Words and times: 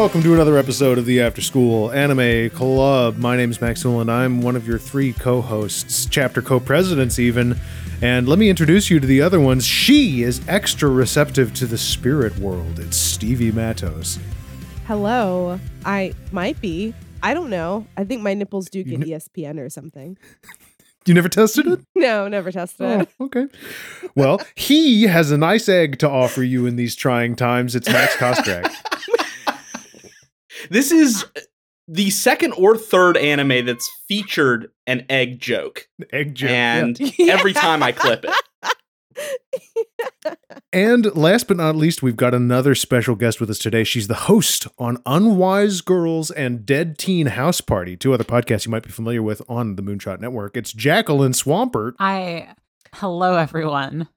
Welcome 0.00 0.22
to 0.22 0.32
another 0.32 0.56
episode 0.56 0.96
of 0.96 1.04
the 1.04 1.20
After 1.20 1.42
School 1.42 1.92
Anime 1.92 2.48
Club. 2.50 3.18
My 3.18 3.36
name 3.36 3.50
is 3.50 3.60
Maxwell 3.60 4.00
and 4.00 4.10
I'm 4.10 4.40
one 4.40 4.56
of 4.56 4.66
your 4.66 4.78
three 4.78 5.12
co-hosts, 5.12 6.06
chapter 6.06 6.40
co-presidents 6.40 7.18
even. 7.18 7.60
And 8.00 8.26
let 8.26 8.38
me 8.38 8.48
introduce 8.48 8.88
you 8.88 8.98
to 8.98 9.06
the 9.06 9.20
other 9.20 9.38
ones. 9.38 9.66
She 9.66 10.22
is 10.22 10.40
extra 10.48 10.88
receptive 10.88 11.52
to 11.52 11.66
the 11.66 11.76
spirit 11.76 12.38
world. 12.38 12.78
It's 12.78 12.96
Stevie 12.96 13.52
Mattos. 13.52 14.18
Hello. 14.86 15.60
I 15.84 16.14
might 16.32 16.58
be. 16.62 16.94
I 17.22 17.34
don't 17.34 17.50
know. 17.50 17.86
I 17.98 18.04
think 18.04 18.22
my 18.22 18.32
nipples 18.32 18.70
do 18.70 18.82
get 18.82 19.00
ESPN 19.00 19.58
or 19.58 19.68
something. 19.68 20.16
You 21.04 21.12
never 21.12 21.28
tested 21.28 21.66
it? 21.66 21.80
No, 21.94 22.26
never 22.26 22.50
tested 22.50 22.86
Oh, 22.86 23.00
it. 23.00 23.08
okay. 23.20 23.46
Well, 24.14 24.40
he 24.54 25.02
has 25.02 25.30
a 25.30 25.36
nice 25.36 25.68
egg 25.68 25.98
to 25.98 26.08
offer 26.08 26.42
you 26.42 26.64
in 26.64 26.76
these 26.76 26.94
trying 26.96 27.36
times. 27.36 27.76
It's 27.76 27.88
Max 27.88 28.14
Kostrach. 28.16 28.74
This 30.68 30.90
is 30.92 31.24
the 31.88 32.10
second 32.10 32.52
or 32.52 32.76
third 32.76 33.16
anime 33.16 33.64
that's 33.66 33.90
featured 34.08 34.70
an 34.86 35.06
egg 35.08 35.40
joke, 35.40 35.88
Egg 36.12 36.34
joke. 36.34 36.50
and 36.50 36.98
Yeah. 37.00 37.10
every 37.34 37.52
time 37.52 37.82
I 37.82 37.92
clip 37.92 38.24
it. 38.24 38.34
And 40.72 41.14
last 41.16 41.48
but 41.48 41.56
not 41.56 41.74
least, 41.74 42.00
we've 42.02 42.16
got 42.16 42.32
another 42.32 42.74
special 42.76 43.16
guest 43.16 43.40
with 43.40 43.50
us 43.50 43.58
today. 43.58 43.82
She's 43.82 44.06
the 44.06 44.14
host 44.14 44.68
on 44.78 44.98
Unwise 45.04 45.80
Girls 45.80 46.30
and 46.30 46.64
Dead 46.64 46.96
Teen 46.96 47.26
House 47.26 47.60
Party, 47.60 47.96
two 47.96 48.14
other 48.14 48.22
podcasts 48.24 48.66
you 48.66 48.70
might 48.70 48.84
be 48.84 48.90
familiar 48.90 49.20
with 49.22 49.42
on 49.48 49.74
the 49.74 49.82
Moonshot 49.82 50.20
Network. 50.20 50.56
It's 50.56 50.72
Jacqueline 50.72 51.32
Swampert. 51.32 51.94
Hi. 51.98 52.54
Hello, 52.94 53.34
everyone. 53.36 54.08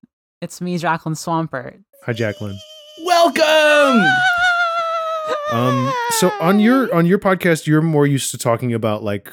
It's 0.41 0.61
me, 0.61 0.77
Jacqueline 0.77 1.15
Swampert. 1.15 1.83
Hi, 2.05 2.13
Jacqueline. 2.13 2.59
Welcome. 3.03 4.05
Um, 5.53 5.93
so 6.11 6.31
on 6.41 6.59
your 6.59 6.93
on 6.93 7.05
your 7.05 7.19
podcast, 7.19 7.67
you're 7.67 7.81
more 7.81 8.07
used 8.07 8.31
to 8.31 8.37
talking 8.37 8.73
about 8.73 9.03
like 9.03 9.31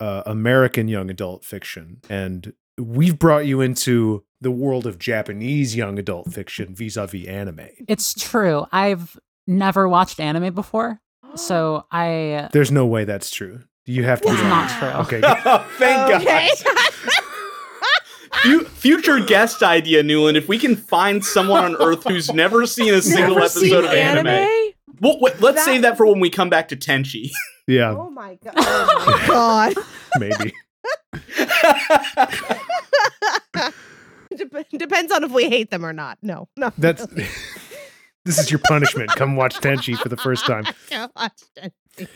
uh, 0.00 0.22
American 0.26 0.88
young 0.88 1.10
adult 1.10 1.44
fiction, 1.44 2.00
and 2.08 2.52
we've 2.78 3.18
brought 3.18 3.46
you 3.46 3.60
into 3.60 4.24
the 4.40 4.50
world 4.52 4.86
of 4.86 4.98
Japanese 4.98 5.74
young 5.74 5.98
adult 5.98 6.32
fiction 6.32 6.74
vis-a-vis 6.74 7.26
anime. 7.26 7.68
It's 7.88 8.14
true. 8.14 8.66
I've 8.70 9.18
never 9.48 9.88
watched 9.88 10.20
anime 10.20 10.54
before, 10.54 11.00
so 11.34 11.86
I. 11.90 12.48
There's 12.52 12.70
no 12.70 12.86
way 12.86 13.04
that's 13.04 13.30
true. 13.30 13.60
You 13.84 14.04
have 14.04 14.20
to. 14.20 14.28
It's 14.28 14.36
be 14.40 14.42
not 14.46 14.80
wrong. 14.82 15.06
true. 15.06 15.18
Okay. 15.18 15.20
Thank 15.78 16.14
Okay. 16.22 16.48
God. 16.64 16.92
Fu- 18.42 18.64
future 18.66 19.18
guest 19.18 19.62
idea, 19.64 20.02
Newland. 20.04 20.36
If 20.36 20.46
we 20.48 20.58
can 20.58 20.76
find 20.76 21.24
someone 21.24 21.64
on 21.64 21.76
Earth 21.82 22.04
who's 22.06 22.32
never 22.32 22.66
seen 22.66 22.94
a 22.94 23.02
single 23.02 23.30
Never 23.34 23.40
episode 23.40 23.60
seen 23.60 23.74
of 23.74 23.86
anime, 23.86 24.72
well, 25.00 25.18
wait, 25.20 25.40
let's 25.40 25.56
That- 25.56 25.64
save 25.64 25.82
that 25.82 25.96
for 25.96 26.06
when 26.06 26.20
we 26.20 26.30
come 26.30 26.50
back 26.50 26.68
to 26.68 26.76
Tenchi. 26.76 27.30
Yeah, 27.70 27.90
Oh 27.90 28.08
my 28.08 28.38
god. 28.42 28.54
Oh 28.56 29.04
my 29.04 29.26
god. 29.28 29.74
maybe. 30.18 30.54
Dep- 34.34 34.68
depends 34.70 35.12
on 35.12 35.24
if 35.24 35.32
we 35.32 35.48
hate 35.48 35.70
them 35.70 35.84
or 35.84 35.92
not. 35.92 36.18
No. 36.22 36.48
No. 36.56 36.72
That's 36.78 37.06
this 38.24 38.38
is 38.38 38.50
your 38.50 38.60
punishment. 38.66 39.10
Come 39.10 39.36
watch 39.36 39.56
Tenchi 39.56 39.96
for 39.98 40.08
the 40.08 40.16
first 40.16 40.46
time. 40.46 40.64
Don't 40.90 41.12
watch 41.16 41.40
it. 41.56 42.08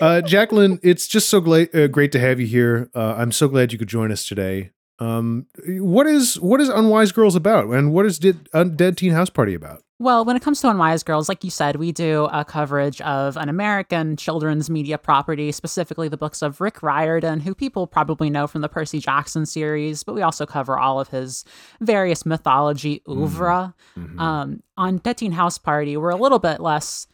Uh, 0.00 0.20
Jacqueline, 0.20 0.78
it's 0.82 1.06
just 1.06 1.28
so 1.28 1.40
gla- 1.40 1.68
uh, 1.74 1.86
great 1.88 2.12
to 2.12 2.18
have 2.20 2.40
you 2.40 2.46
here. 2.46 2.90
Uh, 2.94 3.14
I'm 3.16 3.32
so 3.32 3.48
glad 3.48 3.72
you 3.72 3.78
could 3.78 3.88
join 3.88 4.12
us 4.12 4.26
today. 4.26 4.70
Um, 5.00 5.46
what 5.66 6.06
is 6.06 6.40
what 6.40 6.60
is 6.60 6.68
Unwise 6.68 7.12
Girls 7.12 7.36
about, 7.36 7.68
and 7.68 7.92
what 7.92 8.06
is 8.06 8.18
Dead, 8.18 8.48
uh, 8.52 8.64
Dead 8.64 8.96
Teen 8.96 9.12
House 9.12 9.30
Party 9.30 9.54
about? 9.54 9.82
Well, 10.00 10.24
when 10.24 10.36
it 10.36 10.42
comes 10.42 10.60
to 10.60 10.70
Unwise 10.70 11.02
Girls, 11.02 11.28
like 11.28 11.42
you 11.42 11.50
said, 11.50 11.74
we 11.76 11.90
do 11.90 12.28
a 12.32 12.44
coverage 12.44 13.00
of 13.00 13.36
an 13.36 13.48
American 13.48 14.16
children's 14.16 14.70
media 14.70 14.96
property, 14.96 15.50
specifically 15.50 16.08
the 16.08 16.16
books 16.16 16.40
of 16.40 16.60
Rick 16.60 16.84
Riordan, 16.84 17.40
who 17.40 17.52
people 17.52 17.88
probably 17.88 18.30
know 18.30 18.46
from 18.46 18.60
the 18.60 18.68
Percy 18.68 19.00
Jackson 19.00 19.44
series, 19.44 20.04
but 20.04 20.14
we 20.14 20.22
also 20.22 20.46
cover 20.46 20.78
all 20.78 21.00
of 21.00 21.08
his 21.08 21.44
various 21.80 22.24
mythology 22.24 23.02
oeuvre. 23.08 23.74
Mhm. 23.96 24.20
Um, 24.20 24.62
on 24.76 24.98
Dead 24.98 25.16
Teen 25.16 25.32
House 25.32 25.58
Party, 25.58 25.96
we're 25.96 26.10
a 26.10 26.16
little 26.16 26.38
bit 26.38 26.60
less. 26.60 27.08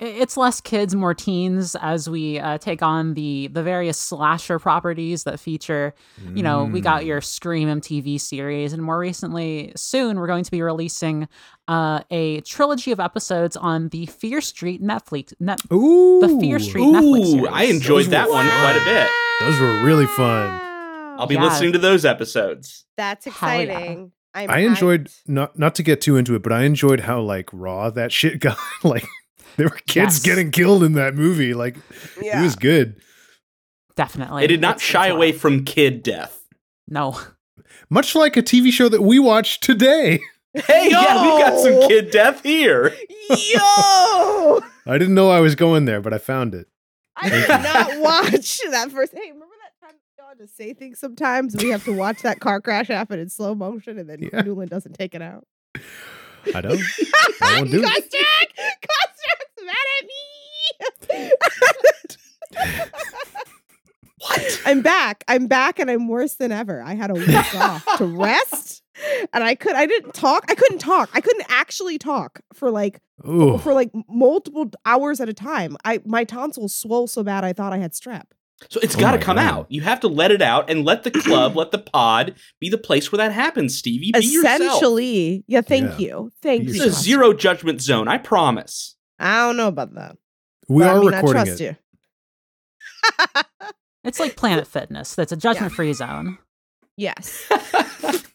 I- 0.00 0.04
It's 0.04 0.36
less 0.36 0.60
kids, 0.60 0.94
more 0.94 1.14
teens, 1.14 1.76
as 1.80 2.08
we 2.08 2.38
uh, 2.38 2.58
take 2.58 2.82
on 2.82 3.14
the 3.14 3.48
the 3.48 3.62
various 3.62 3.98
slasher 3.98 4.58
properties 4.58 5.24
that 5.24 5.38
feature. 5.40 5.94
You 6.34 6.42
know, 6.42 6.64
we 6.64 6.80
got 6.80 7.02
Mm. 7.02 7.06
your 7.06 7.20
Scream 7.20 7.68
MTV 7.68 8.18
series, 8.20 8.72
and 8.72 8.82
more 8.82 8.98
recently, 8.98 9.72
soon 9.76 10.18
we're 10.18 10.26
going 10.26 10.44
to 10.44 10.50
be 10.50 10.62
releasing 10.62 11.28
uh, 11.68 12.00
a 12.10 12.40
trilogy 12.40 12.90
of 12.92 12.98
episodes 13.00 13.56
on 13.56 13.88
the 13.90 14.06
Fear 14.06 14.40
Street 14.40 14.82
Netflix. 14.82 15.32
Net- 15.38 15.60
Ooh, 15.72 16.20
the 16.20 16.38
Fear 16.40 16.58
Street 16.58 16.82
Netflix 16.84 17.20
Ooh, 17.26 17.30
series. 17.32 17.48
I 17.52 17.62
enjoyed 17.64 18.04
Those 18.06 18.10
that 18.10 18.26
were 18.28 18.34
one 18.34 18.46
fun. 18.46 18.60
quite 18.60 18.80
a 18.80 18.84
bit. 18.84 19.08
Those 19.40 19.60
were 19.60 19.84
really 19.84 20.06
fun. 20.06 20.60
I'll 21.18 21.26
be 21.26 21.34
Yeah. 21.36 21.44
listening 21.44 21.72
to 21.74 21.78
those 21.78 22.04
episodes. 22.04 22.84
That's 22.96 23.26
exciting. 23.26 24.12
I'm 24.34 24.48
I 24.50 24.58
enjoyed 24.60 25.10
not 25.26 25.58
not 25.58 25.74
to 25.74 25.82
get 25.82 26.00
too 26.00 26.16
into 26.16 26.34
it, 26.36 26.42
but 26.42 26.52
I 26.52 26.62
enjoyed 26.62 27.00
how 27.00 27.20
like 27.20 27.48
raw 27.52 27.90
that 27.90 28.12
shit 28.12 28.38
got. 28.46 28.56
like 28.84 29.04
there 29.60 29.68
were 29.68 29.80
kids 29.86 30.16
Yes. 30.16 30.18
getting 30.22 30.50
killed 30.50 30.82
in 30.82 30.94
that 30.94 31.14
movie. 31.14 31.52
Like 31.52 31.76
it 32.16 32.40
was 32.42 32.56
good. 32.56 32.96
Definitely, 33.94 34.42
They 34.42 34.46
did 34.46 34.60
not 34.62 34.76
It's- 34.76 34.88
shy 34.88 35.08
it's 35.08 35.14
away 35.14 35.32
from 35.32 35.64
kid 35.64 36.02
death. 36.02 36.40
No, 36.88 37.20
Much 37.90 38.14
like 38.14 38.36
a 38.36 38.42
TV 38.42 38.70
show 38.72 38.88
that 38.88 39.02
we 39.02 39.18
watched 39.18 39.62
today. 39.62 40.20
Hey, 40.54 40.88
yeah, 40.90 41.22
we've 41.22 41.44
got 41.44 41.60
some 41.60 41.86
kid 41.88 42.10
death 42.10 42.42
here. 42.42 42.94
Yo! 43.28 44.60
I 44.86 44.98
didn't 44.98 45.14
know 45.14 45.30
I 45.30 45.40
was 45.40 45.54
going 45.54 45.84
there, 45.84 46.00
but 46.00 46.12
I 46.14 46.18
found 46.18 46.54
it. 46.54 46.66
I 47.16 47.28
did 47.28 47.48
not 47.48 47.98
watch 48.00 48.60
that 48.70 48.90
first. 48.90 49.12
Hey, 49.12 49.30
remember 49.30 49.54
that 49.62 49.86
time 49.86 49.96
we 49.96 50.22
got 50.22 50.38
to 50.38 50.48
say 50.48 50.72
things 50.72 50.98
sometimes? 50.98 51.54
We 51.56 51.68
have 51.70 51.84
to 51.84 51.92
watch 51.92 52.22
that 52.22 52.40
car 52.40 52.60
crash 52.60 52.88
happen 52.88 53.18
in 53.20 53.28
slow 53.28 53.54
motion 53.54 53.98
and 53.98 54.08
then 54.08 54.20
Yeah. 54.32 54.40
Newland 54.42 54.70
doesn't 54.70 54.94
take 54.94 55.14
it 55.14 55.22
out. 55.22 55.46
I 56.54 56.60
don't. 56.60 56.80
I 57.42 57.56
won't 57.58 57.70
do 57.70 57.82
it. 57.82 57.86
Kostak! 57.86 58.48
Kostak's 58.82 59.49
mad 59.66 59.76
at 60.00 60.06
me! 60.06 61.30
What? 64.18 64.60
I'm 64.66 64.82
back. 64.82 65.24
I'm 65.28 65.46
back 65.46 65.78
and 65.78 65.90
I'm 65.90 66.08
worse 66.08 66.34
than 66.34 66.52
ever. 66.52 66.82
I 66.82 66.94
had 66.94 67.10
a 67.10 67.14
week 67.14 67.28
off 67.54 67.84
to 67.98 68.04
rest 68.06 68.82
and 69.32 69.42
I 69.42 69.54
could 69.54 69.74
I 69.74 69.86
didn't 69.86 70.12
talk. 70.14 70.44
I 70.50 70.54
couldn't 70.54 70.78
talk. 70.78 71.08
I 71.14 71.20
couldn't 71.20 71.46
actually 71.48 71.96
talk 71.98 72.40
for 72.52 72.70
like 72.70 73.00
Ooh. 73.26 73.56
for 73.58 73.72
like 73.72 73.90
multiple 74.08 74.70
hours 74.84 75.20
at 75.20 75.28
a 75.28 75.34
time. 75.34 75.76
I 75.84 76.00
my 76.04 76.24
tonsils 76.24 76.74
swole 76.74 77.06
so 77.06 77.22
bad 77.22 77.44
I 77.44 77.52
thought 77.54 77.72
I 77.72 77.78
had 77.78 77.92
strep. 77.92 78.24
So 78.68 78.78
it's 78.82 78.94
Oh 78.94 79.00
got 79.00 79.12
to 79.12 79.18
come 79.18 79.36
God. 79.36 79.46
out. 79.46 79.66
You 79.70 79.80
have 79.80 80.00
to 80.00 80.08
let 80.08 80.30
it 80.30 80.42
out 80.42 80.68
and 80.68 80.84
let 80.84 81.02
the 81.02 81.10
club, 81.10 81.56
let 81.56 81.70
the 81.70 81.78
pod 81.94 82.34
be 82.60 82.68
the 82.68 82.76
place 82.76 83.10
where 83.10 83.16
that 83.16 83.32
happens, 83.32 83.74
Stevie. 83.78 84.12
Be 84.12 84.20
yourself. 84.26 84.60
Essentially, 84.60 85.44
yeah. 85.46 85.62
Thank 85.62 85.92
Yeah. 85.92 85.96
you, 85.98 86.30
thank 86.42 86.64
Be 86.64 86.70
It's 86.72 86.78
you. 86.80 86.84
a 86.84 86.90
zero 86.90 87.32
judgment 87.32 87.80
zone. 87.80 88.06
I 88.06 88.18
promise. 88.18 88.96
I 89.20 89.46
don't 89.46 89.56
know 89.56 89.68
about 89.68 89.94
that. 89.94 90.16
we 90.68 90.82
but 90.82 90.88
are 90.90 90.96
I 90.96 91.00
mean, 91.00 91.06
recording 91.10 91.40
I 91.42 91.44
trust 91.44 91.60
it. 91.60 91.64
you. 91.64 93.42
it's 94.04 94.18
like 94.20 94.36
Planet 94.36 94.66
Fitness. 94.66 95.14
That's 95.14 95.32
a 95.32 95.36
judgment-free 95.36 95.92
zone. 95.92 96.38
Yes. 96.96 97.42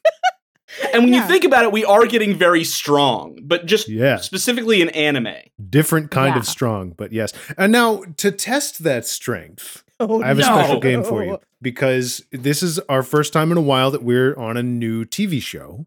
And 0.94 1.04
when 1.06 1.14
Yeah. 1.14 1.22
you 1.24 1.28
think 1.30 1.46
about 1.46 1.64
it, 1.64 1.72
we 1.72 1.86
are 1.86 2.06
getting 2.06 2.36
very 2.36 2.64
strong, 2.66 3.40
but 3.44 3.66
just 3.66 3.88
Yeah. 3.88 4.18
specifically 4.18 4.82
in 4.82 4.90
anime. 4.90 5.36
Different 5.70 6.12
kind 6.12 6.36
of 6.36 6.46
strong, 6.46 6.90
but 6.92 7.14
yes. 7.14 7.32
And 7.58 7.72
now 7.72 8.04
to 8.18 8.30
test 8.32 8.84
that 8.84 9.06
strength, 9.08 9.84
Oh, 10.02 10.22
I 10.22 10.28
have 10.28 10.40
a 10.40 10.44
special 10.44 10.80
game 10.82 11.04
for 11.04 11.24
you 11.24 11.40
because 11.62 12.26
this 12.32 12.62
is 12.62 12.80
our 12.90 13.04
first 13.04 13.32
time 13.32 13.52
in 13.54 13.58
a 13.58 13.62
while 13.62 13.90
that 13.92 14.04
we're 14.04 14.36
on 14.38 14.58
a 14.58 14.64
new 14.64 15.06
TV 15.06 15.42
show. 15.42 15.86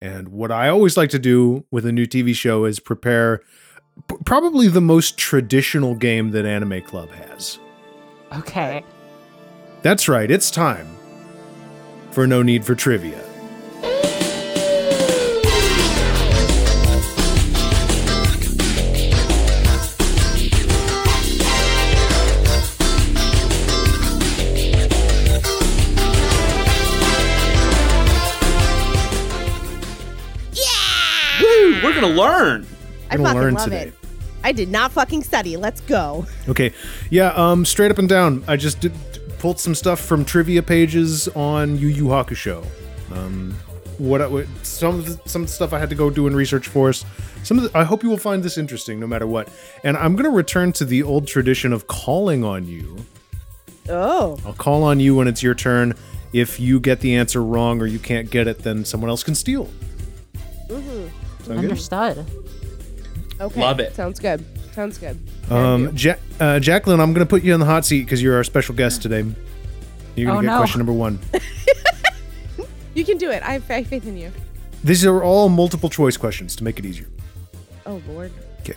And 0.00 0.28
what 0.28 0.50
I 0.50 0.68
always 0.70 0.96
like 0.96 1.10
to 1.10 1.18
do 1.18 1.64
with 1.70 1.84
a 1.84 1.92
new 1.92 2.06
TV 2.06 2.34
show 2.34 2.64
is 2.64 2.80
prepare 2.80 3.38
p- 3.38 3.44
probably 4.24 4.68
the 4.68 4.80
most 4.80 5.16
traditional 5.16 5.94
game 5.94 6.30
that 6.32 6.44
Anime 6.44 6.82
Club 6.82 7.10
has. 7.10 7.58
Okay. 8.32 8.84
That's 9.82 10.08
right, 10.08 10.30
it's 10.30 10.50
time 10.50 10.88
for 12.10 12.26
No 12.26 12.42
Need 12.42 12.64
for 12.64 12.74
Trivia. 12.74 13.22
Yeah! 30.52 31.42
Woo, 31.42 31.80
we're 31.82 31.94
gonna 31.94 32.08
learn. 32.08 32.66
I 33.10 33.16
Gonna 33.16 33.28
fucking 33.28 33.40
learn 33.40 33.54
love 33.54 33.64
today. 33.64 33.82
it. 33.88 33.94
I 34.44 34.52
did 34.52 34.68
not 34.70 34.92
fucking 34.92 35.22
study. 35.24 35.56
Let's 35.56 35.80
go. 35.80 36.26
Okay. 36.48 36.72
Yeah, 37.10 37.28
um 37.34 37.64
straight 37.64 37.90
up 37.90 37.98
and 37.98 38.08
down. 38.08 38.44
I 38.46 38.56
just 38.56 38.80
did, 38.80 38.92
pulled 39.38 39.58
some 39.58 39.74
stuff 39.74 40.00
from 40.00 40.24
trivia 40.24 40.62
pages 40.62 41.28
on 41.28 41.76
Yu 41.78 41.88
Yu 41.88 42.04
Hakusho. 42.04 42.64
Um 43.12 43.54
what, 43.98 44.20
I- 44.20 44.26
what 44.26 44.46
some 44.62 44.96
of 44.98 45.06
the, 45.06 45.28
some 45.28 45.46
stuff 45.46 45.72
I 45.72 45.78
had 45.78 45.88
to 45.88 45.96
go 45.96 46.10
do 46.10 46.26
and 46.26 46.36
research 46.36 46.68
for 46.68 46.90
us. 46.90 47.04
Some 47.44 47.58
of 47.58 47.64
the, 47.72 47.78
I 47.78 47.82
hope 47.84 48.02
you 48.02 48.10
will 48.10 48.18
find 48.18 48.42
this 48.42 48.58
interesting 48.58 49.00
no 49.00 49.06
matter 49.06 49.26
what. 49.26 49.48
And 49.84 49.96
I'm 49.96 50.14
going 50.16 50.24
to 50.30 50.36
return 50.36 50.72
to 50.72 50.84
the 50.84 51.02
old 51.02 51.26
tradition 51.26 51.72
of 51.72 51.86
calling 51.86 52.44
on 52.44 52.66
you. 52.66 52.96
Oh. 53.88 54.36
I'll 54.44 54.52
call 54.52 54.82
on 54.82 55.00
you 55.00 55.14
when 55.14 55.28
it's 55.28 55.42
your 55.42 55.54
turn. 55.54 55.94
If 56.34 56.60
you 56.60 56.78
get 56.78 57.00
the 57.00 57.14
answer 57.14 57.42
wrong 57.42 57.80
or 57.80 57.86
you 57.86 57.98
can't 58.00 58.28
get 58.28 58.48
it, 58.48 58.58
then 58.58 58.84
someone 58.84 59.08
else 59.08 59.22
can 59.22 59.34
steal. 59.34 59.68
Mhm. 60.68 61.08
Sound 61.46 61.60
good? 61.60 62.26
Understood. 63.38 63.52
Okay. 63.52 63.60
Love 63.60 63.80
it. 63.80 63.94
Sounds 63.94 64.18
good. 64.20 64.44
Sounds 64.72 64.98
good. 64.98 65.18
Um, 65.50 65.92
ja- 65.96 66.14
uh, 66.40 66.58
Jacqueline, 66.60 67.00
I'm 67.00 67.12
going 67.12 67.24
to 67.26 67.28
put 67.30 67.42
you 67.42 67.54
on 67.54 67.60
the 67.60 67.66
hot 67.66 67.84
seat 67.84 68.02
because 68.04 68.22
you're 68.22 68.36
our 68.36 68.44
special 68.44 68.74
guest 68.74 69.02
today. 69.02 69.24
You're 70.16 70.26
going 70.32 70.38
Oh, 70.38 70.40
to 70.40 70.46
get 70.46 70.52
no. 70.52 70.58
question 70.58 70.78
number 70.78 70.92
one. 70.92 71.18
You 72.94 73.04
can 73.04 73.18
do 73.18 73.30
it. 73.30 73.42
I 73.42 73.52
have, 73.52 73.70
I 73.70 73.74
have 73.74 73.86
faith 73.88 74.06
in 74.06 74.16
you. 74.16 74.32
These 74.82 75.04
are 75.04 75.22
all 75.22 75.50
multiple 75.50 75.90
choice 75.90 76.16
questions 76.16 76.56
to 76.56 76.64
make 76.64 76.78
it 76.78 76.86
easier. 76.86 77.08
Oh 77.84 78.00
Lord. 78.08 78.32
Okay. 78.60 78.72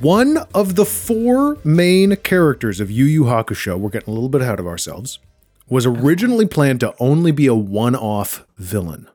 One 0.00 0.38
of 0.54 0.76
the 0.76 0.86
four 0.86 1.58
main 1.62 2.16
characters 2.16 2.80
of 2.80 2.90
Yu 2.90 3.04
Yu 3.04 3.24
Hakusho, 3.24 3.78
we're 3.78 3.90
getting 3.90 4.08
a 4.10 4.14
little 4.14 4.30
bit 4.30 4.40
ahead 4.40 4.58
of 4.58 4.66
ourselves, 4.66 5.18
was 5.68 5.84
originally 5.84 6.46
planned 6.46 6.80
to 6.80 6.94
only 6.98 7.32
be 7.32 7.46
a 7.46 7.54
one 7.54 7.94
off 7.94 8.46
villain. 8.56 9.08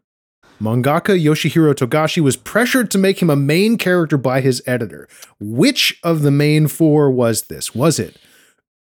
Mangaka 0.61 1.15
Yoshihiro 1.19 1.73
Togashi 1.75 2.21
was 2.21 2.35
pressured 2.35 2.89
to 2.91 2.97
make 2.97 3.21
him 3.21 3.29
a 3.29 3.35
main 3.35 3.77
character 3.77 4.17
by 4.17 4.41
his 4.41 4.63
editor. 4.65 5.07
Which 5.39 5.99
of 6.03 6.23
the 6.23 6.31
main 6.31 6.67
four 6.67 7.11
was 7.11 7.43
this? 7.43 7.75
Was 7.75 7.99
it 7.99 8.17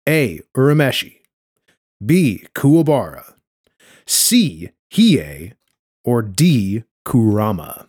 A. 0.08 0.40
Urameshi, 0.56 1.16
B. 2.04 2.46
Kuwabara, 2.54 3.34
C. 4.06 4.70
Hiei, 4.92 5.54
or 6.04 6.22
D. 6.22 6.84
Kurama? 7.04 7.88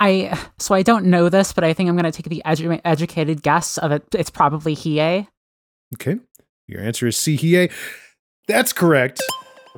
I 0.00 0.36
so 0.58 0.74
I 0.74 0.82
don't 0.82 1.06
know 1.06 1.28
this, 1.28 1.52
but 1.52 1.62
I 1.62 1.72
think 1.74 1.88
I'm 1.88 1.96
going 1.96 2.10
to 2.10 2.12
take 2.12 2.28
the 2.28 2.42
edu- 2.44 2.80
educated 2.84 3.42
guess 3.42 3.78
of 3.78 3.92
it. 3.92 4.02
It's 4.14 4.30
probably 4.30 4.74
Hiei. 4.74 5.28
Okay. 5.94 6.18
Your 6.66 6.80
answer 6.80 7.06
is 7.06 7.16
C. 7.16 7.36
Hiei. 7.36 7.70
That's 8.48 8.72
correct. 8.72 9.22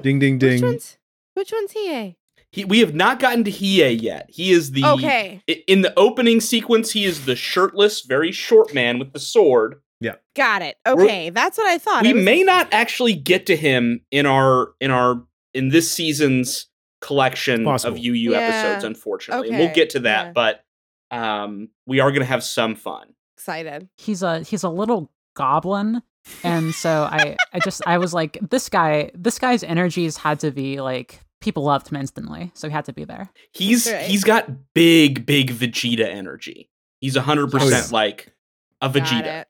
Ding, 0.01 0.19
ding, 0.19 0.39
ding. 0.39 0.53
Which 0.53 0.61
ding. 0.61 0.69
one's 0.71 0.97
which 1.35 1.53
one's 1.53 1.73
he? 1.73 2.17
He, 2.53 2.65
we 2.67 2.81
have 2.81 2.95
not 2.95 3.19
gotten 3.19 3.45
to 3.45 3.51
Hiei 3.51 4.01
yet. 4.01 4.29
He 4.31 4.53
is 4.53 4.73
the 4.73 4.85
Okay. 4.85 5.43
in 5.67 5.81
the 5.83 5.93
opening 5.99 6.41
sequence. 6.41 6.93
He 6.93 7.05
is 7.05 7.25
the 7.25 7.35
shirtless, 7.35 8.03
very 8.03 8.31
short 8.31 8.73
man 8.75 8.99
with 8.99 9.13
the 9.15 9.19
sword. 9.19 9.81
Yeah, 10.01 10.17
got 10.37 10.63
it. 10.63 10.77
Okay. 10.87 11.31
That's 11.31 11.57
what 11.57 11.67
I 11.67 11.79
thought. 11.79 12.03
we 12.03 12.13
was- 12.13 12.25
may 12.25 12.43
not 12.43 12.69
actually 12.73 13.15
get 13.15 13.47
to 13.47 13.57
him 13.57 14.01
in 14.11 14.27
our 14.27 14.73
in 14.81 14.91
our 14.91 15.23
in 15.55 15.69
this 15.71 15.91
season's 15.91 16.67
collection 17.01 17.67
of 17.67 17.99
Yu 17.99 18.13
Yu 18.13 18.33
Yeah. 18.33 18.39
episodes. 18.39 18.85
Unfortunately, 18.85 19.49
and 19.49 19.57
Okay, 19.57 19.65
we'll 19.67 19.75
get 19.75 19.91
to 19.91 20.01
that, 20.01 20.27
yeah. 20.27 20.33
but 20.33 20.65
um, 21.11 21.69
we 21.87 22.01
are 22.01 22.11
going 22.11 22.21
to 22.21 22.27
have 22.27 22.43
some 22.45 22.75
fun. 22.75 23.15
excited. 23.37 23.89
He's 23.97 24.23
a 24.23 24.41
he's 24.43 24.63
a 24.63 24.69
little 24.69 25.11
goblin, 25.35 26.03
and 26.45 26.75
so 26.75 27.09
I 27.11 27.37
I 27.53 27.61
just 27.61 27.81
I 27.87 27.99
was 27.99 28.13
like 28.15 28.39
this 28.51 28.69
guy 28.69 29.11
this 29.15 29.39
guy's 29.39 29.63
energies 29.63 30.17
had 30.17 30.41
to 30.41 30.51
be 30.51 30.81
like 30.81 31.21
people 31.43 31.65
loved 31.65 31.89
him 31.89 31.97
instantly, 31.97 32.51
so 32.55 32.69
he 32.69 32.73
had 32.73 32.85
to 32.87 32.93
be 32.93 33.05
there. 33.05 33.31
He's 33.53 33.87
Right. 33.91 34.07
he's 34.07 34.25
got 34.25 34.73
big 34.75 35.27
big 35.27 35.51
Vegeta 35.53 36.05
energy. 36.07 36.71
He's 37.01 37.17
hundred 37.17 37.53
Oh, 37.55 37.59
yeah. 37.59 37.65
percent 37.65 37.93
like 37.93 38.33
a 38.81 38.89
Got 38.89 38.95
Vegeta. 39.07 39.41
it. 39.43 39.49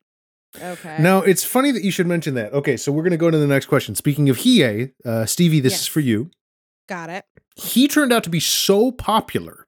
Okay. 0.61 0.97
Now, 1.00 1.19
it's 1.23 1.44
funny 1.44 1.71
that 1.71 1.83
you 1.83 1.91
should 1.91 2.06
mention 2.06 2.35
that. 2.35 2.53
Okay, 2.53 2.77
so 2.77 2.93
we're 2.93 3.03
going 3.03 3.12
to 3.12 3.17
go 3.17 3.31
to 3.31 3.39
the 3.39 3.47
next 3.47 3.67
question. 3.67 3.94
Speaking 3.94 4.29
of 4.29 4.39
Hiei, 4.39 4.93
uh, 5.05 5.25
Stevie, 5.25 5.61
this 5.61 5.81
is 5.81 5.87
for 5.87 6.00
you. 6.00 6.31
Got 6.89 7.09
it. 7.09 7.25
He 7.56 7.89
turned 7.89 8.12
out 8.12 8.23
to 8.25 8.31
be 8.31 8.41
so 8.41 8.93
popular 8.93 9.67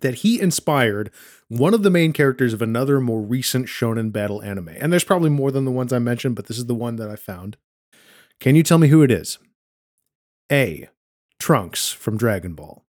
that 0.00 0.16
he 0.16 0.40
inspired 0.40 1.10
one 1.48 1.74
of 1.74 1.82
the 1.82 1.90
main 1.90 2.14
characters 2.14 2.54
of 2.54 2.62
another 2.62 3.00
more 3.00 3.20
recent 3.20 3.66
shonen 3.66 4.10
battle 4.10 4.42
anime. 4.42 4.70
And 4.70 4.90
there's 4.90 5.04
probably 5.04 5.28
more 5.30 5.50
than 5.50 5.66
the 5.66 5.70
ones 5.70 5.92
I 5.92 5.98
mentioned, 5.98 6.36
but 6.36 6.46
this 6.46 6.56
is 6.56 6.66
the 6.66 6.74
one 6.74 6.96
that 6.96 7.10
I 7.10 7.16
found. 7.16 7.58
Can 8.40 8.56
you 8.56 8.62
tell 8.62 8.78
me 8.78 8.88
who 8.88 9.02
it 9.02 9.10
is? 9.10 9.38
A. 10.50 10.88
Trunks 11.46 11.90
from 11.90 12.16
Dragon 12.16 12.54
Ball. 12.54 12.84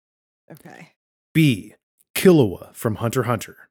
Okay. 0.51 0.89
B. 1.33 1.74
Killua 2.13 2.75
from 2.75 2.95
Hunter 2.95 3.24
Hunter. 3.24 3.69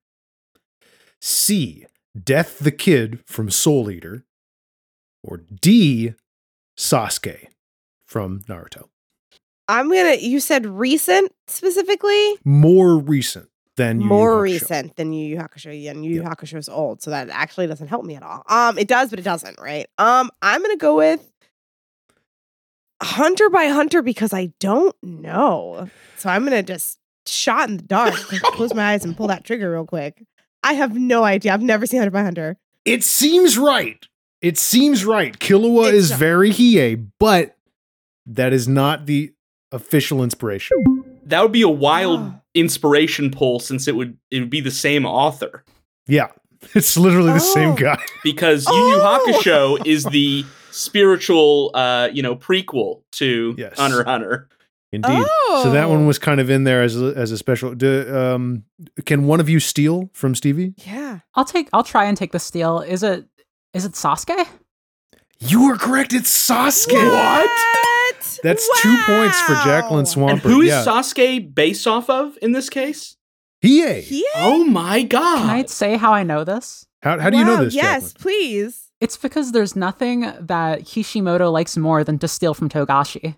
C. 1.21 1.85
Death 2.19 2.59
the 2.61 2.71
Kid 2.71 3.19
from 3.27 3.51
Soul 3.51 3.91
Eater. 3.91 4.25
Or 5.23 5.37
D. 5.37 6.15
Sasuke 6.79 7.49
from 8.07 8.41
Naruto. 8.49 8.89
I'm 9.69 9.89
gonna. 9.93 10.15
You 10.15 10.41
said 10.41 10.65
recent 10.65 11.31
specifically. 11.47 12.37
More 12.47 12.97
recent 12.97 13.51
than 13.77 14.01
Yu 14.01 14.05
Yu 14.05 14.09
More 14.09 14.39
Hakusho. 14.39 14.43
recent 14.45 14.97
than 14.97 15.13
Yu 15.13 15.27
Yu 15.27 15.37
Hakusho, 15.37 15.91
and 15.91 16.07
Yu 16.07 16.11
Yu 16.13 16.23
Yep. 16.23 16.31
Hakusho 16.39 16.57
is 16.57 16.71
old, 16.71 17.03
so 17.03 17.11
that 17.11 17.29
actually 17.29 17.67
doesn't 17.67 17.89
help 17.89 18.07
me 18.07 18.17
at 18.17 18.23
all. 18.23 18.43
Um, 18.49 18.79
it 18.79 18.89
does, 18.89 19.11
but 19.11 19.19
it 19.19 19.25
doesn't, 19.25 19.61
right? 19.61 19.87
Um, 19.99 20.31
I'm 20.41 20.63
gonna 20.63 20.79
go 20.79 20.97
with 20.97 21.31
Hunter 23.03 23.49
by 23.51 23.67
Hunter 23.67 24.03
because 24.03 24.33
I 24.33 24.53
don't 24.61 24.95
know, 25.03 25.89
so 26.17 26.29
I'm 26.29 26.45
gonna 26.45 26.63
just 26.63 26.99
shot 27.27 27.69
in 27.69 27.77
the 27.79 27.83
dark, 27.83 28.15
close 28.43 28.75
my 28.75 28.93
eyes 28.93 29.05
and 29.05 29.17
pull 29.17 29.29
that 29.29 29.45
trigger 29.45 29.73
real 29.73 29.87
quick. 29.87 30.23
I 30.63 30.75
have 30.75 30.95
no 30.97 31.25
idea. 31.25 31.53
I've 31.55 31.63
never 31.63 31.87
seen 31.87 31.99
Hunter 32.01 32.11
by 32.11 32.23
Hunter. 32.23 32.57
It 32.85 33.03
seems 33.05 33.57
right. 33.57 34.05
It 34.43 34.59
seems 34.59 35.05
right. 35.05 35.39
Killua 35.39 35.89
It's 35.89 35.95
is 35.97 36.11
not- 36.11 36.19
very 36.19 36.51
Hiei, 36.51 37.07
but 37.19 37.57
that 38.27 38.53
is 38.53 38.69
not 38.69 39.07
the 39.07 39.33
official 39.73 40.23
inspiration. 40.23 40.77
That 41.25 41.43
would 41.43 41.53
be 41.53 41.63
a 41.63 41.69
wild 41.69 42.21
Oh. 42.21 42.35
inspiration 42.55 43.31
pull 43.31 43.61
since 43.61 43.87
it 43.89 43.95
would 43.97 44.17
it 44.31 44.41
would 44.41 44.51
be 44.51 44.61
the 44.61 44.71
same 44.71 45.07
author 45.07 45.65
Yeah, 46.07 46.29
it's 46.75 46.97
literally 46.97 47.33
the 47.33 47.39
same 47.41 47.71
Oh. 47.71 47.77
guy. 47.77 48.03
because 48.25 48.67
Yu 48.67 48.75
Yu 48.75 48.97
Oh. 49.01 49.25
Hakusho 49.27 49.87
is 49.87 50.05
the 50.05 50.45
spiritual 50.71 51.71
uh 51.75 52.09
you 52.13 52.23
know 52.23 52.37
prequel 52.37 53.03
to 53.13 53.55
Yes. 53.59 53.79
Hunter 53.79 54.05
Hunter. 54.05 54.49
Indeed. 54.93 55.25
So 55.63 55.71
that 55.71 55.89
one 55.89 56.09
was 56.09 56.19
kind 56.19 56.41
of 56.41 56.51
in 56.51 56.65
there 56.65 56.83
as 56.83 57.01
a, 57.01 57.13
as 57.17 57.31
a 57.31 57.39
special. 57.39 57.77
Do, 57.77 58.13
um, 58.13 58.65
can 59.07 59.29
one 59.29 59.39
of 59.39 59.49
you 59.49 59.61
steal 59.61 60.11
from 60.13 60.35
Stevie? 60.35 60.75
Yeah. 60.85 61.21
I'll 61.37 61.45
take 61.45 61.69
I'll 61.73 61.85
try 61.85 62.07
and 62.07 62.17
take 62.17 62.33
the 62.33 62.41
steal. 62.41 62.81
Is 62.81 63.05
it 63.05 63.25
is 63.73 63.85
it 63.85 63.93
Sasuke? 63.93 64.49
You 65.39 65.63
are 65.71 65.77
correct. 65.77 66.13
It's 66.13 66.31
Sasuke. 66.49 66.93
What? 66.93 68.39
That's 68.43 68.69
two 68.83 68.97
points 69.07 69.41
for 69.43 69.55
Jacqueline 69.65 70.07
Wow. 70.07 70.13
Swampert. 70.13 70.31
And 70.33 70.41
who 70.41 70.61
is 70.63 70.69
yeah. 70.69 70.85
Sasuke 70.85 71.55
based 71.55 71.87
off 71.87 72.11
of 72.11 72.37
in 72.43 72.51
this 72.53 72.69
case? 72.69 73.17
Hiei. 73.63 74.05
Yeah. 74.11 74.23
Oh 74.37 74.65
my 74.65 75.03
god. 75.05 75.39
Can 75.39 75.51
I 75.51 75.65
say 75.67 75.97
how 75.97 76.13
I 76.13 76.25
know 76.25 76.43
this? 76.43 76.85
How, 77.03 77.19
how 77.19 77.31
do 77.31 77.39
you 77.39 77.45
know 77.45 77.65
this? 77.65 77.75
Yes, 77.75 78.13
Jacqueline? 78.13 78.23
please. 78.23 78.90
It's 79.01 79.17
because 79.17 79.53
there's 79.53 79.75
nothing 79.75 80.31
that 80.41 80.85
Kishimoto 80.85 81.51
likes 81.51 81.77
more 81.77 82.05
than 82.05 82.19
to 82.19 82.29
steal 82.29 82.53
from 82.55 82.69
Togashi. 82.69 83.35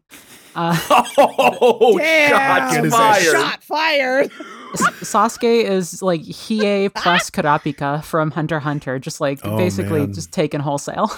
Uh, 0.55 0.77
Oh, 1.19 1.97
Damn. 1.99 2.31
shots 2.31 2.75
Get 2.77 2.91
fired. 2.91 3.23
Shot 3.33 3.63
fired. 3.63 4.31
S- 4.75 4.83
Sasuke 5.03 5.65
is 5.65 6.03
like 6.03 6.23
Hiei 6.23 6.93
plus 6.95 7.31
Kurapika 7.31 8.03
from 8.05 8.31
Hunter 8.33 8.57
x 8.57 8.65
Hunter, 8.65 8.99
just 8.99 9.21
like 9.21 9.39
Oh, 9.45 9.57
basically 9.57 10.01
man. 10.01 10.13
just 10.13 10.33
taken 10.33 10.61
wholesale. 10.61 11.11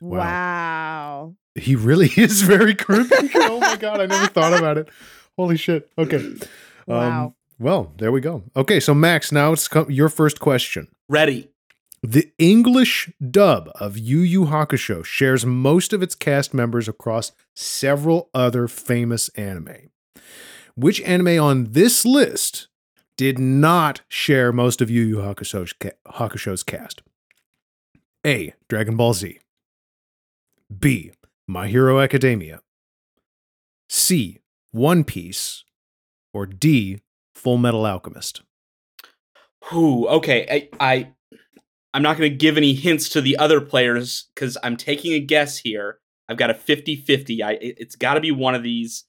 Wow. 0.00 0.18
Wow. 0.18 1.34
He 1.56 1.76
really 1.76 2.06
is 2.16 2.40
very 2.42 2.74
creepy. 2.74 3.14
oh 3.34 3.60
my 3.60 3.76
god, 3.76 4.00
I 4.00 4.06
never 4.06 4.26
thought 4.28 4.56
about 4.58 4.78
it. 4.78 4.88
Holy 5.36 5.58
shit. 5.58 5.90
Okay. 5.98 6.34
Wow. 6.86 7.24
Um, 7.26 7.34
well, 7.58 7.92
there 7.98 8.10
we 8.10 8.22
go. 8.22 8.42
Okay, 8.56 8.80
so 8.80 8.94
Max, 8.94 9.30
now 9.30 9.52
it's 9.52 9.68
co- 9.68 9.86
your 9.88 10.08
first 10.08 10.40
question. 10.40 10.88
Ready. 11.08 11.49
The 12.02 12.32
English 12.38 13.12
dub 13.30 13.70
of 13.74 13.98
Yu 13.98 14.20
Yu 14.20 14.46
Hakusho 14.46 15.04
shares 15.04 15.44
most 15.44 15.92
of 15.92 16.02
its 16.02 16.14
cast 16.14 16.54
members 16.54 16.88
across 16.88 17.32
several 17.54 18.30
other 18.32 18.68
famous 18.68 19.28
anime. 19.30 19.90
Which 20.74 21.02
anime 21.02 21.42
on 21.42 21.72
this 21.72 22.06
list 22.06 22.68
did 23.18 23.38
not 23.38 24.00
share 24.08 24.50
most 24.50 24.80
of 24.80 24.88
Yu 24.88 25.02
Yu 25.02 25.16
Hakusho's, 25.16 25.74
Hakusho's 26.06 26.62
cast? 26.62 27.02
A. 28.26 28.54
Dragon 28.70 28.96
Ball 28.96 29.12
Z. 29.12 29.38
B. 30.78 31.12
My 31.46 31.68
Hero 31.68 32.00
Academia. 32.00 32.60
C. 33.90 34.40
One 34.70 35.04
Piece. 35.04 35.64
Or 36.32 36.46
D. 36.46 37.00
Full 37.34 37.58
Metal 37.58 37.84
Alchemist. 37.84 38.40
Who? 39.64 40.08
Okay, 40.08 40.68
I, 40.80 40.88
I 40.92 41.12
I'm 41.92 42.02
not 42.02 42.16
going 42.16 42.30
to 42.30 42.36
give 42.36 42.56
any 42.56 42.74
hints 42.74 43.08
to 43.10 43.20
the 43.20 43.36
other 43.36 43.60
players 43.60 44.28
because 44.34 44.56
I'm 44.62 44.76
taking 44.76 45.12
a 45.14 45.20
guess 45.20 45.58
here. 45.58 45.98
I've 46.28 46.36
got 46.36 46.50
a 46.50 46.54
50-50. 46.54 47.42
I 47.42 47.52
it, 47.54 47.74
it's 47.78 47.96
got 47.96 48.14
to 48.14 48.20
be 48.20 48.30
one 48.30 48.54
of 48.54 48.62
these. 48.62 49.04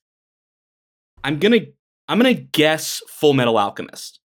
I'm 1.24 1.38
gonna 1.40 1.60
I'm 2.08 2.18
gonna 2.18 2.34
guess 2.34 3.02
Full 3.08 3.34
Metal 3.34 3.58
Alchemist. 3.58 4.20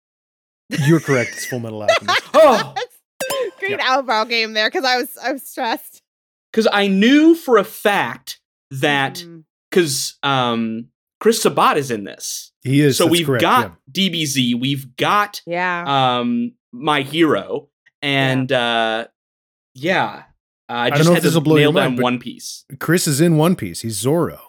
You're 0.71 1.01
correct. 1.01 1.31
It's 1.35 1.47
Full 1.47 1.61
Metal 1.61 1.83
Alchemist. 1.83 2.23
Oh, 2.35 2.75
Great 3.59 3.81
eyebrow 3.81 4.25
game 4.25 4.53
there 4.55 4.69
because 4.69 4.85
I 4.85 4.97
was 4.99 5.17
I 5.23 5.33
was 5.33 5.43
stressed. 5.43 6.03
because 6.53 6.67
I 6.73 6.87
knew 6.87 7.35
for 7.35 7.59
a 7.59 7.65
fact 7.65 8.41
that 8.71 9.23
because 9.71 10.17
um 10.23 10.89
Chris 11.21 11.43
Sabat 11.43 11.77
is 11.77 11.91
in 11.91 12.05
this. 12.05 12.53
He 12.63 12.81
is. 12.81 12.97
so 12.97 13.05
that's 13.05 13.13
we've 13.13 13.27
correct, 13.27 13.43
got 13.43 13.77
DBZ, 13.93 14.59
we've 14.61 14.97
got 14.97 15.43
Yeah. 15.47 16.19
um 16.21 16.53
my 16.73 17.03
hero, 17.03 17.69
and 18.03 18.51
uh 18.53 19.07
yeah. 19.75 20.25
Uh, 20.69 20.73
I 20.73 20.89
don't 20.91 20.97
just 20.99 21.09
know 21.09 21.15
had 21.15 21.19
if 21.19 21.23
this 21.25 21.33
to 21.35 21.39
will 21.39 21.45
blow 21.45 21.57
nail 21.57 21.73
down 21.73 21.97
One 21.97 22.19
Piece. 22.19 22.65
Chris 22.81 23.07
is 23.07 23.21
in 23.21 23.37
One 23.37 23.55
Piece. 23.55 23.83
He's 23.83 23.95
Zoro. 23.97 24.41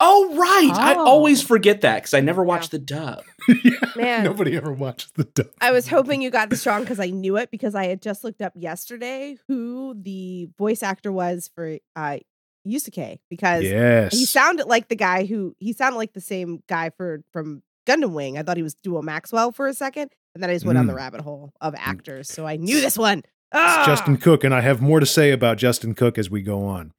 Oh 0.00 0.34
right, 0.36 0.70
I 0.76 0.94
Oh. 0.96 1.06
always 1.06 1.40
forget 1.40 1.82
that 1.82 1.96
because 2.02 2.14
I 2.14 2.20
never 2.20 2.42
watched 2.42 2.72
the 2.72 2.80
dub. 2.80 3.22
Man. 3.96 4.24
Nobody 4.24 4.56
ever 4.56 4.72
watched 4.72 5.14
the 5.14 5.22
dub. 5.24 5.46
I 5.60 5.70
was 5.70 5.86
hoping 5.86 6.20
you 6.20 6.30
got 6.30 6.50
this 6.50 6.66
wrong 6.66 6.80
because 6.80 6.98
I 6.98 7.10
knew 7.10 7.36
it 7.36 7.50
because 7.52 7.76
I 7.76 7.86
had 7.86 8.02
just 8.02 8.24
looked 8.24 8.42
up 8.42 8.52
yesterday 8.56 9.36
who 9.46 9.94
the 9.96 10.48
voice 10.58 10.82
actor 10.82 11.12
was 11.12 11.48
for 11.54 11.78
uh 11.94 12.18
Yusuke 12.66 13.20
because 13.30 13.62
Yes. 13.62 14.12
he 14.18 14.24
sounded 14.26 14.66
like 14.66 14.88
the 14.88 14.96
guy 14.96 15.26
who 15.26 15.54
he 15.60 15.72
sounded 15.72 15.96
like 15.98 16.12
the 16.12 16.20
same 16.20 16.62
guy 16.68 16.90
for 16.96 17.22
from 17.32 17.62
Gundam 17.86 18.10
Wing. 18.12 18.36
I 18.36 18.42
thought 18.42 18.56
he 18.56 18.62
was 18.64 18.74
Duo 18.74 19.00
Maxwell 19.00 19.52
for 19.52 19.68
a 19.68 19.74
second, 19.74 20.10
and 20.34 20.42
then 20.42 20.50
I 20.50 20.54
just 20.54 20.64
went 20.66 20.76
down 20.76 20.86
the 20.86 20.92
Mm. 20.92 20.96
rabbit 20.96 21.20
hole 21.20 21.52
of 21.60 21.74
actors. 21.76 22.28
So 22.28 22.46
I 22.46 22.56
knew 22.56 22.80
this 22.80 22.98
one. 22.98 23.18
It's 23.18 23.26
Ah! 23.52 23.84
Justin 23.86 24.16
Cook, 24.16 24.42
and 24.44 24.52
I 24.54 24.60
have 24.62 24.80
more 24.82 24.98
to 25.00 25.06
say 25.06 25.30
about 25.30 25.58
Justin 25.58 25.94
Cook 25.94 26.18
as 26.18 26.28
we 26.30 26.42
go 26.42 26.64
on. 26.64 26.92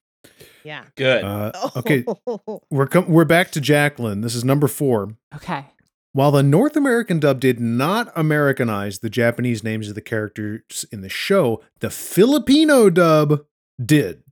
Yeah. 0.64 0.86
Good. 0.96 1.24
Uh, 1.24 1.52
okay, 1.76 2.04
we're 2.72 2.88
com- 2.88 3.10
we're 3.10 3.26
back 3.26 3.52
to 3.52 3.62
Jacqueline. 3.62 4.22
This 4.22 4.34
is 4.36 4.44
number 4.44 4.68
four. 4.68 5.16
Okay. 5.36 5.66
While 6.14 6.32
the 6.32 6.44
North 6.44 6.78
American 6.78 7.20
dub 7.20 7.42
did 7.42 7.60
not 7.60 8.12
Americanize 8.16 9.00
the 9.00 9.10
Japanese 9.10 9.64
names 9.66 9.90
of 9.90 9.96
the 9.96 10.02
characters 10.02 10.86
in 10.92 11.02
the 11.02 11.10
show, 11.10 11.62
the 11.82 11.90
Filipino 11.90 12.90
dub 12.90 13.44
did, 13.84 14.24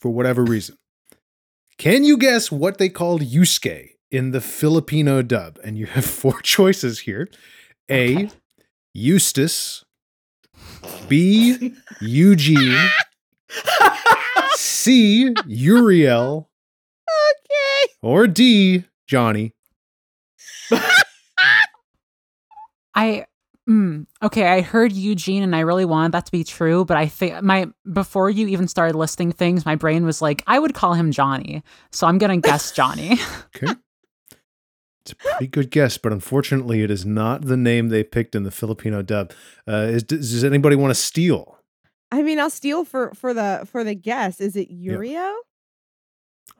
for 0.00 0.10
whatever 0.10 0.44
reason. 0.44 0.76
Can 1.76 2.04
you 2.04 2.16
guess 2.18 2.50
what 2.52 2.78
they 2.78 2.88
called 2.88 3.22
Yusuke 3.22 3.90
in 4.10 4.30
the 4.30 4.40
Filipino 4.40 5.22
dub? 5.22 5.58
And 5.64 5.76
you 5.76 5.86
have 5.86 6.04
four 6.22 6.40
choices 6.42 7.00
here 7.00 7.28
A. 7.90 8.30
Eustace, 8.94 9.84
B. 11.08 11.74
Eugene, 12.00 12.88
C. 14.54 15.34
Uriel, 15.46 16.50
okay. 17.08 17.92
or 18.02 18.26
D. 18.26 18.84
Johnny. 19.06 19.54
I 22.94 23.26
mm, 23.68 24.06
okay, 24.22 24.48
I 24.48 24.60
heard 24.60 24.92
Eugene 24.92 25.42
and 25.42 25.54
I 25.54 25.60
really 25.60 25.84
wanted 25.84 26.12
that 26.12 26.26
to 26.26 26.32
be 26.32 26.44
true, 26.44 26.84
but 26.84 26.96
I 26.96 27.06
think 27.06 27.42
my 27.42 27.68
before 27.92 28.28
you 28.28 28.48
even 28.48 28.68
started 28.68 28.96
listing 28.96 29.32
things, 29.32 29.64
my 29.64 29.76
brain 29.76 30.04
was 30.04 30.20
like, 30.20 30.42
I 30.46 30.58
would 30.58 30.74
call 30.74 30.94
him 30.94 31.12
Johnny. 31.12 31.62
So 31.92 32.06
I'm 32.06 32.18
gonna 32.18 32.38
guess 32.38 32.72
Johnny. 32.72 33.18
Okay. 33.56 33.74
It's 35.10 35.12
a 35.12 35.28
pretty 35.28 35.46
good 35.46 35.70
guess, 35.70 35.98
but 35.98 36.12
unfortunately, 36.12 36.82
it 36.82 36.90
is 36.90 37.06
not 37.06 37.42
the 37.42 37.56
name 37.56 37.88
they 37.88 38.04
picked 38.04 38.34
in 38.34 38.42
the 38.42 38.50
Filipino 38.50 39.02
dub. 39.02 39.32
Uh, 39.66 39.86
is, 39.88 40.02
does 40.02 40.44
anybody 40.44 40.76
want 40.76 40.90
to 40.90 40.94
steal? 40.94 41.58
I 42.10 42.22
mean, 42.22 42.38
I'll 42.38 42.50
steal 42.50 42.84
for 42.84 43.12
for 43.14 43.34
the 43.34 43.66
for 43.70 43.84
the 43.84 43.94
guess. 43.94 44.40
Is 44.40 44.56
it 44.56 44.68
Uriel? 44.70 45.36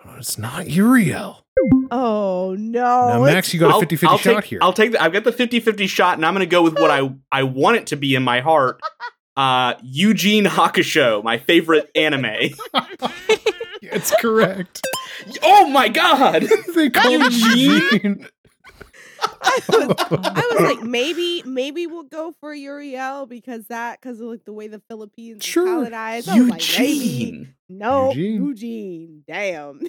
Oh, 0.05 0.15
it's 0.19 0.39
not 0.39 0.69
Uriel. 0.71 1.45
Oh 1.91 2.55
no! 2.59 3.09
now, 3.09 3.25
Max, 3.25 3.53
you 3.53 3.59
got 3.61 3.71
a 3.71 3.75
I'll- 3.75 3.81
50 3.81 3.97
50 3.97 4.07
I'll 4.07 4.19
shot 4.19 4.35
take, 4.43 4.45
here. 4.45 4.59
I'll 4.63 4.73
take 4.73 4.93
the, 4.93 5.03
I've 5.03 5.13
got 5.13 5.25
the 5.25 5.33
50-50 5.33 5.89
shot, 5.89 6.17
and 6.17 6.25
I'm 6.25 6.35
going 6.35 6.47
to 6.47 6.51
go 6.51 6.63
with 6.63 6.75
what 6.79 6.91
I 6.91 7.11
I 7.33 7.43
want 7.43 7.77
it 7.77 7.89
to 7.89 7.97
be 7.97 8.15
in 8.15 8.23
my 8.23 8.41
heart. 8.41 8.81
Uh, 9.39 9.75
Eugene 9.85 10.47
Hakusho, 10.47 11.23
my 11.23 11.39
favorite 11.39 11.89
anime. 11.95 12.25
it's 13.83 14.13
correct. 14.21 14.85
oh 15.45 15.69
my 15.69 15.89
god! 15.89 16.43
they 16.75 16.91
call 16.91 17.09
Eugene? 17.13 18.27
Eugene. 19.21 19.35
I 19.71 19.87
was, 19.87 19.97
I 20.11 20.49
was 20.53 20.61
like, 20.77 20.83
maybe, 20.83 21.43
maybe 21.45 21.87
we'll 21.87 22.03
go 22.05 22.35
for 22.41 22.55
Uriel 22.55 23.27
because 23.27 23.67
that, 23.67 24.01
because 24.01 24.21
of 24.21 24.29
like 24.29 24.45
the 24.45 24.53
way 24.53 24.69
the 24.69 24.81
Philippines 24.89 25.45
Sure. 25.45 25.63
are 25.69 25.75
colonized. 25.81 26.29
I 26.29 26.39
was 26.41 26.49
like, 26.49 26.63
maybe. 26.79 26.95
Eugene. 26.95 27.55
No, 27.69 28.13
Eugene. 28.13 28.45
Eugene. 28.47 29.25
Damn. 29.27 29.81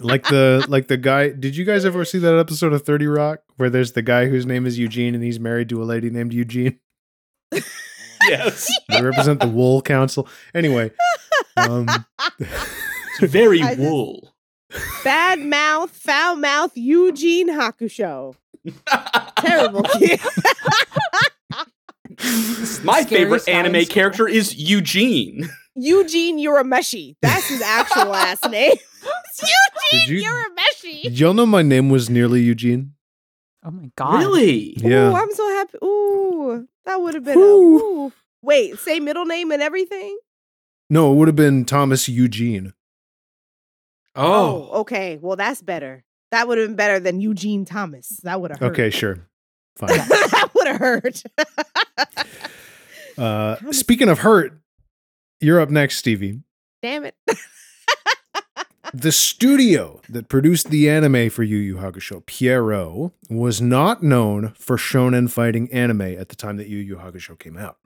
like 0.00 0.24
the 0.24 0.64
like 0.68 0.88
the 0.88 0.96
guy. 0.96 1.28
Did 1.30 1.56
you 1.56 1.64
guys 1.64 1.84
ever 1.84 2.04
see 2.04 2.18
that 2.18 2.38
episode 2.38 2.72
of 2.72 2.82
Thirty 2.82 3.06
Rock 3.06 3.40
where 3.56 3.70
there's 3.70 3.92
the 3.92 4.02
guy 4.02 4.26
whose 4.26 4.46
name 4.46 4.66
is 4.66 4.78
Eugene 4.78 5.14
and 5.14 5.22
he's 5.24 5.40
married 5.40 5.68
to 5.70 5.82
a 5.82 5.84
lady 5.84 6.10
named 6.10 6.32
Eugene? 6.32 6.78
Yes. 8.28 8.70
They 8.88 9.02
represent 9.02 9.40
the 9.40 9.48
Wool 9.48 9.80
Council. 9.82 10.28
Anyway, 10.54 10.90
um, 11.56 11.86
It's 12.40 13.32
very 13.32 13.62
I 13.62 13.74
just- 13.74 13.80
wool. 13.80 14.29
Bad 15.04 15.40
mouth, 15.40 15.90
foul 15.90 16.36
mouth, 16.36 16.72
Eugene 16.74 17.48
Hakusho. 17.48 18.34
Terrible 19.38 19.82
kid. 19.82 20.20
My 22.84 23.02
Scary 23.02 23.04
favorite 23.24 23.48
anime 23.48 23.82
school. 23.84 23.94
character 23.94 24.28
is 24.28 24.54
Eugene. 24.54 25.48
Eugene 25.74 26.38
Urameshi. 26.38 27.16
That's 27.22 27.48
his 27.48 27.62
actual 27.62 28.06
last 28.10 28.48
name. 28.50 28.74
Did 29.90 30.08
Eugene 30.08 30.22
you- 30.24 30.30
Urameshi. 30.30 31.02
did 31.04 31.18
y'all 31.18 31.32
know 31.34 31.46
my 31.46 31.62
name 31.62 31.88
was 31.88 32.10
nearly 32.10 32.42
Eugene? 32.42 32.92
Oh 33.64 33.70
my 33.70 33.90
god. 33.96 34.18
Really? 34.20 34.74
Yeah. 34.78 35.10
Ooh, 35.10 35.14
I'm 35.14 35.32
so 35.32 35.48
happy. 35.48 35.78
Ooh, 35.84 36.68
that 36.86 37.00
would 37.00 37.14
have 37.14 37.24
been 37.24 37.38
Whew. 37.38 37.78
a 37.78 37.82
ooh. 38.06 38.12
Wait, 38.42 38.78
say 38.78 39.00
middle 39.00 39.24
name 39.26 39.50
and 39.52 39.62
everything? 39.62 40.18
No, 40.90 41.12
it 41.12 41.16
would 41.16 41.28
have 41.28 41.36
been 41.36 41.64
Thomas 41.64 42.08
Eugene. 42.08 42.72
Oh. 44.20 44.68
okay. 44.80 45.18
Well, 45.20 45.36
that's 45.36 45.62
better. 45.62 46.04
That 46.30 46.46
would 46.48 46.58
have 46.58 46.68
been 46.68 46.76
better 46.76 47.00
than 47.00 47.20
Eugene 47.20 47.64
Thomas. 47.64 48.20
That 48.22 48.40
would 48.40 48.50
have 48.50 48.60
hurt. 48.60 48.72
Okay, 48.72 48.90
sure. 48.90 49.26
Fine. 49.76 49.88
that 49.88 50.50
would 50.54 50.66
have 50.66 50.76
hurt. 50.76 51.22
Uh, 53.18 53.56
speaking 53.72 54.08
of 54.08 54.20
hurt, 54.20 54.58
you're 55.40 55.60
up 55.60 55.70
next, 55.70 55.96
Stevie. 55.96 56.40
Damn 56.82 57.04
it. 57.04 57.14
The 58.92 59.12
studio 59.12 60.00
that 60.08 60.28
produced 60.28 60.70
the 60.70 60.90
anime 60.90 61.30
for 61.30 61.44
Yu 61.44 61.58
Yu 61.58 61.76
Hakusho, 61.76 62.26
Pierrot, 62.26 63.12
was 63.28 63.60
not 63.60 64.02
known 64.02 64.52
for 64.56 64.76
shonen 64.76 65.30
fighting 65.30 65.72
anime 65.72 66.00
at 66.00 66.28
the 66.28 66.34
time 66.34 66.56
that 66.56 66.66
Yu 66.66 66.78
Yu 66.78 66.96
Hakusho 66.96 67.38
came 67.38 67.56
out. 67.56 67.76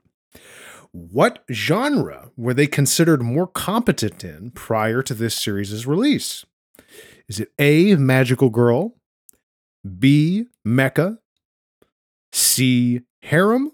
What 0.95 1.43
genre 1.51 2.31
were 2.37 2.53
they 2.53 2.67
considered 2.67 3.21
more 3.21 3.47
competent 3.47 4.23
in 4.23 4.51
prior 4.51 5.01
to 5.01 5.13
this 5.13 5.35
series' 5.35 5.85
release? 5.85 6.45
Is 7.27 7.41
it 7.41 7.49
A, 7.59 7.95
Magical 7.95 8.49
Girl, 8.49 8.95
B, 9.99 10.45
Mecha, 10.65 11.17
C, 12.31 13.01
Harem, 13.23 13.71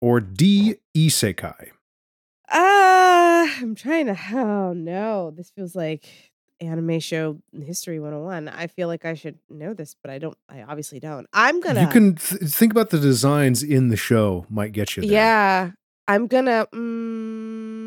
or 0.00 0.20
D, 0.20 0.76
Isekai? 0.96 1.70
Uh, 2.48 3.48
I'm 3.60 3.74
trying 3.74 4.06
to. 4.06 4.16
Oh 4.32 4.72
no, 4.72 5.32
this 5.32 5.50
feels 5.50 5.74
like 5.74 6.04
anime 6.60 7.00
show 7.00 7.38
history 7.60 7.98
101. 7.98 8.48
I 8.48 8.68
feel 8.68 8.86
like 8.86 9.04
I 9.04 9.14
should 9.14 9.40
know 9.50 9.74
this, 9.74 9.96
but 10.00 10.12
I 10.12 10.18
don't. 10.18 10.38
I 10.48 10.62
obviously 10.62 11.00
don't. 11.00 11.26
I'm 11.32 11.58
gonna. 11.60 11.80
You 11.80 11.88
can 11.88 12.14
th- 12.14 12.42
think 12.42 12.70
about 12.70 12.90
the 12.90 13.00
designs 13.00 13.64
in 13.64 13.88
the 13.88 13.96
show 13.96 14.46
might 14.48 14.70
get 14.70 14.96
you 14.96 15.00
there. 15.02 15.10
Yeah, 15.10 15.70
I'm 16.08 16.26
gonna. 16.26 16.66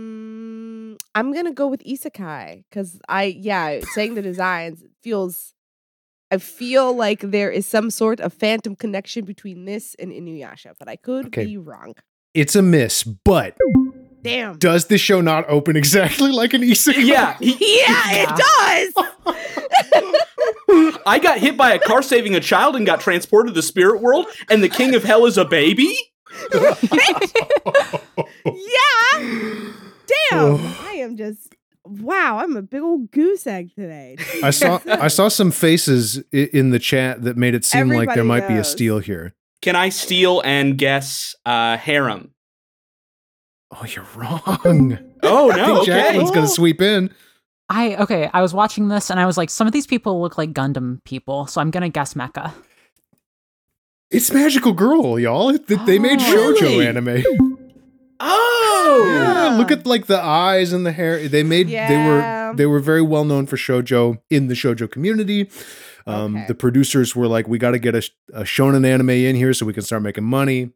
Mm, 0.10 0.98
I'm 1.16 1.34
gonna 1.34 1.54
go 1.54 1.68
with 1.68 1.84
isekai 1.84 2.64
because 2.70 3.00
I 3.08 3.24
yeah 3.40 3.80
saying 3.94 4.16
the 4.16 4.22
designs 4.22 4.84
feels. 5.04 5.54
I 6.32 6.38
feel 6.38 6.96
like 6.96 7.22
there 7.22 7.50
is 7.50 7.66
some 7.66 7.90
sort 7.90 8.20
of 8.20 8.32
phantom 8.34 8.76
connection 8.76 9.26
between 9.26 9.66
this 9.66 9.96
and 9.98 10.12
Inuyasha, 10.12 10.74
but 10.78 10.88
I 10.88 10.96
could 10.96 11.26
Okay. 11.28 11.46
be 11.46 11.58
wrong. 11.58 11.96
It's 12.36 12.56
a 12.56 12.62
miss, 12.62 13.02
but 13.04 13.58
Damn. 14.22 14.60
does 14.60 14.86
this 14.86 15.02
show 15.02 15.22
not 15.22 15.50
open 15.50 15.76
exactly 15.76 16.32
like 16.42 16.54
an 16.54 16.62
isekai? 16.62 17.04
Yeah, 17.04 17.36
Yeah, 17.40 18.04
it 18.12 18.94
does. 18.94 19.06
I 21.08 21.18
got 21.18 21.40
hit 21.40 21.58
by 21.58 21.74
a 21.74 21.80
car 21.80 22.04
saving 22.04 22.36
a 22.36 22.40
child 22.40 22.76
and 22.76 22.86
got 22.86 23.02
transported 23.02 23.54
to 23.54 23.56
the 23.56 23.64
spirit 23.64 24.00
world, 24.02 24.28
and 24.52 24.62
the 24.62 24.70
king 24.70 24.94
of 24.94 25.04
hell 25.04 25.26
is 25.26 25.40
a 25.40 25.46
baby? 25.46 25.92
Yeah. 28.46 29.74
Damn. 30.08 30.34
Oh. 30.34 30.78
I 30.88 30.94
am 30.94 31.18
just 31.18 31.56
wow, 31.86 32.40
I'm 32.40 32.56
a 32.56 32.62
big 32.62 32.82
old 32.82 33.12
goose 33.12 33.48
egg 33.48 33.74
today. 33.76 34.18
I 34.44 34.52
saw 34.52 34.80
I 34.88 35.08
saw 35.08 35.28
some 35.28 35.52
faces 35.52 36.18
in 36.32 36.70
the 36.72 36.80
chat 36.80 37.24
that 37.24 37.38
made 37.38 37.56
it 37.56 37.66
seem 37.66 37.90
like 37.90 38.10
there 38.10 38.20
Everybody 38.20 38.42
might 38.42 38.48
be 38.48 38.56
a 38.56 38.64
steal 38.64 39.00
here. 39.00 39.34
Can 39.62 39.76
I 39.76 39.90
steal 39.90 40.42
and 40.46 40.78
guess 40.78 41.36
uh, 41.46 41.78
harem? 41.78 42.34
Oh, 43.72 43.86
you're 43.86 44.06
wrong. 44.16 45.00
Oh 45.24 45.48
no, 45.52 45.52
I 45.52 45.56
no, 45.56 45.66
think 45.66 45.78
okay. 45.80 45.92
Jacqueline's 45.92 46.32
gonna 46.32 46.48
sweep 46.48 46.82
in. 46.82 47.14
I 47.70 47.96
okay, 47.98 48.30
I 48.34 48.42
was 48.42 48.54
watching 48.54 48.88
this 48.88 49.10
and 49.10 49.20
I 49.20 49.26
was 49.26 49.38
like, 49.38 49.50
some 49.50 49.68
of 49.68 49.74
these 49.74 49.88
people 49.88 50.22
look 50.22 50.38
like 50.38 50.54
Gundam 50.54 51.04
people, 51.04 51.46
so 51.48 51.62
I'm 51.62 51.72
gonna 51.72 51.90
guess 51.90 52.14
Mecha. 52.14 52.54
It's 54.12 54.32
Magical 54.32 54.74
Girl, 54.74 55.20
y'all. 55.20 55.50
It- 55.50 55.68
They 55.86 56.00
made 56.00 56.20
Oh. 56.20 56.24
shoujo 56.24 56.62
Really? 56.62 56.88
anime. 56.88 57.24
Oh, 58.20 59.06
Yeah, 59.08 59.58
look 59.58 59.72
at 59.72 59.86
like 59.86 60.08
the 60.08 60.20
eyes 60.22 60.74
and 60.74 60.86
the 60.86 60.92
hair. 60.92 61.28
They 61.28 61.44
made 61.44 61.68
they 61.70 61.98
were 61.98 62.54
they 62.56 62.66
were 62.66 62.80
very 62.80 63.02
well 63.02 63.24
known 63.24 63.46
for 63.46 63.56
shojo 63.56 64.18
in 64.30 64.48
the 64.48 64.56
shojo 64.56 64.90
community. 64.92 65.50
Um, 66.08 66.36
Okay. 66.36 66.46
The 66.48 66.56
producers 66.56 67.16
were 67.16 67.28
like, 67.28 67.48
"We 67.48 67.60
got 67.60 67.72
to 67.72 67.80
get 67.80 67.94
a, 67.96 68.02
a 68.34 68.44
shonen 68.44 68.86
anime 68.86 69.12
in 69.12 69.36
here 69.36 69.54
so 69.54 69.66
we 69.66 69.74
can 69.74 69.84
start 69.84 70.02
making 70.02 70.24
money." 70.26 70.72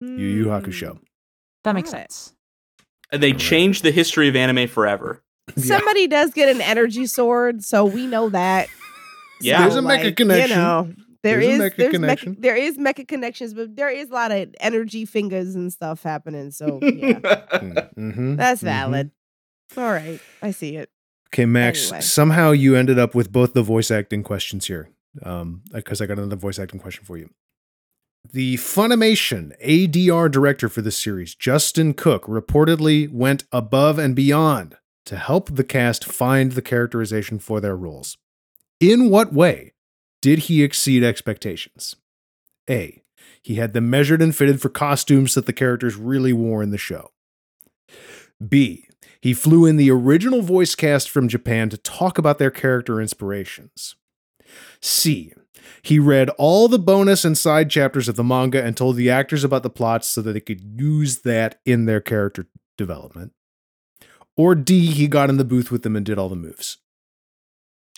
Yu 0.00 0.08
Yu 0.16 0.44
Hmm. 0.44 0.50
Hakusho. 0.50 0.98
That 1.64 1.74
makes 1.74 1.90
Got 1.90 1.98
sense. 2.12 2.32
and 3.12 3.22
they 3.22 3.32
changed 3.32 3.82
the 3.84 3.90
history 3.92 4.28
of 4.28 4.34
anime 4.36 4.66
forever. 4.68 5.22
Yeah. 5.56 5.62
Somebody 5.78 6.08
does 6.08 6.32
get 6.32 6.48
an 6.48 6.60
energy 6.60 7.06
sword, 7.06 7.62
so 7.62 7.84
we 7.84 8.06
know 8.06 8.28
that. 8.30 8.68
Yeah. 9.42 9.60
There's 9.62 9.76
a 9.76 9.80
mecha 9.80 10.16
connection. 10.16 10.50
You 10.50 10.56
know, 10.56 10.92
there 11.26 11.40
There's 11.40 11.54
is 11.54 11.60
mecha 11.60 11.76
there's 11.76 11.92
connection. 11.92 12.34
Mecha, 12.36 12.42
there 12.42 12.56
is 12.56 12.78
mecha 12.78 13.06
connections, 13.08 13.54
but 13.54 13.76
there 13.76 13.90
is 13.90 14.10
a 14.10 14.12
lot 14.12 14.30
of 14.32 14.54
energy 14.60 15.04
fingers 15.04 15.54
and 15.54 15.72
stuff 15.72 16.02
happening. 16.02 16.50
So 16.50 16.78
yeah, 16.82 17.20
Mhm, 17.20 18.36
that's 18.36 18.60
mhm. 18.62 18.64
valid. 18.64 19.10
All 19.76 19.90
right, 19.90 20.20
I 20.42 20.52
see 20.52 20.76
it. 20.76 20.90
Okay, 21.34 21.44
Max. 21.44 21.88
Anyway. 21.88 22.00
Somehow 22.02 22.52
you 22.52 22.76
ended 22.76 22.98
up 22.98 23.14
with 23.14 23.32
both 23.32 23.52
the 23.52 23.62
voice 23.62 23.90
acting 23.90 24.22
questions 24.22 24.66
here, 24.66 24.90
um, 25.22 25.62
because 25.72 26.00
I 26.00 26.06
got 26.06 26.18
another 26.18 26.36
voice 26.36 26.58
acting 26.58 26.80
question 26.80 27.04
for 27.04 27.16
you. 27.18 27.30
The 28.32 28.56
Funimation 28.56 29.52
ADR 29.64 30.28
director 30.30 30.68
for 30.68 30.82
this 30.82 30.96
series, 31.00 31.34
Justin 31.34 31.94
Cook, 31.94 32.24
reportedly 32.26 33.08
went 33.12 33.44
above 33.52 33.98
and 33.98 34.16
beyond 34.16 34.76
to 35.04 35.16
help 35.16 35.54
the 35.54 35.62
cast 35.64 36.04
find 36.04 36.52
the 36.52 36.62
characterization 36.62 37.38
for 37.38 37.60
their 37.60 37.76
roles. 37.76 38.16
In 38.80 39.10
what 39.10 39.32
way 39.32 39.72
did 40.26 40.40
he 40.40 40.64
exceed 40.64 41.04
expectations? 41.04 41.94
A. 42.68 43.00
He 43.42 43.54
had 43.54 43.74
them 43.74 43.88
measured 43.88 44.20
and 44.20 44.34
fitted 44.34 44.60
for 44.60 44.68
costumes 44.68 45.36
that 45.36 45.46
the 45.46 45.52
characters 45.52 45.94
really 45.94 46.32
wore 46.32 46.64
in 46.64 46.72
the 46.72 46.78
show. 46.78 47.12
B. 48.44 48.88
He 49.20 49.32
flew 49.32 49.66
in 49.66 49.76
the 49.76 49.88
original 49.88 50.42
voice 50.42 50.74
cast 50.74 51.08
from 51.08 51.28
Japan 51.28 51.68
to 51.68 51.76
talk 51.76 52.18
about 52.18 52.40
their 52.40 52.50
character 52.50 53.00
inspirations. 53.00 53.94
C. 54.82 55.32
He 55.82 56.00
read 56.00 56.28
all 56.30 56.66
the 56.66 56.80
bonus 56.80 57.24
and 57.24 57.38
side 57.38 57.70
chapters 57.70 58.08
of 58.08 58.16
the 58.16 58.24
manga 58.24 58.60
and 58.60 58.76
told 58.76 58.96
the 58.96 59.08
actors 59.08 59.44
about 59.44 59.62
the 59.62 59.70
plots 59.70 60.08
so 60.08 60.22
that 60.22 60.32
they 60.32 60.40
could 60.40 60.60
use 60.60 61.20
that 61.20 61.60
in 61.64 61.84
their 61.84 62.00
character 62.00 62.48
development. 62.76 63.30
Or 64.36 64.56
D. 64.56 64.86
He 64.86 65.06
got 65.06 65.30
in 65.30 65.36
the 65.36 65.44
booth 65.44 65.70
with 65.70 65.84
them 65.84 65.94
and 65.94 66.04
did 66.04 66.18
all 66.18 66.28
the 66.28 66.34
moves. 66.34 66.78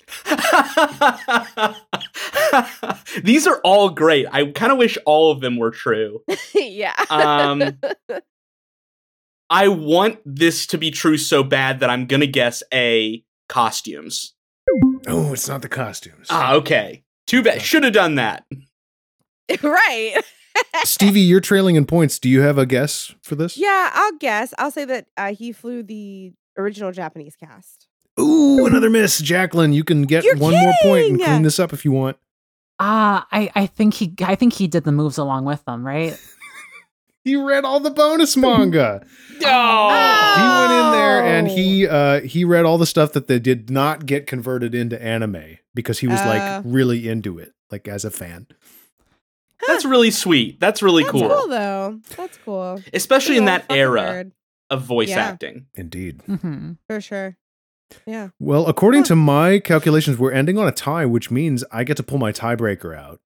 These 3.23 3.47
are 3.47 3.61
all 3.65 3.91
great. 3.91 4.27
I 4.31 4.47
kind 4.53 4.73
of 4.73 4.79
wish 4.79 4.99
all 5.07 5.31
of 5.31 5.41
them 5.41 5.57
were 5.57 5.71
true. 5.71 6.23
yeah. 6.55 6.95
Um, 7.11 7.79
I 9.51 9.69
want 9.69 10.21
this 10.25 10.67
to 10.69 10.79
be 10.79 10.91
true 10.91 11.17
so 11.17 11.43
bad 11.43 11.81
that 11.81 11.91
I'm 11.91 12.07
gonna 12.07 12.27
guess 12.27 12.63
A 12.73 13.25
costumes. 13.49 14.35
Oh, 15.07 15.33
it's 15.33 15.49
not 15.49 15.63
the 15.63 15.69
costumes. 15.69 16.27
Ah, 16.31 16.55
okay. 16.55 17.03
Too 17.27 17.43
bad. 17.43 17.63
Should 17.63 17.85
have 17.85 17.95
done 17.95 18.17
that. 18.17 18.45
right. 19.63 20.23
Stevie, 20.85 21.21
you're 21.21 21.41
trailing 21.41 21.77
in 21.77 21.87
points. 21.87 22.19
Do 22.19 22.29
you 22.29 22.43
have 22.43 22.59
a 22.59 22.67
guess 22.67 23.15
for 23.23 23.37
this? 23.37 23.57
Yeah, 23.57 23.91
I'll 23.93 24.17
guess. 24.19 24.53
I'll 24.59 24.71
say 24.71 24.85
that 24.85 25.07
uh, 25.17 25.35
he 25.35 25.53
flew 25.53 25.83
the 25.83 26.33
original 26.59 26.93
Japanese 26.93 27.37
cast. 27.37 27.87
Ooh, 28.21 28.67
another 28.67 28.91
miss. 28.91 29.19
Jacqueline, 29.19 29.73
you 29.73 29.85
can 29.85 30.03
get 30.03 30.25
You're 30.25 30.37
one 30.37 30.55
more 30.55 30.75
point 30.83 31.07
and 31.07 31.23
clean 31.23 31.43
this 31.43 31.59
up 31.59 31.73
if 31.73 31.85
you 31.85 31.93
want. 31.93 32.17
Ah, 32.81 33.27
I, 33.33 33.51
I 33.55 33.67
think 33.67 33.95
he 33.95 34.15
I 34.23 34.35
think 34.37 34.53
he 34.53 34.69
did 34.69 34.85
the 34.85 34.93
moves 34.93 35.19
along 35.19 35.45
with 35.45 35.65
them, 35.65 35.85
right? 35.87 36.19
He 37.25 37.37
read 37.37 37.65
all 37.67 37.79
the 37.81 37.91
bonus 37.91 38.37
manga. 38.39 39.05
Oh. 39.45 39.89
he 40.37 40.43
went 40.61 40.73
in 40.73 40.93
there 40.93 41.23
and 41.25 41.47
Oh. 41.49 41.55
he 41.55 41.87
uh 41.87 42.21
he 42.23 42.45
read 42.45 42.65
all 42.65 42.79
the 42.79 42.87
stuff 42.87 43.13
that 43.13 43.27
they 43.29 43.39
did 43.39 43.69
not 43.71 44.07
get 44.07 44.27
converted 44.27 44.75
into 44.75 45.01
anime 45.03 45.59
because 45.75 45.99
he 45.99 46.07
was 46.09 46.21
Uh. 46.21 46.27
like 46.27 46.63
really 46.65 47.07
into 47.09 47.39
it 47.39 47.53
like 47.71 47.87
as 47.87 48.05
a 48.07 48.11
fan 48.11 48.47
That's 49.67 49.85
really 49.85 50.11
sweet. 50.11 50.59
That's 50.59 50.83
really 50.83 51.05
cool. 51.05 51.21
That's 51.29 51.33
cool. 51.35 51.41
cool. 51.43 51.49
though. 51.51 52.01
That's 52.17 52.39
cool. 52.45 52.83
Especially 52.95 53.37
in 53.37 53.45
that 53.45 53.67
era 53.71 54.01
nerd, 54.03 54.33
of 54.71 54.83
voice 54.83 55.11
Yeah. 55.11 55.19
acting. 55.27 55.67
indeed 55.75 56.23
hmm 56.23 56.73
for 56.89 57.01
sure. 57.01 57.37
Yeah. 58.07 58.29
well 58.39 58.67
according 58.67 59.03
Huh. 59.03 59.09
to 59.09 59.17
my 59.17 59.59
calculations 59.61 60.19
we're 60.19 60.33
ending 60.33 60.59
on 60.59 60.69
a 60.69 60.73
tie 60.73 61.07
which 61.07 61.31
means 61.31 61.65
i 61.73 61.85
get 61.85 61.97
to 61.97 62.03
pull 62.03 62.19
my 62.19 62.33
tiebreaker 62.33 62.97
out 62.97 63.21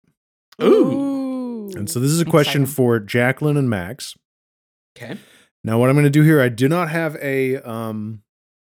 Ooh. 0.62 1.70
and 1.74 1.90
so 1.90 1.98
this 2.00 2.10
is 2.10 2.20
a 2.20 2.24
question 2.24 2.62
Exciting. 2.62 2.74
for 2.74 2.98
jacqueline 3.00 3.56
and 3.56 3.68
max 3.68 4.16
Okay. 4.96 5.18
now 5.64 5.78
what 5.78 5.88
i'm 5.88 5.94
going 5.96 6.04
to 6.04 6.10
do 6.10 6.22
here 6.22 6.40
i 6.40 6.48
do 6.48 6.68
not 6.68 6.90
have 6.90 7.16
a 7.16 7.56
um 7.68 8.22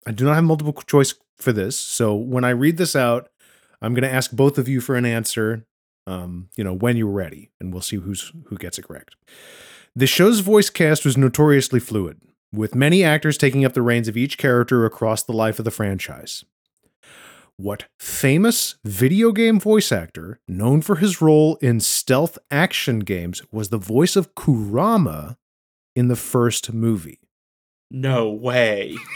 i 0.07 0.13
do 0.13 0.25
not 0.25 0.35
have 0.35 0.45
multiple 0.45 0.73
choice 0.87 1.15
for 1.37 1.53
this 1.53 1.77
so 1.77 2.15
when 2.15 2.45
i 2.45 2.51
read 2.51 2.77
this 2.77 2.95
out 2.97 3.29
i'm 3.81 3.93
going 3.95 4.09
to 4.09 4.13
ask 4.13 4.31
both 4.31 4.57
of 4.59 4.69
you 4.69 4.81
for 4.81 4.95
an 4.95 5.05
answer 5.05 5.67
um 6.07 6.49
you 6.57 6.65
know 6.65 6.73
when 6.73 6.97
you're 6.97 7.07
ready 7.11 7.51
and 7.61 7.73
we'll 7.73 7.83
see 7.83 7.97
who's 7.97 8.33
who 8.47 8.57
gets 8.57 8.79
it 8.79 8.87
correct 8.87 9.15
the 9.95 10.07
show's 10.07 10.41
voice 10.41 10.71
cast 10.71 11.05
was 11.05 11.17
notoriously 11.19 11.81
fluid 11.81 12.21
with 12.53 12.75
many 12.75 13.03
actors 13.03 13.39
taking 13.39 13.65
up 13.65 13.73
the 13.73 13.83
reins 13.83 14.09
of 14.09 14.17
each 14.17 14.37
character 14.39 14.85
across 14.85 15.23
the 15.23 15.33
life 15.33 15.59
of 15.59 15.65
the 15.65 15.71
franchise 15.71 16.45
what 17.57 17.85
famous 17.99 18.77
video 18.85 19.31
game 19.31 19.61
voice 19.61 19.93
actor 19.93 20.41
known 20.49 20.81
for 20.81 20.97
his 20.97 21.21
role 21.21 21.57
in 21.57 21.79
stealth 21.81 22.39
action 22.51 23.01
games 23.01 23.43
was 23.53 23.69
the 23.69 23.79
voice 23.79 24.17
of 24.17 24.35
kurama 24.35 25.37
in 25.95 26.09
the 26.09 26.17
first 26.17 26.73
movie 26.73 27.21
No 27.91 28.31
way. 28.31 28.97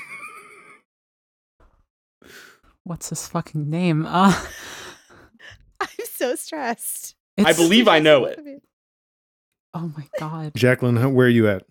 What's 2.84 3.08
his 3.08 3.26
fucking 3.26 3.68
name? 3.68 4.06
Uh, 4.06 4.44
I'm 5.80 5.88
so 6.12 6.36
stressed. 6.36 7.16
I 7.38 7.52
believe 7.52 7.88
I 7.88 7.98
know 7.98 8.24
it. 8.26 8.38
Oh 9.74 9.92
my 9.94 10.06
god, 10.18 10.52
jacqueline 10.54 11.12
where 11.12 11.26
are 11.26 11.30
you 11.30 11.48
at 11.48 11.66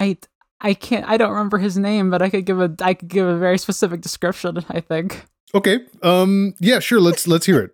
I 0.00 0.16
I 0.60 0.74
can't. 0.74 1.06
I 1.08 1.16
don't 1.16 1.30
remember 1.30 1.58
his 1.58 1.76
name, 1.78 2.10
but 2.10 2.20
I 2.22 2.28
could 2.30 2.44
give 2.44 2.60
a 2.60 2.74
I 2.82 2.94
could 2.94 3.08
give 3.08 3.26
a 3.26 3.38
very 3.38 3.58
specific 3.58 4.00
description. 4.00 4.64
I 4.68 4.80
think 4.80 5.24
Okay. 5.54 5.80
Um. 6.02 6.54
Yeah. 6.60 6.78
Sure. 6.80 7.00
Let's 7.00 7.26
let's 7.26 7.46
hear 7.46 7.60
it. 7.60 7.70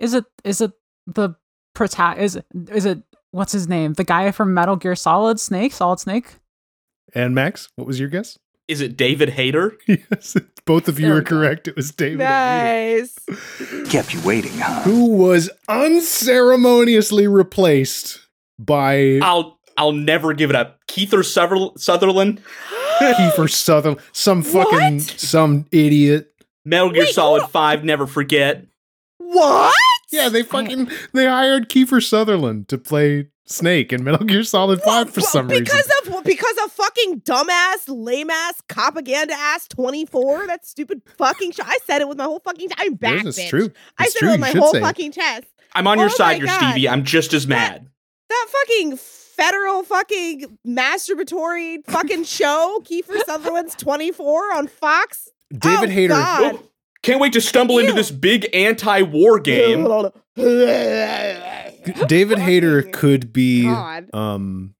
is 0.00 0.14
it 0.14 0.24
is 0.44 0.60
it 0.60 0.72
the 1.06 1.30
prota- 1.76 2.18
is 2.18 2.36
it 2.36 2.46
is 2.70 2.84
it 2.84 3.02
what's 3.30 3.52
his 3.52 3.68
name? 3.68 3.92
The 3.94 4.04
guy 4.04 4.30
from 4.30 4.52
Metal 4.54 4.76
Gear 4.76 4.96
Solid 4.96 5.38
Snake, 5.40 5.72
Solid 5.72 6.00
Snake. 6.00 6.26
And 7.14 7.34
Max, 7.34 7.68
what 7.76 7.86
was 7.86 7.98
your 7.98 8.08
guess? 8.10 8.38
Is 8.68 8.82
it 8.82 8.98
David 8.98 9.30
Hayter? 9.30 9.78
yes. 9.86 10.36
Both 10.66 10.88
of 10.88 11.00
you 11.00 11.10
are 11.14 11.22
correct. 11.22 11.66
It 11.68 11.76
was 11.76 11.90
David. 11.92 12.18
Nice. 12.18 13.16
Kept 13.88 14.12
you 14.12 14.20
waiting, 14.20 14.52
huh? 14.58 14.82
Who 14.82 15.06
was 15.16 15.48
unceremoniously 15.68 17.26
replaced 17.26 18.20
by 18.58 19.20
I'll 19.22 19.57
I'll 19.78 19.92
never 19.92 20.34
give 20.34 20.50
it 20.50 20.56
up. 20.56 20.78
Keith 20.88 21.14
or 21.14 21.22
Suther- 21.22 21.78
Sutherland? 21.78 22.42
Kiefer 23.00 23.48
Sutherland, 23.50 24.00
some 24.12 24.42
fucking 24.42 24.94
What? 24.98 25.02
some 25.02 25.66
idiot. 25.72 26.34
Metal 26.64 26.90
Gear 26.90 27.04
Wait, 27.04 27.14
Solid 27.14 27.40
hold 27.42 27.52
5, 27.52 27.84
never 27.84 28.06
forget. 28.06 28.66
what? 29.18 29.74
Yeah, 30.10 30.28
they 30.28 30.42
fucking 30.42 30.90
they 31.12 31.26
hired 31.26 31.68
Kiefer 31.68 32.02
Sutherland 32.04 32.66
to 32.68 32.78
play 32.78 33.28
Snake 33.46 33.92
in 33.92 34.02
Metal 34.04 34.26
Gear 34.26 34.42
Solid 34.42 34.82
Five 34.82 35.10
for 35.10 35.20
Well, 35.20 35.30
some 35.30 35.46
because 35.48 35.60
reason. 35.74 35.90
Because 36.04 36.16
of 36.18 36.24
because 36.24 36.56
of 36.64 36.72
fucking 36.72 37.20
dumbass, 37.20 37.84
lame 37.88 38.30
ass, 38.30 38.60
propaganda 38.68 39.34
ass 39.34 39.68
twenty 39.68 40.04
four. 40.06 40.46
That 40.46 40.66
stupid 40.66 41.02
fucking 41.18 41.52
show. 41.52 41.62
I 41.64 41.78
said 41.86 42.00
it 42.00 42.08
with 42.08 42.18
my 42.18 42.24
whole 42.24 42.40
fucking 42.40 42.68
I'm 42.78 42.94
back. 42.94 43.24
Yes, 43.24 43.38
it's 43.38 43.40
bitch. 43.40 43.48
true. 43.50 43.70
I 43.98 44.04
It's 44.04 44.14
said 44.14 44.18
true. 44.20 44.28
it 44.28 44.32
with 44.32 44.38
You 44.38 44.40
my 44.40 44.50
should 44.50 44.58
whole 44.62 44.72
say 44.72 44.78
it. 44.78 44.82
fucking 44.82 45.12
chest. 45.12 45.46
I'm 45.74 45.86
on 45.86 45.98
your 45.98 46.06
Oh 46.08 46.10
side 46.10 46.32
my 46.32 46.34
here, 46.38 46.46
God. 46.46 46.70
Stevie. 46.72 46.88
I'm 46.88 47.04
just 47.04 47.32
as 47.34 47.46
mad. 47.46 47.86
That 48.30 48.46
fucking 48.48 48.98
federal 49.38 49.82
fucking 49.84 50.58
masturbatory 50.66 51.78
fucking 51.86 52.24
show, 52.24 52.82
Kiefer 52.84 53.18
Sutherland's 53.26 53.74
twenty 53.74 54.12
four 54.12 54.52
on 54.54 54.66
Fox. 54.68 55.28
David 55.56 55.88
Oh, 55.88 55.92
Hayter. 55.92 56.12
God. 56.14 56.54
Oh, 56.56 56.62
can't 57.02 57.20
wait 57.20 57.32
to 57.34 57.40
stumble 57.40 57.78
into 57.78 57.92
this 57.94 58.10
big 58.10 58.48
anti-war 58.52 59.38
game. 59.40 59.86
David 62.06 62.38
Hayter 62.38 62.82
could 62.82 63.32
be 63.32 63.62
God. 63.64 64.08
um 64.12 64.74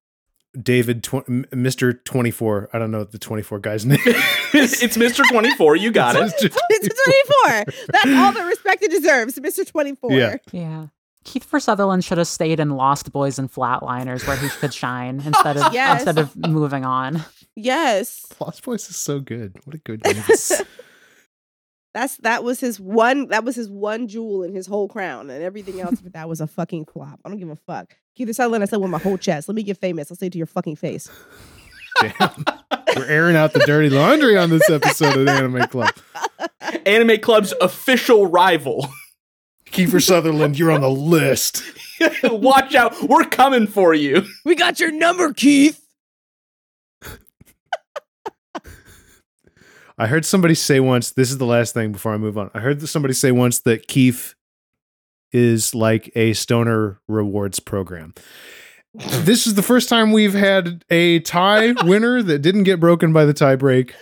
David 0.60 1.04
tw- 1.04 1.28
M- 1.28 1.46
Mr. 1.52 2.02
24. 2.04 2.70
I 2.72 2.78
don't 2.78 2.90
know 2.90 2.98
what 2.98 3.12
the 3.12 3.18
24 3.18 3.60
guy's 3.60 3.86
name. 3.86 3.98
it's 4.04 4.96
Mr. 4.96 5.22
24. 5.30 5.76
You 5.76 5.90
got 5.92 6.16
it. 6.16 6.20
Mr. 6.22 6.48
Mr. 6.48 6.90
24. 7.44 7.74
That's 7.92 8.06
all 8.18 8.32
the 8.32 8.44
respect 8.44 8.82
it 8.82 8.90
deserves, 8.90 9.38
Mr. 9.38 9.64
24. 9.66 10.12
Yeah. 10.12 10.36
Yeah. 10.50 10.86
Keith 11.28 11.44
for 11.44 11.60
Sutherland 11.60 12.04
should 12.04 12.16
have 12.18 12.26
stayed 12.26 12.58
in 12.58 12.70
Lost 12.70 13.12
Boys 13.12 13.38
and 13.38 13.52
Flatliners 13.52 14.26
where 14.26 14.36
he 14.36 14.48
could 14.60 14.72
shine 14.72 15.20
instead 15.24 15.58
of 15.58 15.72
Yes. 15.74 16.00
instead 16.00 16.18
of 16.18 16.34
moving 16.36 16.84
on. 16.86 17.22
Yes. 17.54 18.24
Lost 18.40 18.62
Boys 18.64 18.88
is 18.88 18.96
so 18.96 19.20
good. 19.20 19.56
What 19.64 19.74
a 19.74 19.78
good 19.78 20.00
movie. 20.06 20.20
That's 21.94 22.16
that 22.18 22.44
was 22.44 22.60
his 22.60 22.78
one 22.80 23.28
that 23.28 23.44
was 23.44 23.56
his 23.56 23.68
one 23.68 24.08
jewel 24.08 24.42
in 24.42 24.54
his 24.54 24.66
whole 24.66 24.88
crown, 24.88 25.28
and 25.30 25.42
everything 25.42 25.80
else 25.80 26.00
but 26.00 26.12
that 26.14 26.28
was 26.28 26.40
a 26.40 26.46
fucking 26.46 26.84
flop. 26.86 27.18
I 27.24 27.28
don't 27.28 27.38
give 27.38 27.48
a 27.50 27.56
fuck. 27.56 27.94
Keith 28.16 28.34
Sutherland, 28.34 28.62
I 28.62 28.66
said 28.66 28.80
with 28.80 28.90
my 28.90 28.98
whole 28.98 29.18
chest. 29.18 29.48
Let 29.48 29.54
me 29.54 29.62
get 29.62 29.78
famous. 29.78 30.10
I'll 30.10 30.16
say 30.16 30.26
it 30.28 30.32
to 30.32 30.38
your 30.38 30.46
fucking 30.46 30.76
face. 30.76 31.10
Damn. 32.00 32.44
We're 32.96 33.04
airing 33.06 33.36
out 33.36 33.52
the 33.52 33.60
dirty 33.60 33.90
laundry 33.90 34.36
on 34.38 34.50
this 34.50 34.68
episode 34.70 35.16
of 35.18 35.28
Anime 35.28 35.66
Club. 35.68 35.94
Anime 36.86 37.18
Club's 37.20 37.52
official 37.60 38.26
rival. 38.26 38.86
Kiefer 39.70 40.02
Sutherland, 40.02 40.58
you're 40.58 40.70
on 40.70 40.80
the 40.80 40.90
list. 40.90 41.62
Watch 42.24 42.74
out, 42.74 43.02
we're 43.02 43.24
coming 43.24 43.66
for 43.66 43.94
you. 43.94 44.24
We 44.44 44.54
got 44.54 44.80
your 44.80 44.92
number, 44.92 45.32
Keith. 45.32 45.84
I 50.00 50.06
heard 50.06 50.24
somebody 50.24 50.54
say 50.54 50.78
once, 50.78 51.10
this 51.10 51.30
is 51.30 51.38
the 51.38 51.46
last 51.46 51.74
thing 51.74 51.90
before 51.90 52.14
I 52.14 52.18
move 52.18 52.38
on. 52.38 52.52
I 52.54 52.60
heard 52.60 52.80
somebody 52.88 53.14
say 53.14 53.32
once 53.32 53.58
that 53.60 53.88
Keith 53.88 54.34
is 55.32 55.74
like 55.74 56.10
a 56.14 56.34
stoner 56.34 57.00
rewards 57.08 57.58
program. 57.58 58.14
this 58.94 59.46
is 59.46 59.54
the 59.54 59.62
first 59.62 59.88
time 59.88 60.12
we've 60.12 60.34
had 60.34 60.84
a 60.88 61.18
tie 61.20 61.72
winner 61.82 62.22
that 62.22 62.38
didn't 62.38 62.62
get 62.62 62.78
broken 62.78 63.12
by 63.12 63.24
the 63.24 63.34
tie 63.34 63.56
break. 63.56 63.92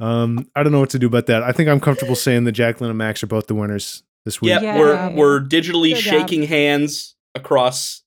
Um, 0.00 0.50
I 0.56 0.64
don't 0.64 0.72
know 0.72 0.80
what 0.80 0.90
to 0.90 0.98
do 0.98 1.06
about 1.06 1.26
that. 1.26 1.44
I 1.44 1.52
think 1.52 1.68
I'm 1.68 1.80
comfortable 1.80 2.16
saying 2.16 2.44
that 2.44 2.52
Jacqueline 2.52 2.90
and 2.90 2.98
Max 2.98 3.22
are 3.22 3.28
both 3.28 3.46
the 3.46 3.54
winners 3.54 4.02
this 4.24 4.40
week. 4.40 4.50
Yep, 4.50 4.62
Yeah. 4.62 4.78
we're 4.78 5.10
we're 5.14 5.40
digitally 5.40 5.94
Good 5.94 6.02
job. 6.02 6.20
shaking 6.20 6.42
hands 6.44 7.14
across 7.34 8.02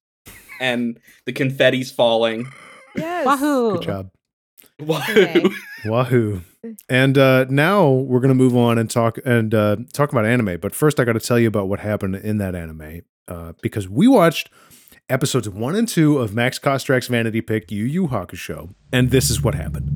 and 0.59 0.99
the 1.25 1.33
confetti's 1.33 1.91
falling. 1.91 2.47
Yes. 2.95 3.25
Wahoo! 3.25 3.73
Good 3.73 3.81
job. 3.83 4.09
Okay. 4.81 5.43
Wahoo. 5.85 6.41
And 6.89 7.17
uh, 7.17 7.45
now 7.49 7.89
we're 7.89 8.19
going 8.19 8.29
to 8.29 8.35
move 8.35 8.55
on 8.55 8.77
and 8.77 8.89
talk 8.89 9.17
and 9.25 9.53
uh, 9.53 9.77
talk 9.93 10.11
about 10.11 10.25
anime. 10.25 10.59
But 10.59 10.75
first, 10.75 10.99
I 10.99 11.03
got 11.05 11.13
to 11.13 11.19
tell 11.19 11.39
you 11.39 11.47
about 11.47 11.67
what 11.69 11.79
happened 11.79 12.15
in 12.17 12.37
that 12.39 12.55
anime 12.55 13.01
uh, 13.27 13.53
because 13.61 13.87
we 13.87 14.07
watched 14.07 14.49
episodes 15.09 15.47
one 15.47 15.75
and 15.75 15.87
two 15.87 16.17
of 16.19 16.33
Max 16.33 16.59
Kostrach's 16.59 17.07
Vanity 17.07 17.41
Pick 17.41 17.71
Yu 17.71 17.85
Yu 17.85 18.07
Hakusho, 18.09 18.73
and 18.91 19.09
this 19.11 19.29
is 19.29 19.41
what 19.41 19.55
happened. 19.55 19.93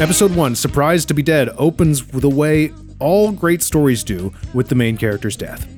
Episode 0.00 0.34
1, 0.34 0.54
Surprised 0.54 1.08
to 1.08 1.14
be 1.14 1.22
Dead, 1.22 1.50
opens 1.58 2.06
the 2.06 2.30
way 2.30 2.72
all 3.00 3.32
great 3.32 3.60
stories 3.60 4.02
do 4.02 4.32
with 4.54 4.70
the 4.70 4.74
main 4.74 4.96
character's 4.96 5.36
death. 5.36 5.68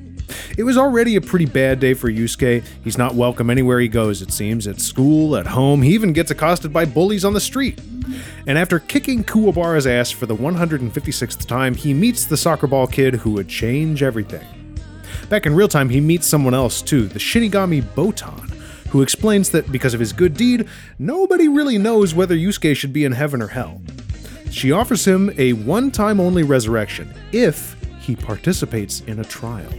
It 0.57 0.63
was 0.63 0.77
already 0.77 1.17
a 1.17 1.21
pretty 1.21 1.45
bad 1.45 1.81
day 1.81 1.93
for 1.93 2.09
Yusuke. 2.09 2.63
He's 2.85 2.97
not 2.97 3.15
welcome 3.15 3.49
anywhere 3.49 3.81
he 3.81 3.89
goes, 3.89 4.21
it 4.21 4.31
seems. 4.31 4.65
At 4.65 4.79
school, 4.79 5.35
at 5.35 5.47
home, 5.47 5.81
he 5.81 5.93
even 5.93 6.13
gets 6.13 6.31
accosted 6.31 6.71
by 6.71 6.85
bullies 6.85 7.25
on 7.25 7.33
the 7.33 7.41
street. 7.41 7.81
And 8.47 8.57
after 8.57 8.79
kicking 8.79 9.25
Kuwabara's 9.25 9.85
ass 9.85 10.09
for 10.09 10.25
the 10.25 10.37
156th 10.37 11.45
time, 11.45 11.75
he 11.75 11.93
meets 11.93 12.23
the 12.23 12.37
soccer 12.37 12.65
ball 12.65 12.87
kid 12.87 13.15
who 13.15 13.31
would 13.31 13.49
change 13.49 14.03
everything. 14.03 14.47
Back 15.27 15.45
in 15.45 15.53
real 15.53 15.67
time, 15.67 15.89
he 15.89 15.99
meets 15.99 16.27
someone 16.27 16.53
else 16.53 16.81
too, 16.81 17.07
the 17.09 17.19
Shinigami 17.19 17.81
Botan, 17.81 18.49
who 18.87 19.01
explains 19.01 19.49
that 19.49 19.69
because 19.69 19.93
of 19.93 19.99
his 19.99 20.13
good 20.13 20.37
deed, 20.37 20.69
nobody 20.97 21.49
really 21.49 21.77
knows 21.77 22.15
whether 22.15 22.37
Yusuke 22.37 22.73
should 22.73 22.93
be 22.93 23.03
in 23.03 23.11
heaven 23.11 23.41
or 23.41 23.47
hell. 23.47 23.81
She 24.53 24.71
offers 24.71 25.03
him 25.03 25.33
a 25.39 25.53
one 25.53 25.89
time 25.89 26.19
only 26.19 26.43
resurrection 26.43 27.11
if 27.31 27.75
he 27.99 28.15
participates 28.15 29.01
in 29.01 29.19
a 29.19 29.23
trial. 29.23 29.73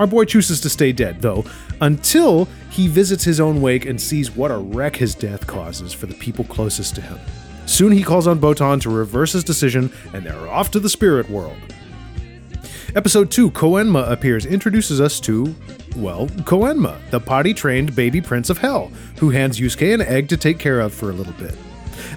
Our 0.00 0.06
boy 0.08 0.24
chooses 0.24 0.60
to 0.62 0.68
stay 0.68 0.90
dead, 0.90 1.22
though, 1.22 1.44
until 1.80 2.48
he 2.70 2.88
visits 2.88 3.22
his 3.22 3.38
own 3.38 3.62
wake 3.62 3.86
and 3.86 4.00
sees 4.00 4.32
what 4.32 4.50
a 4.50 4.58
wreck 4.58 4.96
his 4.96 5.14
death 5.14 5.46
causes 5.46 5.92
for 5.92 6.06
the 6.06 6.14
people 6.14 6.44
closest 6.44 6.96
to 6.96 7.02
him. 7.02 7.18
Soon 7.66 7.92
he 7.92 8.02
calls 8.02 8.26
on 8.26 8.40
Botan 8.40 8.80
to 8.82 8.90
reverse 8.90 9.32
his 9.32 9.44
decision, 9.44 9.92
and 10.12 10.26
they're 10.26 10.48
off 10.48 10.72
to 10.72 10.80
the 10.80 10.90
spirit 10.90 11.30
world. 11.30 11.56
Episode 12.96 13.30
2, 13.30 13.52
Koenma 13.52 14.10
appears, 14.10 14.44
introduces 14.44 15.00
us 15.00 15.20
to, 15.20 15.54
well, 15.96 16.26
Koenma, 16.26 16.98
the 17.10 17.20
potty 17.20 17.54
trained 17.54 17.94
baby 17.94 18.20
prince 18.20 18.50
of 18.50 18.58
hell, 18.58 18.90
who 19.18 19.30
hands 19.30 19.60
Yusuke 19.60 19.94
an 19.94 20.02
egg 20.02 20.28
to 20.30 20.36
take 20.36 20.58
care 20.58 20.80
of 20.80 20.92
for 20.92 21.10
a 21.10 21.12
little 21.12 21.32
bit. 21.34 21.56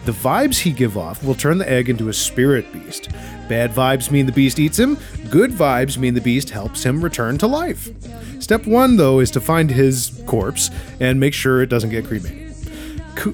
The 0.08 0.14
vibes 0.14 0.60
he 0.60 0.72
give 0.72 0.98
off 0.98 1.22
will 1.22 1.36
turn 1.36 1.58
the 1.58 1.70
egg 1.70 1.90
into 1.90 2.08
a 2.08 2.14
spirit 2.14 2.72
beast. 2.72 3.10
Bad 3.50 3.72
vibes 3.72 4.10
mean 4.10 4.26
the 4.26 4.32
beast 4.32 4.58
eats 4.58 4.80
him, 4.80 4.98
good 5.30 5.52
vibes 5.52 5.98
mean 5.98 6.14
the 6.14 6.22
beast 6.22 6.50
helps 6.50 6.82
him 6.82 7.04
return 7.04 7.38
to 7.40 7.46
life. 7.46 7.90
Step 8.42 8.66
1, 8.66 8.96
though, 8.96 9.20
is 9.20 9.30
to 9.32 9.42
find 9.42 9.70
his 9.70 10.24
corpse 10.26 10.70
and 11.02 11.20
make 11.20 11.34
sure 11.34 11.62
it 11.62 11.68
doesn't 11.68 11.90
get 11.90 12.06
cremated. 12.06 12.56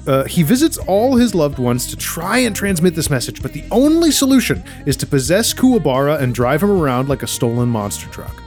Uh, 0.08 0.24
he 0.24 0.42
visits 0.42 0.76
all 0.78 1.14
his 1.14 1.32
loved 1.32 1.60
ones 1.60 1.86
to 1.86 1.96
try 1.96 2.38
and 2.38 2.56
transmit 2.56 2.96
this 2.96 3.08
message, 3.08 3.40
but 3.40 3.52
the 3.52 3.62
only 3.70 4.10
solution 4.10 4.60
is 4.84 4.96
to 4.96 5.06
possess 5.06 5.54
Kuwabara 5.54 6.20
and 6.20 6.34
drive 6.34 6.60
him 6.60 6.72
around 6.72 7.08
like 7.08 7.22
a 7.22 7.28
stolen 7.28 7.68
monster 7.68 8.08
truck. 8.08 8.42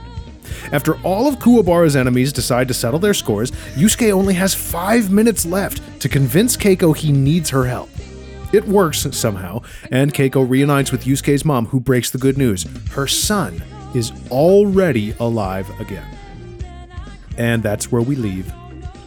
After 0.73 0.99
all 1.03 1.29
of 1.29 1.39
Kuwabara's 1.39 1.95
enemies 1.95 2.33
decide 2.33 2.67
to 2.67 2.73
settle 2.73 2.99
their 2.99 3.13
scores, 3.13 3.51
Yusuke 3.75 4.11
only 4.11 4.33
has 4.33 4.53
five 4.53 5.11
minutes 5.11 5.45
left 5.45 6.01
to 6.01 6.09
convince 6.09 6.57
Keiko 6.57 6.93
he 6.93 7.13
needs 7.13 7.49
her 7.51 7.63
help. 7.63 7.89
It 8.53 8.65
works 8.65 9.05
somehow, 9.12 9.62
and 9.91 10.13
Keiko 10.13 10.47
reunites 10.47 10.91
with 10.91 11.03
Yusuke's 11.03 11.43
mom, 11.43 11.65
who 11.65 11.79
breaks 11.79 12.12
the 12.12 12.17
good 12.17 12.38
news. 12.38 12.65
Her 12.91 13.07
son 13.07 13.62
is 13.93 14.12
already 14.31 15.13
alive 15.19 15.69
again. 15.79 16.07
And 17.38 17.62
that's 17.62 17.91
where 17.91 18.01
we 18.01 18.15
leave 18.15 18.51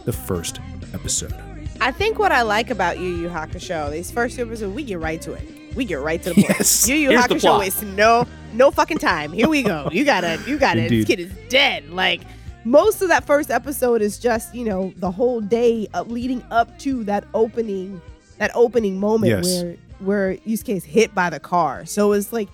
the 0.05 0.13
first 0.13 0.59
episode. 0.93 1.33
I 1.79 1.91
think 1.91 2.19
what 2.19 2.31
I 2.31 2.43
like 2.43 2.69
about 2.69 2.99
Yu 2.99 3.07
Yu 3.07 3.29
Hakusho, 3.29 3.91
these 3.91 4.11
first 4.11 4.35
two 4.35 4.43
episodes, 4.43 4.73
we 4.75 4.83
get 4.83 4.99
right 4.99 5.21
to 5.21 5.33
it. 5.33 5.75
We 5.75 5.85
get 5.85 6.01
right 6.01 6.21
to 6.21 6.29
the 6.29 6.35
point. 6.35 6.49
Yes. 6.49 6.87
Yu 6.87 6.95
Yu 6.95 7.09
Here's 7.09 7.27
the 7.27 7.35
Hakusho 7.35 7.59
wastes 7.59 7.81
no 7.81 8.27
no 8.53 8.69
fucking 8.69 8.99
time. 8.99 9.31
Here 9.31 9.47
we 9.47 9.63
go. 9.63 9.89
You 9.91 10.05
gotta 10.05 10.39
you 10.45 10.59
gotta 10.59 10.83
Indeed. 10.83 11.01
this 11.01 11.07
kid 11.07 11.19
is 11.19 11.31
dead. 11.49 11.89
Like 11.89 12.21
most 12.65 13.01
of 13.01 13.07
that 13.07 13.25
first 13.25 13.49
episode 13.49 14.01
is 14.01 14.19
just, 14.19 14.53
you 14.53 14.63
know, 14.63 14.93
the 14.97 15.09
whole 15.09 15.41
day 15.41 15.87
up 15.93 16.07
leading 16.09 16.43
up 16.51 16.77
to 16.79 17.03
that 17.05 17.23
opening 17.33 17.99
that 18.41 18.51
opening 18.55 18.99
moment 18.99 19.29
Yes. 19.29 19.63
where 19.63 19.75
where 19.99 20.35
Yusuke 20.37 20.75
is 20.75 20.83
hit 20.83 21.13
by 21.13 21.29
the 21.29 21.39
car. 21.39 21.85
So 21.85 22.11
it's 22.13 22.33
like 22.33 22.49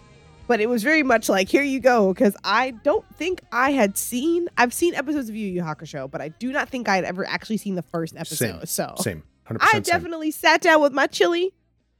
but 0.47 0.60
it 0.62 0.69
was 0.69 0.82
very 0.84 1.04
much 1.04 1.28
like 1.30 1.50
here 1.50 1.63
you 1.63 1.80
go 1.80 2.13
because 2.13 2.36
I 2.43 2.71
don't 2.71 3.06
think 3.15 3.41
I 3.52 3.71
had 3.71 3.97
seen 3.97 4.47
I've 4.58 4.73
seen 4.73 4.93
episodes 4.95 5.30
of 5.30 5.36
you, 5.36 5.47
Yu 5.47 5.54
Yu 5.56 5.62
Hakusho, 5.62 6.10
but 6.12 6.21
I 6.21 6.28
do 6.30 6.52
not 6.52 6.69
think 6.69 6.88
I 6.89 6.95
had 6.95 7.06
ever 7.06 7.26
actually 7.28 7.58
seen 7.58 7.76
the 7.76 7.82
first 7.82 8.15
episode. 8.15 8.60
Same. 8.60 8.65
So 8.65 8.93
Same. 9.00 9.23
100% 9.50 9.58
I 9.62 9.71
same. 9.73 9.82
definitely 9.84 10.32
sat 10.32 10.62
down 10.62 10.82
with 10.82 10.91
my 10.93 11.08
chili 11.08 11.54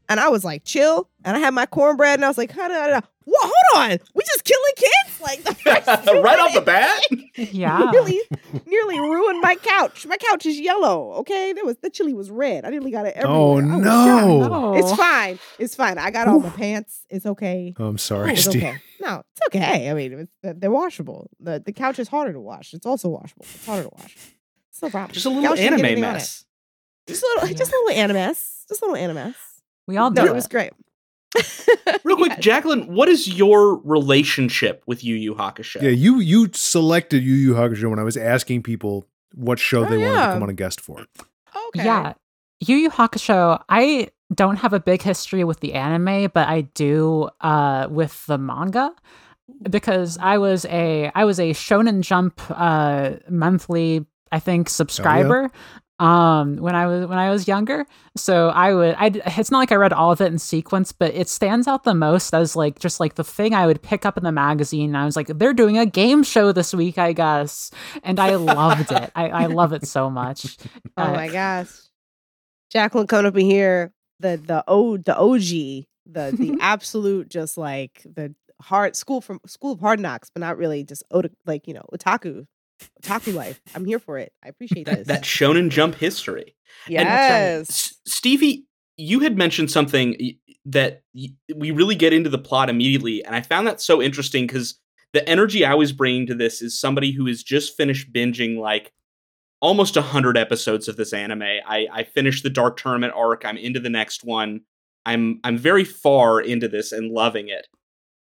and 0.10 0.20
I 0.20 0.30
was 0.30 0.44
like, 0.46 0.64
chill. 0.66 1.10
And 1.26 1.36
I 1.36 1.40
had 1.40 1.54
my 1.54 1.66
cornbread 1.66 2.16
and 2.16 2.26
I 2.26 2.28
was 2.30 2.38
like, 2.38 2.56
da, 2.56 2.68
da, 2.68 2.88
da. 2.88 3.02
Whoa, 3.30 3.52
hold 3.74 3.92
on. 3.92 3.98
We 4.16 4.24
just 4.24 4.46
killing 4.46 4.74
kids? 4.78 5.22
Like 5.22 5.44
the 5.44 5.54
first 5.56 5.88
right 5.88 6.40
off 6.40 6.54
the 6.54 6.62
bat. 6.62 7.02
Yeah. 7.36 7.78
Nearly, 7.92 8.22
nearly 8.66 9.00
ruined 9.02 9.42
my 9.42 9.56
couch. 9.56 10.06
My 10.08 10.16
couch 10.16 10.46
is 10.46 10.58
yellow. 10.58 11.12
Okay, 11.16 11.52
there 11.52 11.66
was 11.66 11.76
the 11.82 11.90
chili 11.90 12.14
was 12.14 12.32
red. 12.32 12.64
I 12.64 12.70
nearly 12.70 12.90
got 12.92 13.06
it 13.06 13.16
everywhere. 13.18 13.38
Oh, 13.38 13.60
no. 13.60 14.48
No. 14.48 14.76
It's 14.76 14.94
fine. 14.96 15.40
It's 15.60 15.76
fine. 15.76 15.98
I 15.98 16.10
got 16.12 16.30
all 16.30 16.40
my 16.40 16.50
pants. 16.52 17.06
It's 17.10 17.26
okay. 17.26 17.74
Oh, 17.78 17.88
I'm 17.88 17.98
sorry, 17.98 18.32
It's 18.32 18.46
Steve. 18.46 18.64
okay. 18.64 18.78
No, 19.02 19.22
it's 19.34 19.42
okay. 19.48 19.90
I 19.90 19.94
mean, 19.94 20.14
it's, 20.44 20.60
they're 20.60 20.72
washable. 20.72 21.30
The 21.42 21.62
the 21.64 21.74
couch 21.74 22.00
is 22.00 22.08
harder 22.08 22.32
to 22.32 22.40
wash. 22.40 22.74
It's 22.74 22.86
also 22.86 23.10
washable. 23.10 23.46
It's 23.54 23.66
harder 23.66 23.84
to 23.84 23.90
wash. 23.98 24.16
It's 24.72 24.82
no 24.82 24.90
problem. 24.90 25.12
Just 25.14 25.26
a 25.26 25.30
little 25.30 25.44
Couch 25.44 25.60
anime 25.60 25.80
anything 25.84 26.04
on 26.06 26.12
it. 26.12 26.14
mess. 26.14 26.46
Just 27.08 27.24
a 27.24 27.26
little, 27.42 27.56
just 27.58 27.72
a 27.72 27.76
little 27.84 28.02
animus. 28.02 28.66
Just 28.70 28.82
a 28.82 28.86
little 28.86 28.98
animus. 28.98 29.36
We 29.88 29.98
all 29.98 30.12
do 30.12 30.22
No, 30.22 30.28
it. 30.28 30.32
it 30.32 30.36
was 30.36 30.48
great. 30.48 30.72
Real 32.04 32.16
quick, 32.18 32.32
Yes. 32.32 32.40
Jacqueline, 32.40 32.88
what 32.94 33.10
is 33.10 33.28
your 33.28 33.76
relationship 33.84 34.84
with 34.88 35.04
Yu 35.04 35.16
Yu 35.16 35.36
Hakusho? 35.36 35.82
Yeah, 35.82 35.90
you 35.90 36.20
you 36.20 36.50
selected 36.54 37.24
Yu 37.24 37.34
Yu 37.34 37.54
Hakusho 37.54 37.90
when 37.90 38.00
I 38.00 38.04
was 38.04 38.18
asking 38.18 38.64
people 38.64 39.06
what 39.34 39.60
show 39.60 39.86
Oh, 39.86 39.90
they 39.90 39.98
wanted 39.98 40.14
to 40.26 40.34
come 40.34 40.44
on 40.44 40.50
a 40.50 40.54
guest 40.54 40.82
for. 40.82 41.00
Okay. 41.00 41.86
Yeah. 41.86 42.14
Yu 42.62 42.76
Yu 42.78 42.90
Hakusho, 42.90 43.62
I 43.70 44.10
don't 44.34 44.58
have 44.58 44.74
a 44.74 44.80
big 44.80 45.02
history 45.02 45.44
with 45.44 45.60
the 45.60 45.74
anime, 45.74 46.32
but 46.34 46.48
I 46.48 46.62
do 46.62 47.30
uh, 47.42 47.88
with 47.90 48.26
the 48.26 48.38
manga 48.38 48.92
because 49.70 50.18
I 50.18 50.38
was 50.40 50.66
a 50.66 51.12
I 51.14 51.26
was 51.26 51.40
a 51.40 51.52
Shonen 51.52 52.02
Jump 52.02 52.42
uh, 52.50 53.12
monthly 53.30 54.06
I 54.32 54.40
think 54.40 54.70
subscriber 54.70 55.52
um 56.00 56.58
when 56.58 56.76
I 56.76 56.86
was 56.86 57.08
when 57.08 57.18
I 57.18 57.30
was 57.32 57.48
younger. 57.48 57.86
So 58.16 58.50
I 58.50 58.74
would 58.74 58.96
I 59.00 59.08
it's 59.38 59.50
not 59.52 59.60
like 59.60 59.72
I 59.72 59.76
read 59.76 59.94
all 59.94 60.12
of 60.12 60.22
it 60.22 60.28
in 60.32 60.38
sequence, 60.38 60.92
but 60.92 61.14
it 61.16 61.28
stands 61.28 61.68
out 61.68 61.84
the 61.86 61.96
most 61.96 62.34
as 62.34 62.56
like 62.56 62.80
just 62.80 63.00
like 63.00 63.16
the 63.16 63.24
thing 63.24 63.56
I 63.56 63.66
would 63.66 63.82
pick 63.82 64.06
up 64.06 64.18
in 64.18 64.24
the 64.24 64.32
magazine. 64.32 64.90
And 64.92 64.98
I 64.98 65.06
was 65.06 65.16
like, 65.16 65.28
they're 65.28 65.54
doing 65.54 65.78
a 65.78 65.86
game 65.88 66.24
show 66.24 66.52
this 66.52 66.74
week, 66.74 66.98
I 67.00 67.14
guess, 67.14 67.72
and 68.04 68.20
I 68.20 68.36
loved 68.36 68.92
it. 68.92 69.12
I, 69.16 69.30
I 69.30 69.46
love 69.48 69.74
it 69.74 69.86
so 69.88 70.10
much. 70.10 70.58
Oh 71.00 71.04
Uh, 71.04 71.12
my 71.14 71.30
gosh. 71.30 71.70
Jacqueline 72.72 73.08
coming 73.08 73.26
up 73.28 73.38
in 73.38 73.46
here, 73.46 73.94
the 74.20 74.38
the 74.38 74.64
O 74.68 74.98
the 74.98 75.16
OG, 75.18 75.86
the 76.06 76.34
the 76.36 76.58
absolute 76.62 77.30
just 77.30 77.58
like 77.58 78.02
the 78.06 78.34
hard 78.62 78.96
school 78.96 79.22
from 79.22 79.40
school 79.46 79.74
of 79.74 79.80
hard 79.80 80.00
knocks, 80.00 80.30
but 80.30 80.42
not 80.42 80.58
really 80.58 80.84
just 80.84 81.04
like, 81.46 81.68
you 81.68 81.74
know, 81.74 81.86
otaku 81.94 82.46
Taku 83.02 83.32
life. 83.32 83.62
I'm 83.76 83.86
here 83.86 84.00
for 84.00 84.18
it. 84.18 84.32
I 84.44 84.50
appreciate 84.50 84.86
That, 84.86 85.00
this. 85.00 85.08
that 85.08 85.24
Shonen 85.24 85.70
Jump 85.70 85.96
history. 85.96 86.56
Um, 86.88 86.94
yes. 86.94 87.70
S- 87.70 87.94
Stevie, 88.06 88.66
you 88.98 89.20
had 89.22 89.38
mentioned 89.38 89.72
something 89.72 90.16
that 90.66 91.02
we 91.56 91.72
really 91.72 91.96
get 91.96 92.14
into 92.14 92.30
the 92.30 92.38
plot 92.38 92.70
immediately, 92.70 93.24
and 93.24 93.36
I 93.36 93.42
found 93.42 93.68
that 93.68 93.82
so 93.82 94.02
interesting 94.02 94.46
because 94.48 94.80
the 95.14 95.28
energy 95.28 95.66
I 95.66 95.74
was 95.74 95.92
bringing 95.94 96.28
to 96.28 96.36
this 96.36 96.62
is 96.62 96.80
somebody 96.80 97.12
who 97.12 97.26
has 97.28 97.42
just 97.44 97.78
finished 97.78 98.12
binging 98.12 98.58
like 98.60 98.92
almost 99.62 99.96
100 99.96 100.38
episodes 100.38 100.88
of 100.88 100.98
this 100.98 101.14
anime. 101.14 101.42
I, 101.42 101.88
I 101.92 102.04
finished 102.04 102.44
the 102.44 102.50
Dark 102.50 102.78
Tournament 102.78 103.14
arc. 103.16 103.44
I'm 103.46 103.58
into 103.58 103.80
the 103.80 103.90
next 103.90 104.24
one. 104.24 104.62
I'm 105.06 105.40
I'm 105.44 105.58
very 105.58 105.86
far 105.86 106.42
into 106.42 106.68
this 106.68 106.92
and 106.92 107.12
loving 107.12 107.48
it. 107.50 107.68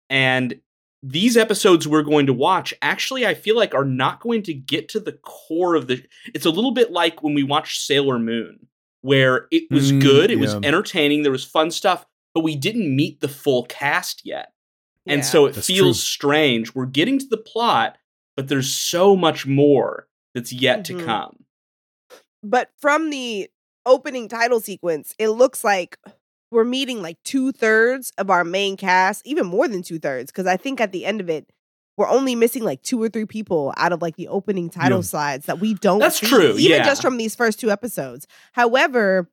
And 0.10 0.56
these 1.10 1.38
episodes 1.38 1.88
we're 1.88 2.02
going 2.04 2.26
to 2.26 2.34
watch 2.34 2.74
actually 2.82 3.26
I 3.26 3.34
feel 3.34 3.56
like 3.56 3.74
are 3.74 3.86
not 3.86 4.20
going 4.20 4.43
to 4.43 4.54
get 4.54 4.89
to 4.89 5.00
the 5.00 5.13
core 5.13 5.76
of 5.76 5.88
the 5.88 6.04
it's 6.34 6.46
a 6.46 6.50
little 6.50 6.72
bit 6.72 6.91
like 6.91 7.24
when 7.24 7.34
we 7.34 7.43
watched 7.43 7.82
Sailor 7.86 8.20
Moon 8.20 8.67
where 9.02 9.48
it 9.52 9.63
was 9.72 9.91
Mm, 9.91 10.02
good, 10.02 10.32
it 10.32 10.39
was 10.39 10.56
entertaining, 10.56 11.22
there 11.24 11.32
was 11.32 11.46
fun 11.46 11.72
stuff, 11.72 12.06
but 12.34 12.43
we 12.43 12.56
didn't 12.56 12.93
meet 12.93 13.22
the 13.22 13.28
full 13.30 13.63
cast 13.65 14.22
yet. 14.26 14.52
And 15.06 15.20
Yeah. 15.20 15.26
so 15.26 15.46
it 15.46 15.54
That's 15.54 15.67
feels 15.67 16.00
true. 16.00 16.04
strange. 16.04 16.76
We're 16.76 16.88
getting 16.88 17.17
to 17.20 17.28
the 17.28 17.38
plot, 17.38 17.98
but 18.36 18.50
there's 18.50 18.74
so 18.74 19.15
much 19.15 19.46
more 19.46 20.08
that's 20.34 20.52
yet 20.52 20.84
to 20.86 20.93
Mhm. 20.96 21.06
come. 21.06 21.46
but 22.43 22.72
from 22.80 23.10
the 23.12 23.50
opening 23.86 24.28
title 24.28 24.60
sequence, 24.60 25.13
it 25.17 25.30
looks 25.30 25.63
like 25.63 25.98
we're 26.51 26.63
meeting 26.63 27.01
like 27.01 27.17
two 27.23 27.51
thirds 27.51 28.12
of 28.17 28.29
our 28.29 28.43
main 28.43 28.77
cast, 28.77 29.25
even 29.25 29.45
more 29.47 29.67
than 29.67 29.81
two 29.83 29.99
thirds, 29.99 30.31
because 30.31 30.47
I 30.47 30.57
think 30.57 30.79
at 30.81 30.91
the 30.91 31.05
end 31.05 31.19
of 31.21 31.29
it, 31.29 31.49
we're 31.97 32.07
only 32.07 32.36
missing 32.36 32.63
like 32.63 32.81
two 32.83 33.01
or 33.01 33.10
three 33.10 33.25
people 33.25 33.73
out 33.75 33.91
of 33.91 34.01
like 34.01 34.15
the 34.17 34.27
opening 34.27 34.69
title 34.69 34.99
Yeah. 34.99 35.03
slides 35.03 35.45
that 35.47 35.60
we 35.60 35.73
don't. 35.73 35.99
That's 35.99 36.19
see, 36.19 36.27
true, 36.27 36.53
even 36.57 36.77
yeah. 36.79 36.86
just 36.86 37.01
from 37.01 37.17
these 37.17 37.36
first 37.36 37.60
two 37.60 37.71
episodes. 37.71 38.27
However, 38.53 39.27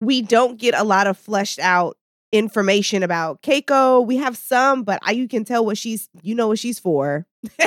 we 0.00 0.22
don't 0.22 0.58
get 0.58 0.74
a 0.74 0.82
lot 0.82 1.06
of 1.06 1.16
fleshed 1.18 1.58
out 1.58 1.96
information 2.32 3.02
about 3.02 3.42
Keiko. 3.42 4.04
We 4.04 4.16
have 4.16 4.36
some, 4.36 4.82
but 4.82 4.98
I, 5.02 5.12
you 5.12 5.28
can 5.28 5.44
tell 5.44 5.64
what 5.64 5.78
she's, 5.78 6.08
you 6.22 6.34
know, 6.34 6.48
what 6.48 6.58
she's 6.58 6.78
for. 6.78 7.26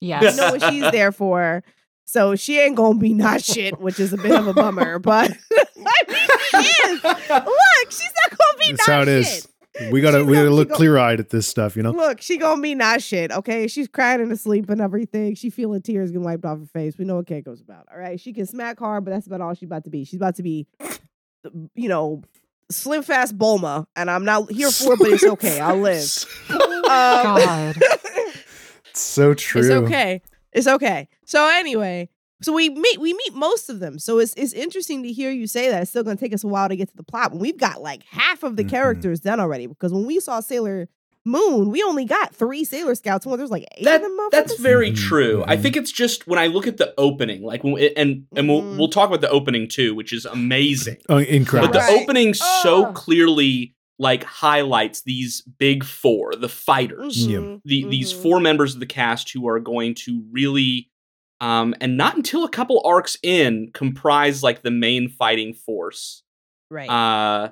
Yes. 0.00 0.22
You 0.36 0.40
know 0.40 0.52
what 0.52 0.62
she's 0.70 0.88
there 0.92 1.10
for. 1.12 1.64
So 2.08 2.36
she 2.36 2.58
ain't 2.58 2.74
gonna 2.74 2.98
be 2.98 3.12
not 3.12 3.44
shit, 3.44 3.78
which 3.80 4.00
is 4.00 4.14
a 4.14 4.16
bit 4.16 4.32
of 4.32 4.46
a 4.46 4.54
bummer. 4.54 4.98
But 4.98 5.30
I 5.52 5.64
mean, 6.08 6.64
she 6.64 6.88
is. 6.88 7.04
Look, 7.04 7.90
she's 7.90 8.12
not 8.22 8.30
gonna 8.30 8.58
be 8.58 8.70
That's 8.70 8.88
not 8.88 8.94
how 8.94 9.02
it 9.02 9.24
shit. 9.24 9.46
is. 9.80 9.92
We 9.92 10.00
gotta 10.00 10.20
She's 10.20 10.26
we 10.26 10.32
gotta 10.32 10.48
look 10.48 10.70
clear 10.70 10.96
eyed 10.96 11.20
at 11.20 11.28
this 11.28 11.46
stuff, 11.46 11.76
you 11.76 11.82
know. 11.82 11.90
Look, 11.90 12.22
she 12.22 12.38
gonna 12.38 12.62
be 12.62 12.74
not 12.74 13.02
shit. 13.02 13.30
Okay, 13.30 13.68
she's 13.68 13.88
crying 13.88 14.22
in 14.22 14.30
her 14.30 14.36
sleep 14.36 14.70
and 14.70 14.80
everything. 14.80 15.34
She 15.34 15.50
feeling 15.50 15.82
tears 15.82 16.10
getting 16.10 16.24
wiped 16.24 16.46
off 16.46 16.60
her 16.60 16.64
face. 16.64 16.96
We 16.96 17.04
know 17.04 17.16
what 17.16 17.26
Keiko's 17.26 17.60
about. 17.60 17.86
All 17.92 17.98
right, 17.98 18.18
she 18.18 18.32
can 18.32 18.46
smack 18.46 18.78
hard, 18.78 19.04
but 19.04 19.10
that's 19.10 19.26
about 19.26 19.42
all 19.42 19.52
she's 19.52 19.66
about 19.66 19.84
to 19.84 19.90
be. 19.90 20.04
She's 20.04 20.16
about 20.16 20.36
to 20.36 20.42
be, 20.42 20.66
you 21.74 21.90
know, 21.90 22.22
slim 22.70 23.02
fast 23.02 23.36
Bulma, 23.36 23.86
and 23.94 24.10
I'm 24.10 24.24
not 24.24 24.50
here 24.50 24.70
for 24.70 24.94
it, 24.94 24.98
but 24.98 25.08
it's 25.10 25.24
okay. 25.24 25.60
I'll 25.60 25.76
live. 25.76 26.24
Um, 26.48 26.62
God. 26.86 27.76
so 28.94 29.34
true. 29.34 29.60
It's 29.60 29.70
okay. 29.70 30.22
It's 30.52 30.66
okay. 30.66 31.08
So 31.26 31.46
anyway, 31.48 32.08
so 32.42 32.52
we 32.52 32.68
meet 32.70 32.98
we 33.00 33.12
meet 33.14 33.34
most 33.34 33.68
of 33.68 33.80
them. 33.80 33.98
So 33.98 34.18
it's 34.18 34.34
it's 34.36 34.52
interesting 34.52 35.02
to 35.02 35.12
hear 35.12 35.30
you 35.30 35.46
say 35.46 35.70
that. 35.70 35.82
It's 35.82 35.90
still 35.90 36.02
gonna 36.04 36.16
take 36.16 36.32
us 36.34 36.44
a 36.44 36.48
while 36.48 36.68
to 36.68 36.76
get 36.76 36.88
to 36.90 36.96
the 36.96 37.02
plot. 37.02 37.32
When 37.32 37.40
we've 37.40 37.58
got 37.58 37.82
like 37.82 38.02
half 38.10 38.42
of 38.42 38.56
the 38.56 38.64
Mhm. 38.64 38.70
characters 38.70 39.20
done 39.20 39.40
already. 39.40 39.66
Because 39.66 39.92
when 39.92 40.06
we 40.06 40.20
saw 40.20 40.40
Sailor 40.40 40.88
Moon, 41.24 41.70
we 41.70 41.82
only 41.82 42.06
got 42.06 42.34
three 42.34 42.64
Sailor 42.64 42.94
Scouts. 42.94 43.26
Well, 43.26 43.36
there's 43.36 43.50
like 43.50 43.66
eight 43.76 43.84
That- 43.84 43.96
of 43.96 44.02
them. 44.02 44.16
That's 44.30 44.54
motherfuckers? 44.54 44.58
very 44.62 44.90
Mhm, 44.92 44.96
true. 44.96 45.44
I 45.46 45.56
mhm. 45.56 45.62
think 45.62 45.76
it's 45.76 45.92
just 45.92 46.26
when 46.26 46.38
I 46.38 46.46
look 46.46 46.66
at 46.66 46.78
the 46.78 46.94
opening, 46.96 47.42
like 47.42 47.62
when 47.64 47.76
it, 47.76 47.92
and 47.96 48.24
and 48.34 48.48
we'll 48.48 48.62
we'll 48.62 48.88
talk 48.88 49.08
about 49.08 49.20
the 49.20 49.28
opening 49.28 49.68
too, 49.68 49.94
which 49.94 50.12
is 50.12 50.24
amazing. 50.24 50.96
Oh, 51.10 51.16
But 51.18 51.72
the 51.72 51.80
Right. 51.80 52.00
opening 52.02 52.32
so 52.32 52.86
Oh. 52.86 52.92
clearly 52.92 53.74
like 53.98 54.22
highlights 54.24 55.02
these 55.02 55.42
big 55.58 55.82
four, 55.84 56.32
the 56.34 56.48
fighters, 56.48 57.26
Yeah. 57.26 57.38
Mhm, 57.38 57.60
the 57.64 57.84
these 57.88 58.12
mhm. 58.12 58.22
four 58.22 58.40
members 58.40 58.74
of 58.74 58.80
the 58.80 58.86
cast 58.86 59.30
who 59.32 59.48
are 59.48 59.58
going 59.60 59.94
to 60.06 60.22
really 60.30 60.90
um 61.40 61.74
and 61.80 61.96
not 61.96 62.16
until 62.16 62.44
a 62.44 62.48
couple 62.48 62.80
arcs 62.84 63.16
in 63.22 63.70
comprise 63.74 64.42
like 64.42 64.62
the 64.62 64.70
main 64.70 65.08
fighting 65.08 65.54
force. 65.54 66.22
right. 66.70 66.88
Uh 66.88 67.50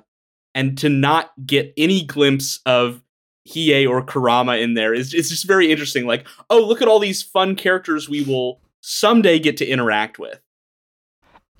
and 0.55 0.77
to 0.79 0.89
not 0.89 1.31
get 1.45 1.71
any 1.77 2.03
glimpse 2.03 2.59
of 2.65 3.01
Hiei 3.47 3.87
or 3.87 4.01
Kurama 4.03 4.57
in 4.57 4.73
there 4.73 4.93
is 4.93 5.13
it's 5.13 5.29
just 5.29 5.45
very 5.47 5.71
interesting. 5.71 6.05
Like, 6.05 6.27
oh, 6.49 6.59
look 6.65 6.81
at 6.81 6.87
all 6.87 6.99
these 6.99 7.21
fun 7.23 7.55
characters 7.55 8.09
we 8.09 8.23
will 8.23 8.59
someday 8.81 9.37
get 9.39 9.57
to 9.57 9.65
interact 9.67 10.17
with. 10.19 10.39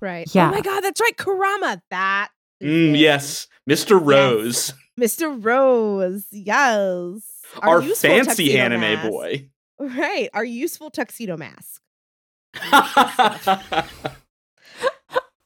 right. 0.02 0.28
Yeah. 0.34 0.48
Oh 0.48 0.52
my 0.52 0.62
god, 0.62 0.82
that's 0.82 1.00
right. 1.02 1.16
Kurama. 1.18 1.82
That. 1.92 2.30
Mm, 2.62 2.98
yes, 2.98 3.48
Mr. 3.68 4.00
Rose, 4.02 4.74
Mr. 5.00 5.44
Rose. 5.44 6.26
Yes. 6.32 7.22
our 7.62 7.82
useful 7.82 8.10
fancy 8.10 8.58
anime 8.58 8.82
mask. 8.82 9.10
boy. 9.10 9.50
Right. 9.80 10.30
Our 10.34 10.44
useful 10.44 10.90
tuxedo 10.90 11.38
mask. 11.38 11.82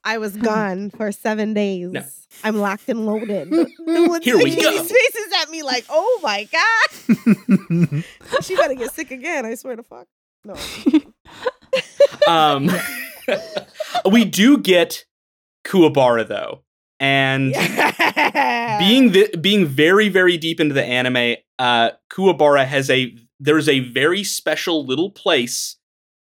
I 0.04 0.18
was 0.18 0.36
gone 0.36 0.90
for 0.90 1.12
seven 1.12 1.54
days. 1.54 1.92
No. 1.92 2.04
I'm 2.44 2.58
locked 2.58 2.90
and 2.90 3.06
loaded. 3.06 3.52
Nolan's 3.80 4.26
Here 4.26 4.38
we 4.38 4.56
go. 4.56 4.72
These 4.72 4.92
faces 4.92 5.34
at 5.42 5.50
me 5.50 5.64
like, 5.64 5.86
oh 5.90 6.20
my 6.24 6.48
god, 6.52 8.04
she 8.42 8.56
better 8.56 8.74
get 8.74 8.92
sick 8.94 9.12
again. 9.12 9.46
I 9.46 9.56
swear 9.56 9.76
to 9.76 9.84
fuck. 9.84 10.08
No. 10.44 10.56
um, 12.28 12.70
we 14.12 14.26
do 14.26 14.58
get 14.58 15.06
Kuwabara 15.66 16.28
though, 16.28 16.64
and 17.02 17.52
being 18.80 19.12
the, 19.12 19.36
being 19.42 19.66
very 19.66 20.08
very 20.08 20.38
deep 20.38 20.60
into 20.62 20.74
the 20.74 20.84
anime, 20.84 21.36
uh, 21.60 21.92
Kuwabara 22.12 22.66
has 22.66 22.90
a 22.90 23.14
there's 23.40 23.68
a 23.68 23.80
very 23.80 24.24
special 24.24 24.86
little 24.86 25.10
place, 25.10 25.78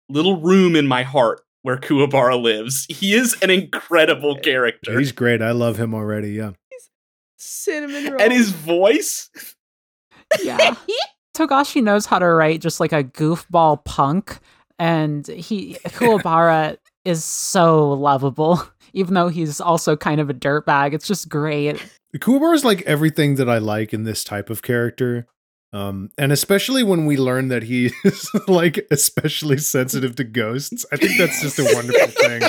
little 0.08 0.40
room 0.40 0.76
in 0.76 0.88
my 0.88 1.04
heart 1.04 1.42
where 1.62 1.78
Kuwabara 1.78 2.42
lives. 2.42 2.88
He 2.90 3.14
is 3.14 3.38
an 3.42 3.50
incredible 3.50 4.38
character, 4.40 4.98
He's 4.98 5.12
great. 5.12 5.42
I 5.42 5.52
love 5.52 5.78
him 5.78 5.94
already. 5.94 6.32
Yeah. 6.32 6.52
cinnamon 7.38 8.14
roll. 8.14 8.22
and 8.22 8.32
his 8.32 8.52
voice. 8.52 9.30
yeah. 10.42 10.76
Togashi 11.36 11.84
knows 11.84 12.06
how 12.06 12.20
to 12.20 12.26
write 12.26 12.62
just 12.62 12.80
like 12.80 12.94
a 12.94 13.04
goofball 13.04 13.84
punk, 13.84 14.40
and 14.78 15.28
he 15.28 15.76
Kuwabara 15.88 16.78
is 17.04 17.24
so 17.26 17.92
lovable, 17.92 18.64
even 18.94 19.14
though 19.14 19.28
he's 19.28 19.60
also 19.62 19.96
kind 19.96 20.20
of 20.22 20.30
a 20.30 20.34
dirtbag. 20.34 20.94
It's 20.94 21.08
just 21.08 21.30
great. 21.30 21.84
Kuwabara 22.16 22.56
is 22.56 22.66
like 22.66 22.82
everything 22.84 23.36
that 23.36 23.50
I 23.50 23.60
like 23.60 23.94
in 23.94 24.04
this 24.04 24.24
type 24.24 24.50
of 24.50 24.62
character. 24.62 25.28
Um, 25.72 26.10
and 26.18 26.32
especially 26.32 26.82
when 26.84 27.06
we 27.06 27.16
learn 27.18 27.50
that 27.50 27.64
he 27.64 27.92
is 28.04 28.30
like 28.48 28.88
especially 28.90 29.58
sensitive 29.58 30.16
to 30.16 30.24
ghosts. 30.24 30.86
I 30.92 30.98
think 30.98 31.18
that's 31.18 31.42
just 31.42 31.60
a 31.60 31.72
wonderful 31.74 32.08
thing. 32.08 32.42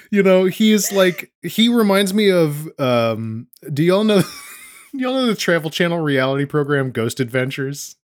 you 0.10 0.22
know, 0.22 0.44
he 0.44 0.72
is 0.72 0.92
like 0.92 1.32
he 1.42 1.68
reminds 1.68 2.12
me 2.12 2.30
of 2.30 2.68
um 2.78 3.46
do 3.72 3.82
y'all 3.82 4.04
know 4.04 4.20
do 4.92 4.98
y'all 4.98 5.14
know 5.14 5.26
the 5.26 5.34
travel 5.34 5.70
channel 5.70 6.00
reality 6.00 6.44
program 6.44 6.90
Ghost 6.90 7.20
Adventures? 7.20 7.96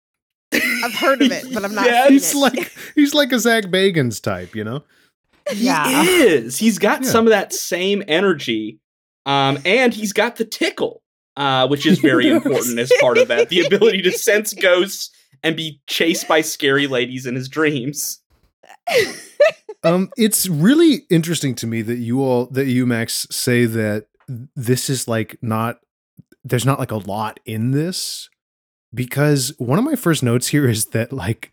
I've 0.54 0.94
heard 0.94 1.22
of 1.22 1.30
it, 1.30 1.54
but 1.54 1.66
I'm 1.66 1.76
not. 1.76 1.86
Yes. 1.86 2.10
He's 2.10 2.34
it. 2.34 2.38
like 2.38 2.72
he's 2.96 3.14
like 3.14 3.34
a 3.34 3.40
Zak 3.40 3.66
Bagans 3.66 4.22
type, 4.22 4.56
you 4.56 4.64
know? 4.64 4.84
Yeah. 5.56 6.04
He 6.04 6.10
is. 6.24 6.58
He's 6.58 6.78
got 6.80 7.04
Yeah. 7.04 7.10
some 7.10 7.26
of 7.28 7.32
that 7.32 7.54
same 7.54 8.04
energy, 8.08 8.80
um, 9.26 9.60
and 9.66 9.94
he's 9.94 10.14
got 10.14 10.36
the 10.38 10.46
tickle, 10.46 11.02
uh, 11.36 11.68
which 11.68 11.86
is 11.86 12.00
very 12.00 12.28
important 12.36 12.80
as 12.80 12.92
part 13.00 13.18
of 13.18 13.28
that. 13.30 13.50
The 13.50 13.66
ability 13.66 14.02
to 14.04 14.12
sense 14.12 14.54
ghosts 14.54 15.12
and 15.44 15.56
be 15.56 15.80
chased 15.88 16.28
by 16.28 16.42
scary 16.42 16.88
ladies 16.88 17.26
in 17.26 17.36
his 17.36 17.48
dreams. 17.50 18.20
um 19.84 20.10
it's 20.18 20.48
really 20.48 21.06
interesting 21.10 21.54
to 21.56 21.68
me 21.68 21.82
that 21.82 21.98
you 21.98 22.22
all 22.22 22.48
that 22.48 22.66
you 22.68 22.86
max 22.86 23.28
say 23.30 23.66
that 23.66 24.08
this 24.56 24.90
is 24.90 25.08
like 25.08 25.38
not 25.42 25.80
there's 26.44 26.66
not 26.66 26.80
like 26.80 26.92
a 26.92 26.98
lot 26.98 27.40
in 27.46 27.72
this 27.72 28.30
because 28.94 29.54
one 29.58 29.78
of 29.78 29.86
my 29.86 29.96
first 29.96 30.24
notes 30.24 30.48
here 30.48 30.68
is 30.68 30.88
that 30.88 31.12
like 31.14 31.52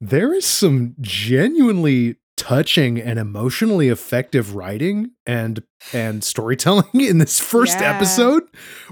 there 0.00 0.32
is 0.32 0.44
some 0.46 0.94
genuinely 1.00 2.16
touching 2.40 2.98
and 3.00 3.18
emotionally 3.18 3.88
effective 3.88 4.54
writing 4.54 5.10
and 5.26 5.62
and 5.92 6.24
storytelling 6.24 6.88
in 6.94 7.18
this 7.18 7.38
first 7.38 7.78
Yeah. 7.80 7.94
episode 7.96 8.44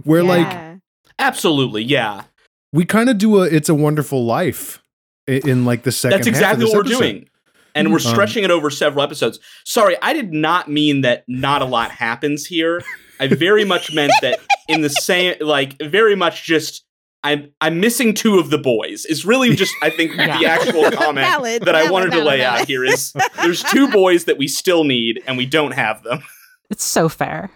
where 0.05 0.23
like 0.23 0.79
Absolutely, 1.19 1.83
yeah. 1.83 2.25
we 2.73 2.85
kind 2.85 3.09
of 3.09 3.19
do 3.19 3.39
a 3.43 3.45
it's 3.45 3.69
a 3.69 3.75
wonderful 3.75 4.25
life 4.25 4.81
i- 5.29 5.41
in, 5.45 5.65
like 5.65 5.83
the 5.83 5.91
second 5.93 6.19
That's 6.19 6.27
half 6.29 6.35
of 6.35 6.39
exactly 6.41 6.65
this 6.67 6.75
what 6.75 6.87
we're 6.87 6.93
episode. 6.93 7.01
doing. 7.13 7.29
And 7.75 7.89
we're 7.91 7.97
Um, 7.97 8.01
stretching 8.13 8.45
it 8.45 8.51
over 8.51 8.71
several 8.71 9.03
episodes. 9.05 9.39
Sorry, 9.65 9.97
I 10.03 10.13
did 10.13 10.33
not 10.33 10.69
mean 10.69 11.01
that 11.03 11.25
not 11.29 11.63
a 11.63 11.65
lot 11.65 11.91
happens 11.91 12.47
here. 12.47 12.83
I 13.21 13.27
very 13.29 13.65
much 13.65 13.93
meant 13.93 14.13
that 14.23 14.39
in 14.69 14.81
the 14.81 14.89
same, 14.91 15.35
like, 15.41 15.77
very 15.81 16.15
much 16.17 16.45
just, 16.45 16.85
I'm 17.29 17.51
I'm 17.61 17.81
missing 17.81 18.15
two 18.15 18.39
of 18.39 18.51
the 18.51 18.59
boys. 18.59 19.05
Is 19.05 19.25
really 19.25 19.55
just 19.55 19.73
I 19.83 19.91
think 19.91 20.13
the 20.17 20.23
actual 20.47 20.91
comment 20.91 21.27
Valid, 21.27 21.63
that 21.63 21.75
I 21.75 21.81
valid, 21.83 21.93
wanted 21.93 22.11
to 22.13 22.25
lay 22.25 22.39
valid. 22.39 22.61
out 22.63 22.67
here 22.67 22.85
is 22.85 23.13
there's 23.37 23.63
two 23.63 23.91
boys 23.91 24.25
that 24.25 24.39
we 24.39 24.49
still 24.49 24.85
need 24.85 25.23
and 25.27 25.37
we 25.37 25.47
don't 25.47 25.73
have 25.73 26.03
them. 26.03 26.23
It's 26.71 26.85
so 26.85 27.09
fair. 27.09 27.51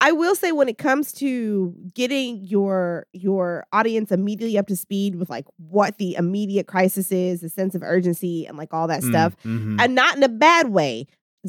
I 0.00 0.12
will 0.12 0.34
say 0.34 0.52
when 0.52 0.68
it 0.68 0.76
comes 0.76 1.12
to 1.14 1.74
getting 1.94 2.44
your 2.44 3.06
your 3.12 3.66
audience 3.72 4.12
immediately 4.12 4.58
up 4.58 4.66
to 4.66 4.76
speed 4.76 5.16
with 5.16 5.30
like 5.30 5.46
what 5.56 5.96
the 5.98 6.14
immediate 6.16 6.66
crisis 6.66 7.10
is, 7.10 7.40
the 7.40 7.48
sense 7.48 7.74
of 7.74 7.82
urgency 7.82 8.46
and 8.46 8.58
like 8.58 8.74
all 8.74 8.86
that 8.88 9.02
stuff, 9.02 9.34
Mhm. 9.44 9.80
and 9.80 9.94
not 9.94 10.16
in 10.16 10.22
a 10.22 10.28
bad 10.28 10.68
way. 10.68 11.06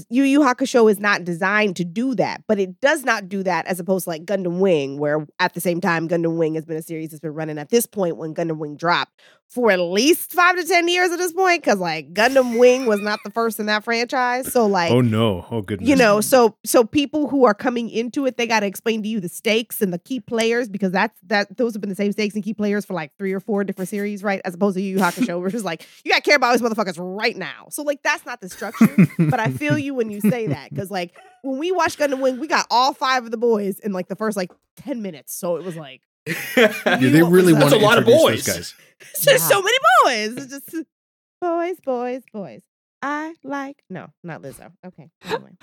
Yu 0.09 0.23
Yu 0.23 0.39
Hakusho 0.41 0.89
is 0.91 0.99
not 0.99 1.23
designed 1.23 1.75
to 1.77 1.85
do 1.85 2.15
that, 2.15 2.43
but 2.47 2.59
it 2.59 2.79
does 2.81 3.03
not 3.03 3.29
do 3.29 3.43
that 3.43 3.65
as 3.67 3.79
opposed 3.79 4.03
to 4.03 4.09
like 4.11 4.25
Gundam 4.25 4.59
Wing, 4.59 4.97
where 4.97 5.25
at 5.39 5.53
the 5.53 5.61
same 5.61 5.81
time 5.81 6.07
Gundam 6.07 6.37
Wing 6.37 6.55
has 6.55 6.65
been 6.65 6.77
a 6.77 6.81
series 6.81 7.09
that's 7.09 7.21
been 7.21 7.33
running 7.33 7.57
at 7.57 7.69
this 7.69 7.85
point 7.85 8.17
when 8.17 8.33
Gundam 8.33 8.57
Wing 8.57 8.75
dropped 8.75 9.19
for 9.47 9.71
at 9.71 9.79
least 9.79 10.33
five 10.33 10.55
to 10.57 10.63
ten 10.65 10.87
years 10.87 11.11
at 11.11 11.17
this 11.17 11.31
point, 11.33 11.63
because 11.63 11.79
like 11.79 12.13
Gundam 12.13 12.59
Wing 12.59 12.85
was 12.85 13.01
not 13.01 13.19
the 13.23 13.31
first 13.31 13.59
in 13.59 13.65
that 13.67 13.83
franchise. 13.83 14.51
So 14.51 14.65
like 14.67 14.91
oh 14.91 15.01
no! 15.01 15.45
Oh 15.49 15.61
goodness! 15.61 15.87
you 15.89 15.95
know 15.95 16.21
so 16.21 16.57
so 16.65 16.83
people 16.83 17.27
who 17.29 17.45
are 17.45 17.53
coming 17.53 17.89
into 17.89 18.25
it 18.25 18.37
they 18.37 18.45
got 18.45 18.59
to 18.61 18.65
explain 18.65 19.01
to 19.03 19.09
you 19.09 19.19
the 19.19 19.29
stakes 19.29 19.81
and 19.81 19.93
the 19.93 19.99
key 19.99 20.19
players 20.19 20.69
because 20.69 20.91
that's 20.91 21.17
that 21.27 21.55
those 21.57 21.73
have 21.73 21.81
been 21.81 21.89
the 21.89 21.95
same 21.95 22.11
stakes 22.11 22.35
and 22.35 22.43
key 22.43 22.53
players 22.53 22.85
for 22.85 22.93
like 22.93 23.11
three 23.17 23.33
or 23.33 23.39
four 23.39 23.63
different 23.63 23.89
series 23.89 24.23
right 24.23 24.41
as 24.45 24.53
opposed 24.53 24.75
to 24.75 24.81
Yu 24.81 24.97
Yu 24.97 25.03
Hakusho 25.03 25.39
where 25.39 25.47
it's 25.47 25.63
like 25.63 25.87
you 26.03 26.11
got 26.11 26.17
to 26.17 26.23
care 26.23 26.35
about 26.35 26.51
these 26.57 26.61
motherfuckers 26.61 26.97
right 26.99 27.35
now 27.35 27.67
so 27.69 27.83
like 27.83 28.03
that's 28.03 28.25
not 28.25 28.41
the 28.41 28.49
structure 28.49 28.95
but 29.17 29.39
I 29.39 29.49
feel 29.51 29.77
you 29.77 29.93
when 29.93 30.11
you 30.11 30.21
say 30.21 30.47
that 30.47 30.69
because 30.69 30.91
like 30.91 31.15
when 31.41 31.57
we 31.57 31.71
watched 31.71 31.99
Gundam 31.99 32.19
Wing 32.19 32.39
we 32.39 32.47
got 32.47 32.67
all 32.69 32.93
five 32.93 33.25
of 33.25 33.31
the 33.31 33.37
boys 33.37 33.79
in 33.79 33.93
like 33.93 34.07
the 34.07 34.15
first 34.15 34.35
like 34.35 34.51
10 34.77 35.01
minutes 35.01 35.33
so 35.33 35.55
it 35.55 35.63
was 35.63 35.75
like 35.75 36.01
yeah, 36.57 36.97
they 36.97 37.23
really 37.23 37.53
That's 37.53 37.63
want 37.63 37.75
a 37.75 37.79
to 37.79 37.83
lot 37.85 37.97
of 37.97 38.07
introduce 38.07 38.23
boys. 38.23 38.45
those 38.45 38.55
guys. 38.55 38.75
there's 39.25 39.41
Yeah. 39.41 39.47
so 39.47 39.61
many 39.61 39.77
boys 40.03 40.43
it's 40.43 40.51
just 40.71 40.85
boys 41.41 41.77
boys 41.85 42.23
boys 42.33 42.61
I 43.01 43.35
like 43.43 43.83
no 43.89 44.07
not 44.23 44.41
Lizzo 44.41 44.71
okay 44.85 45.09
anyway 45.25 45.51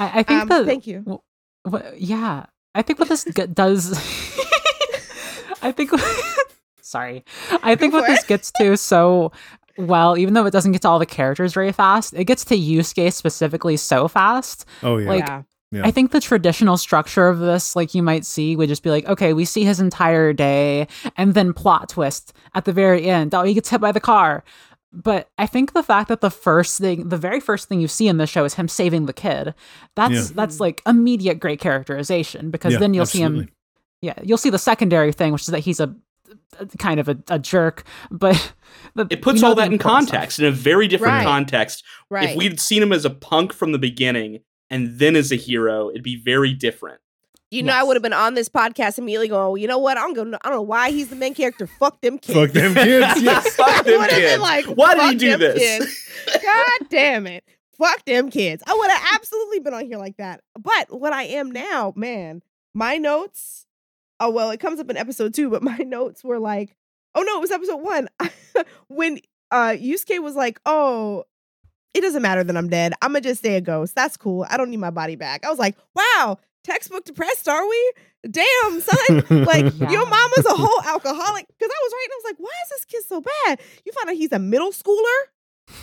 I, 0.00 0.20
I 0.20 0.22
think 0.22 0.42
um, 0.42 0.48
that 0.48 0.66
thank 0.66 0.86
you 0.86 1.00
w- 1.00 1.20
w- 1.64 1.92
yeah, 1.98 2.46
I 2.74 2.82
think 2.82 2.98
what 2.98 3.08
this 3.08 3.24
g- 3.24 3.46
does. 3.46 3.92
I 5.62 5.72
think. 5.72 5.90
sorry, 6.80 7.24
I 7.62 7.74
think 7.76 7.92
Go 7.92 7.98
what 8.00 8.06
for 8.06 8.12
this 8.12 8.24
gets 8.24 8.52
to 8.60 8.76
so 8.76 9.32
well, 9.78 10.16
even 10.16 10.34
though 10.34 10.46
it 10.46 10.50
doesn't 10.52 10.72
get 10.72 10.82
to 10.82 10.88
all 10.88 10.98
the 10.98 11.06
characters 11.06 11.52
very 11.54 11.72
fast, 11.72 12.14
it 12.14 12.24
gets 12.24 12.44
to 12.46 12.56
Yusuke 12.56 13.12
specifically 13.12 13.76
so 13.76 14.08
fast. 14.08 14.64
Oh 14.82 14.96
yeah. 14.98 15.08
Like, 15.08 15.26
yeah 15.26 15.42
Yeah. 15.76 15.82
I 15.86 15.90
think 15.90 16.10
the 16.12 16.20
traditional 16.20 16.76
structure 16.76 17.28
of 17.28 17.38
this, 17.38 17.76
like 17.76 17.94
you 17.94 18.02
might 18.02 18.24
see, 18.24 18.56
would 18.56 18.68
just 18.68 18.82
be 18.82 18.90
like, 18.90 19.06
okay, 19.06 19.32
we 19.32 19.44
see 19.44 19.64
his 19.64 19.80
entire 19.80 20.32
day, 20.32 20.88
and 21.16 21.34
then 21.34 21.52
plot 21.52 21.88
twist 21.88 22.32
at 22.54 22.64
the 22.64 22.72
very 22.72 23.06
end. 23.06 23.34
Oh, 23.34 23.42
he 23.42 23.54
gets 23.54 23.68
hit 23.70 23.80
by 23.80 23.92
the 23.92 24.00
car. 24.00 24.42
But 24.92 25.28
I 25.36 25.46
think 25.46 25.74
the 25.74 25.82
fact 25.82 26.08
that 26.08 26.20
the 26.22 26.30
first 26.30 26.78
thing, 26.78 27.08
the 27.10 27.18
very 27.18 27.40
first 27.40 27.68
thing 27.68 27.80
you 27.80 27.88
see 27.88 28.08
in 28.08 28.16
the 28.16 28.26
show 28.26 28.44
is 28.44 28.54
him 28.54 28.66
saving 28.68 29.06
the 29.06 29.12
kid. 29.12 29.54
That's 29.94 30.14
Yeah. 30.14 30.26
that's 30.34 30.58
like 30.60 30.80
immediate 30.86 31.38
great 31.38 31.60
characterization 31.60 32.50
because 32.50 32.72
Yeah, 32.72 32.78
then 32.78 32.94
you'll 32.94 33.04
see 33.06 33.20
him. 33.20 33.48
Yeah, 34.00 34.14
you'll 34.22 34.38
see 34.38 34.50
the 34.50 34.58
secondary 34.58 35.12
thing, 35.12 35.32
which 35.32 35.42
is 35.42 35.48
that 35.48 35.60
he's 35.60 35.80
a, 35.80 35.94
a 36.60 36.66
kind 36.78 36.98
of 37.00 37.08
a, 37.08 37.18
a 37.28 37.38
jerk, 37.38 37.84
but 38.10 38.54
the, 38.94 39.06
It 39.10 39.20
puts 39.20 39.36
you 39.36 39.42
know 39.42 39.48
all 39.48 39.54
that 39.56 39.66
in 39.66 39.72
important 39.74 40.08
stuff. 40.08 40.14
context 40.16 40.38
in 40.38 40.44
a 40.46 40.50
very 40.50 40.88
different 40.88 41.14
Right. 41.14 41.24
context. 41.24 41.82
right 42.10 42.30
If 42.30 42.36
we'd 42.36 42.60
seen 42.60 42.82
him 42.82 42.92
as 42.92 43.04
a 43.04 43.10
punk 43.10 43.52
from 43.52 43.72
the 43.72 43.78
beginning 43.78 44.40
and 44.70 44.98
then 44.98 45.16
as 45.16 45.30
a 45.32 45.36
hero, 45.36 45.90
it'd 45.90 46.02
be 46.02 46.16
very 46.16 46.52
different. 46.52 47.00
You 47.50 47.62
know, 47.62 47.72
I 47.72 47.84
would 47.84 47.94
have 47.94 48.02
been 48.02 48.12
on 48.12 48.34
this 48.34 48.48
podcast 48.48 48.98
immediately 48.98 49.28
going, 49.28 49.40
well, 49.46 49.56
you 49.56 49.68
know 49.68 49.78
what? 49.78 49.96
I 49.96 50.00
don't, 50.02 50.14
go, 50.14 50.22
I 50.42 50.48
don't 50.48 50.56
know 50.58 50.62
why 50.62 50.90
he's 50.90 51.08
the 51.10 51.16
main 51.16 51.32
character. 51.32 51.68
Fuck 51.68 52.00
them 52.00 52.18
kids. 52.18 52.36
Fuck 52.36 52.50
them 52.50 52.74
kids. 52.74 53.22
Yes. 53.22 53.54
Fuck 53.54 53.84
them 53.84 54.00
Would've 54.00 54.10
been 54.16 54.20
kids. 54.20 54.42
like, 54.42 54.64
Why 54.66 54.94
did 54.94 55.10
he 55.12 55.14
do 55.16 55.30
them 55.30 55.40
this? 55.40 55.58
kids. 56.26 56.42
God 56.44 56.80
damn 56.90 57.26
it. 57.28 57.44
Fuck 57.78 58.04
them 58.04 58.30
kids. 58.30 58.64
I 58.66 58.74
would 58.74 58.90
have 58.90 59.02
absolutely 59.14 59.60
been 59.60 59.74
on 59.74 59.86
here 59.86 59.96
like 59.98 60.16
that. 60.16 60.40
But 60.60 60.88
what 60.98 61.12
I 61.12 61.22
am 61.24 61.52
now, 61.52 61.92
man, 61.94 62.42
my 62.74 62.96
notes, 62.96 63.66
oh, 64.18 64.30
well, 64.30 64.50
it 64.50 64.58
comes 64.58 64.80
up 64.80 64.90
in 64.90 64.96
episode 64.96 65.32
two, 65.32 65.48
but 65.48 65.62
my 65.62 65.76
notes 65.78 66.24
were 66.24 66.40
like, 66.40 66.74
oh 67.14 67.22
no, 67.22 67.36
it 67.38 67.40
was 67.40 67.52
episode 67.52 67.76
one. 67.76 68.08
when 68.88 69.20
uh 69.52 69.76
Yusuke 69.78 70.20
was 70.20 70.34
like, 70.34 70.60
oh, 70.66 71.24
it 71.96 72.02
doesn't 72.02 72.22
matter 72.22 72.44
that 72.44 72.56
I'm 72.56 72.68
dead. 72.68 72.92
I'm 73.00 73.10
gonna 73.12 73.22
just 73.22 73.38
stay 73.40 73.56
a 73.56 73.60
ghost. 73.60 73.94
That's 73.94 74.16
cool. 74.16 74.46
I 74.50 74.56
don't 74.56 74.70
need 74.70 74.76
my 74.78 74.90
body 74.90 75.16
back. 75.16 75.46
I 75.46 75.50
was 75.50 75.58
like, 75.58 75.76
wow, 75.94 76.38
textbook 76.62 77.04
depressed, 77.04 77.48
are 77.48 77.66
we? 77.66 77.92
Damn, 78.30 78.80
son. 78.80 79.24
Like 79.44 79.72
Yeah. 79.78 79.90
your 79.90 80.04
mama's 80.06 80.46
a 80.46 80.54
whole 80.54 80.82
alcoholic. 80.84 81.46
Because 81.48 81.70
I 81.72 81.80
was 81.82 81.92
right, 81.92 82.06
and 82.06 82.12
I 82.12 82.16
was 82.16 82.24
like, 82.24 82.36
why 82.38 82.50
is 82.64 82.68
this 82.70 82.84
kid 82.84 83.02
so 83.08 83.20
bad? 83.20 83.60
You 83.84 83.92
find 83.92 84.10
out 84.10 84.16
he's 84.16 84.32
a 84.32 84.38
middle 84.38 84.72
schooler, 84.72 85.18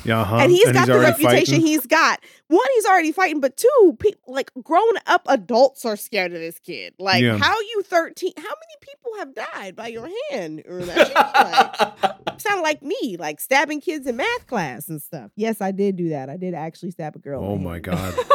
Yeah, 0.06 0.22
uh-huh. 0.22 0.38
and 0.38 0.52
he's 0.52 0.72
got 0.72 0.88
the 0.88 0.98
reputation 1.00 1.56
fighting. 1.56 1.62
he's 1.62 1.86
got. 1.86 2.24
One, 2.48 2.66
he's 2.76 2.86
already 2.86 3.12
fighting, 3.12 3.40
but 3.42 3.58
two, 3.58 3.98
pe- 4.00 4.12
like 4.28 4.52
grown 4.64 4.94
up 5.08 5.24
adults 5.28 5.86
are 5.86 5.96
scared 5.96 6.34
of 6.34 6.40
this 6.40 6.60
kid. 6.60 6.94
Like, 7.00 7.22
Yeah. 7.22 7.38
how 7.38 7.60
you 7.60 7.82
thirteen? 7.84 8.34
How 8.38 8.44
many 8.44 8.78
people 8.82 9.12
have 9.20 9.34
died 9.36 9.76
by 9.76 9.88
your 9.88 10.10
hand 10.32 10.64
or 10.68 10.84
that? 10.84 11.96
Like, 12.02 12.40
sound 12.42 12.62
like 12.62 12.82
me, 12.82 13.18
like 13.20 13.40
stabbing 13.40 13.82
kids 13.82 14.08
in 14.08 14.16
math 14.18 14.48
class 14.48 14.88
and 14.88 15.02
stuff. 15.02 15.32
Yes, 15.36 15.62
I 15.62 15.72
did 15.72 15.96
do 15.96 16.10
that. 16.10 16.30
I 16.30 16.38
did 16.38 16.54
actually 16.54 16.92
stab 16.92 17.16
a 17.16 17.20
girl. 17.20 17.44
Oh 17.44 17.58
my 17.58 17.74
hand. 17.74 17.84
god. 17.86 18.16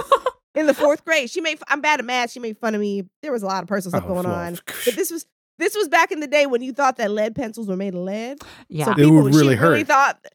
In 0.55 0.67
the 0.67 0.75
fourth 0.75 1.05
grade, 1.05 1.31
she 1.31 1.41
made. 1.41 1.61
I'm 1.69 1.81
bad 1.81 2.01
at 2.01 2.05
math. 2.07 2.33
She 2.33 2.41
made 2.41 2.59
fun 2.59 2.75
of 2.75 2.81
me. 2.81 3.05
There 3.23 3.31
was 3.31 3.45
a 3.45 3.47
lot 3.47 3.63
of 3.63 3.69
personal 3.69 3.93
stuff 4.01 4.11
Oh, 4.11 4.15
going 4.15 4.27
well, 4.27 4.35
on. 4.35 4.59
But 4.85 4.97
this 4.97 5.09
was 5.11 5.25
this 5.59 5.77
was 5.77 5.89
back 5.89 6.11
in 6.11 6.19
the 6.19 6.27
day 6.27 6.47
when 6.47 6.63
you 6.63 6.73
thought 6.73 6.97
that 6.97 7.13
lead 7.13 7.37
pencils 7.37 7.69
were 7.69 7.77
made 7.77 7.95
of 7.95 8.01
lead. 8.01 8.39
Yeah, 8.69 8.87
So 8.87 8.91
It 8.93 8.97
people, 8.97 9.13
would 9.23 9.35
really 9.35 9.55
she 9.55 9.61
really 9.61 9.81
hurt. 9.83 9.87
thought. 9.87 10.27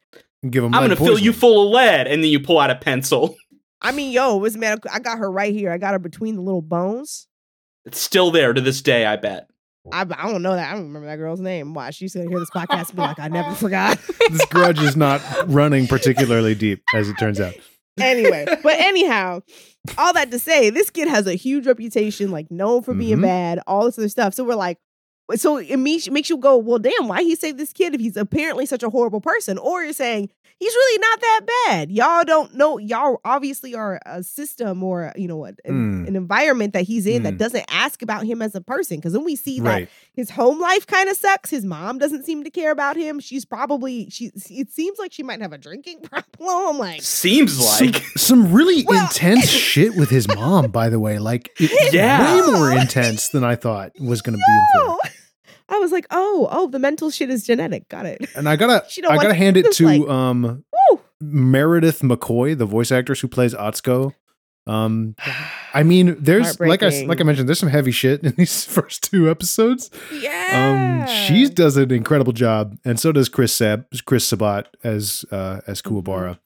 Give 0.49 0.63
him 0.63 0.73
I'm 0.73 0.81
gonna 0.83 0.95
fill 0.95 1.17
you 1.19 1.31
full 1.33 1.67
of 1.67 1.71
lead, 1.73 2.07
and 2.07 2.23
then 2.23 2.29
you 2.29 2.39
pull 2.39 2.59
out 2.59 2.69
a 2.69 2.75
pencil. 2.75 3.35
I 3.81 3.91
mean, 3.91 4.11
yo, 4.11 4.37
it 4.37 4.39
was 4.39 4.57
man. 4.57 4.79
I 4.91 4.99
got 4.99 5.17
her 5.19 5.29
right 5.31 5.53
here. 5.53 5.71
I 5.71 5.77
got 5.77 5.91
her 5.93 5.99
between 5.99 6.35
the 6.35 6.41
little 6.41 6.61
bones. 6.61 7.27
It's 7.85 7.99
still 7.99 8.31
there 8.31 8.53
to 8.53 8.61
this 8.61 8.81
day, 8.81 9.05
I 9.05 9.15
bet. 9.17 9.47
I, 9.91 10.01
I 10.01 10.31
don't 10.31 10.41
know 10.41 10.53
that. 10.55 10.69
I 10.71 10.73
don't 10.75 10.83
remember 10.83 11.07
that 11.07 11.17
girl's 11.17 11.41
name. 11.41 11.73
Why 11.73 11.89
she's 11.89 12.13
gonna 12.13 12.29
hear 12.29 12.39
this 12.39 12.49
podcast 12.49 12.89
and 12.89 12.95
be 12.95 13.01
like, 13.01 13.19
I 13.19 13.27
never 13.27 13.53
forgot. 13.55 13.99
this 14.29 14.45
grudge 14.45 14.79
is 14.79 14.95
not 14.95 15.21
running 15.47 15.87
particularly 15.87 16.55
deep, 16.55 16.81
as 16.95 17.09
it 17.09 17.17
turns 17.19 17.41
out. 17.41 17.53
anyway, 17.99 18.45
but 18.63 18.79
anyhow, 18.79 19.41
all 19.97 20.13
that 20.13 20.31
to 20.31 20.39
say, 20.39 20.69
this 20.69 20.89
kid 20.89 21.07
has 21.09 21.27
a 21.27 21.35
huge 21.35 21.67
reputation, 21.67 22.31
like 22.31 22.49
known 22.49 22.81
for 22.83 22.93
being 22.93 23.17
Mhm. 23.17 23.23
bad, 23.23 23.59
all 23.67 23.83
this 23.85 23.97
other 23.99 24.09
stuff. 24.09 24.33
So 24.33 24.43
we're 24.45 24.55
like, 24.55 24.77
so 25.35 25.57
it 25.57 25.77
makes, 25.77 26.09
makes 26.09 26.29
you 26.29 26.37
go, 26.37 26.57
well, 26.57 26.79
damn, 26.79 27.07
why 27.07 27.23
he 27.23 27.35
saved 27.35 27.57
this 27.57 27.73
kid 27.73 27.93
if 27.95 28.01
he's 28.01 28.17
apparently 28.17 28.65
such 28.65 28.83
a 28.83 28.89
horrible 28.89 29.21
person? 29.21 29.57
Or 29.57 29.83
you're 29.83 29.93
saying 29.93 30.29
he's 30.59 30.73
really 30.73 30.99
not 30.99 31.21
that 31.21 31.39
bad. 31.67 31.91
Y'all 31.91 32.23
don't 32.23 32.53
know. 32.55 32.77
Y'all 32.77 33.19
obviously 33.25 33.73
are 33.73 33.99
a 34.05 34.21
system 34.23 34.83
or 34.83 35.11
you 35.15 35.27
know 35.27 35.37
what, 35.37 35.55
an, 35.65 36.03
Mm. 36.05 36.07
an 36.09 36.15
environment 36.15 36.73
that 36.73 36.83
he's 36.83 37.05
in 37.07 37.21
Mm. 37.21 37.23
that 37.25 37.37
doesn't 37.37 37.65
ask 37.69 38.01
about 38.01 38.25
him 38.25 38.41
as 38.41 38.53
a 38.55 38.61
person. 38.61 38.97
Because 38.97 39.13
then 39.13 39.23
we 39.23 39.35
see 39.35 39.59
that 39.61 39.69
Right. 39.69 39.89
His 40.15 40.29
home 40.29 40.59
life 40.59 40.85
kind 40.87 41.09
of 41.09 41.17
sucks. 41.17 41.49
His 41.49 41.65
mom 41.65 41.97
doesn't 41.97 42.23
seem 42.25 42.43
to 42.43 42.49
care 42.51 42.71
about 42.71 42.95
him. 42.95 43.19
She's 43.19 43.45
probably 43.45 44.09
she. 44.09 44.31
It 44.49 44.69
seems 44.71 44.99
like 44.99 45.11
she 45.11 45.23
might 45.23 45.41
have 45.41 45.53
a 45.53 45.57
drinking 45.57 46.01
problem. 46.37 46.77
Like 46.77 47.01
Seems 47.01 47.59
like. 47.59 47.95
some, 47.95 48.03
some 48.17 48.53
really 48.53 48.83
Well- 48.85 49.03
intense 49.05 49.49
shit 49.49 49.95
with 49.95 50.09
his 50.09 50.27
mom, 50.27 50.71
by 50.71 50.89
the 50.89 50.99
way. 50.99 51.17
Like, 51.19 51.49
it, 51.59 51.93
Yeah. 51.93 52.35
way 52.41 52.51
more 52.51 52.71
intense 52.79 53.29
than 53.29 53.43
I 53.43 53.55
thought 53.55 53.91
was 53.99 54.21
going 54.21 54.33
to 54.33 54.37
be. 54.37 54.61
oh, 54.75 54.99
I 55.69 55.79
was 55.79 55.91
like, 55.91 56.05
oh, 56.11 56.47
oh, 56.51 56.67
the 56.67 56.77
mental 56.79 57.09
shit 57.09 57.29
is 57.31 57.43
genetic. 57.45 57.89
Got 57.89 58.05
it. 58.05 58.29
And 58.35 58.47
I 58.47 58.55
gotta, 58.55 58.85
She 58.89 59.01
don't 59.01 59.11
I 59.11 59.15
gotta 59.15 59.33
hand 59.33 59.57
it 59.57 59.71
to 59.73 59.85
like- 59.85 60.07
um 60.09 60.63
Meredith 61.21 62.01
McCoy, 62.01 62.57
the 62.57 62.65
voice 62.65 62.91
actress 62.91 63.21
who 63.21 63.27
plays 63.29 63.53
Atsuko. 63.53 64.13
Um, 64.65 65.15
I 65.73 65.83
mean, 65.83 66.15
there's 66.19 66.59
like 66.59 66.83
I 66.83 67.03
like 67.05 67.19
I 67.19 67.23
mentioned, 67.23 67.49
there's 67.49 67.59
some 67.59 67.69
heavy 67.69 67.91
shit 67.91 68.23
in 68.23 68.33
these 68.37 68.63
first 68.75 69.03
two 69.11 69.29
episodes. 69.29 69.89
Yeah. 70.13 71.05
Um, 71.05 71.15
she 71.27 71.49
does 71.49 71.75
an 71.77 71.91
incredible 71.91 72.31
job, 72.33 72.77
and 72.85 72.99
so 72.99 73.11
does 73.11 73.27
Chris 73.29 73.53
Sab, 73.53 73.85
Chris 74.05 74.25
Sabat 74.25 74.69
as 74.83 75.25
uh, 75.31 75.59
as 75.67 75.81
Kuwabara. 75.81 76.39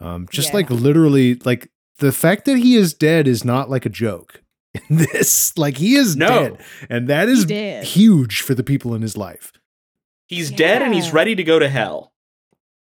Um, 0.00 0.26
just 0.30 0.48
Mm-hmm. 0.48 0.56
Yeah. 0.56 0.60
like 0.62 0.70
literally, 0.82 1.34
like 1.44 1.70
the 1.98 2.12
fact 2.12 2.44
that 2.46 2.56
he 2.58 2.74
is 2.76 2.92
dead 2.94 3.28
is 3.28 3.44
not 3.44 3.70
like 3.70 3.86
a 3.86 3.90
joke. 3.90 4.42
In 4.90 4.96
this, 4.98 5.56
like 5.56 5.78
he 5.78 5.94
is 5.94 6.16
No. 6.16 6.28
dead, 6.28 6.58
and 6.90 7.08
that 7.08 7.28
is 7.28 7.44
did. 7.46 7.84
huge 7.84 8.40
for 8.42 8.54
the 8.54 8.62
people 8.64 8.94
in 8.94 9.00
his 9.02 9.16
life. 9.16 9.52
He's 10.26 10.50
dead 10.50 10.82
and 10.82 10.92
he's 10.92 11.12
ready 11.12 11.34
to 11.36 11.44
go 11.44 11.58
to 11.60 11.68
hell. 11.68 12.12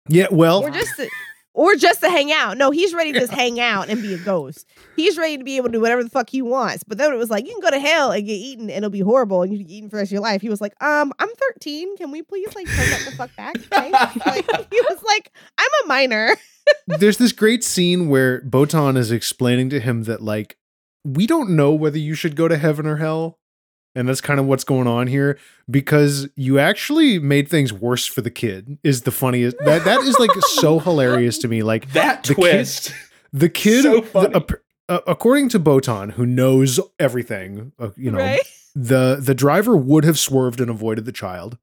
Yeah, 0.10 0.28
well, 0.32 0.64
or 0.64 0.72
just 0.72 0.96
to, 0.96 1.08
or 1.54 1.76
just 1.76 2.02
to 2.02 2.10
hang 2.10 2.32
out. 2.32 2.58
No, 2.58 2.72
he's 2.72 2.94
ready 2.94 3.12
to 3.14 3.20
just 3.20 3.32
hang 3.32 3.60
out 3.60 3.90
and 3.90 4.02
be 4.02 4.14
a 4.14 4.18
ghost. 4.18 4.68
He's 4.96 5.18
ready 5.18 5.38
to 5.38 5.44
be 5.44 5.58
able 5.58 5.68
to 5.68 5.74
do 5.74 5.82
whatever 5.82 6.04
the 6.04 6.10
fuck 6.10 6.30
he 6.30 6.42
wants. 6.42 6.84
But 6.84 6.98
then 6.98 7.14
it 7.14 7.18
was 7.18 7.30
like, 7.30 7.46
you 7.46 7.54
can 7.54 7.62
go 7.62 7.70
to 7.70 7.80
hell 7.80 8.12
and 8.12 8.26
get 8.26 8.34
eaten 8.34 8.70
and 8.70 8.78
it'll 8.78 8.90
be 8.90 9.02
horrible 9.02 9.44
and 9.44 9.52
you 9.52 9.60
can 9.60 9.68
get 9.68 9.74
eaten 9.74 9.90
for 9.90 9.98
the 9.98 10.02
rest 10.02 10.10
of 10.10 10.14
your 10.14 10.22
life. 10.22 10.42
He 10.42 10.50
was 10.50 10.62
like, 10.62 10.74
um, 10.84 11.14
I'm 11.20 11.30
13. 11.30 11.98
Can 11.98 12.12
we 12.12 12.22
please 12.22 12.54
like 12.56 12.68
turn 12.68 12.90
that 12.90 13.06
the 13.06 13.12
fuck 13.16 13.36
back? 13.36 13.58
Thanks. 13.60 14.26
like 14.26 14.46
he 14.72 14.82
was 14.82 15.04
like, 15.04 15.32
I'm 15.58 15.70
a 15.84 15.88
minor. 15.88 16.36
there's 16.88 17.18
this 17.18 17.32
great 17.32 17.64
scene 17.64 18.10
where 18.10 18.42
Botan 18.42 18.98
is 18.98 19.12
explaining 19.12 19.70
to 19.72 19.80
him 19.80 20.04
that 20.04 20.22
like 20.22 20.58
we 21.06 21.28
don't 21.28 21.50
know 21.50 21.74
whether 21.74 21.98
you 21.98 22.16
should 22.16 22.36
go 22.36 22.48
to 22.48 22.58
heaven 22.58 22.88
or 22.88 22.98
hell. 22.98 23.40
And 23.96 24.08
that's 24.10 24.22
kind 24.22 24.40
of 24.40 24.46
what's 24.46 24.64
going 24.64 24.88
on 24.88 25.08
here 25.08 25.38
because 25.70 26.28
you 26.36 26.60
actually 26.60 27.20
made 27.20 27.48
things 27.48 27.72
worse 27.72 28.06
for 28.06 28.22
the 28.22 28.32
kid. 28.32 28.78
Is 28.84 29.02
the 29.02 29.12
funniest 29.12 29.58
that 29.60 29.86
that 29.86 30.02
is 30.02 30.18
like 30.20 30.32
so 30.54 30.80
hilarious 30.88 31.38
to 31.40 31.48
me. 31.48 31.64
Like 31.64 31.92
That 31.94 32.24
The 32.24 32.36
kid- 32.36 32.42
twist. 32.42 32.94
the 33.32 33.50
kid, 33.50 33.84
So 33.84 34.02
the- 34.02 34.60
uh, 34.90 35.00
according 35.08 35.50
to 35.50 35.60
Botan, 35.60 36.12
who 36.12 36.26
knows 36.26 36.80
everything, 37.00 37.72
uh, 37.80 37.90
you 37.96 38.12
know, 38.12 38.18
right? 38.20 38.42
the 38.76 39.18
the 39.22 39.34
driver 39.36 39.78
would 39.78 40.04
have 40.04 40.20
swerved 40.20 40.60
and 40.60 40.70
avoided 40.70 41.06
the 41.06 41.12
child, 41.14 41.58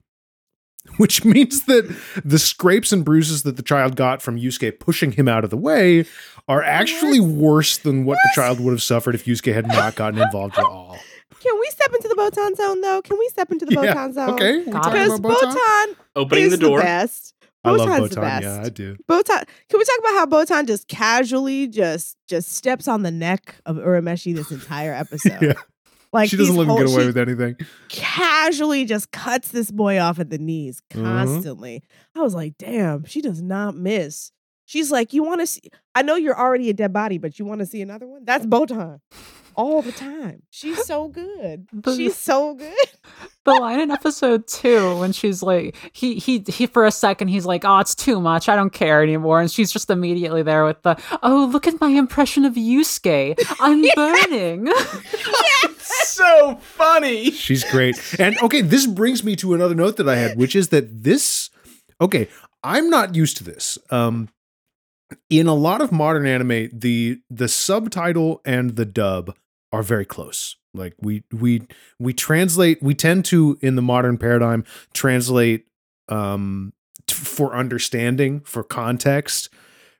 which 0.97 1.25
means 1.35 1.65
that 1.65 1.95
the 2.25 2.39
scrapes 2.39 2.93
and 2.93 3.05
bruises 3.05 3.43
that 3.43 3.57
the 3.57 3.63
child 3.63 3.95
got 3.97 4.23
from 4.23 4.39
Yusuke 4.39 4.79
pushing 4.81 5.13
him 5.13 5.29
out 5.29 5.45
of 5.45 5.51
the 5.51 5.57
way 5.59 6.07
are 6.49 6.63
actually 6.63 7.21
worse 7.21 7.77
than 7.79 8.05
what 8.07 8.17
the 8.25 8.31
child 8.35 8.59
would 8.61 8.71
have 8.73 8.83
suffered 8.83 9.15
if 9.15 9.27
Yusuke 9.27 9.53
had 9.53 9.67
not 9.69 9.95
gotten 9.97 10.21
involved 10.21 10.57
at 10.59 10.65
all. 10.65 10.99
Can 11.41 11.59
we 11.59 11.67
step 11.71 11.93
into 11.95 12.09
the 12.09 12.15
Botan 12.15 12.57
zone 12.57 12.81
though? 12.81 13.03
Can 13.03 13.19
we 13.19 13.29
step 13.29 13.51
into 13.51 13.65
the 13.67 13.73
Yeah, 13.75 13.95
Botan 13.95 14.13
zone? 14.13 14.31
Okay, 14.31 14.59
we 14.59 14.65
Got 14.73 14.83
talking 14.85 15.01
it. 15.01 15.05
Because 15.05 15.21
Botan? 15.21 15.55
Botan 15.55 15.97
Opening 16.17 16.45
is 16.45 16.51
the 16.53 16.57
door. 16.59 16.81
best. 16.81 17.35
I 17.65 17.71
love 17.73 17.89
Botan's 17.89 18.11
the 18.11 18.17
Botan. 18.17 18.21
best. 18.23 18.43
Yeah, 18.45 18.63
I 18.65 18.69
do. 18.69 18.97
Botan. 19.09 19.45
Can 19.69 19.79
we 19.79 19.85
talk 19.85 19.99
about 19.99 20.13
how 20.13 20.27
Botan 20.27 20.67
just 20.67 20.89
casually 20.89 21.67
just 21.67 22.17
just 22.29 22.53
steps 22.53 22.89
on 22.89 23.03
the 23.03 23.11
neck 23.11 23.57
of 23.67 23.77
Urameshi 23.77 24.35
this 24.35 24.51
entire 24.51 24.93
episode? 25.05 25.41
Yeah. 25.43 25.53
Like 26.13 26.29
she 26.29 26.37
doesn't 26.37 26.57
these 26.57 26.67
let 26.67 26.69
him 26.79 26.85
get 26.87 26.95
away 26.95 27.07
with 27.07 27.17
anything. 27.19 27.57
Casually 27.89 28.85
just 28.85 29.13
cuts 29.13 29.49
this 29.51 29.71
boy 29.71 30.01
off 30.01 30.19
at 30.19 30.31
the 30.31 30.39
knees 30.39 30.81
Mhm. 30.93 31.03
constantly. 31.05 31.83
I 32.17 32.21
was 32.21 32.35
like, 32.35 32.55
damn, 32.59 33.05
she 33.05 33.21
does 33.21 33.41
not 33.43 33.77
miss. 33.77 34.33
She's 34.65 34.91
like, 34.91 35.13
you 35.13 35.23
want 35.23 35.41
to 35.41 35.47
see? 35.47 35.63
I 35.95 36.03
know 36.03 36.15
you're 36.17 36.39
already 36.39 36.71
a 36.71 36.73
dead 36.73 36.93
body, 36.93 37.19
but 37.19 37.39
you 37.39 37.45
want 37.45 37.59
to 37.61 37.67
see 37.67 37.81
another 37.83 38.07
one? 38.07 38.25
That's 38.25 38.47
Botan. 38.47 39.01
All 39.57 39.83
the 39.83 39.93
time. 39.93 40.43
She's 40.51 40.85
so 40.87 41.09
good. 41.09 41.67
The- 41.73 41.97
She's 41.97 42.17
so 42.17 42.55
good. 42.55 42.75
the 43.45 43.53
line 43.53 43.81
in 43.81 43.91
episode 43.91 44.47
two 44.47 44.97
when 44.99 45.13
she's 45.13 45.43
like 45.43 45.75
he 45.93 46.17
he 46.17 46.45
he 46.47 46.67
for 46.67 46.85
a 46.85 46.91
second 46.93 47.29
he's 47.29 47.47
like 47.47 47.65
oh 47.65 47.79
it's 47.79 47.95
too 47.95 48.21
much 48.21 48.51
i 48.51 48.55
don't 48.55 48.73
care 48.73 49.03
anymore 49.03 49.41
and 49.41 49.51
she's 49.51 49.73
just 49.73 49.89
immediately 49.89 50.43
there 50.43 50.65
with 50.67 50.81
the 50.83 50.95
oh 51.23 51.49
look 51.51 51.67
at 51.67 51.81
my 51.81 51.89
impression 51.89 52.45
of 52.45 52.53
yusuke 52.55 53.35
i'm 53.59 53.81
burning 53.97 54.67
It's 54.69 56.09
so 56.11 56.57
funny. 56.57 57.31
She's 57.31 57.65
great. 57.65 57.97
And 58.21 58.37
okay, 58.43 58.61
this 58.61 58.87
brings 58.87 59.25
me 59.25 59.35
to 59.37 59.55
another 59.55 59.75
note 59.75 59.97
that 59.97 60.09
I 60.09 60.17
had, 60.17 60.37
which 60.37 60.55
is 60.55 60.69
that 60.69 61.03
this 61.03 61.49
okay, 62.01 62.29
I'm 62.63 62.91
not 62.91 63.15
used 63.15 63.39
to 63.39 63.45
this. 63.45 63.79
Um 63.91 64.29
in 65.29 65.47
a 65.47 65.55
lot 65.55 65.81
of 65.81 65.91
modern 65.91 66.27
anime, 66.27 66.69
the 66.73 67.21
the 67.31 67.49
subtitle 67.49 68.41
and 68.45 68.77
the 68.77 68.85
dub 68.85 69.35
are 69.73 69.83
very 69.83 70.05
close. 70.05 70.57
Like 70.75 70.95
we 71.01 71.23
we 71.33 71.63
we 71.99 72.13
translate 72.13 72.83
we 72.83 72.95
tend 72.95 73.25
to 73.27 73.59
in 73.61 73.77
the 73.77 73.83
modern 73.83 74.19
paradigm 74.19 74.65
translate 74.95 75.67
um 76.09 76.73
t- 77.07 77.15
for 77.15 77.55
understanding, 77.55 78.41
for 78.41 78.63
context 78.63 79.49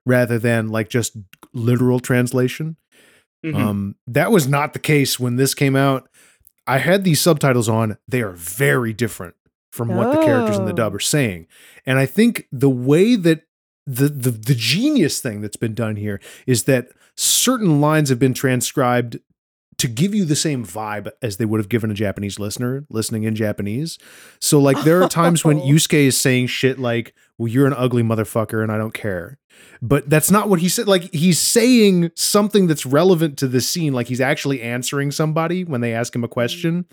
rather 0.07 0.39
than 0.39 0.69
like 0.69 0.89
just 0.89 1.17
literal 1.53 2.01
translation. 2.01 2.77
Mhm. 3.45 3.55
Um, 3.57 3.95
that 4.07 4.31
was 4.31 4.47
not 4.49 4.73
the 4.73 4.79
case 4.79 5.19
when 5.19 5.37
this 5.37 5.55
came 5.55 5.77
out. 5.77 6.09
I 6.67 6.79
had 6.79 7.05
these 7.05 7.21
subtitles 7.21 7.69
on. 7.69 7.97
They 8.07 8.23
are 8.23 8.33
very 8.33 8.93
different 8.93 9.35
from 9.73 9.89
what 9.89 10.13
the 10.13 10.23
characters 10.25 10.59
in 10.59 10.67
the 10.67 10.73
Oh. 10.73 10.77
dub 10.77 10.95
are 10.95 10.99
saying. 11.01 11.47
And 11.87 11.99
I 11.99 12.07
think 12.07 12.47
the 12.53 12.71
way 12.71 13.17
that 13.17 13.43
the, 13.87 14.09
the 14.09 14.31
the 14.31 14.55
genius 14.55 15.21
thing 15.21 15.41
that's 15.41 15.57
been 15.57 15.75
done 15.75 15.97
here 15.97 16.21
is 16.47 16.65
that 16.65 16.89
certain 17.17 17.81
lines 17.81 18.09
have 18.09 18.19
been 18.19 18.35
transcribed 18.35 19.19
to 19.81 19.89
give 19.89 20.15
you 20.15 20.25
the 20.25 20.37
same 20.37 20.65
vibe 20.65 21.11
as 21.21 21.37
they 21.37 21.45
would 21.45 21.59
have 21.61 21.69
given 21.69 21.91
a 21.91 21.95
Japanese 21.95 22.39
listener 22.39 22.85
listening 22.89 23.25
in 23.25 23.35
Japanese. 23.35 23.99
So 24.41 24.59
like 24.61 24.83
there 24.85 25.03
are 25.03 25.09
times 25.09 25.45
when 25.45 25.59
Oh. 25.61 25.67
Yusuke 25.67 26.07
is 26.07 26.17
saying 26.19 26.47
shit 26.47 26.79
like, 26.79 27.13
"Well, 27.39 27.49
you're 27.49 27.67
an 27.67 27.75
ugly 27.75 28.03
motherfucker 28.03 28.63
and 28.63 28.71
I 28.73 28.79
don't 28.79 28.95
care." 28.95 29.39
But 29.83 30.09
that's 30.09 30.31
not 30.31 30.49
what 30.49 30.61
he 30.61 30.69
said. 30.69 30.87
Like 30.89 31.13
he's 31.13 31.39
saying 31.39 32.11
something 32.15 32.67
that's 32.67 32.87
relevant 32.87 33.37
to 33.39 33.49
the 33.49 33.61
scene. 33.61 33.93
Like 33.93 34.07
he's 34.09 34.21
actually 34.21 34.63
answering 34.63 35.11
somebody 35.11 35.65
when 35.65 35.81
they 35.81 35.93
ask 35.93 36.15
him 36.15 36.25
a 36.25 36.29
question. 36.29 36.87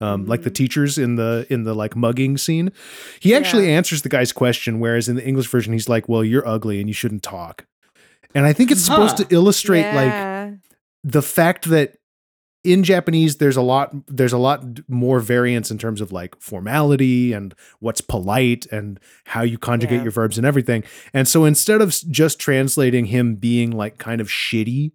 Um, 0.00 0.26
like 0.26 0.42
the 0.42 0.50
Mhm. 0.50 0.54
teachers 0.54 0.98
in 0.98 1.14
the 1.16 1.46
in 1.48 1.62
the 1.64 1.74
like 1.74 1.94
mugging 1.94 2.36
scene, 2.36 2.72
he 3.20 3.34
actually 3.36 3.66
Yeah. 3.66 3.76
answers 3.76 4.02
the 4.02 4.08
guy's 4.08 4.32
question. 4.32 4.80
Whereas 4.80 5.08
in 5.08 5.14
the 5.16 5.24
English 5.24 5.46
version, 5.46 5.72
he's 5.72 5.88
like, 5.88 6.08
"Well, 6.08 6.24
you're 6.24 6.46
ugly 6.46 6.80
and 6.80 6.88
you 6.88 6.94
shouldn't 6.94 7.22
talk." 7.22 7.66
And 8.34 8.44
I 8.44 8.52
think 8.52 8.70
it's 8.72 8.80
supposed 8.82 9.18
Huh. 9.18 9.24
to 9.24 9.34
illustrate 9.34 9.92
like 9.94 10.54
the 11.04 11.22
fact 11.22 11.68
that 11.70 11.94
in 12.64 12.84
Japanese 12.84 13.36
there's 13.38 13.56
a 13.56 13.62
lot 13.62 13.92
there's 14.06 14.32
a 14.32 14.38
lot 14.38 14.64
more 14.88 15.18
variance 15.20 15.70
in 15.70 15.78
terms 15.78 16.00
of 16.00 16.12
like 16.12 16.40
formality 16.40 17.32
and 17.32 17.54
what's 17.80 18.00
polite 18.00 18.66
and 18.70 19.00
how 19.26 19.42
you 19.42 19.58
conjugate 19.58 19.98
Yeah. 19.98 20.02
your 20.04 20.12
verbs 20.12 20.38
and 20.38 20.46
everything. 20.46 20.84
And 21.12 21.26
so 21.26 21.44
instead 21.44 21.80
of 21.80 21.90
just 22.10 22.38
translating 22.38 23.06
him 23.06 23.34
being 23.34 23.70
like 23.72 23.98
kind 23.98 24.20
of 24.20 24.28
shitty, 24.28 24.92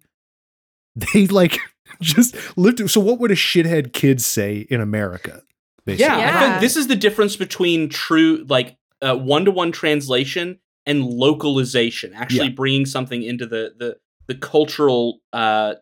they 0.96 1.26
like 1.26 1.58
just 2.00 2.34
lived 2.56 2.88
so 2.90 3.00
what 3.00 3.18
would 3.18 3.30
a 3.30 3.34
shithead 3.36 3.92
kid 3.92 4.20
say 4.22 4.66
in 4.70 4.80
America? 4.80 5.42
Yeah, 5.86 6.16
I 6.36 6.40
think 6.48 6.60
this 6.60 6.76
is 6.76 6.86
the 6.86 6.96
difference 6.96 7.36
between 7.36 7.88
true, 7.88 8.44
like 8.48 8.76
one 9.02 9.44
to 9.46 9.50
one 9.50 9.72
translation 9.72 10.58
and 10.84 11.02
localization. 11.04 12.12
Actually, 12.14 12.48
Yeah. 12.48 12.54
bringing 12.54 12.84
something 12.86 13.22
into 13.22 13.46
the 13.46 13.72
the 13.78 13.96
the 14.26 14.34
cultural 14.34 15.20
uh, 15.32 15.74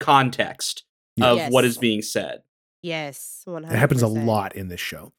context 0.00 0.84
of 1.22 1.36
Yes. 1.38 1.52
what 1.52 1.64
is 1.64 1.78
being 1.78 2.02
said. 2.02 2.42
Yes, 2.82 3.42
one 3.44 3.64
It 3.64 3.70
happens 3.72 4.02
a 4.02 4.08
lot 4.08 4.56
in 4.56 4.68
this 4.68 4.80
show. 4.80 5.12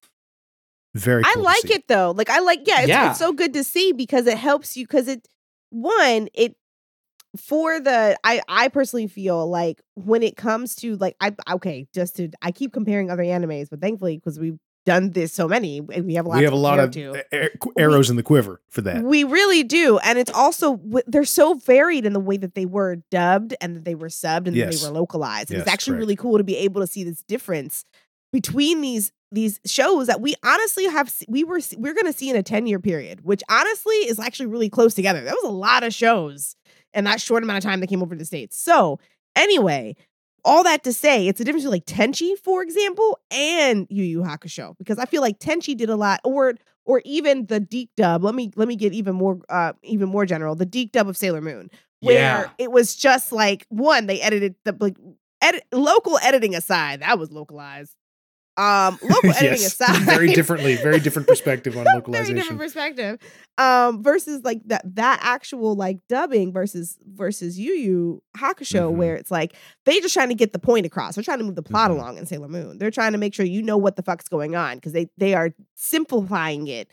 Very 0.93 1.23
I 1.23 1.33
cool 1.33 1.43
to 1.43 1.45
like 1.45 1.61
see. 1.67 1.73
it 1.75 1.87
though. 1.87 2.11
Like 2.11 2.29
I 2.29 2.39
like, 2.39 2.61
yeah, 2.65 2.79
it's, 2.81 2.89
Yeah. 2.89 3.09
it's 3.11 3.19
so 3.19 3.31
good 3.33 3.53
to 3.53 3.63
see 3.63 3.91
because 3.93 4.27
it 4.27 4.37
helps 4.37 4.75
you. 4.75 4.85
Because 4.85 5.07
it, 5.07 5.27
one, 5.69 6.27
it 6.33 6.55
for 7.37 7.79
the 7.79 8.17
I 8.25 8.41
I 8.49 8.67
personally 8.67 9.07
feel 9.07 9.47
like 9.49 9.81
when 9.95 10.21
it 10.21 10.35
comes 10.35 10.75
to 10.77 10.97
like 10.97 11.15
I 11.21 11.33
okay, 11.53 11.87
just 11.93 12.17
to 12.17 12.29
I 12.41 12.51
keep 12.51 12.73
comparing 12.73 13.09
other 13.09 13.23
animes, 13.23 13.69
but 13.69 13.79
thankfully 13.79 14.17
because 14.17 14.37
we've 14.37 14.59
done 14.86 15.11
this 15.11 15.32
so 15.34 15.47
many, 15.47 15.79
we 15.82 16.15
have 16.15 16.25
a 16.25 16.29
lot. 16.29 16.38
We 16.39 16.43
have 16.43 16.53
a 16.53 16.55
lot 16.55 16.79
of 16.79 16.91
to. 16.91 17.23
a- 17.32 17.45
a- 17.45 17.49
arrows 17.77 18.09
in 18.09 18.15
the 18.15 18.23
quiver 18.23 18.61
for 18.69 18.82
that. 18.82 19.03
We 19.03 19.23
really 19.23 19.63
do, 19.63 19.99
and 19.99 20.17
it's 20.17 20.32
also 20.32 20.79
they're 21.07 21.23
so 21.25 21.53
varied 21.55 22.05
in 22.05 22.13
the 22.13 22.19
way 22.19 22.38
that 22.38 22.55
they 22.55 22.65
were 22.65 22.97
dubbed 23.11 23.53
and 23.61 23.75
that 23.75 23.86
they 23.86 23.95
were 23.95 24.07
subbed 24.09 24.47
and 24.47 24.55
that 24.55 24.55
Yes. 24.55 24.82
they 24.82 24.88
were 24.88 24.93
localized. 24.93 25.49
And 25.51 25.57
Yes, 25.59 25.67
it's 25.67 25.71
actually 25.73 25.91
correct. 25.93 25.99
really 26.01 26.15
cool 26.15 26.38
to 26.38 26.43
be 26.43 26.57
able 26.57 26.82
to 26.82 26.88
see 26.88 27.03
this 27.03 27.21
difference 27.23 27.86
between 28.34 28.82
these 28.82 29.11
these 29.34 29.59
shows 29.65 30.07
that 30.07 30.19
we 30.19 30.36
honestly 30.43 30.86
have 30.88 31.13
we 31.27 31.43
were 31.43 31.59
we're 31.77 31.93
going 31.93 32.05
to 32.05 32.13
see 32.13 32.29
in 32.29 32.36
a 32.36 32.43
10 32.43 32.67
year 32.67 32.79
period, 32.79 33.23
which 33.23 33.41
honestly 33.49 33.95
is 33.95 34.19
actually 34.19 34.47
really 34.47 34.69
close 34.69 34.93
together. 34.93 35.21
that 35.23 35.34
was 35.41 35.49
a 35.49 35.53
lot 35.53 35.84
of 35.84 35.93
shows 35.93 36.55
in 36.93 37.05
that 37.05 37.21
short 37.21 37.41
amount 37.43 37.57
of 37.57 37.63
time 37.63 37.79
that 37.79 37.88
came 37.88 38.01
over 38.01 38.13
to 38.15 38.19
the 38.19 38.25
states. 38.25 38.57
So 38.57 38.99
anyway. 39.36 39.95
All 40.43 40.63
that 40.63 40.83
to 40.85 40.93
say, 40.93 41.27
it's 41.27 41.39
a 41.39 41.43
difference 41.43 41.63
between 41.65 41.73
like 41.81 41.85
Tenchi, 41.85 42.37
for 42.37 42.63
example, 42.63 43.19
and 43.29 43.85
Yu 43.89 44.03
Yu 44.03 44.21
Hakusho, 44.21 44.75
because 44.77 44.97
I 44.97 45.05
feel 45.05 45.21
like 45.21 45.39
Tenchi 45.39 45.75
did 45.77 45.89
a 45.89 45.95
lot, 45.95 46.19
or 46.23 46.55
or 46.85 47.01
even 47.05 47.45
the 47.45 47.59
DiC 47.59 47.89
dub. 47.95 48.23
Let 48.23 48.33
me 48.33 48.51
let 48.55 48.67
me 48.67 48.75
get 48.75 48.93
even 48.93 49.15
more 49.15 49.39
uh 49.49 49.73
even 49.83 50.09
more 50.09 50.25
general. 50.25 50.55
The 50.55 50.65
DiC 50.65 50.91
dub 50.93 51.07
of 51.07 51.15
Sailor 51.15 51.41
Moon, 51.41 51.69
where 51.99 52.15
Yeah. 52.15 52.49
it 52.57 52.71
was 52.71 52.95
just 52.95 53.31
like 53.31 53.65
one, 53.69 54.07
they 54.07 54.19
edited 54.21 54.55
the 54.65 54.75
like 54.79 54.97
edit 55.41 55.63
local 55.71 56.17
editing 56.19 56.55
aside, 56.55 57.01
that 57.01 57.19
was 57.19 57.31
localized. 57.31 57.95
Um 58.57 58.99
local 59.03 59.31
editing 59.31 59.53
aside. 59.65 60.01
very 60.03 60.33
differently, 60.33 60.75
very 60.75 60.99
different 60.99 61.27
perspective 61.27 61.77
on 61.77 61.85
localization. 61.95 62.35
very 62.35 62.39
different 62.41 62.61
perspective. 62.61 63.19
Um 63.57 64.03
versus 64.03 64.43
like 64.43 64.61
that 64.65 64.81
that 64.95 65.19
actual 65.23 65.75
like 65.75 65.99
dubbing 66.09 66.51
versus 66.51 66.97
versus 67.05 67.57
Yu 67.57 67.73
Yu 67.73 68.23
Hakusho 68.37 68.91
Mhm. 68.91 68.95
where 68.95 69.15
it's 69.15 69.31
like 69.31 69.53
they 69.85 69.99
just 70.01 70.13
trying 70.13 70.29
to 70.29 70.35
get 70.35 70.51
the 70.53 70.59
point 70.59 70.85
across. 70.85 71.15
They're 71.15 71.23
trying 71.23 71.39
to 71.39 71.43
move 71.45 71.55
the 71.55 71.63
plot 71.63 71.91
Mhm. 71.91 71.95
along 71.95 72.17
in 72.17 72.25
Sailor 72.25 72.49
Moon. 72.49 72.77
They're 72.77 72.91
trying 72.91 73.13
to 73.13 73.17
make 73.17 73.33
sure 73.33 73.45
you 73.45 73.61
know 73.61 73.77
what 73.77 73.95
the 73.95 74.03
fuck's 74.03 74.27
going 74.27 74.55
on 74.55 74.75
because 74.77 74.91
they 74.93 75.09
they 75.17 75.33
are 75.33 75.51
simplifying 75.75 76.67
it 76.67 76.89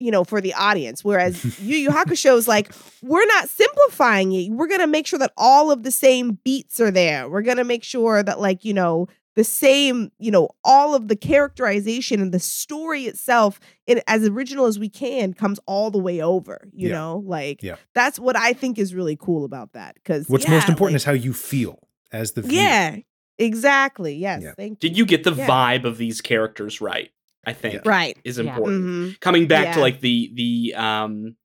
you 0.00 0.10
know, 0.10 0.24
for 0.24 0.40
the 0.40 0.52
audience. 0.54 1.04
Whereas 1.04 1.58
Yu 1.60 1.76
Yu 1.78 1.88
Hakusho 1.88 2.36
is 2.36 2.48
like, 2.48 2.72
we're 3.00 3.24
not 3.26 3.48
simplifying 3.48 4.32
it. 4.32 4.50
We're 4.50 4.66
gonna 4.66 4.88
make 4.88 5.06
sure 5.06 5.20
that 5.20 5.32
all 5.36 5.70
of 5.70 5.82
the 5.84 5.92
same 5.92 6.38
beats 6.44 6.80
are 6.80 6.90
there. 6.90 7.28
We're 7.28 7.42
gonna 7.42 7.64
make 7.64 7.84
sure 7.84 8.20
that, 8.22 8.38
like, 8.40 8.64
you 8.64 8.74
know, 8.74 9.06
the 9.36 9.44
same, 9.44 10.12
you 10.18 10.30
know, 10.30 10.48
all 10.64 10.94
of 10.94 11.08
the 11.08 11.16
characterization 11.16 12.20
and 12.20 12.32
the 12.32 12.38
story 12.38 13.04
itself, 13.04 13.58
in, 13.86 14.00
as 14.06 14.26
original 14.28 14.66
as 14.66 14.78
we 14.78 14.88
can, 14.88 15.34
comes 15.34 15.58
all 15.66 15.90
the 15.90 15.98
way 15.98 16.20
over. 16.20 16.68
You 16.72 16.88
Yeah. 16.88 16.94
know, 16.94 17.22
like 17.26 17.62
Yeah. 17.62 17.76
that's 17.94 18.18
what 18.18 18.36
I 18.36 18.52
think 18.52 18.78
is 18.78 18.94
really 18.94 19.16
cool 19.16 19.44
about 19.44 19.72
that. 19.72 19.94
Because 19.96 20.28
What's 20.28 20.48
most 20.48 20.68
important 20.68 20.96
is 20.96 21.04
how 21.04 21.12
you 21.12 21.32
feel 21.32 21.78
as 22.12 22.32
the 22.32 22.42
viewer. 22.42 22.62
yeah, 22.62 22.96
exactly. 23.38 24.14
Yes, 24.14 24.42
Yeah. 24.42 24.52
thank 24.56 24.78
Did 24.78 24.96
you 24.96 25.04
get 25.06 25.24
the 25.24 25.32
Yeah. 25.34 25.46
vibe 25.48 25.84
of 25.84 25.98
these 25.98 26.20
characters 26.20 26.80
right? 26.80 27.10
I 27.46 27.52
think 27.52 27.74
Yeah. 27.74 27.80
right. 27.84 28.16
is 28.24 28.38
Yeah. 28.38 28.44
important. 28.44 28.84
Mhm. 28.84 29.20
Coming 29.20 29.46
back 29.46 29.74
to 29.74 29.80
like 29.80 30.00
the 30.00 30.30
the 30.34 30.74
um 30.76 31.36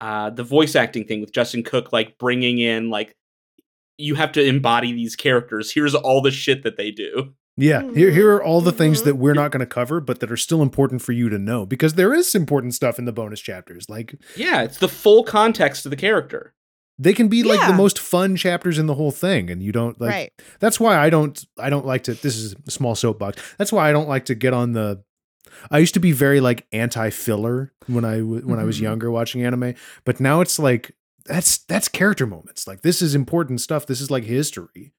uh 0.00 0.30
the 0.30 0.44
voice 0.44 0.74
acting 0.76 1.04
thing 1.04 1.20
with 1.20 1.32
Justin 1.32 1.62
Cook, 1.62 1.92
like 1.92 2.18
bringing 2.18 2.58
in 2.58 2.88
like 2.90 3.14
you 3.98 4.14
have 4.14 4.32
to 4.32 4.42
embody 4.42 4.92
these 4.92 5.16
characters. 5.16 5.72
Here's 5.72 5.94
all 5.94 6.22
the 6.22 6.30
shit 6.30 6.62
that 6.62 6.76
they 6.76 6.90
do. 6.90 7.34
Yeah, 7.56 7.82
here 7.92 8.12
here 8.12 8.30
are 8.36 8.42
all 8.42 8.60
the 8.60 8.70
things 8.72 9.02
Mhm. 9.02 9.04
that 9.06 9.16
we're 9.16 9.34
not 9.34 9.50
going 9.50 9.60
to 9.60 9.66
cover, 9.66 10.00
but 10.00 10.20
that 10.20 10.30
are 10.30 10.36
still 10.36 10.62
important 10.62 11.02
for 11.02 11.10
you 11.12 11.28
to 11.28 11.38
know 11.38 11.66
because 11.66 11.94
there 11.94 12.14
is 12.14 12.34
important 12.36 12.74
stuff 12.74 12.98
in 13.00 13.04
the 13.04 13.12
bonus 13.12 13.40
chapters. 13.40 13.90
Like 13.90 14.14
Yeah, 14.36 14.62
it's 14.62 14.78
the 14.78 14.88
full 14.88 15.24
context 15.24 15.84
of 15.84 15.90
the 15.90 15.96
character. 15.96 16.54
they 17.00 17.12
can 17.12 17.26
be 17.28 17.42
like 17.42 17.64
the 17.68 17.74
most 17.74 17.98
fun 17.98 18.36
chapters 18.36 18.78
in 18.78 18.86
the 18.86 18.94
whole 18.94 19.10
thing, 19.10 19.50
and 19.50 19.60
you 19.62 19.72
don't 19.72 20.00
like. 20.00 20.10
right. 20.10 20.32
That's 20.60 20.78
why 20.78 20.96
I 20.98 21.10
don't. 21.10 21.44
I 21.58 21.68
don't 21.70 21.84
like 21.86 22.04
to. 22.04 22.14
This 22.14 22.36
is 22.36 22.54
a 22.66 22.70
small 22.70 22.94
soapbox. 22.94 23.42
That's 23.58 23.72
why 23.72 23.88
I 23.88 23.92
don't 23.92 24.08
like 24.08 24.24
to 24.26 24.34
get 24.36 24.52
on 24.52 24.72
the. 24.72 25.02
I 25.70 25.78
used 25.78 25.94
to 25.94 26.00
be 26.00 26.12
very 26.12 26.40
like 26.40 26.66
anti 26.72 27.10
filler 27.10 27.72
when 27.88 28.04
I 28.04 28.20
when 28.20 28.60
I 28.60 28.64
was 28.64 28.78
Mhm. 28.78 28.82
younger 28.82 29.10
watching 29.10 29.44
anime, 29.44 29.74
but 30.04 30.20
now 30.20 30.40
it's 30.40 30.58
like 30.60 30.92
that's 31.28 31.58
that's 31.58 31.88
character 31.88 32.26
moments. 32.26 32.66
Like 32.66 32.82
this 32.82 33.00
is 33.02 33.14
important 33.14 33.60
stuff. 33.60 33.86
This 33.86 34.00
is 34.00 34.10
like 34.10 34.24
history. 34.24 34.92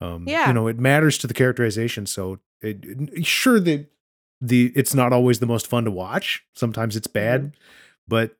Um, 0.00 0.24
Yeah. 0.28 0.46
you 0.48 0.52
know, 0.54 0.68
it 0.68 0.78
matters 0.78 1.18
to 1.18 1.26
the 1.26 1.34
characterization. 1.34 2.06
So 2.06 2.40
it, 2.60 2.84
it- 2.84 3.26
sure 3.26 3.58
that 3.60 3.86
the 4.40 4.72
it's 4.76 4.94
not 4.94 5.12
always 5.12 5.38
the 5.40 5.46
most 5.46 5.66
fun 5.66 5.84
to 5.84 5.90
watch. 5.90 6.44
Sometimes 6.54 6.94
it's 6.96 7.06
bad, 7.08 7.54
but 8.06 8.36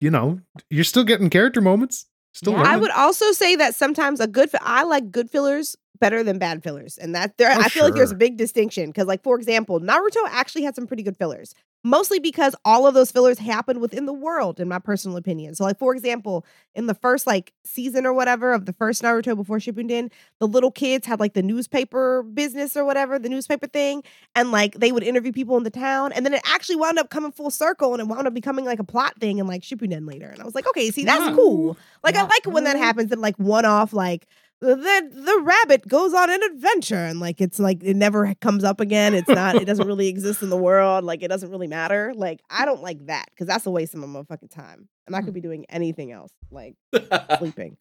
you 0.00 0.10
know, 0.10 0.40
you're 0.70 0.84
still 0.84 1.04
getting 1.04 1.30
character 1.30 1.60
moments. 1.60 2.06
Still, 2.32 2.54
Yeah. 2.54 2.62
I 2.62 2.76
would 2.76 2.90
also 2.90 3.30
say 3.32 3.54
that 3.56 3.74
sometimes 3.76 4.18
a 4.20 4.26
good 4.26 4.50
I 4.60 4.82
like 4.82 5.10
good 5.12 5.30
fillers 5.30 5.76
better 6.00 6.22
than 6.22 6.38
bad 6.38 6.62
fillers, 6.62 6.98
and 6.98 7.14
that 7.14 7.36
there 7.38 7.50
Oh, 7.52 7.60
I 7.60 7.68
feel 7.68 7.84
like 7.84 7.94
there's 7.94 8.10
a 8.10 8.16
big 8.16 8.36
distinction 8.36 8.86
because, 8.86 9.06
like 9.06 9.22
for 9.22 9.36
example, 9.36 9.80
Naruto 9.80 10.16
actually 10.28 10.62
had 10.64 10.74
some 10.74 10.86
pretty 10.86 11.02
good 11.02 11.16
fillers, 11.16 11.54
mostly 11.84 12.18
because 12.18 12.54
all 12.64 12.86
of 12.86 12.94
those 12.94 13.12
fillers 13.12 13.38
happened 13.38 13.80
within 13.80 14.06
the 14.06 14.12
world, 14.12 14.58
in 14.58 14.68
my 14.68 14.78
personal 14.78 15.16
opinion. 15.16 15.54
So, 15.54 15.64
like 15.64 15.78
for 15.78 15.94
example, 15.94 16.44
in 16.74 16.86
the 16.86 16.94
first 16.94 17.26
like 17.26 17.52
season 17.64 18.06
or 18.06 18.12
whatever 18.12 18.52
of 18.52 18.66
the 18.66 18.72
first 18.72 19.02
Naruto 19.02 19.36
before 19.36 19.58
Shippuden, 19.58 20.10
the 20.40 20.48
little 20.48 20.70
kids 20.70 21.06
had 21.06 21.20
like 21.20 21.34
the 21.34 21.42
newspaper 21.42 22.22
business 22.22 22.76
or 22.76 22.84
whatever, 22.84 23.18
the 23.18 23.28
newspaper 23.28 23.66
thing, 23.66 24.02
and 24.34 24.50
like 24.50 24.74
they 24.74 24.90
would 24.92 25.04
interview 25.04 25.32
people 25.32 25.56
in 25.56 25.62
the 25.62 25.70
town, 25.70 26.12
and 26.12 26.26
then 26.26 26.34
it 26.34 26.42
actually 26.44 26.76
wound 26.76 26.98
up 26.98 27.10
coming 27.10 27.30
full 27.32 27.50
circle, 27.50 27.92
and 27.94 28.00
it 28.00 28.08
wound 28.08 28.26
up 28.26 28.34
becoming 28.34 28.64
like 28.64 28.80
a 28.80 28.84
plot 28.84 29.18
thing 29.20 29.38
in 29.38 29.46
like 29.46 29.62
Shippuden 29.62 30.08
later, 30.08 30.26
and 30.28 30.40
I 30.40 30.44
was 30.44 30.54
like, 30.54 30.66
okay, 30.68 30.90
see, 30.90 31.04
that's 31.04 31.24
Yeah. 31.26 31.34
cool. 31.34 31.76
Like 32.02 32.16
I 32.16 32.22
like 32.22 32.46
it 32.46 32.48
when 32.48 32.64
that 32.64 32.76
mm-hmm. 32.76 32.84
happens 32.84 33.12
and 33.12 33.20
like 33.20 33.36
one 33.36 33.64
off 33.64 33.92
like 33.92 34.26
the 34.64 35.10
the 35.12 35.40
rabbit 35.42 35.86
goes 35.86 36.14
on 36.14 36.30
an 36.30 36.42
adventure 36.42 36.94
and 36.96 37.20
like 37.20 37.40
it's 37.40 37.58
like 37.58 37.82
it 37.82 37.94
never 37.94 38.34
comes 38.40 38.64
up 38.64 38.80
again. 38.80 39.14
It's 39.14 39.28
not 39.28 39.56
it 39.56 39.64
doesn't 39.66 39.86
really 39.86 40.08
exist 40.08 40.42
in 40.42 40.50
the 40.50 40.56
world. 40.56 41.04
Like 41.04 41.22
it 41.22 41.28
doesn't 41.28 41.50
really 41.50 41.66
matter. 41.66 42.12
Like 42.14 42.40
I 42.48 42.64
don't 42.64 42.82
like 42.82 43.06
that 43.06 43.26
because 43.30 43.46
that's 43.46 43.66
a 43.66 43.70
waste 43.70 43.94
of 43.94 44.00
my 44.00 44.06
motherfucking 44.06 44.50
time. 44.50 44.88
And 45.06 45.14
I 45.14 45.20
hmm. 45.20 45.26
could 45.26 45.34
be 45.34 45.40
doing 45.40 45.66
anything 45.68 46.12
else 46.12 46.32
like 46.50 46.76
sleeping. 47.38 47.76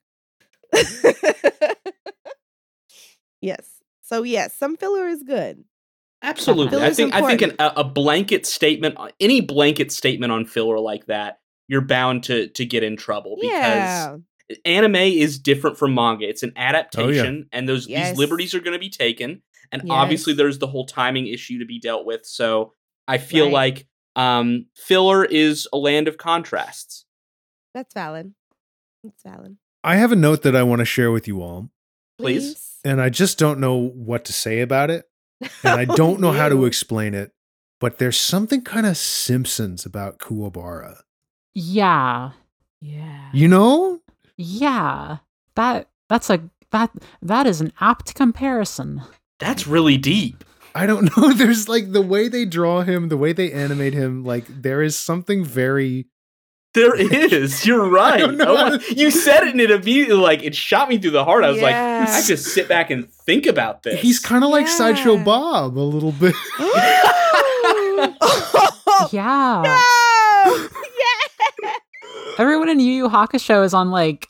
yes. 3.42 3.68
So 4.02 4.24
yes, 4.24 4.54
some 4.56 4.76
filler 4.76 5.08
is 5.08 5.24
good. 5.24 5.64
Absolutely. 6.22 6.82
I 6.82 6.92
think 6.92 7.14
I 7.14 7.22
think 7.28 7.42
an, 7.42 7.56
a, 7.60 7.74
a 7.78 7.84
blanket 7.84 8.46
statement, 8.46 8.96
uh, 8.98 9.10
any 9.20 9.42
blanket 9.42 9.92
statement 9.92 10.32
on 10.32 10.46
filler 10.46 10.80
like 10.80 11.06
that, 11.08 11.40
you're 11.68 11.82
bound 11.82 12.24
to 12.26 12.48
to 12.50 12.66
get 12.66 12.84
in 12.84 12.98
trouble 12.98 13.38
because 13.40 13.52
Yeah. 13.52 14.18
Anime 14.66 14.96
is 14.96 15.40
different 15.40 15.78
from 15.78 15.94
manga. 15.96 16.28
It's 16.28 16.44
an 16.44 16.54
adaptation, 16.56 17.48
and 17.52 17.68
those 17.68 17.88
Yes. 17.88 18.10
these 18.12 18.18
liberties 18.20 18.54
are 18.54 18.60
going 18.60 18.74
to 18.74 18.80
be 18.80 18.90
taken. 18.90 19.42
And 19.72 19.90
obviously, 19.90 20.34
there's 20.34 20.60
the 20.60 20.68
whole 20.68 20.86
timing 20.86 21.28
issue 21.28 21.60
to 21.60 21.66
be 21.66 21.80
dealt 21.80 22.06
with. 22.06 22.26
So 22.26 22.74
I 23.08 23.18
feel 23.18 23.46
Right. 23.46 23.54
like 23.54 23.88
um, 24.16 24.68
filler 24.76 25.26
is 25.26 25.68
a 25.74 25.78
land 25.78 26.08
of 26.08 26.18
contrasts. 26.20 27.06
That's 27.74 27.94
valid. 27.96 28.36
That's 29.04 29.24
valid. 29.24 29.58
I 29.84 29.96
have 29.96 30.12
a 30.12 30.16
note 30.16 30.44
that 30.44 30.56
I 30.56 30.62
want 30.62 30.80
to 30.80 30.86
share 30.86 31.12
with 31.12 31.28
you 31.28 31.42
all, 31.42 31.72
Please. 32.20 32.78
and 32.86 33.02
I 33.02 33.10
just 33.10 33.40
don't 33.40 33.60
know 33.60 33.76
what 33.76 34.24
to 34.26 34.34
say 34.34 34.62
about 34.62 34.92
it, 34.92 35.10
and 35.42 35.80
I 35.80 35.86
don't 35.96 36.20
know 36.22 36.32
how 36.32 36.48
to 36.48 36.66
explain 36.66 37.16
it. 37.16 37.32
But 37.80 37.98
there's 37.98 38.20
something 38.20 38.62
kind 38.62 38.86
of 38.86 38.96
Simpsons 38.98 39.84
about 39.86 40.20
Kuwabara. 40.20 41.02
Yeah. 41.56 42.34
Yeah. 42.82 43.30
You 43.34 43.48
know? 43.48 44.00
Yeah. 44.44 45.18
That 45.56 45.90
that's 46.10 46.30
a 46.30 46.50
that 46.72 46.92
that 47.22 47.46
is 47.48 47.62
an 47.62 47.72
apt 47.80 48.16
comparison. 48.16 49.02
That's 49.40 49.68
really 49.68 49.98
deep. 49.98 50.44
I 50.76 50.86
don't 50.86 51.06
know. 51.18 51.34
There's 51.34 51.70
like 51.70 51.92
the 51.92 52.02
way 52.02 52.28
they 52.28 52.46
draw 52.46 52.82
him, 52.82 53.10
the 53.10 53.18
way 53.18 53.34
they 53.34 53.52
animate 53.52 53.94
him. 53.94 54.24
Like 54.24 54.46
there 54.48 54.82
is 54.82 54.96
something 54.96 55.44
very. 55.46 56.08
There 56.74 56.96
is. 56.96 57.68
You're 57.68 57.88
right. 58.02 58.18
don't 58.22 58.42
Oh 58.42 58.78
to- 58.80 58.96
you 58.96 59.12
said 59.12 59.44
it, 59.44 59.50
and 59.50 59.62
it 59.62 59.70
immediately 59.70 60.16
like 60.16 60.42
it 60.44 60.56
shot 60.56 60.90
me 60.90 60.98
through 60.98 61.12
the 61.12 61.24
heart. 61.24 61.44
I 61.44 61.52
was 61.52 61.62
like, 61.62 61.74
Yeah. 61.74 62.06
I 62.10 62.22
just 62.24 62.46
sit 62.46 62.68
back 62.68 62.90
and 62.90 63.08
think 63.12 63.46
about 63.46 63.84
this. 63.84 64.02
He's 64.02 64.20
kind 64.20 64.44
of 64.44 64.50
like 64.50 64.66
Yeah. 64.66 64.72
Sideshow 64.78 65.24
Bob 65.24 65.78
a 65.78 65.80
little 65.80 66.12
bit. 66.12 66.34
Yeah. 69.12 69.62
no! 69.66 70.68
Yeah. 71.64 71.74
Everyone 72.40 72.70
in 72.70 72.80
Yu 72.80 72.92
Yu 72.94 73.10
Hakusho 73.10 73.64
is 73.64 73.74
on 73.74 73.92
like 73.92 74.28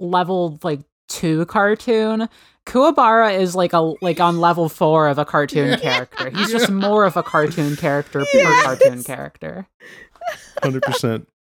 level 0.00 0.58
like 0.62 0.80
two 1.08 1.46
cartoon. 1.46 2.28
Kuwabara 2.66 3.38
is 3.38 3.54
like 3.54 3.72
a 3.72 3.94
like 4.02 4.20
on 4.20 4.40
level 4.40 4.68
four 4.68 5.08
of 5.08 5.18
a 5.18 5.24
cartoon 5.24 5.70
Yeah. 5.70 5.76
character. 5.76 6.30
He's 6.30 6.50
just 6.50 6.70
more 6.70 7.04
of 7.04 7.16
a 7.16 7.22
cartoon 7.22 7.76
character 7.76 8.24
per 8.30 8.62
cartoon 8.62 9.02
character. 9.04 9.66
Hundred 10.62 10.82
percent. 10.82 11.28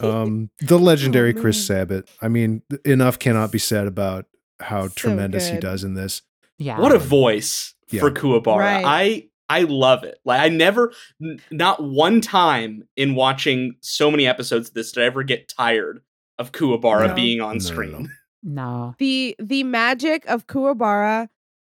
Um, 0.00 0.50
the 0.60 0.78
legendary 0.78 1.34
Oh, 1.34 1.40
Chris 1.40 1.56
man. 1.70 1.86
Sabat. 1.86 2.08
I 2.20 2.28
mean, 2.28 2.62
enough 2.84 3.18
cannot 3.18 3.50
be 3.52 3.58
said 3.58 3.86
about 3.86 4.26
how 4.60 4.88
So 4.88 4.92
tremendous 4.94 5.48
he 5.48 5.58
does 5.58 5.84
in 5.84 5.94
this. 5.94 6.20
Yeah. 6.58 6.78
What 6.80 6.92
a 6.94 6.98
voice 6.98 7.74
Yeah. 7.90 8.00
for 8.00 8.10
Kuwabara. 8.10 8.58
Right. 8.58 8.84
I 8.86 9.28
I 9.48 9.62
love 9.62 10.04
it. 10.04 10.18
Like 10.24 10.40
I 10.40 10.48
never 10.48 10.92
n- 11.22 11.40
not 11.50 11.82
one 11.82 12.20
time 12.20 12.86
in 12.96 13.14
watching 13.14 13.76
so 13.80 14.10
many 14.10 14.26
episodes 14.26 14.68
of 14.68 14.74
this 14.74 14.92
did 14.92 15.04
I 15.04 15.06
ever 15.06 15.22
get 15.22 15.48
tired 15.48 16.00
of 16.38 16.52
Kuwabara 16.52 17.08
No. 17.08 17.14
being 17.14 17.40
on 17.40 17.48
No, 17.48 17.52
no, 17.54 17.58
screen. 17.58 18.10
no. 18.42 18.94
the 18.98 19.34
the 19.38 19.64
magic 19.64 20.24
of 20.26 20.46
Kuwabara 20.46 21.28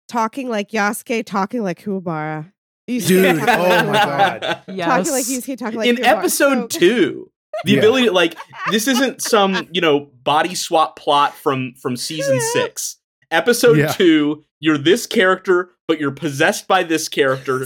talking 0.07 0.49
like 0.49 0.71
Yusuke, 0.71 1.25
talking 1.25 1.63
like 1.63 1.81
Kuwabara. 1.83 2.51
Yusuke 2.89 3.07
Dude, 3.07 3.25
oh 3.49 3.85
my 3.85 3.93
god. 3.93 4.61
Yes. 4.67 4.87
Talking 5.07 5.11
like 5.11 5.25
Yusuke, 5.25 5.57
talking 5.57 5.77
like 5.79 5.89
in 5.89 5.95
Kuwabara. 5.95 6.05
episode 6.17 6.73
So- 6.73 6.79
two. 6.79 7.31
The 7.63 7.71
Yeah. 7.71 7.77
ability 7.79 8.05
to 8.07 8.11
like 8.11 8.35
this 8.69 8.87
isn't 8.87 9.21
some, 9.33 9.67
you 9.71 9.79
know, 9.81 10.11
body 10.23 10.53
swap 10.55 10.99
plot 10.99 11.33
from 11.35 11.73
from 11.81 11.95
season 11.97 12.35
Yeah. 12.35 12.49
six. 12.53 12.97
Episode 13.31 13.77
Yeah. 13.77 13.87
two, 13.93 14.43
you're 14.59 14.77
this 14.77 15.07
character, 15.07 15.71
but 15.87 15.99
you're 15.99 16.11
possessed 16.11 16.67
by 16.67 16.83
this 16.83 17.07
character. 17.09 17.65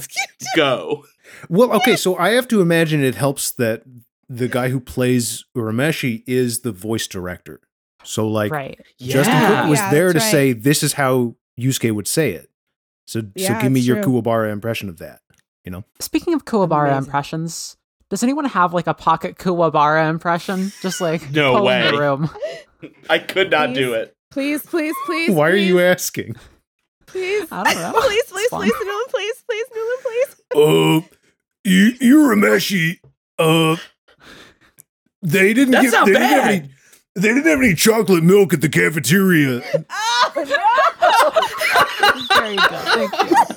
Go. 0.55 1.05
Well, 1.49 1.71
okay, 1.73 1.95
so 1.97 2.15
I 2.17 2.29
have 2.29 2.47
to 2.49 2.61
imagine 2.61 3.03
it 3.03 3.15
helps 3.15 3.51
that 3.53 3.83
the 4.29 4.47
guy 4.47 4.69
who 4.69 4.79
plays 4.79 5.43
Urameshi 5.57 6.23
is 6.27 6.61
the 6.61 6.71
voice 6.71 7.07
director. 7.07 7.59
So 8.03 8.27
like 8.27 8.51
right. 8.51 8.79
Justin 8.99 9.33
Yeah. 9.35 9.61
Cook 9.61 9.69
was 9.71 9.79
Yeah, 9.79 9.91
there 9.91 10.13
to 10.13 10.19
right. 10.19 10.31
say 10.31 10.53
this 10.53 10.83
is 10.83 10.93
how 10.93 11.35
Yusuke 11.59 11.91
would 11.93 12.07
say 12.07 12.31
it. 12.33 12.49
So 13.07 13.21
so 13.37 13.59
give 13.59 13.71
me 13.71 13.79
your 13.79 14.01
true. 14.03 14.21
Kuwabara 14.21 14.51
impression 14.51 14.87
of 14.87 14.99
that. 14.99 15.21
You 15.65 15.71
know? 15.71 15.83
Speaking 15.99 16.33
of 16.33 16.45
Kuwabara 16.45 16.89
Amazing. 16.91 17.05
impressions, 17.05 17.75
does 18.09 18.23
anyone 18.23 18.45
have 18.45 18.73
like 18.73 18.87
a 18.87 18.93
pocket 18.93 19.37
Kuwabara 19.37 20.09
impression? 20.09 20.71
Just 20.81 21.01
like 21.01 21.29
No 21.31 21.53
pull 21.57 21.67
in 21.69 21.83
way. 21.83 21.91
the 21.91 21.97
room. 21.97 22.29
I 23.09 23.19
could 23.19 23.51
not 23.51 23.73
do 23.73 23.93
it. 23.93 24.15
Please, 24.31 24.63
please, 24.65 24.95
please. 25.05 25.31
Why 25.31 25.49
are 25.49 25.55
you 25.55 25.79
asking? 25.81 26.35
Please. 27.07 27.47
I 27.51 27.63
don't 27.73 27.81
know. 27.93 27.99
please, 27.99 28.19
It's 28.21 28.31
please, 28.31 28.49
fun. 28.49 28.61
please, 28.61 28.73
Newland, 28.83 29.07
please, 29.09 29.43
please, 29.49 29.65
Newland, 29.75 30.01
please. 30.03 30.35
Uh, 30.55 31.15
you, 31.65 31.93
Urameshi, 32.15 32.99
uh, 33.39 33.75
they 35.21 35.53
didn't 35.53 35.71
That's 35.71 35.91
not 35.91 36.05
they 36.05 36.13
didn't 36.13 36.27
have 36.27 36.43
bad. 36.43 36.51
any 36.63 36.69
they 37.15 37.27
didn't 37.29 37.45
have 37.47 37.59
any 37.59 37.73
chocolate 37.75 38.23
milk 38.23 38.53
at 38.53 38.61
the 38.61 38.69
cafeteria. 38.69 39.61
Oh, 40.31 40.31
no! 40.35 40.45
Very 42.35 42.55
good. 42.55 42.69
Thank 42.69 43.13
you. 43.29 43.35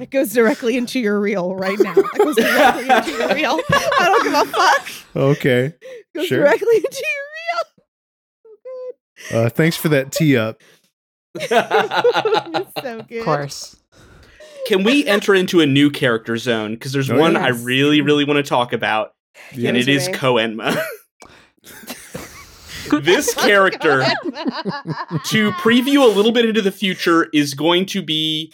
It 0.00 0.10
goes 0.10 0.32
directly 0.32 0.76
into 0.76 1.00
your 1.00 1.18
reel 1.18 1.56
right 1.56 1.76
now. 1.80 1.92
It 1.96 2.18
goes 2.24 2.36
directly 2.36 2.88
into 2.88 3.10
your 3.10 3.34
reel. 3.34 3.60
I 3.68 4.04
don't 4.04 4.22
give 4.22 4.32
a 4.32 4.44
fuck. 4.44 4.88
Okay. 5.16 5.64
It 5.80 6.04
goes 6.14 6.26
Sure. 6.28 6.38
directly 6.44 6.76
into 6.76 7.02
your 9.32 9.44
Uh, 9.44 9.48
thanks 9.48 9.76
for 9.76 9.88
that 9.88 10.12
tee 10.12 10.36
up. 10.36 10.60
so 11.40 13.02
good. 13.08 13.18
Of 13.18 13.24
course. 13.24 13.76
Can 14.68 14.84
we 14.84 15.04
enter 15.06 15.34
into 15.34 15.60
a 15.60 15.66
new 15.66 15.90
character 15.90 16.36
zone? 16.36 16.74
Because 16.74 16.92
there's 16.92 17.10
Oh, 17.10 17.18
one 17.18 17.32
yes. 17.32 17.42
I 17.42 17.48
really, 17.48 18.00
really 18.00 18.24
want 18.24 18.36
to 18.36 18.48
talk 18.48 18.72
about, 18.72 19.14
Yeah. 19.52 19.68
and 19.70 19.78
it 19.78 19.88
is 19.88 20.08
Jermaine. 20.08 20.56
Koenma. 20.56 20.82
this 23.02 23.34
character, 23.34 24.00
to 25.26 25.50
preview 25.52 26.02
a 26.02 26.06
little 26.14 26.32
bit 26.32 26.44
into 26.46 26.62
the 26.62 26.72
future, 26.72 27.28
is 27.32 27.54
going 27.54 27.86
to 27.86 28.02
be. 28.02 28.52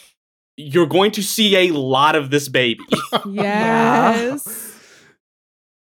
You're 0.56 0.86
going 0.86 1.10
to 1.12 1.22
see 1.22 1.56
a 1.56 1.72
lot 1.72 2.14
of 2.14 2.30
this 2.30 2.48
baby. 2.48 2.84
Yes. 3.28 4.72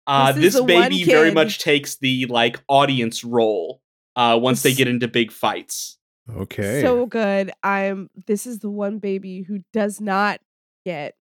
Uh, 0.07 0.31
This 0.31 0.53
this 0.55 0.63
baby 0.63 1.03
very 1.03 1.31
much 1.31 1.59
takes 1.59 1.97
the 1.97 2.25
like 2.27 2.59
audience 2.67 3.23
role 3.23 3.81
uh, 4.15 4.39
once 4.41 4.63
they 4.63 4.73
get 4.73 4.87
into 4.87 5.07
big 5.07 5.31
fights. 5.31 5.97
Okay. 6.35 6.81
So 6.81 7.05
good. 7.05 7.51
I'm 7.63 8.09
this 8.25 8.47
is 8.47 8.59
the 8.59 8.69
one 8.71 8.97
baby 8.97 9.43
who 9.43 9.59
does 9.71 10.01
not 10.01 10.39
get 10.83 11.15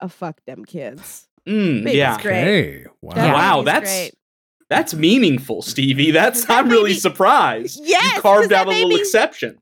a 0.00 0.08
fuck 0.08 0.40
them 0.46 0.64
kids. 0.64 1.28
Mm, 1.46 1.84
Baby's 1.84 1.94
yeah. 1.96 2.20
great. 2.20 2.42
Okay. 2.42 2.86
Wow. 3.02 3.14
That 3.14 3.34
Wow, 3.34 3.62
that's 3.62 3.90
great. 3.90 4.14
that's 4.68 4.94
meaningful, 4.94 5.62
Stevie. 5.62 6.10
That's 6.10 6.44
That 6.46 6.64
I'm 6.64 6.68
really 6.70 6.94
surprised. 6.94 7.80
Yes, 7.84 8.02
you 8.04 8.10
'cause 8.12 8.22
carved 8.22 8.52
out 8.52 8.66
a 8.66 8.70
little 8.70 8.96
exception. 8.96 9.58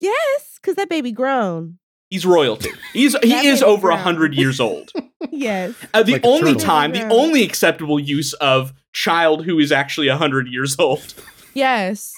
Yes, 0.00 0.58
because 0.60 0.76
that 0.76 0.88
baby 0.88 1.12
grown. 1.12 1.78
He's 2.10 2.26
royalty. 2.26 2.70
He's 2.92 3.16
he 3.22 3.46
is 3.46 3.62
over 3.62 3.88
a 3.90 3.96
hundred 3.96 4.34
years 4.34 4.60
old. 4.60 4.90
Yes. 5.30 5.74
Uh, 5.94 6.02
the 6.02 6.14
Like 6.14 6.24
only 6.24 6.56
time, 6.56 6.90
the 6.92 7.08
only 7.08 7.44
acceptable 7.44 8.00
use 8.00 8.32
of 8.34 8.72
child 8.92 9.44
who 9.44 9.60
is 9.60 9.70
actually 9.70 10.08
a 10.08 10.16
hundred 10.16 10.48
years 10.48 10.76
old. 10.80 11.14
Yes. 11.54 12.12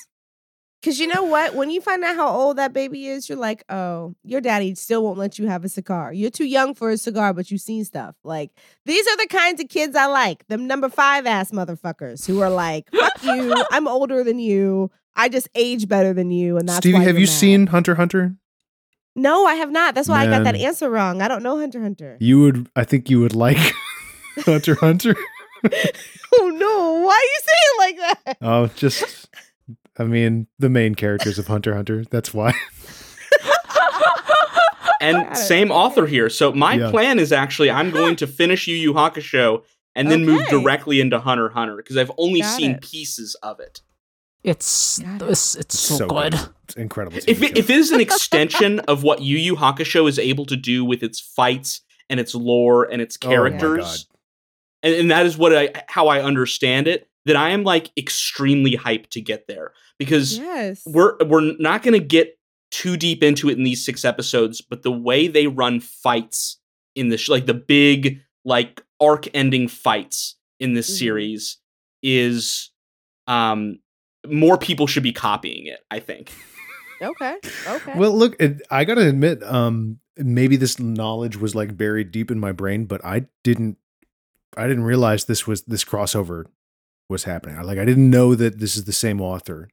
Cause 0.85 0.99
you 0.99 1.07
know 1.07 1.25
what? 1.25 1.55
When 1.55 1.71
you 1.71 1.81
find 1.81 2.05
out 2.05 2.15
how 2.17 2.29
old 2.29 2.59
that 2.59 2.75
baby 2.75 3.07
is, 3.07 3.29
you're 3.29 3.39
like, 3.39 3.65
oh, 3.71 4.15
your 4.23 4.43
daddy 4.43 4.75
still 4.75 5.03
won't 5.03 5.19
let 5.19 5.39
you 5.39 5.47
have 5.47 5.65
a 5.65 5.69
cigar. 5.69 6.13
You're 6.13 6.31
too 6.31 6.45
young 6.45 6.75
for 6.75 6.91
a 6.91 6.99
cigar, 6.99 7.33
but 7.33 7.51
you've 7.51 7.63
seen 7.63 7.85
stuff. 7.85 8.17
Like, 8.23 8.51
these 8.85 9.07
are 9.07 9.17
the 9.17 9.27
kinds 9.29 9.63
of 9.63 9.71
kids 9.71 9.97
I 9.97 10.07
like. 10.07 10.47
Them 10.49 10.67
number 10.67 10.91
five 10.91 11.25
ass 11.27 11.53
motherfuckers 11.53 12.27
who 12.27 12.41
are 12.43 12.51
like, 12.51 12.91
fuck 12.91 13.23
you. 13.25 13.55
I'm 13.71 13.89
older 13.89 14.23
than 14.23 14.39
you. 14.39 14.91
I 15.17 15.31
just 15.31 15.49
age 15.55 15.89
better 15.89 16.13
than 16.13 16.31
you. 16.31 16.59
And 16.59 16.69
that's 16.69 16.79
Stevie, 16.79 16.99
have 16.99 17.19
you're 17.19 17.21
mad." 17.21 17.29
seen 17.29 17.67
Hunter 17.69 17.95
Hunter? 17.95 18.37
No, 19.17 19.47
I 19.47 19.55
have 19.55 19.71
not. 19.71 19.95
That's 19.95 20.09
why 20.09 20.23
I 20.23 20.27
got 20.27 20.45
that 20.45 20.57
answer 20.57 20.91
wrong. 20.91 21.23
I 21.23 21.29
don't 21.29 21.43
know 21.43 21.59
Hunter 21.59 21.81
Hunter. 21.81 22.17
You 22.21 22.41
would 22.43 22.69
I 22.75 22.85
think 22.85 23.09
you 23.09 23.21
would 23.21 23.35
like 23.35 23.57
Hunter 24.45 24.75
Hunter. 24.75 25.15
Oh 26.37 26.49
no. 26.49 27.01
Why 27.07 27.15
are 27.15 27.31
you 27.33 27.41
saying 27.45 27.63
it 27.65 27.79
like 27.79 27.97
that? 28.27 28.37
Oh, 28.43 28.67
just 28.75 29.29
I 29.99 30.05
mean, 30.05 30.47
the 30.59 30.69
main 30.69 30.95
characters 30.95 31.39
of 31.39 31.47
Hunter 31.47 31.75
Hunter. 31.75 32.05
That's 32.11 32.33
why. 32.35 32.53
And 35.01 35.37
same 35.37 35.71
author 35.71 36.07
here. 36.07 36.31
So 36.31 36.53
my 36.53 36.75
Yeah. 36.75 36.91
plan 36.91 37.19
is 37.19 37.31
actually 37.31 37.71
I'm 37.71 37.91
going 37.91 38.17
to 38.17 38.27
finish 38.27 38.67
Yu 38.67 38.75
Yu 38.75 38.95
Hakusho 38.95 39.63
and 39.95 40.11
then 40.11 40.25
move 40.25 40.47
directly 40.49 40.99
into 41.01 41.19
Hunter 41.19 41.51
Hunter 41.51 41.77
because 41.77 41.99
I've 41.99 42.11
only 42.17 42.41
Got 42.41 42.57
seen 42.57 42.71
it. 42.73 42.81
pieces 42.83 43.35
of 43.43 43.61
it. 43.61 43.83
It's 44.43 45.01
it. 45.01 45.23
it's, 45.23 45.57
it's 45.57 45.79
so, 45.79 45.97
So 45.97 46.07
good. 46.09 46.33
good. 46.33 46.49
It's 46.65 46.77
incredible. 46.77 47.19
If 47.27 47.43
it, 47.43 47.59
if 47.59 47.69
it 47.69 47.77
is 47.77 47.91
an 47.91 48.01
extension 48.01 48.81
of 48.81 49.03
what 49.03 49.21
Yu 49.21 49.37
Yu 49.37 49.57
Hakusho 49.57 50.09
is 50.09 50.19
able 50.19 50.47
to 50.47 50.57
do 50.57 50.87
with 50.87 51.03
its 51.03 51.21
fights 51.21 51.83
and 52.09 52.19
its 52.19 52.35
lore 52.35 52.85
and 52.85 53.03
its 53.03 53.19
Oh 53.23 53.27
my 53.29 53.35
characters, 53.35 54.07
and, 54.83 54.95
and 54.95 55.11
that 55.11 55.27
is 55.27 55.37
what 55.37 55.55
I 55.55 55.71
how 55.87 56.09
I 56.09 56.23
understand 56.23 56.89
it, 56.89 57.09
then 57.25 57.37
I 57.37 57.51
am 57.51 57.65
like 57.65 57.91
extremely 57.97 58.77
hyped 58.77 59.11
to 59.11 59.21
get 59.21 59.47
there 59.49 59.73
because 59.99 60.37
Yes. 60.39 60.83
we're 60.87 61.17
we're 61.25 61.53
not 61.59 61.83
going 61.83 61.99
to 61.99 62.05
get 62.05 62.39
too 62.71 62.97
deep 62.97 63.23
into 63.23 63.49
it 63.49 63.57
in 63.57 63.65
these 63.65 63.85
six 63.85 64.05
episodes, 64.05 64.61
but 64.61 64.83
the 64.83 64.91
way 64.93 65.29
they 65.29 65.47
run 65.47 65.81
fights 65.81 66.59
in 66.95 67.09
this, 67.09 67.29
like 67.29 67.47
the 67.47 67.55
big 67.55 68.21
like 68.45 68.83
arc 69.01 69.27
ending 69.35 69.69
fights 69.69 70.37
in 70.61 70.75
this 70.75 70.91
Mhm. 70.91 70.99
series, 70.99 71.59
is 72.03 72.71
um 73.27 73.79
more 74.27 74.57
people 74.59 74.87
should 74.87 75.03
be 75.03 75.13
copying 75.13 75.67
it. 75.67 75.81
I 75.91 76.01
think. 76.01 76.33
okay. 77.03 77.37
Okay. 77.69 77.93
Well, 77.97 78.17
look, 78.17 78.37
it, 78.41 78.63
I 78.71 78.85
gotta 78.85 79.07
admit, 79.09 79.43
um, 79.43 79.99
maybe 80.17 80.57
this 80.57 80.79
knowledge 80.79 81.37
was 81.37 81.55
like 81.55 81.77
buried 81.77 82.11
deep 82.11 82.31
in 82.31 82.39
my 82.41 82.53
brain, 82.53 82.87
but 82.87 83.05
I 83.05 83.27
didn't, 83.43 83.77
I 84.57 84.67
didn't 84.67 84.85
realize 84.85 85.25
this 85.27 85.47
was 85.47 85.63
this 85.65 85.85
crossover 85.85 86.45
was 87.15 87.25
happening. 87.25 87.57
I 87.57 87.63
like, 87.63 87.79
I 87.79 87.87
didn't 87.87 88.11
know 88.11 88.35
that 88.35 88.59
this 88.59 88.77
is 88.77 88.85
the 88.85 88.93
same 88.93 89.21
author 89.21 89.69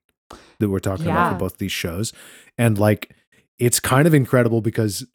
that 0.60 0.70
we're 0.70 0.80
talking 0.80 1.08
about 1.08 1.34
for 1.34 1.40
both 1.40 1.58
these 1.58 1.72
shows, 1.84 2.14
and 2.58 2.78
like, 2.78 3.14
it's 3.60 3.80
kind 3.80 4.08
of 4.08 4.14
incredible 4.14 4.62
because, 4.62 5.06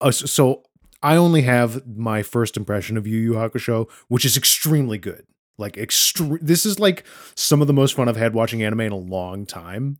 uh, 0.00 0.10
so 0.10 0.62
I 1.02 1.16
only 1.16 1.42
have 1.42 1.86
my 1.86 2.22
first 2.22 2.56
impression 2.56 2.96
of 2.96 3.06
Yu 3.06 3.18
Yu 3.18 3.32
Hakusho, 3.34 3.88
which 4.08 4.24
is 4.24 4.36
extremely 4.36 4.98
good. 4.98 5.24
Like, 5.58 5.78
extreme. 5.78 6.38
This 6.42 6.66
is 6.66 6.78
like 6.78 7.04
some 7.34 7.60
of 7.62 7.66
the 7.66 7.72
most 7.72 7.94
fun 7.94 8.08
I've 8.08 8.16
had 8.16 8.34
watching 8.34 8.62
anime 8.62 8.80
in 8.80 8.92
a 8.92 8.96
long 8.96 9.46
time, 9.46 9.96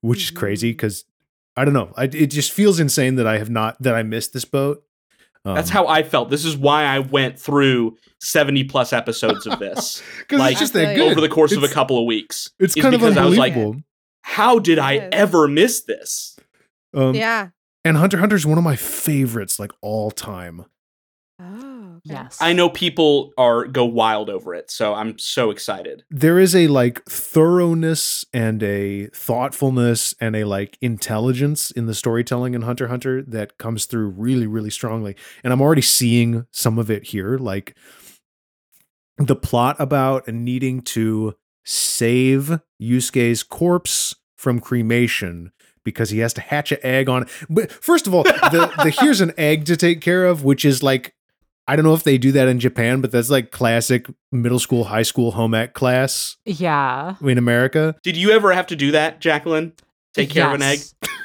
which 0.00 0.22
is 0.22 0.30
crazy 0.30 0.70
because 0.70 1.04
I 1.56 1.64
don't 1.64 1.74
know. 1.74 1.92
I, 1.96 2.04
it 2.04 2.28
just 2.28 2.52
feels 2.52 2.80
insane 2.80 3.16
that 3.16 3.26
I 3.26 3.38
have 3.38 3.50
not 3.50 3.82
that 3.82 3.94
I 3.94 4.02
missed 4.02 4.32
this 4.32 4.46
boat. 4.46 4.82
That's 5.44 5.70
Um, 5.70 5.74
how 5.74 5.86
I 5.88 6.02
felt. 6.02 6.30
This 6.30 6.44
is 6.44 6.56
why 6.56 6.84
I 6.84 7.00
went 7.00 7.38
through 7.38 7.96
70 8.20 8.64
plus 8.64 8.92
episodes 8.92 9.46
of 9.46 9.58
this 9.58 10.02
because 10.20 10.38
like, 10.40 10.52
it's 10.52 10.60
just 10.60 10.72
that 10.72 10.96
good 10.96 11.10
over 11.12 11.20
the 11.20 11.28
course 11.28 11.52
of 11.52 11.62
a 11.62 11.68
couple 11.68 11.98
of 11.98 12.06
weeks. 12.06 12.50
It's 12.58 12.74
is 12.76 12.82
kind 12.82 12.94
of 12.94 13.00
because 13.00 13.16
I 13.18 13.24
was 13.26 13.36
like, 13.36 13.54
how 14.22 14.58
did 14.58 14.78
I 14.78 14.96
ever 15.12 15.46
miss 15.48 15.82
this? 15.82 16.36
um, 16.94 17.14
yeah. 17.14 17.48
and 17.84 17.96
Hunter 17.96 18.18
Hunter 18.18 18.36
is 18.36 18.46
one 18.46 18.56
of 18.56 18.64
my 18.64 18.76
favorites, 18.76 19.58
like 19.58 19.72
all 19.82 20.10
time. 20.10 20.64
Okay. 22.06 22.20
Yes. 22.20 22.38
I 22.40 22.52
know 22.52 22.68
people 22.68 23.32
are 23.38 23.64
go 23.64 23.84
wild 23.84 24.28
over 24.28 24.54
it, 24.54 24.70
so 24.70 24.94
I'm 24.94 25.18
so 25.18 25.50
excited. 25.50 26.04
There 26.10 26.38
is 26.38 26.54
a 26.54 26.68
like 26.68 27.02
thoroughness 27.06 28.26
and 28.32 28.62
a 28.62 29.06
thoughtfulness 29.08 30.14
and 30.20 30.36
a 30.36 30.44
like 30.44 30.76
intelligence 30.82 31.70
in 31.70 31.86
the 31.86 31.94
storytelling 31.94 32.52
in 32.52 32.62
Hunter 32.62 32.88
Hunter 32.88 33.22
that 33.22 33.56
comes 33.56 33.86
through 33.86 34.08
really, 34.08 34.46
really 34.46 34.70
strongly. 34.70 35.16
And 35.42 35.52
I'm 35.52 35.62
already 35.62 35.82
seeing 35.82 36.46
some 36.50 36.78
of 36.78 36.90
it 36.90 37.04
here, 37.04 37.38
like 37.38 37.74
the 39.16 39.36
plot 39.36 39.76
about 39.78 40.28
needing 40.28 40.82
to 40.82 41.34
save 41.64 42.60
Yusuke's 42.80 43.42
corpse 43.42 44.14
from 44.36 44.60
cremation 44.60 45.52
because 45.84 46.10
he 46.10 46.18
has 46.18 46.34
to 46.34 46.40
hatch 46.40 46.72
an 46.72 46.78
egg 46.82 47.08
on. 47.08 47.26
But 47.48 47.70
first 47.70 48.06
of 48.06 48.14
all, 48.14 48.24
the, 48.24 48.72
the 48.82 48.90
here's 48.90 49.20
an 49.20 49.32
egg 49.38 49.64
to 49.66 49.76
take 49.76 50.00
care 50.00 50.26
of, 50.26 50.44
which 50.44 50.64
is 50.64 50.82
like 50.82 51.14
I 51.66 51.76
don't 51.76 51.84
know 51.84 51.94
if 51.94 52.02
they 52.04 52.18
do 52.18 52.30
that 52.32 52.46
in 52.48 52.60
Japan, 52.60 53.00
but 53.00 53.10
that's 53.10 53.30
like 53.30 53.50
classic 53.50 54.06
middle 54.30 54.58
school, 54.58 54.84
high 54.84 55.02
school 55.02 55.30
home 55.32 55.54
ec 55.54 55.72
class 55.72 56.36
Yeah. 56.44 57.14
in 57.22 57.38
America. 57.38 57.96
Did 58.02 58.16
you 58.16 58.32
ever 58.32 58.52
have 58.52 58.66
to 58.68 58.76
do 58.76 58.90
that, 58.92 59.20
Jacqueline? 59.20 59.72
Take 60.12 60.30
care 60.30 60.46
of 60.46 60.54
an 60.54 60.62
egg? 60.62 60.80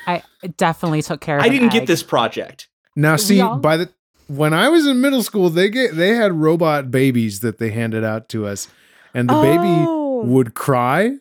I 0.08 0.24
definitely 0.58 1.02
took 1.02 1.20
care 1.22 1.38
of 1.38 1.44
I 1.44 1.48
an 1.48 1.52
didn't 1.54 1.72
get 1.72 1.88
this 1.88 2.02
project. 2.04 2.70
Now, 2.96 3.18
see, 3.18 3.40
all- 3.42 3.58
by 3.58 3.78
the 3.78 3.90
when 4.28 4.54
I 4.54 4.70
was 4.70 4.86
in 4.88 5.02
middle 5.02 5.24
school, 5.24 5.50
they 5.50 5.70
get 5.70 5.96
they 5.96 6.10
had 6.16 6.34
robot 6.34 6.90
babies 6.92 7.40
that 7.42 7.58
they 7.58 7.72
handed 7.72 8.04
out 8.04 8.30
to 8.30 8.46
us, 8.48 8.68
and 9.14 9.28
the 9.30 9.34
baby 9.42 9.58
Oh. 9.66 10.24
would 10.26 10.54
cry, 10.54 11.18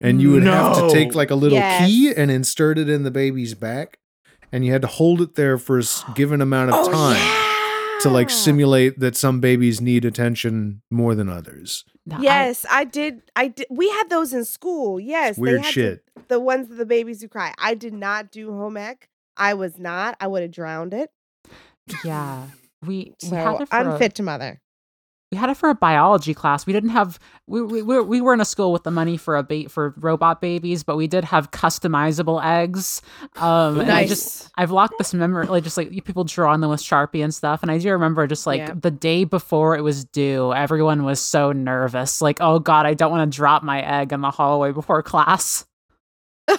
and 0.00 0.22
you 0.22 0.30
would 0.32 0.44
have 0.44 0.76
to 0.78 0.90
take 0.90 1.14
like 1.14 1.30
a 1.30 1.34
little 1.34 1.58
Yes. 1.58 1.86
key 1.86 2.12
and 2.16 2.30
insert 2.30 2.78
it 2.78 2.88
in 2.88 3.02
the 3.02 3.10
baby's 3.10 3.54
back, 3.54 3.98
and 4.50 4.64
you 4.64 4.72
had 4.72 4.82
to 4.82 4.88
hold 4.88 5.20
it 5.20 5.34
there 5.34 5.58
for 5.58 5.78
a 5.78 5.82
given 6.14 6.40
amount 6.40 6.70
of 6.70 6.76
Oh, 6.78 6.90
time 6.92 7.16
yeah. 7.16 7.51
To 8.02 8.10
like 8.10 8.30
simulate 8.30 8.98
that 9.00 9.16
some 9.16 9.40
babies 9.40 9.80
need 9.80 10.04
attention 10.04 10.82
more 10.90 11.14
than 11.14 11.28
others. 11.28 11.84
No, 12.06 12.18
Yes, 12.20 12.64
I, 12.70 12.84
did. 12.84 13.22
I 13.36 13.48
did. 13.48 13.66
We 13.70 13.88
had 13.90 14.10
those 14.10 14.32
in 14.32 14.44
school. 14.44 14.98
Yes, 15.00 15.36
they 15.36 15.42
Weird 15.42 15.58
had 15.60 15.66
to- 15.66 15.72
shit. 15.72 16.04
the 16.28 16.40
ones 16.40 16.68
that 16.68 16.74
the 16.76 16.86
babies 16.86 17.22
who 17.22 17.28
cry. 17.28 17.52
I 17.58 17.74
did 17.74 17.94
not 17.94 18.30
do 18.32 18.52
home 18.52 18.76
ec. 18.76 19.08
I 19.36 19.54
was 19.54 19.78
not. 19.78 20.16
I 20.20 20.26
would 20.26 20.42
have 20.42 20.50
drowned 20.50 20.92
it. 20.94 21.10
yeah. 22.04 22.46
We, 22.84 23.14
we 23.22 23.28
had 23.36 23.44
So 23.56 23.62
it 23.62 23.68
for 23.68 23.76
a- 23.76 23.92
unfit 23.92 24.14
to 24.16 24.22
mother. 24.22 24.60
We 25.32 25.38
had 25.38 25.48
it 25.50 25.56
for 25.56 25.70
a 25.70 25.74
biology 25.74 26.34
class. 26.34 26.66
We 26.66 26.74
didn't 26.74 26.90
have 26.90 27.18
we 27.46 27.62
we 27.62 27.80
we, 27.82 28.00
we 28.02 28.20
were 28.20 28.34
in 28.34 28.40
a 28.40 28.44
school 28.44 28.70
with 28.70 28.82
the 28.84 28.90
money 28.90 29.16
for 29.16 29.36
a 29.36 29.42
bait 29.42 29.70
for 29.70 29.94
robot 29.96 30.40
babies, 30.42 30.84
but 30.84 30.96
we 30.96 31.06
did 31.06 31.24
have 31.24 31.50
customizable 31.50 32.44
eggs. 32.44 33.00
Um, 33.36 33.80
and 33.80 33.90
I 33.90 34.02
Nice. 34.02 34.08
just 34.10 34.50
I've 34.58 34.70
locked 34.70 34.94
this 34.98 35.14
memory, 35.14 35.46
like 35.46 35.64
just 35.64 35.78
like 35.78 35.90
people 36.04 36.24
draw 36.24 36.52
on 36.52 36.60
them 36.60 36.68
with 36.70 36.80
Sharpie 36.82 37.24
and 37.24 37.34
stuff. 37.34 37.62
And 37.62 37.70
I 37.70 37.78
do 37.78 37.90
remember 37.92 38.26
just 38.26 38.46
like 38.46 38.58
Yeah. 38.58 38.74
the 38.78 38.90
day 38.90 39.24
before 39.24 39.74
it 39.76 39.80
was 39.80 40.04
due, 40.04 40.52
everyone 40.52 41.02
was 41.02 41.18
so 41.20 41.50
nervous, 41.50 42.20
like 42.20 42.36
oh 42.42 42.58
god, 42.58 42.84
I 42.84 42.92
don't 42.94 43.10
want 43.10 43.32
to 43.32 43.34
drop 43.36 43.62
my 43.62 43.80
egg 43.80 44.12
in 44.12 44.20
the 44.20 44.30
hallway 44.30 44.70
before 44.72 45.02
class. 45.02 45.64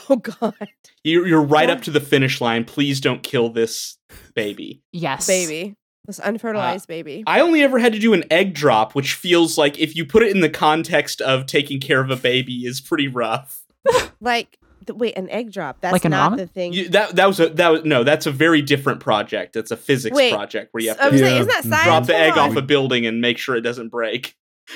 Oh 0.09 0.15
God, 0.15 0.55
You're, 1.03 1.27
you're 1.27 1.41
right 1.43 1.67
Yeah. 1.67 1.75
up 1.75 1.81
to 1.83 1.91
the 1.91 1.99
finish 1.99 2.39
line. 2.41 2.63
Please 2.63 2.99
don't 3.01 3.21
kill 3.21 3.49
this 3.49 3.97
baby. 4.33 4.81
Yes, 4.93 5.27
baby, 5.27 5.75
this 6.05 6.19
unfertilized 6.19 6.87
baby. 6.87 7.23
I 7.25 7.39
only 7.39 7.61
ever 7.63 7.79
had 7.79 7.93
to 7.93 7.99
do 7.99 8.13
an 8.13 8.23
egg 8.31 8.53
drop, 8.53 8.93
which 8.95 9.13
feels 9.13 9.57
like 9.57 9.79
if 9.79 9.95
you 9.95 10.05
put 10.05 10.23
it 10.23 10.31
in 10.35 10.41
the 10.41 10.49
context 10.49 11.21
of 11.21 11.45
taking 11.45 11.79
care 11.79 12.01
of 12.01 12.09
a 12.09 12.15
baby 12.17 12.65
is 12.65 12.81
pretty 12.81 13.07
rough. 13.07 13.63
like, 14.21 14.57
th- 14.85 14.97
wait, 14.97 15.17
an 15.17 15.29
egg 15.29 15.51
drop. 15.51 15.79
That's 15.81 15.93
Like 15.93 16.03
in 16.05 16.11
not 16.11 16.33
ramen? 16.33 16.37
the 16.37 16.47
thing. 16.47 16.73
You, 16.73 16.89
that 16.89 17.15
that 17.15 17.25
was 17.27 17.39
a 17.39 17.49
that 17.49 17.69
was 17.69 17.85
no, 17.85 18.03
that's 18.03 18.25
a 18.25 18.31
very 18.31 18.61
different 18.61 18.99
project. 18.99 19.55
It's 19.55 19.71
a 19.71 19.77
physics 19.77 20.15
Wait, 20.15 20.33
project 20.33 20.73
where 20.73 20.83
you 20.83 20.89
have 20.89 20.97
to 20.99 21.17
Yeah. 21.17 21.23
like, 21.25 21.33
isn't 21.41 21.47
that 21.47 21.63
science? 21.63 21.83
drop 21.85 22.05
the 22.05 22.15
egg 22.17 22.33
Hold 22.33 22.51
off 22.51 22.57
a 22.57 22.61
building 22.61 23.05
and 23.05 23.21
make 23.21 23.37
sure 23.37 23.55
it 23.55 23.61
doesn't 23.61 23.89
break. 23.89 24.35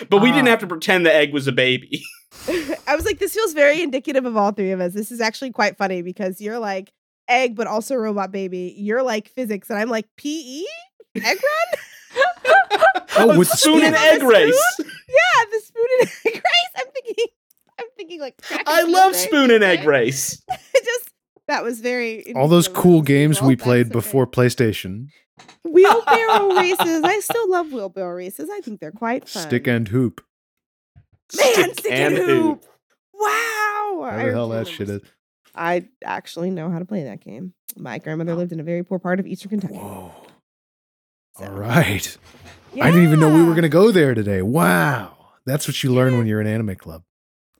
But 0.09 0.21
we 0.21 0.31
didn't 0.31 0.47
Ah. 0.47 0.51
have 0.51 0.59
to 0.59 0.67
pretend 0.67 1.05
the 1.05 1.13
egg 1.13 1.33
was 1.33 1.47
a 1.47 1.51
baby. 1.51 2.03
I 2.87 2.95
was 2.95 3.05
like, 3.05 3.19
this 3.19 3.33
feels 3.33 3.53
very 3.53 3.81
indicative 3.81 4.25
of 4.25 4.35
all 4.37 4.51
three 4.51 4.71
of 4.71 4.79
us. 4.81 4.93
This 4.93 5.11
is 5.11 5.19
actually 5.21 5.51
quite 5.51 5.77
funny 5.77 6.01
because 6.01 6.39
you're 6.41 6.59
like 6.59 6.91
egg, 7.29 7.55
but 7.55 7.67
also 7.67 7.95
robot 7.95 8.31
baby. 8.31 8.73
You're 8.77 9.01
like 9.03 9.27
physics, 9.29 9.69
and 9.69 9.79
I'm 9.79 9.89
like 9.89 10.05
PE 10.17 10.63
egg 11.23 11.37
run. 11.37 11.79
Oh, 13.19 13.37
with 13.37 13.49
the 13.51 13.57
spoon 13.57 13.83
and 13.83 13.95
spoon. 13.95 14.07
egg 14.13 14.23
race. 14.23 14.75
yeah, 14.79 15.45
the 15.51 15.59
spoon 15.63 15.85
and 16.01 16.09
egg 16.25 16.33
race. 16.35 16.71
I'm 16.77 16.85
thinking, 16.93 17.25
I'm 17.79 17.85
thinking 17.97 18.19
like. 18.19 18.35
I 18.67 18.83
love 18.83 19.13
thing. 19.13 19.27
spoon 19.27 19.51
and 19.51 19.63
egg 19.63 19.85
race. 19.87 20.41
Just 20.83 21.09
that 21.47 21.63
was 21.63 21.79
very 21.79 22.33
All 22.35 22.47
those 22.47 22.67
cool 22.67 23.01
games 23.01 23.39
Well, 23.41 23.47
we 23.49 23.55
that's 23.55 23.63
played 23.65 23.85
okay. 23.87 23.93
before 23.93 24.27
PlayStation. 24.27 25.07
wheelbarrow 25.63 26.55
races. 26.57 27.01
I 27.03 27.19
still 27.21 27.49
love 27.49 27.71
wheelbarrow 27.71 28.15
races. 28.15 28.49
I 28.51 28.59
think 28.61 28.79
they're 28.79 28.91
quite 28.91 29.27
fun. 29.27 29.43
Stick 29.47 29.67
and 29.67 29.87
hoop. 29.87 30.21
man, 31.35 31.73
stick, 31.73 31.91
and 31.91 32.15
hoop. 32.17 32.65
Wow. 33.13 33.95
Whatever 33.99 34.19
I 34.21 34.25
the 34.25 34.31
hell 34.31 34.49
that 34.49 34.67
shit 34.67 34.89
is. 34.89 35.01
I 35.55 35.87
actually 36.03 36.51
know 36.51 36.69
how 36.69 36.77
to 36.79 36.85
play 36.85 37.03
that 37.05 37.21
game. 37.21 37.53
My 37.75 37.97
grandmother 37.97 38.35
lived 38.35 38.51
in 38.51 38.59
a 38.59 38.63
very 38.63 38.83
poor 38.83 38.99
part 38.99 39.19
of 39.19 39.25
Eastern 39.25 39.49
Kentucky. 39.49 39.73
Whoa. 39.75 40.11
So, 41.37 41.45
All 41.45 41.51
right. 41.51 42.17
I 42.81 42.91
didn't 42.91 43.03
even 43.03 43.19
know 43.19 43.29
we 43.33 43.43
were 43.43 43.51
going 43.51 43.61
to 43.63 43.69
go 43.69 43.91
there 43.91 44.13
today. 44.13 44.41
Wow. 44.41 45.15
That's 45.45 45.67
what 45.67 45.81
you 45.83 45.93
learn 45.93 46.17
when 46.17 46.27
you're 46.27 46.41
in 46.41 46.47
anime 46.47 46.75
club. 46.75 47.03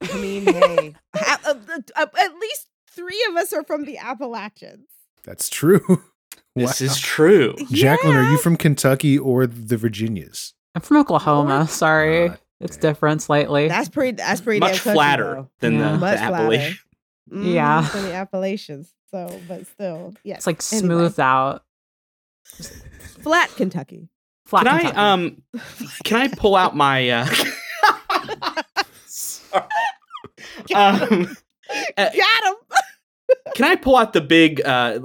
I 0.02 0.18
mean, 0.18 0.46
hey, 0.54 0.96
ha- 1.16 1.40
uh, 1.46 1.56
uh, 1.96 2.06
at 2.20 2.36
least 2.40 2.68
three 2.92 3.26
of 3.30 3.36
us 3.36 3.54
are 3.54 3.64
from 3.64 3.86
the 3.86 3.98
Appalachians. 3.98 4.88
That's 5.24 5.50
true. 5.50 5.82
This 6.56 6.82
Wow. 6.82 6.86
is 6.88 7.00
true. 7.00 7.56
Jacqueline, 7.72 8.16
are 8.16 8.32
you 8.32 8.40
from 8.40 8.58
Kentucky 8.58 9.16
or 9.16 9.46
the 9.46 9.78
Virginias? 9.78 10.56
I'm 10.74 10.82
from 10.82 10.98
Oklahoma. 10.98 11.68
Sorry. 11.68 12.32
It's 12.60 12.78
damn. 12.78 12.82
different 12.94 13.22
slightly. 13.22 13.68
That's 13.68 13.90
pretty. 13.90 14.14
That's 14.18 14.42
pretty 14.42 14.60
Much 14.62 14.72
damn 14.72 14.80
country, 14.80 14.94
flatter 14.96 15.34
though. 15.36 15.50
than 15.60 15.74
Yeah. 15.74 15.84
the, 15.84 15.90
the 15.92 15.98
Much 16.00 16.18
flatter. 16.18 16.34
Appalachian. 16.36 16.78
Mhm, 17.32 17.54
Yeah. 17.54 17.82
from 17.88 18.02
the 18.06 18.14
Appalachians. 18.16 18.92
So, 19.12 19.40
but 19.48 19.68
still, 19.68 20.16
yeah. 20.24 20.34
it's 20.38 20.48
like 20.48 20.64
Anyway, 20.74 20.88
smoothed 20.88 21.20
out. 21.20 21.64
Flat 23.20 23.50
Kentucky. 23.56 24.10
Flat 24.46 24.64
Can 24.66 24.78
Kentucky. 24.78 24.98
I 24.98 25.14
um 25.14 25.42
can 26.04 26.18
I 26.18 26.28
pull 26.30 26.56
out 26.56 26.76
my 26.76 27.10
uh 27.10 27.26
Sorry. 29.06 29.64
um 30.76 31.36
Uh, 31.98 32.10
Got 32.16 32.44
him. 32.46 32.56
can 33.56 33.66
I 33.66 33.76
pull 33.76 33.98
out 33.98 34.14
the 34.14 34.22
big 34.22 34.62
uh 34.66 35.00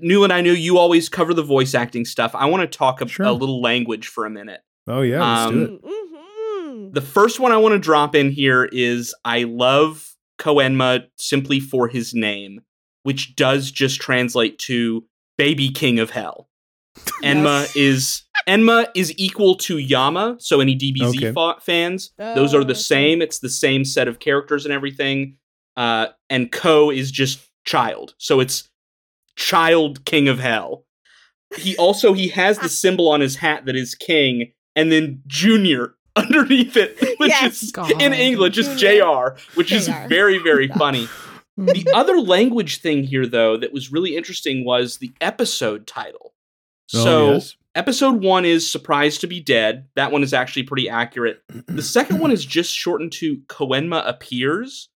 Newland 0.00 0.32
I 0.32 0.40
knew 0.40 0.52
you 0.52 0.78
always 0.78 1.08
cover 1.08 1.32
the 1.32 1.42
voice 1.44 1.74
acting 1.74 2.04
stuff. 2.04 2.34
I 2.34 2.46
want 2.46 2.60
to 2.70 2.78
talk 2.78 3.00
a, 3.00 3.06
Sure. 3.08 3.26
a 3.26 3.32
little 3.32 3.62
language 3.62 4.08
for 4.08 4.26
a 4.26 4.30
minute. 4.30 4.60
Oh, 4.88 5.02
yeah. 5.02 5.20
Let's 5.46 5.52
do 5.52 5.62
it. 5.64 5.82
Mhm. 5.84 6.94
The 6.94 7.00
first 7.02 7.38
one 7.38 7.52
I 7.52 7.56
want 7.58 7.74
to 7.74 7.78
drop 7.78 8.14
in 8.14 8.30
here 8.30 8.64
is 8.72 9.14
I 9.24 9.44
love 9.44 10.14
Koenma 10.40 11.06
simply 11.16 11.60
for 11.60 11.86
his 11.88 12.14
name, 12.14 12.62
which 13.02 13.36
does 13.36 13.70
just 13.70 14.00
translate 14.00 14.58
to 14.60 15.04
baby 15.36 15.68
king 15.68 15.98
of 16.00 16.10
hell. 16.10 16.47
Enma 17.22 17.62
Yes. 17.62 17.76
is 17.76 18.22
Enma 18.46 18.88
is 18.94 19.12
equal 19.16 19.56
to 19.56 19.78
Yama, 19.78 20.36
so 20.38 20.60
any 20.60 20.76
DBZ 20.76 21.16
Okay. 21.16 21.32
fa- 21.32 21.60
fans, 21.60 22.10
those 22.18 22.54
are 22.54 22.60
Oh, 22.60 22.64
the 22.64 22.70
okay. 22.72 22.80
same. 22.80 23.22
It's 23.22 23.38
the 23.40 23.48
same 23.50 23.84
set 23.84 24.08
of 24.08 24.18
characters 24.20 24.64
and 24.64 24.72
everything. 24.72 25.36
Uh, 25.76 26.08
and 26.30 26.50
Ko 26.50 26.90
is 26.90 27.10
just 27.10 27.40
child, 27.64 28.14
so 28.18 28.40
it's 28.40 28.68
child 29.36 30.04
king 30.04 30.28
of 30.28 30.38
hell. 30.38 30.84
He 31.56 31.76
also 31.76 32.12
he 32.12 32.28
has 32.28 32.58
the 32.58 32.68
symbol 32.82 33.08
on 33.08 33.20
his 33.20 33.36
hat 33.36 33.64
that 33.66 33.76
is 33.76 33.94
king, 33.94 34.52
and 34.76 34.90
then 34.92 35.22
Junior 35.26 35.94
underneath 36.16 36.76
it, 36.76 36.98
which 37.18 37.28
Yes. 37.30 37.62
is 37.62 37.70
God. 37.72 37.90
in 38.02 38.12
English 38.12 38.58
is 38.58 38.66
Junior. 38.80 39.34
Jr., 39.36 39.40
which 39.54 39.72
is 39.72 39.88
very 40.08 40.38
very 40.38 40.68
funny. 40.68 41.08
The 41.56 41.88
other 41.92 42.20
language 42.20 42.80
thing 42.80 43.02
here, 43.02 43.26
though, 43.26 43.56
that 43.56 43.72
was 43.72 43.90
really 43.90 44.16
interesting 44.16 44.64
was 44.64 44.98
the 44.98 45.10
episode 45.20 45.88
title. 45.88 46.27
Oh, 46.94 47.04
So 47.04 47.32
yes. 47.32 47.56
episode 47.74 48.22
one 48.22 48.44
is 48.44 48.70
Surprised 48.70 49.20
to 49.22 49.26
be 49.26 49.40
Dead. 49.40 49.86
That 49.96 50.12
one 50.12 50.22
is 50.22 50.32
actually 50.32 50.64
pretty 50.64 50.88
accurate. 50.88 51.42
The 51.66 51.82
second 51.82 52.18
one 52.18 52.30
is 52.30 52.44
just 52.44 52.72
shortened 52.74 53.12
to 53.12 53.38
Koenma 53.48 54.06
Appears. 54.08 54.88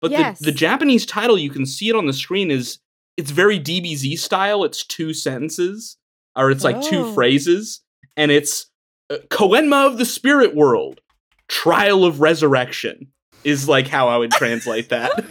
But 0.00 0.12
Yes. 0.12 0.38
the, 0.38 0.46
the 0.46 0.52
Japanese 0.52 1.04
title, 1.04 1.36
you 1.38 1.50
can 1.50 1.66
see 1.66 1.88
it 1.88 1.96
on 1.96 2.06
the 2.06 2.12
screen, 2.12 2.50
is 2.50 2.78
it's 3.16 3.30
very 3.32 3.58
DBZ 3.60 4.18
style. 4.18 4.64
It's 4.64 4.84
two 4.84 5.12
sentences, 5.12 5.98
or 6.34 6.50
it's 6.50 6.64
like 6.64 6.80
two 6.80 7.12
phrases, 7.12 7.82
and 8.16 8.30
it's 8.30 8.70
uh, 9.10 9.16
Koenma 9.28 9.86
of 9.86 9.98
the 9.98 10.06
Spirit 10.06 10.54
World, 10.54 11.00
Trial 11.48 12.04
of 12.06 12.20
Resurrection 12.22 13.08
is 13.44 13.68
like 13.68 13.88
how 13.88 14.08
I 14.08 14.16
would 14.16 14.30
translate 14.30 14.88
that. 14.90 15.24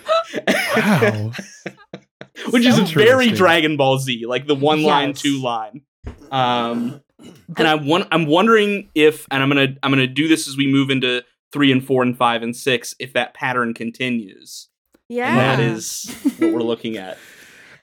Wow. 0.76 1.32
Which 2.52 2.66
is 2.66 2.78
very. 2.92 3.30
Dragon 3.32 3.76
Ball 3.78 3.98
Z, 4.00 4.26
like 4.28 4.48
the 4.48 4.56
one 4.56 4.84
line, 4.84 5.14
two 5.14 5.42
line. 5.42 5.82
Um, 6.32 7.02
and 7.58 7.68
I 7.68 7.76
want, 7.76 8.08
I'm 8.12 8.26
wondering 8.26 8.90
if, 8.96 9.28
and 9.32 9.42
I'm 9.44 9.50
gonna, 9.50 9.76
I'm 9.84 9.92
gonna 9.92 10.08
do 10.08 10.28
this 10.28 10.48
as 10.48 10.56
we 10.58 10.68
move 10.72 10.90
into 10.90 11.24
three 11.52 11.72
and 11.72 11.86
four 11.86 12.04
and 12.04 12.18
five 12.18 12.44
and 12.44 12.56
six, 12.56 12.96
if 13.00 13.14
that 13.14 13.34
pattern 13.34 13.74
continues. 13.74 14.70
Yeah. 15.08 15.30
And 15.30 15.38
that 15.40 15.60
is 15.60 16.10
what 16.38 16.54
we're 16.54 16.62
looking 16.62 16.98
at. 16.98 17.18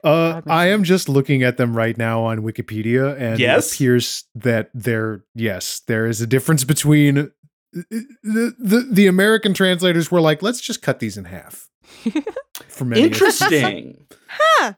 Uh, 0.05 0.41
I 0.47 0.67
am 0.69 0.85
just 0.85 1.09
looking 1.09 1.43
at 1.43 1.57
them 1.57 1.77
right 1.77 1.97
now 1.99 2.23
on 2.23 2.41
Wikipedia, 2.43 3.19
and 3.19 3.41
Yes? 3.41 3.73
it 3.73 3.75
appears 3.75 4.25
that 4.37 4.71
there, 4.73 5.25
yes, 5.35 5.81
there 5.89 6.07
is 6.07 6.21
a 6.21 6.29
difference 6.29 6.63
between 6.63 7.33
the, 7.73 8.55
the 8.63 8.87
the 8.89 9.07
American 9.09 9.53
translators 9.53 10.09
were 10.09 10.21
like, 10.21 10.43
let's 10.43 10.61
just 10.61 10.81
cut 10.81 11.01
these 11.01 11.17
in 11.17 11.25
half. 11.25 11.69
For 12.69 12.85
many. 12.85 13.03
Interesting. 13.03 14.07
Huh. 14.29 14.75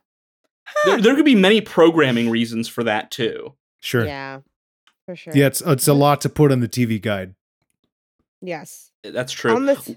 There, 0.85 1.01
there 1.01 1.15
could 1.15 1.25
be 1.25 1.35
many 1.35 1.61
programming 1.61 2.29
reasons 2.29 2.67
for 2.67 2.83
that 2.83 3.11
too. 3.11 3.53
sure. 3.81 4.05
Yeah, 4.05 4.35
Yeah. 4.35 4.39
For 5.05 5.15
sure. 5.15 5.33
Yeah, 5.35 5.47
it's 5.47 5.61
it's 5.61 5.87
a 5.87 5.93
lot 5.93 6.21
to 6.21 6.29
put 6.29 6.51
on 6.51 6.59
the 6.59 6.67
TV 6.69 7.01
guide. 7.01 7.33
Yes. 8.41 8.91
That's 9.03 9.31
true. 9.31 9.55
On 9.55 9.65
the 9.65 9.95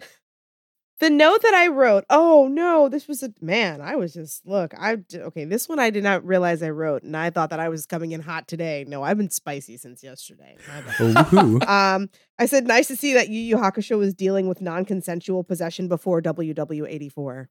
the 1.00 1.10
note 1.10 1.42
that 1.42 1.52
I 1.54 1.66
wrote. 1.66 2.04
Oh 2.08 2.48
no, 2.50 2.88
this 2.88 3.08
was 3.08 3.22
a 3.22 3.32
man. 3.40 3.80
I 3.80 3.96
was 3.96 4.14
just 4.14 4.46
look. 4.46 4.72
I 4.78 4.96
d- 4.96 5.18
okay. 5.18 5.44
This 5.44 5.68
one 5.68 5.78
I 5.80 5.90
did 5.90 6.04
not 6.04 6.24
realize 6.24 6.62
I 6.62 6.70
wrote, 6.70 7.02
and 7.02 7.16
I 7.16 7.30
thought 7.30 7.50
that 7.50 7.58
I 7.60 7.68
was 7.68 7.86
coming 7.86 8.12
in 8.12 8.20
hot 8.22 8.46
today. 8.48 8.84
No, 8.86 9.02
I've 9.02 9.18
been 9.18 9.28
spicy 9.30 9.76
since 9.76 10.02
yesterday. 10.02 10.56
My 10.68 10.80
bad. 10.80 10.94
Oh, 11.00 11.12
woohoo. 11.24 11.68
Um, 11.68 12.08
I 12.38 12.46
said, 12.46 12.66
nice 12.66 12.86
to 12.88 12.96
see 12.96 13.12
that 13.14 13.28
Yu 13.28 13.40
Yu 13.40 13.56
Hakusho 13.56 13.98
was 13.98 14.14
dealing 14.14 14.48
with 14.48 14.60
non-consensual 14.60 15.44
possession 15.44 15.88
before 15.88 16.22
WW84. 16.22 17.46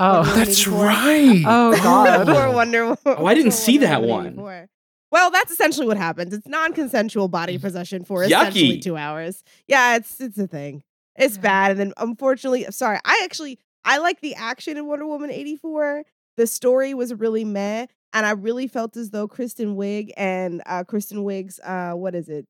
Oh, 0.00 0.20
Wonder 0.22 0.34
That's 0.34 0.66
right. 0.66 1.42
Oh, 1.46 1.72
God. 1.82 2.26
Before 2.26 2.50
Wonder 2.52 2.86
Wo- 2.88 2.96
Oh, 3.06 3.26
I 3.26 3.34
didn't 3.34 3.52
see 3.52 3.74
Wonder 3.78 3.86
that 3.86 4.00
Woman 4.02 4.36
one. 4.36 4.54
84. 4.54 4.68
Well, 5.12 5.30
that's 5.30 5.50
essentially 5.52 5.86
what 5.86 5.96
happens. 5.96 6.32
It's 6.32 6.46
non-consensual 6.48 7.28
body 7.28 7.58
possession 7.58 8.04
for 8.04 8.22
essentially 8.24 8.78
Yucky. 8.78 8.82
two 8.82 8.96
hours. 8.96 9.42
Yeah, 9.66 9.96
it's 9.96 10.20
it's 10.20 10.38
a 10.38 10.46
thing. 10.46 10.82
It's 11.16 11.36
Yeah. 11.36 11.42
bad, 11.42 11.70
and 11.72 11.80
then 11.80 11.92
unfortunately, 11.96 12.64
sorry, 12.70 12.98
I 13.04 13.20
actually 13.24 13.58
I 13.84 13.98
like 13.98 14.20
the 14.20 14.34
action 14.36 14.76
in 14.76 14.86
Wonder 14.86 15.06
Woman 15.06 15.30
eighty 15.30 15.56
four. 15.56 16.04
The 16.36 16.46
story 16.46 16.94
was 16.94 17.12
really 17.12 17.44
meh, 17.44 17.86
and 18.12 18.24
I 18.24 18.30
really 18.30 18.68
felt 18.68 18.96
as 18.96 19.10
though 19.10 19.26
Kristen 19.26 19.74
Wiig 19.76 20.12
and 20.16 20.62
uh 20.64 20.84
Kristen 20.84 21.24
Wiig's 21.24 21.58
uh 21.64 21.92
what 21.94 22.14
is 22.14 22.28
it? 22.28 22.46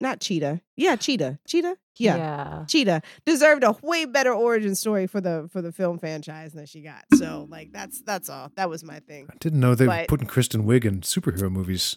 Not 0.00 0.20
Cheetah. 0.20 0.60
Yeah, 0.76 0.96
Cheetah. 0.96 1.38
Cheetah. 1.46 1.76
Yeah. 1.96 2.16
yeah. 2.16 2.64
Cheetah 2.68 3.02
deserved 3.24 3.64
a 3.64 3.74
way 3.82 4.04
better 4.04 4.32
origin 4.32 4.74
story 4.74 5.06
for 5.06 5.20
the 5.20 5.48
for 5.50 5.62
the 5.62 5.72
film 5.72 5.98
franchise 5.98 6.52
than 6.52 6.66
she 6.66 6.82
got. 6.82 7.04
So 7.14 7.46
like 7.48 7.72
that's 7.72 8.02
that's 8.02 8.28
all. 8.28 8.52
That 8.56 8.68
was 8.68 8.84
my 8.84 9.00
thing. 9.00 9.28
I 9.30 9.36
didn't 9.38 9.60
know 9.60 9.74
they 9.74 9.86
were 9.86 10.04
putting 10.08 10.26
Kristen 10.26 10.64
Wiig 10.64 10.84
in 10.84 11.00
superhero 11.00 11.50
movies. 11.50 11.96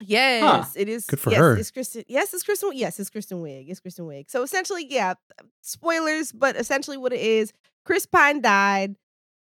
Yes, 0.00 0.76
it 0.76 0.88
is. 0.88 1.06
Good 1.06 1.20
for 1.20 1.30
yes, 1.30 1.38
her. 1.38 1.56
It's 1.56 1.70
Kristen. 1.70 2.04
Yes, 2.08 2.32
it's 2.32 2.42
Kristen. 2.42 2.70
Yes, 2.74 3.00
it's 3.00 3.10
Kristen 3.10 3.38
Wiig. 3.38 3.68
It's 3.68 3.80
Kristen 3.80 4.04
Wiig. 4.06 4.30
So 4.30 4.42
essentially, 4.42 4.86
yeah, 4.88 5.14
spoilers, 5.62 6.30
but 6.32 6.56
essentially 6.56 6.96
what 6.96 7.12
it 7.12 7.20
is, 7.20 7.52
Chris 7.84 8.06
Pine 8.06 8.40
died. 8.40 8.96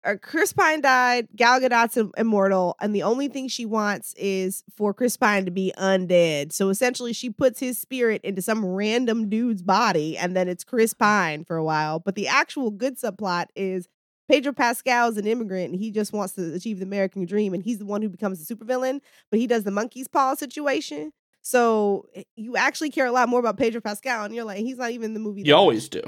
Or 0.05 0.17
Chris 0.17 0.51
Pine 0.51 0.81
died. 0.81 1.27
Gal 1.35 1.61
Gadot's 1.61 1.97
immortal, 2.17 2.75
and 2.81 2.93
the 2.93 3.03
only 3.03 3.29
thing 3.29 3.47
she 3.47 3.65
wants 3.65 4.13
is 4.17 4.63
for 4.75 4.93
Chris 4.93 5.15
Pine 5.15 5.45
to 5.45 5.51
be 5.51 5.71
undead. 5.77 6.51
So 6.51 6.69
essentially, 6.69 7.13
she 7.13 7.29
puts 7.29 7.59
his 7.59 7.79
spirit 7.79 8.21
into 8.23 8.41
some 8.41 8.65
random 8.65 9.29
dude's 9.29 9.61
body, 9.61 10.17
and 10.17 10.35
then 10.35 10.49
it's 10.49 10.63
Chris 10.63 10.93
Pine 10.93 11.45
for 11.45 11.55
a 11.55 11.63
while. 11.63 11.99
But 11.99 12.15
the 12.15 12.27
actual 12.27 12.69
good 12.69 12.99
subplot 12.99 13.45
is 13.55 13.87
Pedro 14.29 14.51
Pascal 14.53 15.09
is 15.09 15.17
an 15.17 15.27
immigrant, 15.27 15.71
and 15.71 15.79
he 15.79 15.91
just 15.91 16.11
wants 16.11 16.33
to 16.33 16.53
achieve 16.53 16.79
the 16.79 16.85
American 16.85 17.25
dream, 17.25 17.53
and 17.53 17.63
he's 17.63 17.79
the 17.79 17.85
one 17.85 18.01
who 18.01 18.09
becomes 18.09 18.45
the 18.45 18.55
supervillain 18.55 18.99
but 19.29 19.39
he 19.39 19.47
does 19.47 19.63
the 19.63 19.71
monkey's 19.71 20.07
paw 20.07 20.35
situation. 20.35 21.11
So 21.41 22.07
eh, 22.15 22.23
you 22.35 22.55
actually 22.55 22.89
care 22.89 23.05
a 23.05 23.11
lot 23.11 23.29
more 23.29 23.39
about 23.39 23.57
Pedro 23.57 23.81
Pascal, 23.81 24.25
and 24.25 24.33
you're 24.33 24.45
like, 24.45 24.59
he's 24.59 24.77
not 24.77 24.91
even 24.91 25.05
in 25.05 25.13
the 25.13 25.19
movie. 25.19 25.43
You 25.43 25.55
always 25.55 25.89
do. 25.89 26.01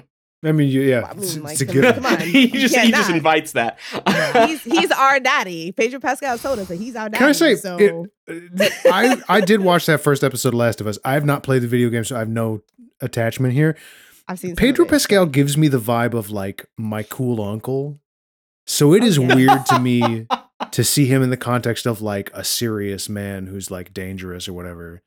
I 0.46 0.52
mean, 0.52 0.70
you- 0.70 0.82
yeah, 0.82 1.08
I 1.10 1.14
mean, 1.14 1.24
it's, 1.24 1.38
like, 1.38 1.54
it's 1.54 1.62
a 1.62 1.66
come- 1.66 1.76
good. 1.76 1.96
come 1.96 2.06
on. 2.06 2.20
he 2.22 2.48
just 2.48 2.76
he 2.76 2.92
just 2.92 3.10
invites 3.10 3.54
that. 3.54 3.80
he's 4.48 4.64
he's 4.64 4.92
our 4.92 5.20
daddy. 5.20 5.72
Pedro 5.72 6.00
Pascal 6.00 6.38
told 6.38 6.60
us 6.60 6.68
that 6.68 6.76
he's 6.78 6.96
our 6.96 7.10
daddy. 7.10 7.20
Can 7.20 7.30
I 7.30 7.32
say, 7.34 7.56
so 7.56 7.78
it- 7.78 7.94
uh, 8.30 8.70
I 8.92 9.22
I 9.28 9.42
did 9.42 9.62
watch 9.62 9.86
that 9.88 10.02
first 10.02 10.24
episode 10.24 10.50
of 10.50 10.56
Last 10.56 10.82
of 10.82 10.88
Us. 10.88 10.98
I 11.06 11.14
have 11.14 11.26
not 11.26 11.44
played 11.44 11.62
the 11.62 11.68
video 11.68 11.90
game, 11.90 12.04
so 12.04 12.16
I 12.16 12.20
have 12.20 12.30
no 12.30 12.62
attachment 13.02 13.54
here. 13.54 13.76
I've 14.28 14.40
seen 14.40 14.56
Pedro. 14.56 14.86
Pascal 14.86 15.26
gives 15.28 15.58
me 15.58 15.68
the 15.68 15.80
vibe 15.80 16.14
of 16.14 16.32
like 16.32 16.66
my 16.78 17.04
cool 17.04 17.42
uncle. 17.42 18.00
So 18.68 18.94
it 18.94 19.04
oh, 19.04 19.06
is 19.06 19.20
Oh, 19.20 19.24
yeah. 19.24 19.36
weird 19.36 19.66
to 19.68 19.80
me 19.80 20.28
to 20.72 20.84
see 20.84 21.06
him 21.06 21.22
in 21.22 21.30
the 21.30 21.38
context 21.38 21.86
of 21.86 22.02
like 22.02 22.32
a 22.34 22.44
serious 22.44 23.08
man 23.08 23.46
who's 23.48 23.70
like 23.70 23.94
dangerous 23.94 24.48
or 24.48 24.54
whatever. 24.54 25.04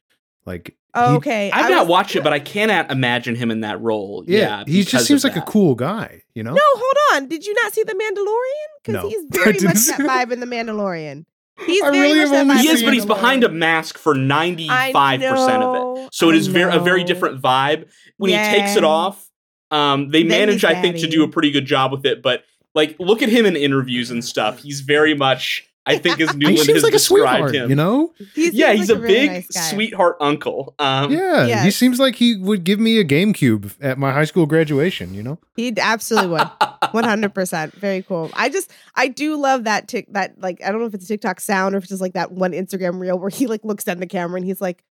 Like 0.47 0.77
Oh, 1.07 1.17
okay. 1.17 1.51
I've 1.51 1.67
I 1.67 1.69
not 1.69 1.81
was- 1.83 1.89
watched 1.89 2.17
it, 2.17 2.23
but 2.25 2.33
I 2.33 2.39
cannot 2.39 2.91
imagine 2.91 3.35
him 3.35 3.51
in 3.51 3.61
that 3.61 3.81
role. 3.81 4.25
Yeah, 4.27 4.39
Yeah, 4.39 4.65
he 4.67 4.85
just 4.85 5.07
seems 5.07 5.25
of 5.25 5.35
like 5.35 5.43
a 5.43 5.47
cool 5.47 5.75
guy, 5.75 6.23
you 6.35 6.43
know? 6.43 6.53
No, 6.55 6.63
hold 6.65 6.97
on. 7.23 7.29
Did 7.29 7.47
you 7.47 7.55
not 7.63 7.73
see 7.73 7.83
the 7.83 7.93
Mandalorian? 7.95 8.83
Because 8.83 9.03
No. 9.03 9.09
he's 9.09 9.25
very 9.31 9.53
much 9.61 9.87
that 9.87 10.01
vibe 10.01 10.33
in 10.33 10.41
the 10.41 10.47
Mandalorian. 10.47 11.25
He's 11.67 11.83
I 11.83 11.91
very 11.91 12.03
really 12.13 12.19
much 12.21 12.29
have 12.31 12.47
that 12.47 12.57
vibe 12.57 12.61
He 12.61 12.69
is, 12.69 12.83
but 12.85 12.95
he's 12.95 13.05
behind 13.07 13.43
a 13.43 13.49
mask 13.49 13.99
for 13.99 14.15
ninety 14.15 14.69
five 14.69 15.21
percent 15.21 15.63
of 15.63 15.99
it. 15.99 16.09
So 16.15 16.29
it 16.31 16.37
is 16.37 16.47
very 16.47 16.73
a 16.75 16.79
very 16.79 17.03
different 17.03 17.43
vibe. 17.43 17.89
When 18.17 18.31
he 18.31 18.37
takes 18.37 18.77
it 18.77 18.85
off, 18.85 19.29
um, 19.73 20.11
they 20.11 20.23
Then 20.23 20.29
manage, 20.47 20.65
I 20.65 20.81
think, 20.81 20.99
to 20.99 21.09
do 21.09 21.25
a 21.25 21.29
pretty 21.29 21.51
good 21.51 21.67
job 21.67 21.91
with 21.93 22.07
it. 22.07 22.23
But 22.23 22.45
like, 22.75 22.95
look 23.01 23.23
at 23.23 23.29
him 23.29 23.45
in 23.45 23.57
interviews 23.57 24.11
and 24.13 24.25
stuff. 24.25 24.61
He's 24.61 24.83
very 24.83 25.15
much, 25.15 25.68
I 25.89 25.99
think, 25.99 26.21
as 26.21 26.31
He 26.31 26.37
Newland 26.39 26.59
seems 26.59 26.77
has 26.77 26.83
like 26.85 26.95
a 26.95 26.99
sweetheart, 26.99 27.55
him. 27.55 27.71
you 27.71 27.75
know? 27.77 28.13
He 28.35 28.51
yeah, 28.51 28.73
he's 28.75 28.89
like 28.91 28.99
a, 28.99 29.01
really 29.01 29.15
big 29.15 29.31
nice 29.31 29.71
sweetheart 29.71 30.17
uncle. 30.21 30.75
Um, 30.79 31.11
Yeah, 31.11 31.65
he 31.65 31.71
seems 31.71 31.99
like 31.99 32.15
he 32.15 32.37
would 32.37 32.63
give 32.65 32.79
me 32.79 32.99
a 32.99 33.05
GameCube 33.05 33.75
at 33.81 33.99
my 33.99 34.13
high 34.13 34.25
school 34.27 34.47
graduation, 34.47 35.15
you 35.15 35.23
know? 35.23 35.39
He 35.57 35.75
absolutely 35.79 36.31
would. 36.31 36.49
One 36.93 37.05
hundred 37.05 37.35
percent. 37.35 37.75
Very 37.75 38.03
cool. 38.03 38.31
I 38.35 38.49
just 38.49 38.71
I 38.95 39.09
do 39.09 39.37
love 39.37 39.65
that 39.65 39.89
tick 39.89 40.07
that 40.13 40.41
like 40.41 40.63
I 40.65 40.71
don't 40.71 40.81
know 40.81 40.87
if 40.87 40.95
it's 40.95 41.05
a 41.05 41.09
TikTok 41.09 41.41
sound 41.41 41.75
or 41.75 41.79
if 41.79 41.85
it's 41.85 41.91
just 41.91 42.01
like 42.03 42.13
that 42.15 42.33
one 42.33 42.53
Instagram 42.53 43.01
reel 43.01 43.19
where 43.19 43.31
he 43.31 43.47
like 43.47 43.65
looks 43.65 43.85
down 43.85 43.99
the 43.99 44.07
camera 44.07 44.37
and 44.37 44.47
he's 44.47 44.61
like, 44.61 44.85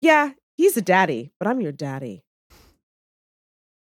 Yeah, 0.00 0.30
he's 0.56 0.76
a 0.76 0.82
daddy, 0.82 1.32
but 1.38 1.48
I'm 1.48 1.60
your 1.60 1.72
daddy. 1.72 2.22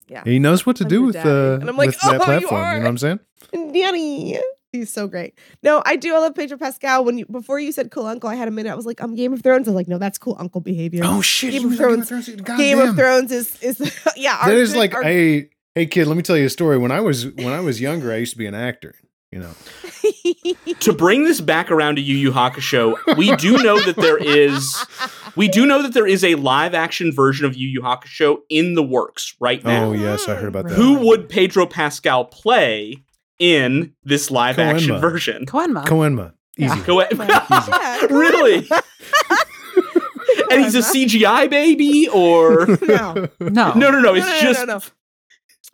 Yeah, 0.08 0.22
he 0.24 0.38
knows 0.38 0.66
what 0.66 0.76
to 0.76 0.84
I'm 0.84 0.88
do 0.90 1.02
with, 1.04 1.14
daddy. 1.14 1.28
uh, 1.28 1.54
And 1.60 1.68
I'm 1.70 1.76
like, 1.76 1.86
with 1.88 2.00
that 2.00 2.08
"Oh, 2.08 2.12
you 2.12 2.18
platform. 2.20 2.42
You, 2.74 2.78
know 2.78 2.80
what 2.80 2.86
I'm 2.88 2.98
saying? 2.98 3.20
Daddy. 3.72 4.38
He's 4.74 4.92
so 4.92 5.06
great. 5.06 5.38
No, 5.62 5.84
I 5.86 5.94
do. 5.94 6.12
I 6.16 6.18
love 6.18 6.34
Pedro 6.34 6.58
Pascal. 6.58 7.04
When 7.04 7.16
you 7.16 7.26
before 7.26 7.60
you 7.60 7.70
said 7.70 7.92
cool 7.92 8.06
uncle, 8.06 8.28
I 8.28 8.34
had 8.34 8.48
a 8.48 8.50
minute. 8.50 8.72
I 8.72 8.74
was 8.74 8.86
like, 8.86 9.00
I'm 9.00 9.14
Game 9.14 9.32
of 9.32 9.40
Thrones. 9.40 9.68
I 9.68 9.70
was 9.70 9.76
like, 9.76 9.86
no, 9.86 9.98
that's 9.98 10.18
cool 10.18 10.36
uncle 10.40 10.60
behavior. 10.60 11.02
Oh, 11.04 11.20
shit. 11.20 11.52
Game 11.52 11.60
he 11.60 11.64
of 11.66 11.70
was 11.70 11.80
on 11.80 12.02
Thrones- 12.02 12.28
God 12.42 12.58
Game 12.58 12.78
damn. 12.78 12.88
of 12.88 12.96
Thrones 12.96 13.30
is 13.30 13.62
is 13.62 14.08
yeah. 14.16 14.36
our 14.40 14.48
That 14.48 14.56
is 14.56 14.74
like, 14.74 14.92
our- 14.92 15.04
hey, 15.04 15.50
hey, 15.76 15.86
kid, 15.86 16.08
let 16.08 16.16
me 16.16 16.24
tell 16.24 16.36
you 16.36 16.46
a 16.46 16.50
story. 16.50 16.76
When 16.76 16.90
I 16.90 17.00
was 17.00 17.26
when 17.26 17.52
I 17.52 17.60
was 17.60 17.80
younger, 17.80 18.12
I 18.12 18.16
used 18.16 18.32
to 18.32 18.38
be 18.38 18.46
an 18.46 18.54
actor, 18.56 18.96
you 19.30 19.38
know? 19.38 19.52
to 20.80 20.92
bring 20.92 21.22
this 21.22 21.40
back 21.40 21.70
around 21.70 21.94
to 21.96 22.02
Yu 22.02 22.16
Yu 22.16 22.32
Hakusho, 22.32 22.96
we 23.16 23.34
do 23.36 23.62
know 23.62 23.78
that 23.80 23.94
there 23.94 24.18
is 24.18 24.84
we 25.36 25.46
do 25.46 25.66
know 25.66 25.82
that 25.82 25.94
there 25.94 26.06
is 26.06 26.24
a 26.24 26.34
live 26.34 26.74
action 26.74 27.12
version 27.12 27.46
of 27.46 27.56
Yu 27.56 27.68
Yu 27.68 27.80
Hakusho 27.80 28.38
in 28.48 28.74
the 28.74 28.82
works 28.82 29.36
right 29.38 29.62
oh, 29.64 29.68
now. 29.68 29.84
Oh, 29.84 29.92
yes, 29.92 30.28
I 30.28 30.34
heard 30.34 30.48
about 30.48 30.68
that. 30.68 30.74
Who 30.74 31.06
would 31.06 31.28
Pedro 31.28 31.64
Pascal 31.64 32.24
play 32.24 33.04
in 33.38 33.94
this 34.04 34.30
live 34.30 34.58
action 34.58 34.98
version? 35.00 35.46
Koenma. 35.46 35.84
Koenma. 35.86 36.32
Easy. 36.56 36.80
Go 36.82 37.00
Yeah, 37.10 38.00
really? 38.10 38.68
and 40.50 40.62
he's 40.64 40.74
a 40.74 40.78
CGI 40.94 41.50
baby, 41.50 42.08
or 42.12 42.66
no. 42.82 43.28
no. 43.40 43.72
no, 43.72 43.72
no, 43.74 43.90
no. 43.90 44.00
No, 44.00 44.14
It's 44.14 44.26
no, 44.26 44.32
no, 44.32 44.40
just 44.40 44.66
no, 44.66 44.74
no. 44.74 44.80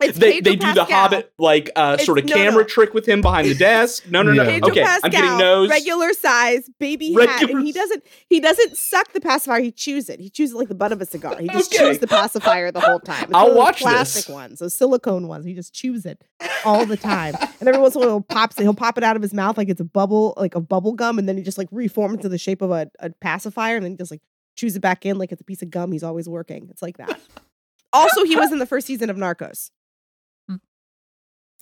It's 0.03 0.17
they 0.17 0.41
Pedro 0.41 0.51
they 0.51 0.55
do 0.57 0.73
the 0.73 0.83
Hobbit 0.85 1.33
like 1.37 1.69
uh, 1.75 1.91
It's- 1.93 2.05
sort 2.05 2.19
of 2.19 2.25
no, 2.25 2.35
camera 2.35 2.61
no. 2.63 2.67
trick 2.67 2.93
with 2.93 3.07
him 3.07 3.21
behind 3.21 3.47
the 3.47 3.55
desk. 3.55 4.09
No, 4.09 4.21
no, 4.21 4.33
no. 4.33 4.43
Yeah. 4.43 4.49
Pedro 4.49 4.69
Okay, 4.69 4.83
Pascal, 4.83 5.01
I'm 5.07 5.11
getting 5.11 5.37
nose. 5.37 5.69
regular 5.69 6.13
size, 6.13 6.69
baby 6.79 7.13
hat, 7.13 7.49
and 7.49 7.65
he 7.65 7.71
doesn't 7.71 8.03
he 8.29 8.39
doesn't 8.39 8.77
suck 8.77 9.13
the 9.13 9.21
pacifier. 9.21 9.59
He 9.61 9.71
chews 9.71 10.09
it. 10.09 10.19
He 10.19 10.29
chews 10.29 10.51
it 10.51 10.57
like 10.57 10.67
the 10.67 10.75
butt 10.75 10.91
of 10.91 11.01
a 11.01 11.05
cigar. 11.05 11.37
He 11.39 11.47
just 11.47 11.73
Okay. 11.73 11.85
chews 11.85 11.99
the 11.99 12.07
pacifier 12.07 12.71
the 12.71 12.79
whole 12.81 12.99
time. 12.99 13.23
It's 13.25 13.33
I'll 13.33 13.47
those 13.49 13.57
watch 13.57 13.79
plastic 13.81 14.25
this. 14.25 14.33
ones, 14.33 14.59
those 14.59 14.73
silicone 14.73 15.27
ones. 15.27 15.45
He 15.45 15.53
just 15.53 15.73
chews 15.73 16.05
it 16.05 16.23
all 16.65 16.85
the 16.85 16.97
time, 16.97 17.35
and 17.59 17.67
every 17.69 17.81
once 17.81 17.95
in 17.95 18.01
a 18.01 18.05
while 18.05 18.15
he'll 18.15 18.21
pops 18.21 18.57
it. 18.59 18.63
He'll 18.63 18.73
pop 18.73 18.97
it 18.97 19.03
out 19.03 19.15
of 19.15 19.21
his 19.21 19.33
mouth 19.33 19.57
like 19.57 19.69
it's 19.69 19.81
a 19.81 19.85
bubble, 19.85 20.33
like 20.37 20.55
a 20.55 20.61
bubble 20.61 20.93
gum, 20.93 21.19
and 21.19 21.27
then 21.29 21.37
he 21.37 21.43
just 21.43 21.57
like 21.57 21.67
reforms 21.71 22.15
into 22.15 22.29
the 22.29 22.37
shape 22.37 22.61
of 22.61 22.71
a, 22.71 22.89
a 22.99 23.09
pacifier, 23.21 23.75
and 23.75 23.83
then 23.85 23.91
he 23.91 23.97
just 23.97 24.11
like 24.11 24.21
chews 24.57 24.75
it 24.75 24.81
back 24.81 25.05
in 25.05 25.17
like 25.17 25.31
it's 25.31 25.41
a 25.41 25.45
piece 25.45 25.61
of 25.61 25.69
gum. 25.69 25.91
He's 25.91 26.03
always 26.03 26.27
working. 26.27 26.67
It's 26.69 26.81
like 26.81 26.97
that. 26.97 27.19
Also, 27.93 28.23
he 28.23 28.35
was 28.37 28.51
in 28.53 28.59
the 28.59 28.65
first 28.65 28.87
season 28.87 29.09
of 29.09 29.17
Narcos. 29.17 29.69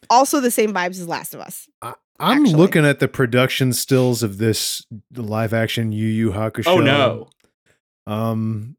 Also, 0.10 0.40
the 0.40 0.52
same 0.52 0.74
vibes 0.74 0.92
as 1.00 1.08
Last 1.08 1.34
of 1.34 1.42
Us. 1.42 1.68
I'm 1.82 1.94
actually. 2.20 2.54
looking 2.56 2.86
at 2.86 3.00
the 3.00 3.08
production 3.08 3.72
stills 3.74 4.24
of 4.24 4.38
this 4.40 4.86
live 5.16 5.54
action 5.54 5.92
Yu 5.92 6.06
Yu 6.08 6.32
Hakusho. 6.32 6.68
Oh 6.68 6.78
no. 6.80 7.30
Um, 8.08 8.76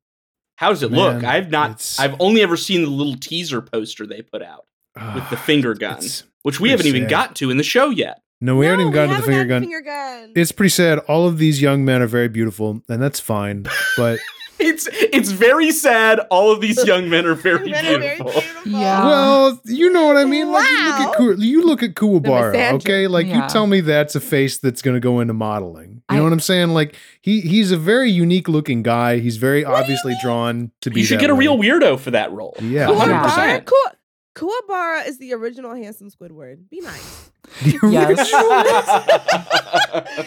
How 0.57 0.71
does 0.71 0.83
it 0.83 0.91
Man, 0.91 1.01
look? 1.17 1.25
I've 1.25 1.51
not. 1.51 1.71
it's- 1.71 1.99
I've 1.99 2.17
only 2.21 2.43
ever 2.43 2.57
seen 2.57 2.83
the 2.83 2.91
little 2.91 3.17
teaser 3.17 3.63
poster 3.63 4.07
they 4.07 4.23
put 4.23 4.43
out 4.43 4.67
with 5.15 5.29
the 5.31 5.37
finger 5.37 5.75
gun, 5.75 6.01
which 6.43 6.61
we 6.61 6.71
haven't 6.71 6.87
even 6.87 7.07
got 7.09 7.37
to 7.37 7.51
in 7.51 7.57
the 7.57 7.63
show 7.63 7.91
yet. 7.91 8.21
no, 8.41 8.57
we 8.57 8.67
haven't 8.67 8.81
even 8.81 8.93
gotten 8.93 9.15
to 9.15 9.21
the 9.21 9.27
finger 9.27 9.45
gun. 9.45 9.63
Finger 9.63 9.81
gun. 9.81 10.33
It's 10.37 10.53
pretty 10.53 10.71
sad. 10.71 10.99
All 11.01 11.27
of 11.27 11.39
these 11.39 11.63
young 11.63 11.85
men 11.85 12.03
are 12.03 12.07
very 12.07 12.29
beautiful, 12.29 12.83
and 12.89 13.01
that's 13.01 13.21
fine. 13.21 13.65
But 13.97 14.19
It's 14.63 14.89
it's 14.93 15.31
very 15.31 15.71
sad. 15.73 16.21
All 16.31 16.53
of 16.53 16.61
these 16.61 16.85
young 16.87 17.09
men 17.09 17.27
are 17.27 17.35
very 17.35 17.71
Men 17.71 17.87
are 17.87 17.99
very 17.99 18.17
beautiful. 18.17 18.33
beautiful. 18.41 18.71
Yeah. 18.73 19.07
well, 19.07 19.61
you 19.65 19.91
know 19.91 20.07
what 20.07 20.17
I 20.17 20.25
mean. 20.25 20.53
Like 20.53 20.69
you 20.69 20.85
look 20.87 20.99
Wow. 20.99 21.11
at 21.11 21.17
Ku- 21.17 21.37
you 21.43 21.65
look 21.67 21.83
at 21.83 21.95
Kuwabara, 21.95 22.73
okay? 22.75 23.07
Like 23.07 23.27
Yeah. 23.27 23.43
you 23.45 23.49
tell 23.49 23.67
me 23.67 23.81
that's 23.81 24.15
a 24.15 24.21
face 24.21 24.59
that's 24.59 24.83
going 24.83 24.95
to 24.97 25.01
go 25.01 25.21
into 25.21 25.35
modeling. 25.35 26.03
You 26.11 26.19
know 26.19 26.25
what 26.25 26.33
I'm 26.33 26.41
saying? 26.41 26.69
Like 26.71 26.95
he 27.23 27.41
he's 27.41 27.73
a 27.73 27.77
very 27.77 28.11
unique 28.11 28.49
looking 28.49 28.83
guy. 28.83 29.19
He's 29.19 29.37
very 29.39 29.65
obviously 29.65 30.15
drawn 30.23 30.71
to 30.83 30.91
be. 30.91 31.01
You 31.01 31.07
should 31.07 31.19
that 31.19 31.23
get 31.23 31.31
a 31.31 31.35
way. 31.35 31.41
real 31.47 31.59
weirdo 31.59 31.99
for 31.99 32.11
that 32.13 32.31
role. 32.33 32.55
Yeah. 32.61 32.91
A 32.91 32.95
hundred 32.95 33.23
percent. 33.23 33.67
Kuwabara, 33.67 33.95
Kuwabara 34.37 35.07
is 35.09 35.19
the 35.19 35.33
original 35.35 35.75
handsome 35.75 36.11
Squidward. 36.11 36.69
Be 36.69 36.81
nice. 36.81 37.31
Yes. 37.83 38.33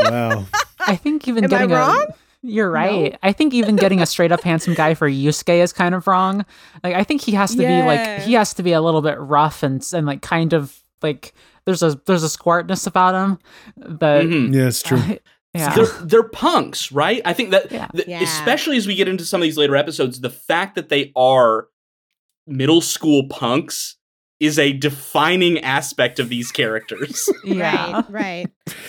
wow. 0.00 0.44
I 0.80 0.96
think 0.96 1.26
even 1.28 1.44
Am 1.44 1.54
I 1.54 1.64
wrong? 1.64 2.06
a 2.08 2.14
you're 2.46 2.70
right. 2.70 3.18
I 3.22 3.32
think 3.32 3.52
even 3.54 3.76
getting 3.76 4.00
a 4.00 4.06
straight 4.06 4.32
up 4.32 4.42
handsome 4.42 4.74
guy 4.74 4.94
for 4.94 5.08
Yusuke 5.08 5.62
is 5.62 5.72
kind 5.72 5.94
of 5.94 6.06
wrong. 6.06 6.44
Like 6.84 6.94
I 6.94 7.04
think 7.04 7.20
he 7.22 7.32
has 7.32 7.50
to 7.52 7.58
be 7.58 7.82
like 7.82 8.22
he 8.22 8.32
has 8.34 8.54
to 8.54 8.62
be 8.62 8.72
a 8.72 8.80
little 8.80 9.02
bit 9.02 9.18
rough 9.18 9.62
and 9.62 9.84
and 9.92 10.06
like 10.06 10.22
kind 10.22 10.52
of 10.52 10.78
like 11.02 11.34
there's 11.64 11.82
a 11.82 12.00
there's 12.06 12.22
a 12.22 12.28
squartness 12.28 12.86
about 12.86 13.14
him 13.14 13.38
that 13.76 14.24
Mhm. 14.24 14.54
Yeah, 14.54 14.66
it's 14.68 14.82
true. 14.82 15.00
yeah. 15.54 15.74
They're 15.74 15.86
they're 16.02 16.22
punks, 16.28 16.92
right? 16.92 17.20
I 17.24 17.32
think 17.32 17.50
that, 17.50 17.70
Yeah. 17.72 17.88
that- 17.94 18.08
Yeah. 18.08 18.22
especially 18.22 18.76
as 18.76 18.86
we 18.86 18.94
get 18.94 19.08
into 19.08 19.24
some 19.24 19.40
of 19.40 19.44
these 19.44 19.58
later 19.58 19.74
episodes, 19.76 20.20
the 20.20 20.30
fact 20.30 20.74
that 20.76 20.88
they 20.88 21.12
are 21.16 21.68
middle 22.46 22.80
school 22.80 23.26
punks 23.28 23.96
is 24.38 24.58
a 24.58 24.72
defining 24.72 25.58
aspect 25.60 26.18
of 26.18 26.28
these 26.28 26.52
characters. 26.52 27.28
yeah. 27.44 28.02
Right, 28.08 28.10
right. 28.10 28.46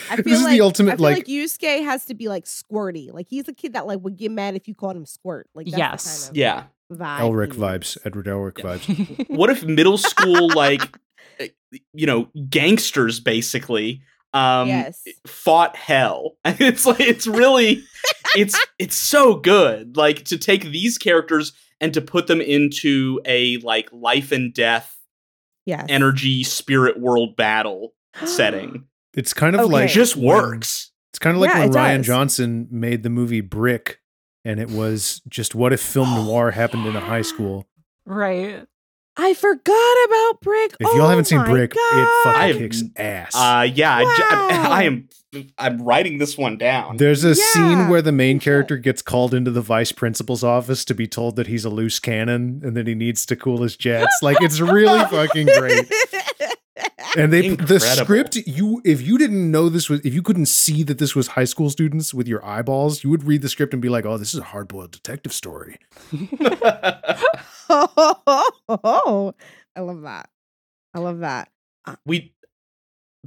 I 0.09 0.15
feel 0.17 0.23
This 0.25 0.33
is 0.39 0.43
like 0.43 0.51
the 0.51 0.61
ultimate, 0.61 0.93
I 0.93 0.95
feel 0.97 1.03
like- 1.03 1.17
like, 1.19 1.25
Yusuke 1.27 1.83
has 1.85 2.05
to 2.05 2.13
be 2.15 2.27
like 2.27 2.45
squirty. 2.45 3.13
Like 3.13 3.27
he's 3.29 3.47
a 3.47 3.53
kid 3.53 3.73
that 3.73 3.87
like 3.87 3.99
would 4.01 4.17
get 4.17 4.31
mad 4.31 4.55
if 4.55 4.67
you 4.67 4.75
called 4.75 4.95
him 4.97 5.05
squirt. 5.05 5.47
Like 5.55 5.67
that's 5.67 5.77
Yes. 5.77 6.29
the 6.29 6.41
kind 6.43 6.59
of 6.59 6.97
yeah. 6.99 7.05
vibe. 7.05 7.19
Elric 7.19 7.53
vibes. 7.53 7.97
Edward 8.05 8.25
Elric 8.25 8.53
vibes. 8.55 9.27
What 9.35 9.49
if 9.49 9.63
middle 9.63 9.97
school 9.97 10.49
like 10.53 10.97
eh, 11.39 11.47
you 11.93 12.05
know, 12.07 12.27
gangsters 12.49 13.19
basically 13.21 14.01
um 14.33 14.67
Yes. 14.67 15.03
fought 15.25 15.77
hell. 15.77 16.35
It's 16.43 16.85
like 16.85 16.99
it's 16.99 17.25
really 17.27 17.83
it's 18.35 18.59
it's 18.79 18.95
so 18.95 19.35
good 19.35 19.95
like 19.95 20.25
to 20.25 20.37
take 20.37 20.63
these 20.65 20.97
characters 20.97 21.53
and 21.79 21.93
to 21.93 22.01
put 22.01 22.27
them 22.27 22.41
into 22.41 23.21
a 23.23 23.57
like 23.59 23.87
life 23.93 24.33
and 24.33 24.53
death 24.53 24.96
Yes. 25.67 25.85
energy 25.89 26.43
spirit 26.43 26.99
world 26.99 27.35
battle 27.35 27.93
setting. 28.25 28.85
It's 29.13 29.33
kind 29.33 29.55
of 29.55 29.61
Okay. 29.61 29.73
like 29.73 29.89
It 29.89 29.93
just 29.93 30.15
when- 30.15 30.25
works. 30.35 30.91
It's 31.11 31.19
kind 31.19 31.35
of 31.35 31.41
like 31.41 31.49
Yeah, 31.51 31.59
when 31.61 31.71
Rian 31.73 31.97
does. 31.97 32.05
Johnson 32.07 32.67
made 32.71 33.03
the 33.03 33.09
movie 33.09 33.41
Brick, 33.41 33.99
and 34.45 34.59
it 34.59 34.69
was 34.69 35.21
just 35.27 35.53
what 35.55 35.73
if 35.73 35.81
film 35.81 36.09
noir 36.25 36.51
happened 36.51 36.85
in 36.87 36.95
a 36.95 36.99
high 37.01 37.21
school. 37.21 37.67
right. 38.05 38.65
I 39.19 39.33
forgot 39.33 39.95
about 40.05 40.41
Brick. 40.41 40.75
If 40.79 40.87
y'all 40.93 41.01
Oh 41.01 41.07
haven't 41.09 41.25
seen 41.25 41.39
my 41.39 41.49
Brick, 41.49 41.71
it 41.71 41.75
God. 41.75 42.07
fucking 42.23 42.39
I 42.41 42.47
have- 42.49 42.57
kicks 42.57 42.83
ass. 42.97 43.35
Uh 43.35 43.67
yeah, 43.73 43.95
I 43.97 44.03
j- 44.03 44.23
I, 44.29 44.47
Wow. 44.63 44.71
I 44.71 44.83
am 44.83 45.09
I'm 45.57 45.81
writing 45.81 46.19
this 46.19 46.37
one 46.37 46.57
down. 46.57 46.97
There's 46.97 47.23
a 47.23 47.35
scene 47.35 47.89
where 47.89 48.01
the 48.01 48.11
main 48.13 48.39
character 48.39 48.77
gets 48.77 49.01
called 49.01 49.33
into 49.33 49.51
the 49.51 49.61
vice 49.61 49.91
principal's 49.91 50.43
office 50.43 50.85
to 50.85 50.95
be 50.95 51.05
told 51.07 51.35
that 51.35 51.47
he's 51.47 51.65
a 51.65 51.69
loose 51.69 51.99
cannon 51.99 52.61
and 52.63 52.77
that 52.77 52.87
he 52.87 52.95
needs 52.95 53.25
to 53.27 53.35
cool 53.35 53.61
his 53.61 53.75
jets. 53.75 54.19
Like 54.21 54.37
it's 54.41 54.59
really 54.61 55.03
fucking 55.09 55.47
great. 55.47 55.91
And 57.17 57.33
they 57.33 57.49
the 57.49 57.79
script 57.79 58.35
you 58.35 58.81
if 58.85 59.01
you 59.01 59.17
didn't 59.17 59.49
know 59.51 59.69
this 59.69 59.89
was 59.89 59.99
if 60.05 60.13
you 60.13 60.21
couldn't 60.21 60.45
see 60.45 60.83
that 60.83 60.97
this 60.97 61.15
was 61.15 61.29
high 61.29 61.45
school 61.45 61.69
students 61.69 62.13
with 62.13 62.27
your 62.27 62.45
eyeballs, 62.45 63.03
you 63.03 63.09
would 63.09 63.23
read 63.25 63.41
the 63.41 63.49
script 63.49 63.73
and 63.73 63.81
be 63.81 63.89
like, 63.89 64.05
"Oh, 64.05 64.17
this 64.17 64.33
is 64.33 64.39
a 64.39 64.43
hard-boiled 64.43 64.91
detective 64.91 65.33
story." 65.33 65.77
oh, 67.69 69.33
I 69.75 69.79
love 69.79 70.01
that. 70.01 70.29
I 70.93 70.99
love 70.99 71.19
that. 71.19 71.49
we 72.05 72.33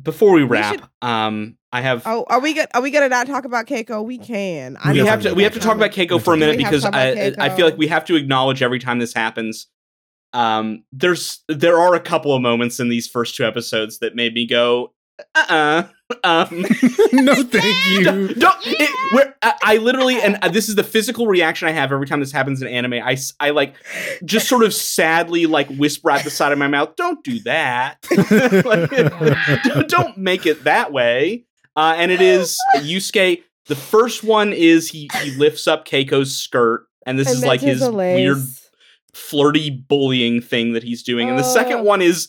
before 0.00 0.32
we 0.32 0.44
wrap, 0.44 0.74
should- 0.74 0.88
um 1.02 1.56
I 1.72 1.80
have 1.82 2.02
Oh, 2.04 2.24
are 2.28 2.40
we 2.40 2.54
good? 2.54 2.66
Are 2.74 2.82
we 2.82 2.90
gonna 2.90 3.08
not 3.08 3.26
talk 3.26 3.44
about 3.44 3.66
Keiko? 3.66 4.04
We 4.04 4.18
can. 4.18 4.76
I 4.82 4.92
we 4.92 4.98
have 5.00 5.22
to 5.22 5.34
we 5.34 5.44
have 5.44 5.52
to 5.54 5.60
talk 5.60 5.76
about 5.76 5.92
Keiko 5.92 6.20
for 6.20 6.34
a 6.34 6.36
minute 6.36 6.56
because 6.56 6.84
I, 6.84 7.32
I 7.38 7.48
feel 7.50 7.64
like 7.66 7.78
we 7.78 7.86
have 7.88 8.04
to 8.06 8.16
acknowledge 8.16 8.62
every 8.62 8.78
time 8.80 8.98
this 8.98 9.14
happens. 9.14 9.68
Um, 10.32 10.84
there's 10.92 11.42
there 11.48 11.78
are 11.78 11.94
a 11.94 12.00
couple 12.00 12.34
of 12.34 12.42
moments 12.42 12.80
in 12.80 12.88
these 12.88 13.06
first 13.08 13.36
two 13.36 13.44
episodes 13.44 13.98
that 14.00 14.14
made 14.16 14.34
me 14.34 14.46
go, 14.46 14.92
uh-uh. 15.34 15.84
Um, 16.24 16.46
no, 17.12 17.34
thank 17.44 17.86
you. 17.90 18.04
don't, 18.04 18.38
don't 18.38 18.56
it, 18.66 19.14
where, 19.14 19.36
I, 19.42 19.54
I 19.62 19.76
literally 19.76 20.20
and 20.20 20.38
uh, 20.42 20.48
this 20.48 20.68
is 20.68 20.74
the 20.74 20.82
physical 20.82 21.26
reaction 21.28 21.68
I 21.68 21.72
have 21.72 21.92
every 21.92 22.06
time 22.06 22.18
this 22.20 22.32
happens 22.32 22.62
in 22.62 22.68
anime. 22.68 22.94
I, 22.94 23.16
I 23.38 23.50
like 23.50 23.74
just 24.24 24.48
sort 24.48 24.64
of 24.64 24.74
sadly 24.74 25.46
like 25.46 25.68
whisper 25.68 26.10
at 26.10 26.24
the 26.24 26.30
side 26.30 26.50
of 26.52 26.58
my 26.58 26.66
mouth, 26.68 26.96
"Don't 26.96 27.22
do 27.22 27.38
that. 27.40 27.98
Like, 28.64 28.90
don't- 29.62 29.88
don't 29.88 30.18
make 30.18 30.46
it 30.46 30.64
that 30.64 30.92
way." 30.92 31.44
Uh, 31.80 31.94
and 31.96 32.10
it 32.10 32.20
is 32.20 32.58
Yusuke. 32.76 33.42
The 33.66 33.74
first 33.74 34.22
one 34.22 34.52
is 34.52 34.90
he 34.90 35.08
he 35.22 35.30
lifts 35.36 35.66
up 35.66 35.86
Keiko's 35.86 36.36
skirt, 36.36 36.86
and 37.06 37.18
this 37.18 37.28
I 37.28 37.30
is 37.30 37.44
like 37.44 37.60
his 37.62 37.88
weird 37.88 38.38
flirty 39.14 39.70
bullying 39.70 40.42
thing 40.42 40.74
that 40.74 40.82
he's 40.82 41.02
doing. 41.02 41.30
And 41.30 41.38
the 41.38 41.44
Oh. 41.44 41.54
second 41.54 41.84
one 41.84 42.02
is 42.02 42.28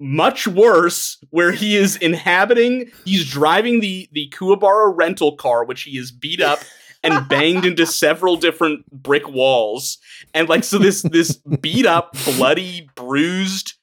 much 0.00 0.48
worse, 0.48 1.18
where 1.30 1.52
he 1.52 1.76
is 1.76 1.94
inhabiting, 1.96 2.90
he's 3.04 3.28
driving 3.30 3.78
the 3.80 4.08
the 4.10 4.32
Kuwabara 4.36 4.92
rental 4.96 5.36
car, 5.36 5.64
which 5.64 5.82
he 5.82 5.96
is 5.96 6.10
beat 6.10 6.40
up 6.40 6.58
and 7.04 7.28
banged 7.28 7.64
into 7.64 7.86
several 7.86 8.36
different 8.36 8.84
brick 8.90 9.28
walls. 9.28 9.98
And 10.34 10.48
like 10.48 10.64
so 10.64 10.78
this 10.78 11.02
this 11.02 11.36
beat 11.60 11.86
up, 11.86 12.16
bloody, 12.24 12.88
bruised 12.96 13.74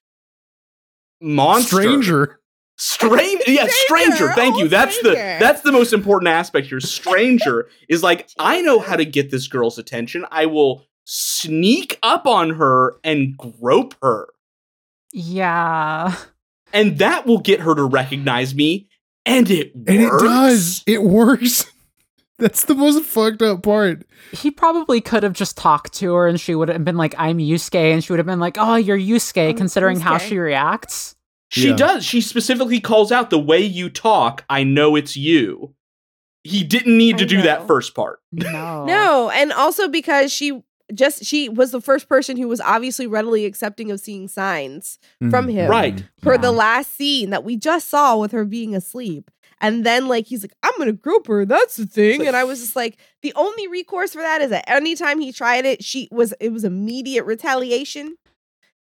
monster. 1.22 1.82
Stranger. 1.82 2.40
Stranger, 2.78 3.44
yeah, 3.48 3.68
stranger. 3.70 4.16
Stranger, 4.16 4.34
Thank 4.34 4.58
you. 4.58 4.68
That's 4.68 5.02
the 5.02 5.14
that's 5.14 5.62
the 5.62 5.72
most 5.72 5.94
important 5.94 6.28
aspect 6.30 6.68
here. 6.68 6.80
Stranger 6.82 7.70
is 7.90 8.04
like 8.04 8.30
I 8.38 8.62
know 8.62 8.80
how 8.80 8.96
to 8.98 9.06
get 9.06 9.32
this 9.32 9.48
girl's 9.48 9.78
attention. 9.78 10.26
I 10.30 10.46
will 10.46 10.86
sneak 11.06 11.98
up 12.04 12.26
on 12.28 12.52
her 12.52 12.96
and 13.04 13.38
grope 13.38 13.96
her, 14.02 14.28
Yeah. 15.14 16.16
and 16.74 16.98
that 16.98 17.26
will 17.26 17.40
get 17.40 17.62
her 17.62 17.76
to 17.76 17.84
recognize 17.84 18.54
me. 18.54 18.90
And 19.26 19.50
it 19.50 19.74
And 19.76 19.88
it 20.02 20.12
does. 20.20 20.84
It 20.86 21.04
works. 21.04 21.66
That's 22.38 22.66
the 22.66 22.76
most 22.76 23.06
fucked 23.06 23.42
up 23.42 23.64
part. 23.64 24.06
He 24.34 24.52
probably 24.52 25.00
could 25.00 25.24
have 25.24 25.32
just 25.32 25.56
talked 25.58 25.94
to 25.94 26.14
her 26.16 26.28
and 26.28 26.40
she 26.40 26.54
would 26.54 26.68
have 26.68 26.84
been 26.84 26.98
like, 26.98 27.16
I'm 27.18 27.38
Yusuke. 27.38 27.94
And 27.94 28.04
she 28.04 28.12
would 28.12 28.20
have 28.20 28.26
been 28.26 28.42
like, 28.42 28.58
Oh, 28.60 28.76
you're 28.76 28.98
Yusuke, 29.00 29.52
I'm 29.52 29.56
considering 29.56 30.02
how 30.02 30.18
she 30.18 30.38
reacts. 30.38 31.16
She 31.50 31.70
Yeah. 31.70 31.76
does. 31.76 32.06
She 32.06 32.22
specifically 32.22 32.80
calls 32.80 33.12
out 33.12 33.30
the 33.30 33.40
way 33.40 33.62
you 33.62 33.90
talk. 33.90 34.44
I 34.50 34.64
know 34.64 34.96
it's 34.96 35.16
you. 35.16 35.74
He 36.44 36.64
didn't 36.64 36.98
need 36.98 37.18
to 37.20 37.24
I 37.24 37.28
do 37.28 37.42
that 37.44 37.68
first 37.68 37.96
part. 37.96 38.20
No. 38.32 38.86
No, 38.86 39.30
and 39.30 39.52
also 39.52 39.88
because 39.88 40.32
she 40.32 40.62
just 40.94 41.26
she 41.26 41.50
was 41.50 41.72
the 41.72 41.82
first 41.82 42.08
person 42.08 42.38
who 42.38 42.48
was 42.48 42.62
obviously 42.62 43.08
readily 43.08 43.46
accepting 43.46 43.90
of 43.90 44.00
seeing 44.00 44.28
signs 44.28 45.00
from 45.32 45.48
Mm. 45.48 45.52
him 45.54 45.72
Right. 45.72 46.04
for 46.22 46.38
the 46.38 46.52
last 46.52 46.96
scene 46.96 47.32
that 47.32 47.44
we 47.44 47.58
just 47.58 47.90
saw 47.90 48.18
with 48.18 48.32
her 48.34 48.46
being 48.46 48.76
asleep. 48.76 49.32
And 49.62 49.84
then 49.86 50.08
like 50.08 50.28
he's 50.28 50.44
like, 50.44 50.54
I'm 50.62 50.74
gonna 50.78 50.92
grope 50.92 51.26
her. 51.28 51.44
That's 51.46 51.78
the 51.78 51.88
thing. 51.88 52.28
And 52.28 52.36
I 52.36 52.44
was 52.44 52.60
just 52.60 52.76
like, 52.76 52.98
the 53.24 53.34
only 53.36 53.68
recourse 53.68 54.14
for 54.14 54.22
that 54.22 54.42
is 54.42 54.52
that 54.52 54.70
anytime 54.70 55.20
he 55.20 55.32
tried 55.32 55.66
it, 55.66 55.84
she 55.84 56.08
was 56.12 56.34
it 56.40 56.50
was 56.50 56.64
immediate 56.64 57.24
retaliation. 57.24 58.18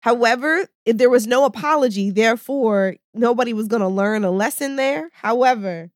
However, 0.01 0.65
if 0.85 0.97
there 0.97 1.09
was 1.09 1.27
no 1.27 1.43
apology, 1.45 2.09
therefore 2.09 2.95
nobody 3.13 3.53
was 3.53 3.67
gonna 3.67 3.89
learn 3.89 4.23
a 4.23 4.31
lesson 4.31 4.75
there. 4.77 5.09
However, 5.13 5.91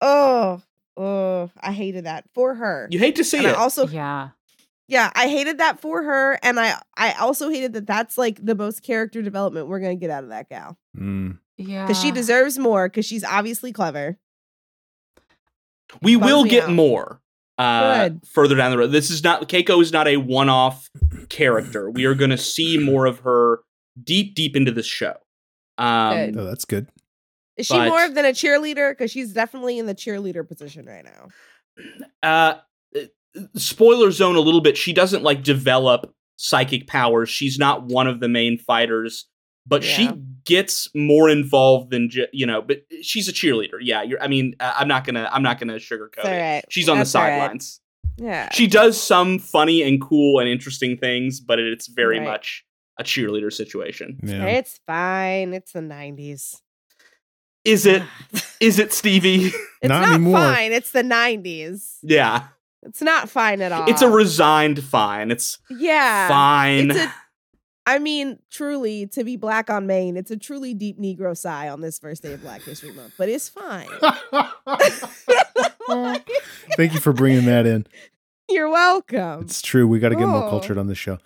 oh, 0.00 0.62
oh, 0.96 1.50
I 1.60 1.72
hated 1.72 2.04
that 2.06 2.24
for 2.34 2.54
her. 2.56 2.88
You 2.90 2.98
hate 2.98 3.16
to 3.16 3.24
see 3.24 3.38
and 3.38 3.46
I 3.46 3.50
it. 3.50 3.56
also 3.56 3.86
Yeah. 3.86 4.30
yeah, 4.88 5.10
I 5.14 5.28
hated 5.28 5.58
that 5.58 5.80
for 5.80 6.02
her, 6.02 6.38
and 6.42 6.58
I 6.58 6.74
I 6.96 7.12
also 7.20 7.50
hated 7.50 7.72
that 7.74 7.86
that's 7.86 8.18
like 8.18 8.44
the 8.44 8.54
most 8.56 8.82
character 8.82 9.22
development 9.22 9.68
we're 9.68 9.80
gonna 9.80 9.94
get 9.96 10.10
out 10.10 10.24
of 10.24 10.30
that 10.30 10.48
gal 10.48 10.76
Mm. 10.98 11.38
Yeah. 11.56 11.86
because 11.86 12.00
she 12.00 12.10
deserves 12.10 12.58
more 12.58 12.88
because 12.88 13.06
she's 13.06 13.22
obviously 13.22 13.72
clever. 13.72 14.18
we 16.02 16.16
bums 16.16 16.32
will 16.32 16.44
get 16.44 16.64
out. 16.64 16.70
more 16.72 17.20
uh, 17.60 18.08
Good. 18.08 18.20
further 18.26 18.54
down 18.56 18.70
the 18.70 18.78
road. 18.78 18.92
This 18.92 19.10
is 19.10 19.22
not 19.22 19.48
Keiko 19.48 19.82
is 19.82 19.92
not 19.92 20.08
a 20.08 20.16
one-off 20.16 20.88
character. 21.28 21.90
We 21.90 22.04
are 22.06 22.14
going 22.14 22.30
to 22.30 22.38
see 22.38 22.78
more 22.78 23.06
of 23.06 23.20
her 23.20 23.60
deep, 24.02 24.34
deep 24.34 24.56
into 24.56 24.72
this 24.72 24.86
show. 24.86 25.14
Um, 25.78 26.14
Good. 26.16 26.36
Oh, 26.38 26.44
that's 26.44 26.64
good. 26.64 26.88
Is 27.56 27.66
she 27.66 27.74
But- 27.74 27.88
more 27.88 28.08
than 28.08 28.24
a 28.24 28.30
cheerleader? 28.30 28.92
Because 28.92 29.10
she's 29.10 29.32
definitely 29.32 29.78
in 29.78 29.86
the 29.86 29.94
cheerleader 29.94 30.46
position 30.46 30.86
right 30.86 31.04
now. 31.04 31.28
uh, 32.22 32.54
spoiler 33.56 34.10
zone 34.10 34.36
a 34.36 34.40
little 34.40 34.60
bit. 34.60 34.76
She 34.76 34.92
doesn't 34.92 35.22
like 35.22 35.42
develop 35.42 36.12
psychic 36.36 36.86
powers. 36.86 37.28
She's 37.28 37.58
not 37.58 37.84
one 37.84 38.06
of 38.06 38.20
the 38.20 38.28
main 38.28 38.58
fighters, 38.58 39.26
but 39.66 39.84
she 39.84 40.08
gets 40.44 40.88
more 40.94 41.28
involved 41.28 41.90
than 41.90 42.10
ju- 42.10 42.26
you 42.32 42.46
know. 42.46 42.62
But 42.62 42.82
she's 43.02 43.28
a 43.28 43.32
cheerleader. 43.32 43.78
Yeah, 43.80 44.02
you're. 44.02 44.22
I 44.22 44.28
mean, 44.28 44.54
uh, 44.60 44.72
I'm 44.76 44.88
not 44.88 45.04
gonna. 45.04 45.28
I'm 45.32 45.42
not 45.42 45.58
gonna 45.60 45.74
sugarcoat 45.76 46.24
It's 46.24 46.64
it. 46.64 46.64
She's 46.70 46.88
on 46.88 46.96
the 46.96 47.00
That's 47.00 47.14
all 47.14 47.22
right. 47.22 47.38
sidelines. 47.40 47.80
Yeah. 48.16 48.48
She 48.52 48.66
does 48.66 49.00
some 49.00 49.38
funny 49.38 49.82
and 49.82 50.00
cool 50.00 50.40
and 50.40 50.48
interesting 50.48 50.96
things, 50.98 51.40
but 51.40 51.58
it's 51.58 51.86
very 51.86 52.18
Right. 52.18 52.26
much 52.28 52.64
a 52.98 53.02
cheerleader 53.04 53.50
situation. 53.52 54.18
Yeah. 54.22 54.44
It's 54.46 54.78
fine. 54.86 55.54
It's 55.54 55.72
the 55.72 55.80
nineties. 55.82 56.60
Is 57.64 57.86
it? 57.86 58.02
Is 58.60 58.78
it 58.78 58.92
Stevie? 58.92 59.46
It's 59.46 59.88
Not 59.88 60.02
not, 60.02 60.14
anymore. 60.14 60.38
fine. 60.38 60.72
It's 60.72 60.90
the 60.92 61.02
nineties. 61.02 61.96
yeah, 62.02 62.48
It's 62.82 63.00
not 63.00 63.30
fine 63.30 63.62
at 63.62 63.72
all. 63.72 63.88
it's 63.88 64.02
a 64.02 64.10
resigned 64.10 64.82
fine. 64.84 65.30
It's 65.30 65.58
yeah. 65.70 66.28
fine. 66.28 66.90
It's 66.90 67.00
a, 67.00 67.14
I 67.90 67.98
mean, 67.98 68.38
truly, 68.50 69.06
to 69.08 69.24
be 69.24 69.36
black 69.36 69.68
on 69.68 69.86
Maine, 69.86 70.16
it's 70.16 70.30
a 70.30 70.36
truly 70.36 70.74
deep 70.74 70.98
Negro 70.98 71.36
sigh 71.36 71.68
on 71.68 71.80
this 71.80 71.98
first 71.98 72.22
day 72.22 72.32
of 72.32 72.40
Black 72.42 72.62
History 72.62 72.92
Month, 72.92 73.14
but 73.18 73.28
it's 73.28 73.48
fine. 73.48 73.88
Thank 76.76 76.94
you 76.94 77.00
for 77.00 77.12
bringing 77.12 77.44
that 77.46 77.66
in. 77.66 77.86
You're 78.48 78.70
welcome. 78.70 79.42
It's 79.42 79.60
true. 79.62 79.86
We 79.86 79.98
got 79.98 80.10
to 80.10 80.16
get 80.16 80.26
more 80.28 80.44
Oh. 80.44 80.50
cultured 80.50 80.78
on 80.78 80.86
this 80.86 80.98
show. 80.98 81.18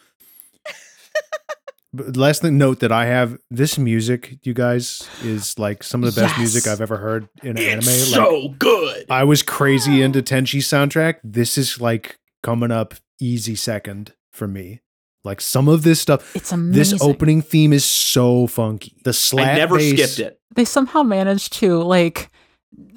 But 1.92 2.16
last 2.16 2.42
thing 2.42 2.58
note 2.58 2.80
that 2.80 2.90
I 2.90 3.06
have 3.06 3.38
this 3.52 3.78
music, 3.78 4.38
you 4.42 4.52
guys, 4.52 5.08
is 5.22 5.56
like 5.60 5.84
some 5.84 6.02
of 6.02 6.12
the 6.12 6.20
best 6.20 6.32
Yes. 6.32 6.38
music 6.38 6.66
I've 6.66 6.80
ever 6.80 6.96
heard 6.96 7.28
in 7.42 7.50
an 7.50 7.58
it's 7.58 7.86
anime. 7.86 7.86
Like 7.86 8.30
so 8.30 8.48
good. 8.58 9.06
I 9.08 9.22
was 9.22 9.44
crazy 9.44 10.02
into 10.02 10.20
Tenchi 10.20 10.58
soundtrack. 10.58 11.16
This 11.22 11.56
is 11.56 11.80
like 11.80 12.18
coming 12.42 12.72
up 12.72 12.94
easy 13.20 13.54
second 13.54 14.12
for 14.32 14.48
me. 14.48 14.80
Like 15.24 15.40
some 15.40 15.68
of 15.68 15.82
this 15.82 16.00
stuff. 16.00 16.34
It's 16.36 16.52
amazing. 16.52 16.98
This 16.98 17.02
opening 17.02 17.40
theme 17.42 17.72
is 17.72 17.84
so 17.84 18.46
funky. 18.46 18.94
The 19.04 19.12
slap 19.12 19.48
I 19.48 19.54
never 19.56 19.76
bass- 19.78 19.92
skipped 20.14 20.18
it. 20.32 20.40
they 20.54 20.64
somehow 20.64 21.02
managed 21.02 21.54
to 21.54 21.82
like 21.82 22.30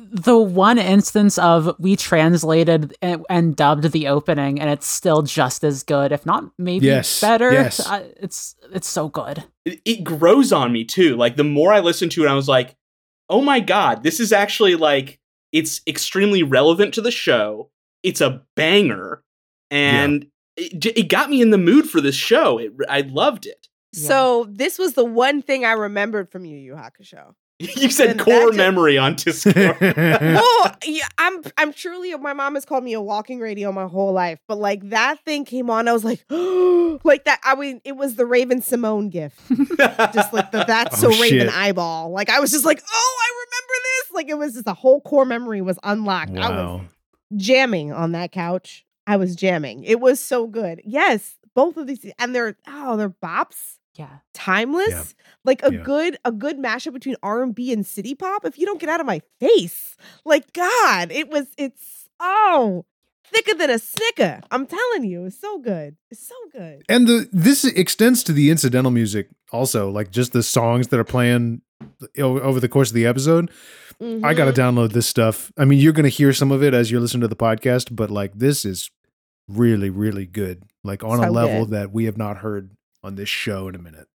the 0.09 0.37
one 0.37 0.77
instance 0.77 1.37
of 1.37 1.75
we 1.79 1.95
translated 1.97 2.95
and, 3.01 3.25
and 3.29 3.55
dubbed 3.57 3.91
the 3.91 4.07
opening 4.07 4.57
and 4.59 4.69
it's 4.69 4.87
still 4.87 5.21
just 5.21 5.65
as 5.65 5.83
good 5.83 6.13
if 6.13 6.25
not 6.25 6.45
maybe 6.57 6.85
Yes, 6.85 7.19
better 7.19 7.51
yes. 7.51 7.79
Uh, 7.85 8.07
it's 8.17 8.55
it's 8.73 8.87
so 8.87 9.09
good 9.09 9.43
it. 9.65 9.81
It 9.83 10.03
grows 10.05 10.53
on 10.53 10.71
me 10.71 10.85
too. 10.85 11.17
Like 11.17 11.35
the 11.35 11.43
more 11.43 11.73
I 11.73 11.81
listen 11.81 12.07
to 12.09 12.23
it, 12.23 12.29
I 12.29 12.33
was 12.35 12.47
like, 12.47 12.75
"Oh 13.29 13.41
my 13.41 13.59
god, 13.59 14.03
this 14.03 14.21
is 14.21 14.31
actually 14.31 14.75
like 14.75 15.19
it's 15.51 15.81
extremely 15.85 16.41
relevant 16.41 16.93
to 16.93 17.01
the 17.01 17.11
show. 17.11 17.69
It's 18.01 18.21
a 18.21 18.43
banger, 18.55 19.23
and 19.69 20.27
it, 20.57 20.85
it 20.85 21.09
got 21.09 21.29
me 21.29 21.41
in 21.41 21.51
the 21.51 21.57
mood 21.57 21.89
for 21.89 22.01
this 22.01 22.15
show. 22.15 22.57
It, 22.57 22.73
I 22.89 23.01
loved 23.01 23.45
it. 23.45 23.67
So 23.93 24.47
this 24.49 24.77
was 24.77 24.93
the 24.93 25.05
one 25.05 25.41
thing 25.41 25.65
I 25.65 25.71
remembered 25.71 26.29
from 26.29 26.45
Yu 26.45 26.57
Yu 26.57 26.73
Hakusho. 26.73 27.33
you 27.59 27.89
said 27.89 28.09
Then 28.09 28.17
that 28.17 28.23
core 28.23 28.47
just- 28.47 28.57
memory 28.57 28.99
on 28.99 29.15
Discord. 29.15 29.77
well, 29.81 30.75
yeah, 30.85 31.07
I'm 31.17 31.41
I'm 31.57 31.73
truly 31.73 32.13
my 32.15 32.33
mom 32.33 32.53
has 32.53 32.65
called 32.65 32.83
me 32.83 32.93
a 32.93 33.01
walking 33.01 33.39
radio 33.39 33.71
my 33.71 33.87
whole 33.87 34.13
life, 34.13 34.39
but 34.47 34.59
like 34.59 34.87
that 34.89 35.23
thing 35.25 35.43
came 35.43 35.71
on, 35.71 35.87
I 35.87 35.93
was 35.93 36.05
like, 36.05 36.23
like 37.03 37.25
that. 37.25 37.39
I 37.43 37.55
mean, 37.55 37.81
it 37.83 37.95
was 37.95 38.15
the 38.15 38.27
Raven-Symoné 38.27 39.09
gift, 39.09 39.39
just 40.13 40.33
like 40.33 40.51
the 40.51 40.65
that's 40.67 41.03
Oh, 41.03 41.11
so 41.11 41.21
Raven 41.21 41.49
eyeball. 41.49 42.11
Like 42.11 42.29
I 42.29 42.39
was 42.39 42.51
just 42.51 42.65
like, 42.65 42.83
oh, 42.87 43.17
I 43.21 43.45
remember 43.45 43.73
this. 43.83 44.11
Like 44.13 44.29
it 44.29 44.37
was 44.37 44.53
just 44.53 44.67
a 44.67 44.75
whole 44.75 45.01
core 45.01 45.25
memory 45.25 45.61
was 45.61 45.79
unlocked. 45.81 46.37
I 46.37 46.49
was 46.49 46.49
wow. 46.49 46.81
jamming 47.35 47.91
on 47.91 48.11
that 48.11 48.31
couch. 48.31 48.85
I 49.07 49.15
was 49.17 49.35
jamming. 49.35 49.83
It 49.83 49.99
was 49.99 50.19
so 50.19 50.45
good. 50.45 50.81
Yes, 50.85 51.37
both 51.55 51.77
of 51.77 51.87
these, 51.87 52.05
and 52.19 52.35
they're 52.35 52.57
oh, 52.67 52.97
they're 52.97 53.09
bops 53.09 53.77
yeah 53.95 54.19
timeless 54.33 54.89
Yeah. 54.89 55.03
like 55.43 55.63
a 55.63 55.73
Yeah. 55.73 55.81
good 55.81 56.17
a 56.23 56.31
good 56.31 56.59
mashup 56.59 56.93
between 56.93 57.15
r&b 57.23 57.73
and 57.73 57.83
city 57.83 58.13
pop 58.13 58.45
if 58.45 58.59
you 58.59 58.65
don't 58.67 58.79
get 58.79 58.89
out 58.89 58.99
of 58.99 59.07
my 59.07 59.21
face 59.39 59.97
like 60.23 60.53
god 60.53 61.11
it 61.11 61.29
was 61.29 61.47
it's 61.57 62.07
oh 62.19 62.85
thicker 63.25 63.55
than 63.57 63.71
a 63.71 63.79
snicker 63.79 64.41
i'm 64.51 64.67
telling 64.67 65.03
you 65.03 65.25
it's 65.25 65.41
so 65.41 65.57
good 65.57 65.95
it's 66.11 66.27
so 66.27 66.35
good 66.51 66.83
And 66.89 67.07
the 67.07 67.27
this 67.33 67.65
extends 67.65 68.21
to 68.25 68.33
the 68.33 68.51
incidental 68.51 68.91
music 68.91 69.29
also, 69.51 69.89
like 69.89 70.11
just 70.11 70.33
the 70.33 70.43
songs 70.43 70.89
that 70.89 70.99
are 70.99 71.05
playing 71.05 71.61
over 72.19 72.59
the 72.59 72.67
course 72.69 72.89
of 72.89 72.95
the 72.95 73.05
episode. 73.05 73.49
I 73.99 74.33
got 74.33 74.45
to 74.45 74.51
mm-hmm. 74.51 74.59
download 74.59 74.91
this 74.91 75.07
stuff. 75.07 75.51
I 75.57 75.65
mean, 75.65 75.79
you're 75.79 75.93
going 75.93 76.03
to 76.03 76.09
hear 76.09 76.33
some 76.33 76.51
of 76.51 76.61
it 76.61 76.73
as 76.73 76.91
you're 76.91 76.99
listening 77.01 77.21
to 77.21 77.27
the 77.27 77.35
podcast, 77.35 77.95
but 77.95 78.11
like 78.11 78.33
this 78.35 78.65
is 78.65 78.91
really, 79.47 79.89
really 79.89 80.25
good. 80.25 80.63
Like 80.83 81.03
on 81.03 81.23
a 81.23 81.31
level 81.31 81.65
good. 81.65 81.73
that 81.73 81.91
we 81.91 82.05
have 82.05 82.17
not 82.17 82.37
heard 82.37 82.71
on 83.03 83.15
this 83.15 83.29
show 83.29 83.67
in 83.67 83.75
a 83.75 83.79
minute. 83.79 84.07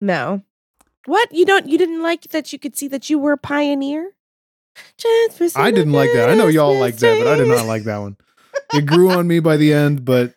no 0.00 0.42
What 1.06 1.32
you 1.32 1.44
don't 1.46 1.66
you 1.68 1.78
didn't 1.78 2.02
like 2.02 2.22
that 2.32 2.52
you 2.52 2.58
could 2.58 2.76
see 2.76 2.88
that 2.88 3.08
you 3.10 3.18
were 3.18 3.32
a 3.32 3.38
pioneer? 3.38 4.12
I 5.56 5.70
didn't 5.70 5.92
like 5.92 6.10
that. 6.14 6.28
I 6.28 6.34
know 6.34 6.48
y'all 6.48 6.78
like 6.78 6.96
that, 6.98 7.18
but 7.18 7.26
I 7.26 7.36
did 7.36 7.48
not 7.48 7.66
like 7.66 7.84
that 7.84 7.98
one. 7.98 8.16
It 8.74 8.84
grew 8.86 9.10
on 9.10 9.26
me 9.26 9.40
by 9.40 9.56
the 9.56 9.72
end, 9.72 10.04
but 10.04 10.34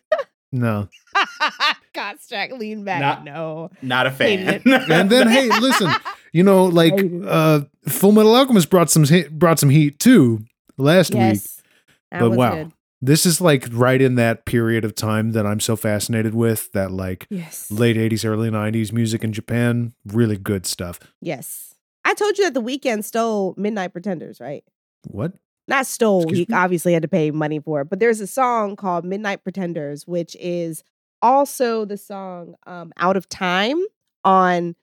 no. 0.52 0.88
Kostrach, 1.94 2.56
lean 2.58 2.84
back. 2.84 3.00
Not- 3.00 3.24
no. 3.24 3.70
Not 3.82 4.06
a 4.06 4.10
fan. 4.10 4.62
And 4.66 5.10
then 5.10 5.28
hey, 5.28 5.48
listen, 5.60 5.90
you 6.32 6.42
know, 6.42 6.64
like 6.64 6.94
uh 7.26 7.60
Full 7.88 8.12
Metal 8.12 8.34
Alchemist 8.34 8.70
brought 8.70 8.90
some 8.90 9.04
he- 9.04 9.28
brought 9.28 9.58
some 9.58 9.70
heat 9.70 9.98
too 9.98 10.44
last 10.78 11.10
week. 11.12 11.20
Yes. 11.20 11.62
That 12.10 12.20
But 12.20 12.30
was 12.30 12.38
wow. 12.38 12.54
good. 12.54 12.72
This 13.02 13.24
is 13.24 13.40
like 13.40 13.66
right 13.72 14.00
in 14.00 14.16
that 14.16 14.44
period 14.44 14.84
of 14.84 14.94
time 14.94 15.32
that 15.32 15.46
I'm 15.46 15.60
so 15.60 15.74
fascinated 15.76 16.34
with 16.34 16.70
that 16.72 16.90
like 16.90 17.26
Yes. 17.30 17.70
late 17.70 17.96
80s 17.96 18.24
early 18.24 18.50
90s 18.50 18.92
music 18.92 19.24
in 19.24 19.32
Japan, 19.32 19.94
really 20.04 20.36
good 20.36 20.66
stuff. 20.66 21.00
Yes. 21.20 21.74
I 22.04 22.12
told 22.14 22.36
you 22.38 22.44
that 22.44 22.54
the 22.54 22.62
Weeknd 22.62 23.04
stole 23.04 23.54
Midnight 23.56 23.92
Pretenders, 23.92 24.40
right? 24.40 24.64
What? 25.06 25.32
Not 25.68 25.86
stole. 25.86 26.22
Excuse 26.24 26.38
He 26.38 26.46
me? 26.52 26.54
obviously 26.58 26.92
had 26.92 27.02
to 27.02 27.08
pay 27.08 27.30
money 27.30 27.58
for 27.60 27.80
it. 27.82 27.90
But 27.90 28.00
there's 28.00 28.20
a 28.20 28.26
song 28.26 28.76
called 28.76 29.04
Midnight 29.04 29.44
Pretenders, 29.44 30.06
which 30.06 30.36
is 30.40 30.82
also 31.22 31.84
the 31.84 31.96
song 31.96 32.54
um, 32.66 32.92
Out 32.98 33.16
of 33.16 33.28
Time 33.28 33.78
on. 34.24 34.74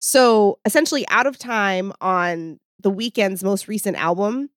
So 0.00 0.58
essentially, 0.64 1.06
Out 1.08 1.26
of 1.26 1.38
Time 1.38 1.92
on 2.00 2.60
the 2.80 2.92
Weeknd's 2.92 3.42
most 3.42 3.66
recent 3.68 3.96
album 3.96 4.50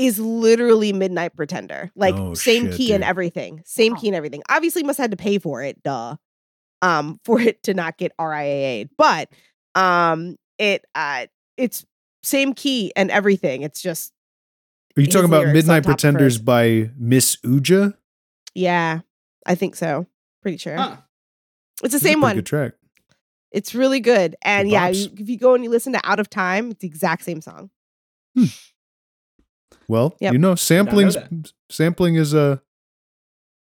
is 0.00 0.18
literally 0.18 0.92
Midnight 0.92 1.36
Pretender. 1.36 1.90
Like 1.94 2.14
Oh, 2.14 2.34
same 2.34 2.66
shit, 2.68 2.76
key 2.76 2.92
and 2.94 3.04
everything. 3.04 3.62
Same 3.66 3.94
key 3.96 4.08
and 4.08 4.16
everything. 4.16 4.42
Obviously, 4.48 4.82
must 4.82 4.96
have 4.96 5.04
had 5.04 5.10
to 5.10 5.16
pay 5.16 5.38
for 5.38 5.62
it, 5.62 5.82
duh. 5.82 6.16
Um, 6.82 7.20
for 7.24 7.38
it 7.40 7.62
to 7.64 7.74
not 7.74 7.98
get 7.98 8.16
RIAA. 8.18 8.88
But 8.96 9.28
um 9.74 10.36
it 10.58 10.84
uh 10.94 11.26
it's 11.56 11.84
same 12.22 12.54
key 12.54 12.92
and 12.96 13.10
everything. 13.10 13.62
It's 13.62 13.80
just 13.82 14.12
Are 14.96 15.02
you 15.02 15.06
talking 15.06 15.26
about 15.28 15.48
Midnight 15.48 15.84
Pretenders 15.84 16.36
first. 16.36 16.44
by 16.44 16.90
Miss 16.96 17.36
Uja? 17.44 17.94
yeah, 18.54 19.00
I 19.46 19.54
think 19.54 19.76
so. 19.76 20.06
Pretty 20.42 20.56
sure. 20.56 20.76
Huh. 20.76 20.96
It's 21.82 21.92
the 21.92 21.98
This 21.98 22.02
same 22.02 22.20
one. 22.20 22.36
Good 22.36 22.46
track. 22.46 22.72
It's 23.52 23.74
really 23.74 24.00
good. 24.00 24.36
And 24.42 24.68
yeah, 24.70 24.88
you- 24.88 25.10
if 25.18 25.28
you 25.28 25.38
go 25.38 25.54
and 25.54 25.62
you 25.64 25.70
listen 25.70 25.92
to 25.92 26.00
Out 26.04 26.20
of 26.20 26.30
Time, 26.30 26.70
it's 26.70 26.80
the 26.80 26.86
exact 26.88 27.22
same 27.24 27.40
song. 27.42 27.70
Well, 29.88 30.14
Yep. 30.20 30.32
you 30.32 30.38
know, 30.38 30.54
sampling 30.54 31.08
that. 31.08 31.52
sampling 31.68 32.14
is 32.16 32.34
a. 32.34 32.62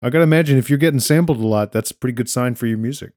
I 0.03 0.09
gotta 0.11 0.25
imagine 0.25 0.57
if 0.59 0.71
you're 0.71 0.79
getting 0.79 1.01
sampled 1.01 1.39
a 1.41 1.47
lot, 1.47 1.73
that's 1.73 1.91
a 1.91 1.95
pretty 1.95 2.15
good 2.15 2.29
sign 2.29 2.55
for 2.55 2.67
your 2.67 2.79
music. 2.79 3.13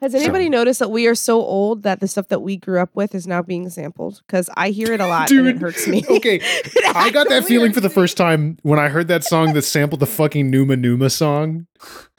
Has 0.00 0.14
anybody 0.16 0.46
So- 0.46 0.50
noticed 0.50 0.78
that 0.80 0.90
we 0.90 1.06
are 1.06 1.14
so 1.14 1.40
old 1.40 1.84
that 1.84 2.00
the 2.00 2.08
stuff 2.08 2.26
that 2.28 2.40
we 2.42 2.56
grew 2.56 2.80
up 2.80 2.90
with 2.94 3.14
is 3.14 3.26
now 3.26 3.40
being 3.42 3.68
sampled? 3.70 4.20
Because 4.26 4.50
I 4.56 4.70
hear 4.70 4.92
it 4.92 5.00
a 5.00 5.06
lot 5.06 5.30
and 5.30 5.46
it 5.46 5.58
hurts 5.58 5.86
me. 5.86 6.04
okay, 6.10 6.40
I 6.94 7.10
got 7.10 7.28
that 7.28 7.44
feeling 7.44 7.72
for 7.72 7.80
the 7.80 7.90
first 7.90 8.16
time 8.16 8.56
when 8.62 8.78
I 8.80 8.88
heard 8.88 9.06
that 9.08 9.22
song 9.24 9.52
that 9.54 9.62
sampled 9.62 10.00
the 10.00 10.06
fucking 10.06 10.50
Numa 10.50 10.76
Numa 10.76 11.08
song 11.10 11.66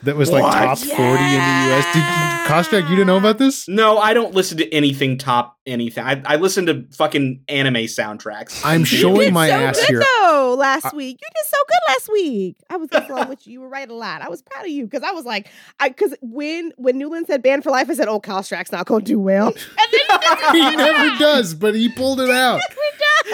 that 0.03 0.15
was 0.15 0.31
like 0.31 0.43
What? 0.43 0.53
top 0.53 0.77
40 0.77 0.93
in 0.97 0.97
the 0.97 1.75
US. 1.75 1.93
Did 1.93 2.03
Kostrach, 2.51 2.83
you 2.89 2.95
didn't 2.95 3.07
know 3.07 3.17
about 3.17 3.37
this? 3.37 3.67
No, 3.69 3.97
I 3.97 4.13
don't 4.13 4.33
listen 4.33 4.57
to 4.57 4.73
anything 4.73 5.17
top 5.17 5.57
anything. 5.65 6.03
I, 6.03 6.21
I 6.25 6.35
listen 6.35 6.65
to 6.65 6.85
fucking 6.93 7.41
anime 7.47 7.75
soundtracks. 7.85 8.61
I'm 8.65 8.83
showing 8.83 9.31
my 9.33 9.47
so 9.47 9.53
ass 9.55 9.79
good, 9.79 9.87
here. 9.89 10.03
Though 10.21 10.55
last 10.59 10.87
I- 10.87 10.95
week, 10.95 11.19
you 11.21 11.27
did 11.33 11.49
so 11.49 11.57
good 11.67 11.93
last 11.93 12.11
week. 12.11 12.57
I 12.69 12.75
was 12.77 12.89
along 12.91 13.29
with 13.29 13.47
you. 13.47 13.53
You 13.53 13.61
were 13.61 13.69
right 13.69 13.89
a 13.89 13.93
lot. 13.95 14.21
I 14.21 14.27
was 14.29 14.41
proud 14.41 14.65
of 14.65 14.71
you 14.71 14.83
because 14.85 15.03
I 15.03 15.11
was 15.11 15.23
like, 15.25 15.49
I 15.79 15.87
because 15.89 16.13
when 16.21 16.73
when 16.77 16.97
Newland 16.97 17.27
said 17.27 17.41
"banned 17.41 17.63
for 17.63 17.71
life," 17.71 17.89
I 17.89 17.93
said, 17.93 18.07
"Oh, 18.09 18.19
Kostrach's 18.19 18.71
not 18.73 18.85
going 18.87 19.05
to 19.05 19.11
do 19.11 19.19
well." 19.19 19.47
And 19.47 19.55
then 19.91 20.53
he 20.53 20.69
he 20.71 20.75
never 20.75 21.17
does, 21.19 21.53
but 21.53 21.75
he 21.75 21.87
pulled 21.89 22.19
it 22.19 22.29
out. 22.29 22.59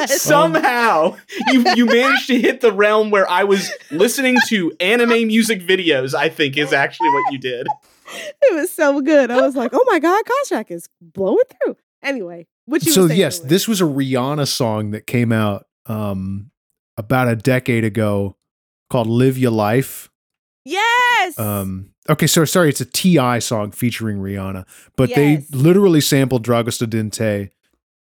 does. 0.08 0.22
Somehow 0.22 1.18
you 1.52 1.64
you 1.76 1.86
managed 1.86 2.28
to 2.28 2.40
hit 2.40 2.62
the 2.62 2.72
realm 2.72 3.12
where 3.12 3.30
I 3.30 3.44
was 3.44 3.70
listening 3.92 4.38
to 4.48 4.72
anime 4.80 5.28
music 5.28 5.62
videos. 5.62 6.14
I 6.14 6.30
think 6.30 6.58
is 6.58 6.74
actually 6.74 7.10
what 7.10 7.32
you 7.34 7.38
did. 7.40 7.68
it 8.42 8.56
was 8.56 8.72
so 8.72 9.02
good. 9.02 9.30
I 9.32 9.42
was 9.42 9.56
like, 9.56 9.72
"Oh 9.74 9.84
my 9.88 10.00
god, 10.00 10.24
Kostrach 10.26 10.72
is 10.72 10.88
blowing 11.02 11.44
through." 11.64 11.76
Anyway, 12.02 12.48
what 12.66 12.84
you 12.86 12.92
So 12.92 13.04
were 13.04 13.14
yes, 13.14 13.38
Newland. 13.38 13.50
this 13.52 13.68
was 13.68 13.82
a 13.82 13.86
Rihanna 13.86 14.48
song 14.48 14.92
that 14.92 15.06
came 15.06 15.32
out 15.32 15.66
um 15.86 16.52
about 16.98 17.28
a 17.28 17.36
decade 17.36 17.84
ago 17.84 18.36
called 18.90 19.08
Live 19.08 19.38
Your 19.38 19.52
Life. 19.52 20.10
yes. 20.66 21.38
Um 21.38 21.92
okay, 22.10 22.26
so 22.28 22.46
sorry, 22.46 22.70
it's 22.70 22.82
a 22.82 22.86
TI 22.86 23.40
song 23.40 23.72
featuring 23.72 24.18
Rihanna, 24.18 24.66
but 24.96 25.10
Yes. 25.10 25.16
they 25.50 25.58
literally 25.58 26.02
sampled 26.02 26.46
Dragostea 26.46 26.90
Din 26.90 27.10
Tei. 27.12 27.52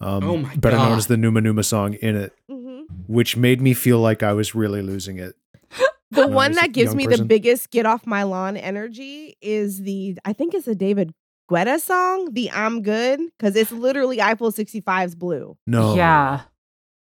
Um, 0.00 0.24
Oh 0.24 0.36
my 0.38 0.54
better 0.56 0.76
known 0.76 0.96
as 0.98 1.06
the 1.08 1.16
Numa 1.16 1.40
Numa 1.40 1.62
song 1.62 1.94
in 1.94 2.16
it, 2.16 2.32
Mhm. 2.50 2.84
which 3.06 3.36
made 3.36 3.60
me 3.60 3.74
feel 3.74 3.98
like 3.98 4.22
I 4.22 4.32
was 4.32 4.54
really 4.54 4.82
losing 4.82 5.18
it. 5.18 5.34
The 6.12 6.22
when 6.26 6.32
one 6.34 6.52
that 6.54 6.72
gives 6.72 6.88
young 6.92 6.96
me 6.96 7.06
the 7.06 7.24
biggest 7.24 7.70
get 7.70 7.86
off 7.86 8.04
my 8.04 8.24
lawn 8.24 8.56
energy 8.56 9.36
is 9.40 9.82
the 9.82 10.18
I 10.24 10.32
think 10.32 10.54
it's 10.54 10.66
a 10.66 10.74
David 10.74 11.14
Guetta 11.48 11.80
song, 11.80 12.32
the 12.32 12.50
I'm 12.50 12.82
Good, 12.82 13.20
because 13.38 13.54
it's 13.56 13.70
literally 13.72 14.20
Eiffel 14.20 14.50
65's 14.50 15.14
blue. 15.14 15.56
No. 15.68 15.94
Yeah. 15.94 16.40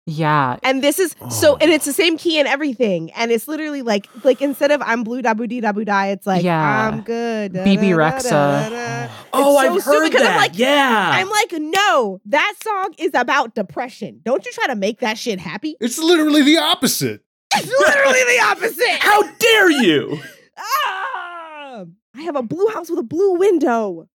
Yeah. 0.09 0.57
And 0.63 0.83
this 0.85 1.01
is 1.01 1.17
so 1.31 1.55
Oh. 1.55 1.59
and 1.61 1.73
it's 1.73 1.85
the 1.85 1.93
same 1.93 2.17
key 2.17 2.39
and 2.39 2.47
everything. 2.47 3.11
And 3.13 3.33
it's 3.33 3.49
literally 3.49 3.83
like 3.83 4.07
like 4.23 4.41
instead 4.41 4.71
of 4.71 4.81
I'm 4.83 5.03
blue 5.03 5.21
da 5.21 5.35
boo 5.35 5.49
dee 5.49 5.61
da 5.61 5.73
boo 5.73 5.85
die, 5.85 6.09
it's 6.09 6.27
like 6.27 6.45
Yeah. 6.45 6.89
I'm 6.89 7.01
good. 7.01 7.53
da, 7.55 7.65
BB 7.65 7.91
da, 7.91 7.97
da, 7.97 8.17
Rexha. 8.17 8.31
da, 8.31 8.69
da. 8.69 9.13
Oh, 9.33 9.41
It's 9.41 9.67
so 9.69 9.75
I've 9.75 9.83
stupid 9.83 9.85
heard 9.99 10.13
'cause 10.13 10.21
that. 10.23 10.31
I'm 10.33 10.37
like- 10.37 10.59
yeah, 10.59 11.11
I'm 11.15 11.29
like, 11.29 11.53
no, 11.59 12.21
that 12.27 12.55
song 12.63 12.95
is 12.99 13.11
about 13.15 13.55
depression. 13.57 14.21
Don't 14.25 14.47
you 14.47 14.53
try 14.53 14.69
to 14.69 14.77
make 14.77 15.01
that 15.01 15.19
shit 15.19 15.41
happy. 15.41 15.77
It's 15.81 15.99
literally 15.99 16.43
the 16.43 16.59
opposite. 16.59 17.23
It's 17.57 17.67
literally 17.67 18.37
the 18.37 18.41
opposite. 18.45 18.99
how 19.01 19.23
dare 19.39 19.71
you? 19.71 20.19
Ah! 20.59 21.85
I 22.17 22.23
have 22.23 22.37
a 22.37 22.43
blue 22.43 22.69
house 22.69 22.89
with 22.89 22.99
a 22.99 23.03
blue 23.03 23.35
window. 23.35 24.09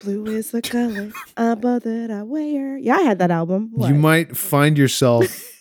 Blue 0.00 0.26
is 0.26 0.50
the 0.50 0.62
color 0.62 1.12
above 1.36 1.82
that 1.82 2.10
I 2.10 2.22
wear. 2.22 2.78
Yeah, 2.78 2.96
I 2.96 3.02
had 3.02 3.18
that 3.18 3.30
album. 3.30 3.70
What? 3.72 3.88
You 3.88 3.94
might 3.94 4.36
find 4.36 4.78
yourself 4.78 5.46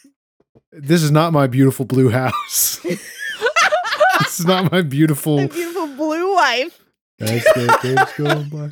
This 0.72 1.02
is 1.02 1.10
not 1.12 1.34
my 1.34 1.48
beautiful 1.48 1.86
blue 1.86 2.10
house. 2.10 2.78
this 2.84 4.40
is 4.40 4.46
not 4.46 4.72
my 4.72 4.82
beautiful 4.84 5.38
My 5.38 5.48
beautiful 5.48 5.88
blue 5.88 6.36
wife. 6.36 6.80
As 7.20 7.44
the 7.44 7.80
days 7.82 7.98
go 8.18 8.44
by. 8.44 8.70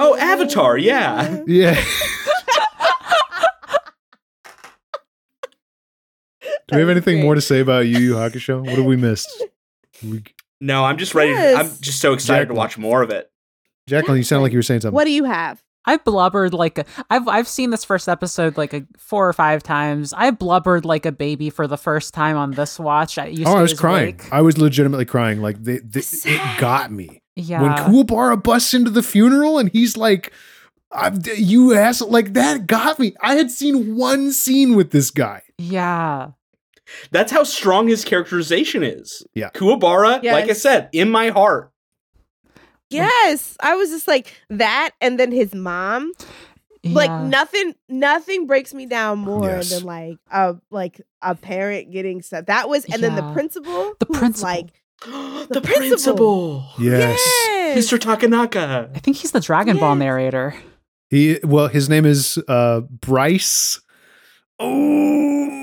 Oh, 0.00 0.16
Avatar, 0.18 0.76
yeah. 0.78 1.42
Yeah. 1.46 1.74
Do 6.68 6.76
we 6.76 6.80
have 6.80 6.88
anything 6.88 7.20
more 7.20 7.34
to 7.34 7.40
say 7.40 7.60
about 7.60 7.86
Yu 7.86 7.98
Yu 7.98 8.14
Hakusho? 8.14 8.60
What 8.60 8.76
have 8.76 8.84
we 8.84 8.96
missed? 8.96 9.44
We, 10.02 10.24
No, 10.62 10.84
I'm 10.84 10.96
just 10.96 11.14
ready. 11.14 11.32
Yes. 11.32 11.56
I'm 11.58 11.82
just 11.82 12.00
so 12.00 12.12
excited 12.12 12.46
to 12.48 12.54
watch 12.54 12.78
more 12.78 13.02
of 13.02 13.10
it. 13.10 13.28
Jacqueline, 13.88 14.18
you 14.18 14.22
sound 14.22 14.42
like 14.44 14.52
you 14.52 14.58
were 14.58 14.62
saying 14.62 14.80
something. 14.82 14.94
What 14.94 15.04
do 15.04 15.10
you 15.10 15.24
have? 15.24 15.60
I've 15.84 16.04
blubbered 16.04 16.54
like 16.54 16.78
a, 16.78 16.84
I've 17.10 17.26
I've 17.26 17.48
seen 17.48 17.70
this 17.70 17.84
first 17.84 18.08
episode 18.08 18.56
like 18.56 18.72
a 18.72 18.86
four 18.96 19.28
or 19.28 19.32
five 19.32 19.64
times. 19.64 20.14
I 20.16 20.30
blubbered 20.30 20.84
like 20.84 21.04
a 21.04 21.10
baby 21.10 21.50
for 21.50 21.66
the 21.66 21.76
first 21.76 22.14
time 22.14 22.36
on 22.36 22.52
this 22.52 22.78
watch. 22.78 23.18
At 23.18 23.36
Oh, 23.44 23.56
I 23.56 23.62
was 23.62 23.74
crying. 23.74 24.20
I 24.30 24.42
was 24.42 24.56
legitimately 24.56 25.06
crying. 25.06 25.42
Like 25.42 25.60
they, 25.64 25.78
they, 25.78 26.00
it 26.26 26.58
got 26.60 26.92
me 26.92 27.20
Yeah. 27.34 27.60
when 27.62 27.72
Kuwabara 27.72 28.40
busts 28.40 28.72
into 28.72 28.92
the 28.92 29.02
funeral 29.02 29.58
and 29.58 29.68
he's 29.72 29.96
like, 29.96 30.32
I'm, 30.92 31.18
"You 31.36 31.74
ass!" 31.74 32.00
Like 32.00 32.34
that 32.34 32.68
got 32.68 33.00
me. 33.00 33.16
I 33.20 33.34
had 33.34 33.50
seen 33.50 33.96
one 33.96 34.30
scene 34.30 34.76
with 34.76 34.92
this 34.92 35.10
guy. 35.10 35.42
yeah. 35.58 36.28
That's 37.10 37.30
how 37.32 37.44
strong 37.44 37.88
his 37.88 38.04
characterization 38.04 38.82
is. 38.82 39.24
Yeah. 39.34 39.50
Kuwabara, 39.50 40.22
like 40.24 40.48
I 40.50 40.52
said, 40.54 40.88
in 40.92 41.10
my 41.10 41.28
heart. 41.30 41.70
Yes, 42.90 43.56
I 43.60 43.74
was 43.74 43.88
just 43.90 44.06
like 44.06 44.34
that, 44.50 44.90
and 45.00 45.18
then 45.18 45.32
his 45.32 45.54
mom. 45.54 46.12
Like 46.84 47.12
nothing, 47.28 47.76
nothing 47.88 48.48
breaks 48.48 48.74
me 48.74 48.86
down 48.86 49.20
more 49.20 49.46
Yes. 49.48 49.70
than 49.70 49.84
like 49.84 50.18
a 50.32 50.56
like 50.72 51.00
a 51.22 51.36
parent 51.36 51.92
getting 51.92 52.22
stuff. 52.22 52.46
That 52.46 52.68
was, 52.68 52.84
and 52.86 53.00
then 53.00 53.14
the 53.14 53.32
principal, 53.32 53.94
The 54.00 54.06
principal. 54.06 54.50
like 54.50 54.66
the, 55.48 55.60
principal. 55.62 55.78
principal. 55.78 56.64
Yes. 56.80 57.20
yes, 57.46 57.78
Mr. 57.92 57.98
Takenaka. 57.98 58.90
I 58.96 58.98
think 58.98 59.16
he's 59.18 59.30
the 59.30 59.38
Dragon 59.38 59.76
Ball 59.78 59.94
narrator. 59.94 60.56
He 61.08 61.38
well, 61.44 61.68
his 61.68 61.88
name 61.88 62.04
is 62.04 62.36
uh 62.48 62.80
Brice. 62.80 63.80
Oh, 64.58 65.61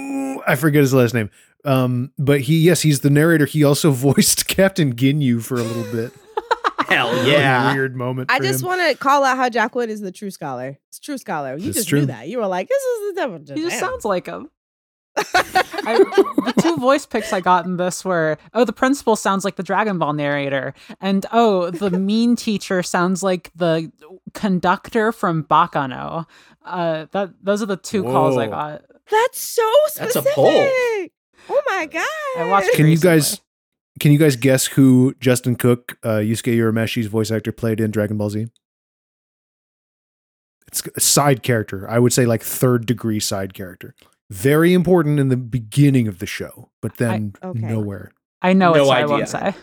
I 0.50 0.56
forget 0.56 0.82
his 0.82 0.94
last 0.94 1.14
name. 1.14 1.30
Um, 1.66 2.12
but 2.18 2.42
he 2.42 2.58
yes, 2.60 2.82
he's 2.82 3.02
the 3.02 3.10
narrator. 3.10 3.46
He 3.46 3.64
also 3.64 3.92
voiced 4.10 4.48
Captain 4.48 4.96
Ginyu 4.96 5.44
for 5.44 5.56
a 5.56 5.64
little 5.64 5.92
bit. 5.92 6.12
Hell 6.88 7.12
Really 7.12 7.32
yeah. 7.34 7.72
weird 7.74 7.96
moment. 7.96 8.32
I 8.32 8.38
for 8.38 8.44
just 8.44 8.64
want 8.64 8.82
to 8.82 8.98
call 8.98 9.24
out 9.24 9.38
how 9.38 9.48
Jacqueline 9.50 9.92
is 9.92 10.02
the 10.02 10.12
true 10.12 10.32
scholar. 10.32 10.80
It's 10.88 10.98
true 11.00 11.20
scholar. 11.20 11.56
You 11.56 11.68
It's 11.70 11.78
just 11.78 11.90
true. 11.90 12.00
knew 12.00 12.06
that. 12.08 12.28
You 12.28 12.40
were 12.40 12.48
like, 12.48 12.68
this 12.68 12.82
is 12.82 13.14
the 13.14 13.22
devil. 13.22 13.40
He 13.56 13.62
just 13.62 13.80
sounds 13.80 14.06
like 14.06 14.26
him. 14.26 14.50
I 15.18 15.24
I, 15.36 15.98
the 15.98 16.54
two 16.62 16.78
voice 16.78 17.06
picks 17.06 17.34
I 17.34 17.42
got 17.42 17.66
in 17.66 17.78
this 17.78 18.04
were 18.06 18.38
oh, 18.54 18.64
the 18.64 18.74
principal 18.74 19.16
sounds 19.16 19.46
like 19.46 19.56
the 19.56 19.64
Dragon 19.64 19.98
Ball 20.00 20.14
narrator, 20.14 20.74
and 21.02 21.26
oh, 21.32 21.70
the 21.72 21.92
mean 21.92 22.36
teacher 22.36 22.82
sounds 22.82 23.22
like 23.22 23.52
the 23.56 23.92
conductor 24.34 25.12
from 25.12 25.44
Baccano. 25.44 26.26
Uh, 26.66 27.06
that 27.12 27.32
those 27.44 27.62
are 27.62 27.66
the 27.66 27.78
two 27.78 28.04
calls 28.04 28.38
I 28.38 28.48
got. 28.48 28.84
That's 29.12 29.40
so 29.40 29.70
specific. 29.88 30.14
That's 30.14 30.16
a 30.16 30.22
specific. 30.22 30.36
poll. 30.36 31.08
Oh 31.52 31.62
my 31.68 31.86
god! 31.88 32.06
I 32.38 32.48
watched 32.50 32.72
Can 32.74 32.88
you 32.88 32.98
guys 32.98 33.42
can 34.00 34.12
you 34.12 34.18
guys 34.20 34.36
guess 34.36 34.68
who 34.68 35.16
Justin 35.20 35.56
Cook, 35.56 35.98
uh, 36.04 36.18
Yusuke 36.20 36.56
Urameshi's 36.56 37.08
voice 37.08 37.32
actor, 37.32 37.52
played 37.52 37.80
in 37.82 37.92
Dragon 37.92 38.18
Ball 38.18 38.30
Z? 38.30 38.48
It's 40.68 40.84
a 40.96 41.00
side 41.00 41.42
character. 41.44 41.90
I 41.90 41.98
would 42.00 42.14
say 42.14 42.26
like 42.26 42.44
third 42.44 42.86
degree 42.86 43.20
side 43.20 43.54
character. 43.54 43.96
Very 44.30 44.74
important 44.74 45.20
in 45.20 45.30
the 45.30 45.38
beginning 45.38 46.08
of 46.08 46.20
the 46.20 46.28
show, 46.28 46.70
but 46.82 46.98
then 46.98 47.34
I- 47.42 47.48
okay. 47.48 47.60
nowhere. 47.60 48.12
I 48.42 48.54
know 48.54 48.74
No 48.74 48.82
it's 48.84 48.92
I 48.92 48.96
idea. 49.04 49.08
won't 49.16 49.30
say. 49.30 49.54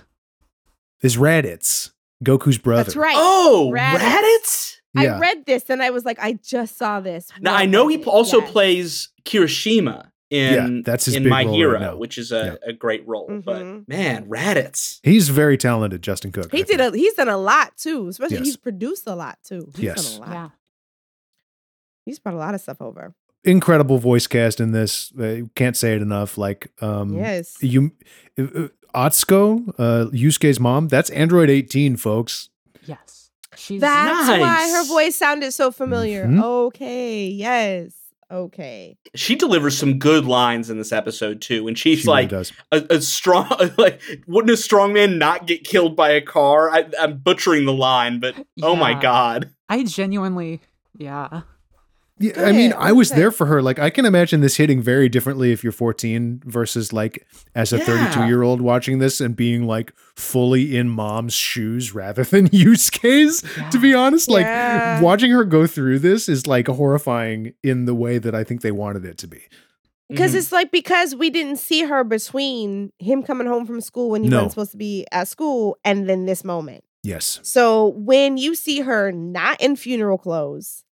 Is 1.03 1.17
Raditz, 1.17 1.93
Goku's 2.25 2.59
brother. 2.59 2.83
That's 2.85 2.97
right. 2.97 3.15
Oh, 3.17 3.71
Raditz. 3.73 3.99
Raditz. 4.01 4.77
Yeah. 5.03 5.17
I 5.17 5.19
read 5.19 5.47
this 5.47 5.69
and 5.71 5.83
I 5.83 5.91
was 5.91 6.05
like, 6.05 6.19
I 6.21 6.35
just 6.35 6.77
saw 6.77 7.01
this. 7.01 7.29
Now 7.41 7.53
What 7.53 7.61
I 7.63 7.67
know 7.67 7.89
he 7.89 8.03
also 8.05 8.41
Yes. 8.41 8.51
plays 8.51 9.09
Kirishima 9.25 10.11
in 10.31 10.53
Yeah, 10.55 10.83
that's 10.85 11.05
his 11.05 11.15
in 11.15 11.23
big 11.25 11.31
My 11.31 11.43
role 11.45 11.51
right 11.53 11.81
Hero, 11.81 11.97
which 11.97 12.19
is 12.19 12.33
a, 12.33 12.59
a 12.67 12.73
great 12.73 13.07
role. 13.07 13.29
Mhm. 13.29 13.45
But 13.45 13.89
man, 13.89 14.27
Raditz. 14.27 14.99
He's 15.05 15.29
very 15.29 15.57
talented, 15.57 16.03
Justin 16.03 16.33
Cook. 16.33 16.51
I 16.53 16.57
He 16.57 16.63
did 16.65 16.79
think. 16.79 16.95
a. 16.95 16.99
He's 16.99 17.15
done 17.15 17.29
a 17.29 17.37
lot 17.39 17.77
too. 17.77 18.09
Especially 18.09 18.39
Yes. 18.39 18.47
he's 18.47 18.57
produced 18.57 19.05
a 19.07 19.15
lot 19.15 19.39
too. 19.45 19.71
He's 19.77 19.85
Yes. 19.85 20.19
done 20.19 20.23
a 20.23 20.27
lot. 20.27 20.35
Yeah. 20.35 20.49
He's 22.05 22.19
brought 22.19 22.35
a 22.35 22.39
lot 22.39 22.55
of 22.55 22.61
stuff 22.61 22.81
over. 22.81 23.15
incredible 23.45 23.99
voice 23.99 24.27
cast 24.27 24.59
in 24.61 24.73
this. 24.73 25.13
Uh, 25.17 25.43
can't 25.55 25.77
say 25.77 25.95
it 25.95 26.03
enough. 26.03 26.37
Like, 26.37 26.73
um, 26.81 27.15
yes. 27.15 27.57
you, 27.63 27.93
uh, 28.37 28.43
uh, 28.43 28.69
Atsuko, 28.93 29.69
uh, 29.79 30.07
Yusuke's 30.11 30.59
mom. 30.59 30.89
That's 30.89 31.11
Android 31.11 31.49
18, 31.49 31.97
folks. 31.97 32.49
Yes. 32.87 33.16
She's 33.57 33.81
That's 33.81 34.29
why 34.41 34.69
her 34.71 34.85
voice 34.87 35.17
sounded 35.17 35.53
so 35.53 35.71
familiar. 35.71 36.27
Mhm. 36.27 36.43
Okay. 36.43 37.27
Yes. 37.29 37.93
Okay. 38.31 38.97
She 39.15 39.37
delivers 39.37 39.79
some 39.79 39.99
good 39.99 40.25
lines 40.25 40.69
in 40.69 40.79
this 40.79 40.93
episode 40.93 41.41
too, 41.41 41.69
and 41.69 41.79
she's 41.79 42.01
She 42.01 42.09
like 42.09 42.29
does. 42.29 42.53
a, 42.73 42.85
a 42.91 43.01
strong. 43.01 43.47
Like, 43.79 44.01
wouldn't 44.27 44.51
a 44.53 44.57
strong 44.57 44.93
man 44.93 45.19
not 45.19 45.47
get 45.47 45.63
killed 45.65 45.95
by 45.97 46.11
a 46.11 46.21
car? 46.21 46.71
I, 46.71 46.87
I'm 46.99 47.19
butchering 47.19 47.67
the 47.67 47.73
line, 47.73 48.19
but 48.21 48.35
oh 48.63 48.75
my 48.75 48.95
god, 49.01 49.51
I 49.69 49.85
genuinely 49.85 50.61
yeah. 50.97 51.43
Yeah, 52.19 52.33
Go 52.33 52.45
I 52.47 52.53
mean, 52.53 52.73
I 52.79 52.93
was 52.93 53.11
you 53.11 53.17
there 53.17 53.31
for 53.31 53.45
her. 53.47 53.61
Like, 53.61 53.79
I 53.79 53.91
can 53.91 54.07
imagine 54.07 54.41
this 54.41 54.57
hitting 54.57 54.81
very 54.81 55.09
differently 55.09 55.53
if 55.53 55.63
you're 55.63 55.73
14 55.73 56.43
versus 56.47 56.93
like 56.93 57.27
as 57.55 57.73
a 57.75 57.79
Yeah. 57.79 57.85
32 58.11 58.27
year 58.27 58.43
old 58.43 58.61
watching 58.63 59.01
this 59.01 59.21
and 59.21 59.37
being 59.37 59.67
like 59.67 59.93
fully 60.17 60.77
in 60.77 60.89
mom's 60.89 61.35
shoes 61.35 61.95
rather 61.95 62.25
than 62.33 62.49
use 62.53 62.89
Yusuke's. 62.91 63.45
To 63.71 63.79
be 63.79 63.93
honest, 63.95 64.31
like 64.31 64.47
Yeah. 64.47 65.01
watching 65.03 65.31
her 65.33 65.45
go 65.45 65.67
through 65.67 65.99
this 65.99 66.29
is 66.29 66.47
like 66.47 66.69
horrifying 66.69 67.53
in 67.63 67.85
the 67.85 67.95
way 67.95 68.17
that 68.19 68.35
I 68.35 68.45
think 68.45 68.63
they 68.63 68.73
wanted 68.73 69.05
it 69.05 69.19
to 69.19 69.27
be. 69.27 69.43
Because 70.09 70.33
Mhm. 70.33 70.39
it's 70.39 70.53
like 70.53 70.71
because 70.71 71.15
we 71.17 71.31
didn't 71.31 71.57
see 71.57 71.83
her 71.83 72.03
between 72.05 72.93
him 72.99 73.23
coming 73.25 73.47
home 73.47 73.67
from 73.67 73.81
school 73.81 74.09
when 74.11 74.23
he 74.23 74.29
No. 74.31 74.37
wasn't 74.37 74.53
supposed 74.53 74.71
to 74.71 74.77
be 74.79 75.05
at 75.13 75.29
school 75.29 75.77
and 75.85 76.09
then 76.09 76.25
this 76.27 76.45
moment. 76.45 76.85
Yes. 77.03 77.41
So 77.43 77.89
when 77.97 78.37
you 78.39 78.55
see 78.55 78.81
her 78.81 79.13
not 79.13 79.61
in 79.61 79.77
funeral 79.77 80.17
clothes, 80.17 80.85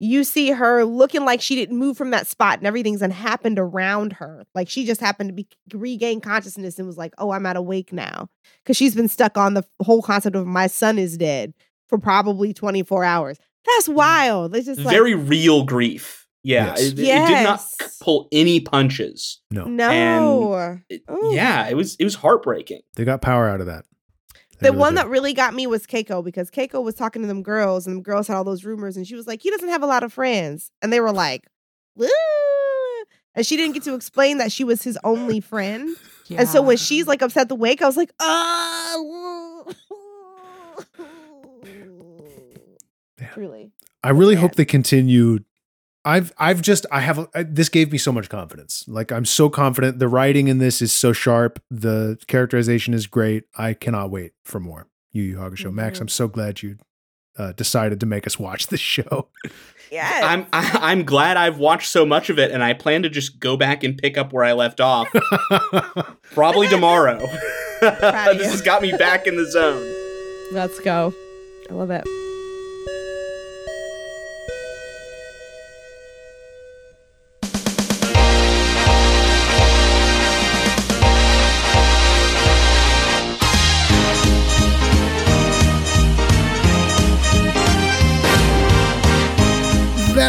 you 0.00 0.24
see 0.24 0.50
her 0.50 0.82
looking 0.84 1.26
like 1.26 1.42
she 1.42 1.54
didn't 1.54 1.78
move 1.78 1.96
from 1.96 2.10
that 2.10 2.26
spot 2.26 2.58
and 2.58 2.66
everything's 2.66 3.00
done 3.00 3.10
happened 3.10 3.58
around 3.58 4.14
her. 4.14 4.46
Like 4.54 4.68
she 4.68 4.86
just 4.86 5.00
happened 5.00 5.28
to 5.28 5.34
be 5.34 5.46
regain 5.74 6.22
consciousness 6.22 6.78
and 6.78 6.86
was 6.86 6.96
like, 6.96 7.12
"Oh, 7.18 7.30
I'm 7.30 7.44
at 7.46 7.56
awake 7.56 7.92
now," 7.92 8.28
because 8.64 8.78
she's 8.78 8.94
been 8.94 9.08
stuck 9.08 9.36
on 9.36 9.54
the 9.54 9.62
whole 9.82 10.02
concept 10.02 10.34
of 10.34 10.46
my 10.46 10.66
son 10.66 10.98
is 10.98 11.18
dead 11.18 11.52
for 11.88 11.98
probably 11.98 12.54
24 12.54 13.04
hours. 13.04 13.38
That's 13.66 13.88
mm-hmm. 13.88 13.96
wild. 13.96 14.56
It's 14.56 14.66
just 14.66 14.80
like 14.80 14.92
very 14.92 15.14
real 15.14 15.64
grief. 15.64 16.26
Yeah, 16.42 16.68
Yes. 16.68 16.80
it, 16.80 16.98
it 16.98 17.26
did 17.26 17.42
not 17.42 17.60
pull 18.00 18.26
any 18.32 18.60
punches. 18.60 19.42
No. 19.50 19.64
no. 19.66 20.78
It- 20.88 21.02
yeah, 21.24 21.68
it 21.68 21.74
was 21.74 21.96
it 21.96 22.04
was 22.04 22.14
heartbreaking. 22.14 22.80
They 22.96 23.04
got 23.04 23.20
power 23.20 23.50
out 23.50 23.60
of 23.60 23.66
that. 23.66 23.84
The 24.60 24.72
one 24.72 24.94
that 24.96 25.08
really 25.08 25.32
got 25.34 25.54
me 25.54 25.66
was 25.66 25.86
Keiko 25.86 26.24
because 26.24 26.50
Keiko 26.50 26.82
was 26.82 26.94
talking 26.94 27.22
to 27.22 27.28
them 27.28 27.42
girls 27.42 27.86
and 27.86 27.98
the 27.98 28.02
girls 28.02 28.28
had 28.28 28.36
all 28.36 28.44
those 28.44 28.64
rumors 28.64 28.96
and 28.96 29.06
she 29.06 29.14
was 29.14 29.26
like, 29.26 29.42
he 29.42 29.50
doesn't 29.50 29.68
have 29.68 29.82
a 29.82 29.86
lot 29.86 30.02
of 30.02 30.12
friends. 30.12 30.70
And 30.82 30.92
they 30.92 31.00
were 31.00 31.12
like, 31.12 31.46
"Woo." 31.96 32.08
and 33.34 33.46
she 33.46 33.56
didn't 33.56 33.74
get 33.74 33.82
to 33.84 33.94
explain 33.94 34.38
that 34.38 34.50
she 34.52 34.64
was 34.64 34.82
his 34.82 34.98
only 35.04 35.40
friend. 35.40 35.96
And 36.30 36.48
so 36.48 36.62
when 36.62 36.76
she's 36.76 37.06
like 37.06 37.22
upset 37.22 37.48
the 37.48 37.54
wake, 37.56 37.80
I 37.82 37.86
was 37.86 37.96
like, 37.96 38.12
oh. 38.20 39.72
Yeah. 43.20 43.28
Truly. 43.34 43.72
I 44.02 44.10
really 44.10 44.34
Yeah. 44.34 44.40
hope 44.40 44.54
they 44.54 44.64
continue. 44.64 45.40
I've 46.04 46.32
I've 46.38 46.62
just 46.62 46.86
I 46.90 47.00
have 47.00 47.28
I, 47.34 47.42
this 47.42 47.68
gave 47.68 47.92
me 47.92 47.98
so 47.98 48.10
much 48.12 48.28
confidence. 48.28 48.84
Like 48.88 49.12
I'm 49.12 49.24
so 49.24 49.50
confident. 49.50 49.98
The 49.98 50.08
writing 50.08 50.48
in 50.48 50.58
this 50.58 50.80
is 50.80 50.92
so 50.92 51.12
sharp. 51.12 51.62
The 51.70 52.18
characterization 52.26 52.94
is 52.94 53.06
great. 53.06 53.44
I 53.56 53.74
cannot 53.74 54.10
wait 54.10 54.32
for 54.44 54.60
more. 54.60 54.86
Yu 55.12 55.22
Yu 55.22 55.36
Hakusho. 55.36 55.72
Max, 55.72 55.98
Mhm. 55.98 56.02
I'm 56.02 56.08
so 56.08 56.28
glad 56.28 56.62
you 56.62 56.76
uh, 57.38 57.52
decided 57.52 58.00
to 58.00 58.06
make 58.06 58.26
us 58.26 58.38
watch 58.38 58.68
this 58.68 58.80
show. 58.80 59.28
Yeah, 59.92 60.20
I'm 60.22 60.46
I, 60.52 60.78
I'm 60.92 61.02
glad 61.04 61.36
I've 61.36 61.58
watched 61.58 61.88
so 61.90 62.06
much 62.06 62.30
of 62.30 62.38
it, 62.38 62.52
and 62.52 62.62
I 62.62 62.74
plan 62.74 63.02
to 63.02 63.08
just 63.10 63.40
go 63.40 63.56
back 63.56 63.82
and 63.82 63.98
pick 63.98 64.16
up 64.16 64.32
where 64.32 64.44
I 64.44 64.52
left 64.52 64.80
off, 64.80 65.08
probably 66.32 66.68
tomorrow. 66.68 67.18
Proud 67.80 68.28
of 68.30 68.38
this 68.38 68.52
has 68.52 68.62
got 68.62 68.82
me 68.82 68.92
back 68.92 69.26
in 69.26 69.36
the 69.36 69.50
zone. 69.50 69.82
Let's 70.52 70.78
go. 70.78 71.12
I 71.68 71.74
love 71.74 71.90
it. 71.90 72.04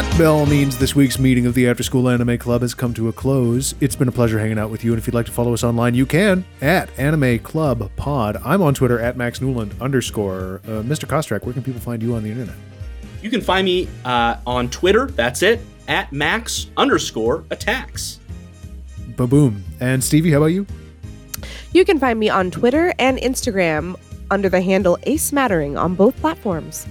That 0.02 0.18
bell 0.18 0.48
means 0.48 0.80
this 0.80 0.96
week's 0.96 1.20
meeting 1.20 1.46
of 1.46 1.54
the 1.54 1.68
After 1.68 1.84
School 1.84 2.10
Anime 2.10 2.36
Club 2.40 2.64
has 2.64 2.74
come 2.74 2.92
to 2.96 3.08
a 3.10 3.14
close. 3.14 3.76
It's 3.82 3.96
been 3.96 4.08
a 4.08 4.12
pleasure 4.12 4.40
hanging 4.40 4.58
out 4.58 4.72
with 4.72 4.84
you, 4.84 4.94
and 4.94 4.98
if 4.98 5.06
you'd 5.06 5.14
like 5.14 5.28
to 5.28 5.32
follow 5.32 5.54
us 5.54 5.64
online, 5.64 5.94
you 5.94 6.08
can 6.08 6.44
at 6.60 6.90
Anime 6.98 7.38
Club 7.38 7.88
Pod. 7.98 8.38
I'm 8.44 8.64
on 8.64 8.74
Twitter 8.74 9.00
at 9.00 9.16
Max 9.16 9.42
Newland 9.42 9.76
underscore. 9.80 10.60
Uh, 10.66 10.82
Mr. 10.82 11.06
Kostrach, 11.06 11.46
where 11.46 11.54
can 11.54 11.62
people 11.62 11.80
find 11.80 12.02
you 12.02 12.16
on 12.16 12.24
the 12.24 12.32
internet? 12.32 12.56
You 13.22 13.30
can 13.30 13.42
find 13.42 13.64
me 13.64 13.88
uh, 14.04 14.38
on 14.48 14.72
Twitter. 14.72 15.06
That's 15.06 15.44
it 15.44 15.62
at 15.88 16.12
max 16.12 16.66
underscore 16.78 17.44
attacks. 17.52 18.20
Ba-boom. 19.16 19.64
And 19.80 20.04
Stevie, 20.04 20.32
how 20.32 20.38
about 20.38 20.48
you? 20.48 20.66
You 21.74 21.86
can 21.86 22.00
find 22.00 22.20
me 22.20 22.28
on 22.28 22.50
Twitter 22.50 22.92
and 22.98 23.20
Instagram 23.20 23.96
under 24.32 24.50
the 24.50 24.62
handle 24.62 24.98
A 25.04 25.18
Smattering 25.18 25.78
on 25.78 25.94
both 25.94 26.18
platforms. 26.18 26.88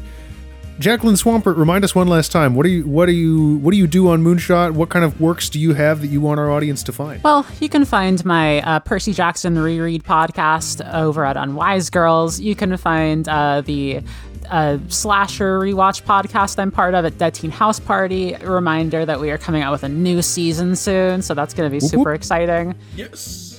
Jacqueline 0.81 1.15
Swampert, 1.15 1.59
remind 1.59 1.85
us 1.85 1.95
one 1.95 2.09
last 2.09 2.33
time. 2.33 2.55
What 2.55 2.65
do 2.65 2.71
you 2.71 2.87
what 2.87 3.05
do 3.05 3.13
you 3.13 3.57
what 3.59 3.73
do 3.73 3.77
you 3.77 3.87
do 3.87 4.09
on 4.09 4.23
Moonshot? 4.25 4.73
What 4.73 4.89
kind 4.89 5.05
of 5.05 5.21
works 5.21 5.51
do 5.51 5.61
you 5.61 5.75
have 5.75 6.01
that 6.01 6.07
you 6.07 6.23
want 6.23 6.41
our 6.41 6.51
audience 6.51 6.83
to 6.85 6.93
find? 6.93 7.23
Well, 7.23 7.47
you 7.61 7.69
can 7.69 7.85
find 7.85 8.25
my 8.25 8.63
uh, 8.63 8.81
Percy 8.81 9.13
Jackson 9.13 9.59
reread 9.59 10.05
podcast 10.05 10.81
over 10.95 11.27
at 11.27 11.37
Unwise 11.37 11.91
Girls. 11.91 12.41
You 12.41 12.57
can 12.57 12.75
find 12.79 13.29
uh, 13.29 13.61
the 13.61 14.01
uh, 14.49 14.79
slasher 14.89 15.59
rewatch 15.61 16.03
podcast 16.05 16.59
I'm 16.59 16.71
part 16.71 16.95
of 16.95 17.05
at 17.05 17.19
Dead 17.19 17.35
Teen 17.35 17.51
House 17.51 17.79
Party. 17.79 18.33
A 18.33 18.51
reminder 18.51 19.05
that 19.05 19.21
we 19.21 19.31
are 19.31 19.39
coming 19.39 19.61
out 19.61 19.73
with 19.73 19.83
a 19.83 19.89
new 19.91 20.23
season 20.23 20.77
soon, 20.77 21.21
so 21.21 21.35
that's 21.35 21.53
going 21.53 21.71
to 21.71 21.71
be 21.71 21.81
Whoop, 21.85 21.91
super 21.91 22.11
whoop. 22.13 22.17
exciting. 22.17 22.75
Yes. 22.97 23.50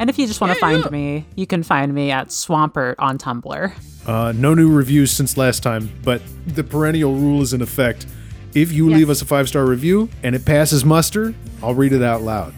And 0.00 0.08
if 0.08 0.18
you 0.18 0.26
just 0.26 0.40
want 0.40 0.50
to 0.52 0.56
Yeah, 0.56 0.60
find 0.60 0.84
yeah. 0.86 0.90
me, 0.90 1.26
you 1.36 1.46
can 1.46 1.62
find 1.62 1.94
me 1.94 2.10
at 2.10 2.28
Swampert 2.28 2.94
on 2.98 3.18
Tumblr. 3.18 3.72
Uh, 4.06 4.32
no 4.32 4.54
new 4.54 4.72
reviews 4.72 5.12
since 5.12 5.36
last 5.36 5.62
time, 5.62 5.90
but 6.02 6.22
the 6.46 6.64
perennial 6.64 7.14
rule 7.14 7.42
is 7.42 7.52
in 7.52 7.60
effect. 7.60 8.06
If 8.54 8.72
you 8.72 8.88
leave 8.90 9.10
us 9.10 9.20
a 9.20 9.26
five 9.26 9.46
star 9.46 9.66
review 9.66 10.08
and 10.22 10.34
it 10.34 10.44
passes 10.46 10.84
muster, 10.86 11.34
I'll 11.62 11.74
read 11.74 11.92
it 11.92 12.02
out 12.02 12.22
loud. 12.22 12.54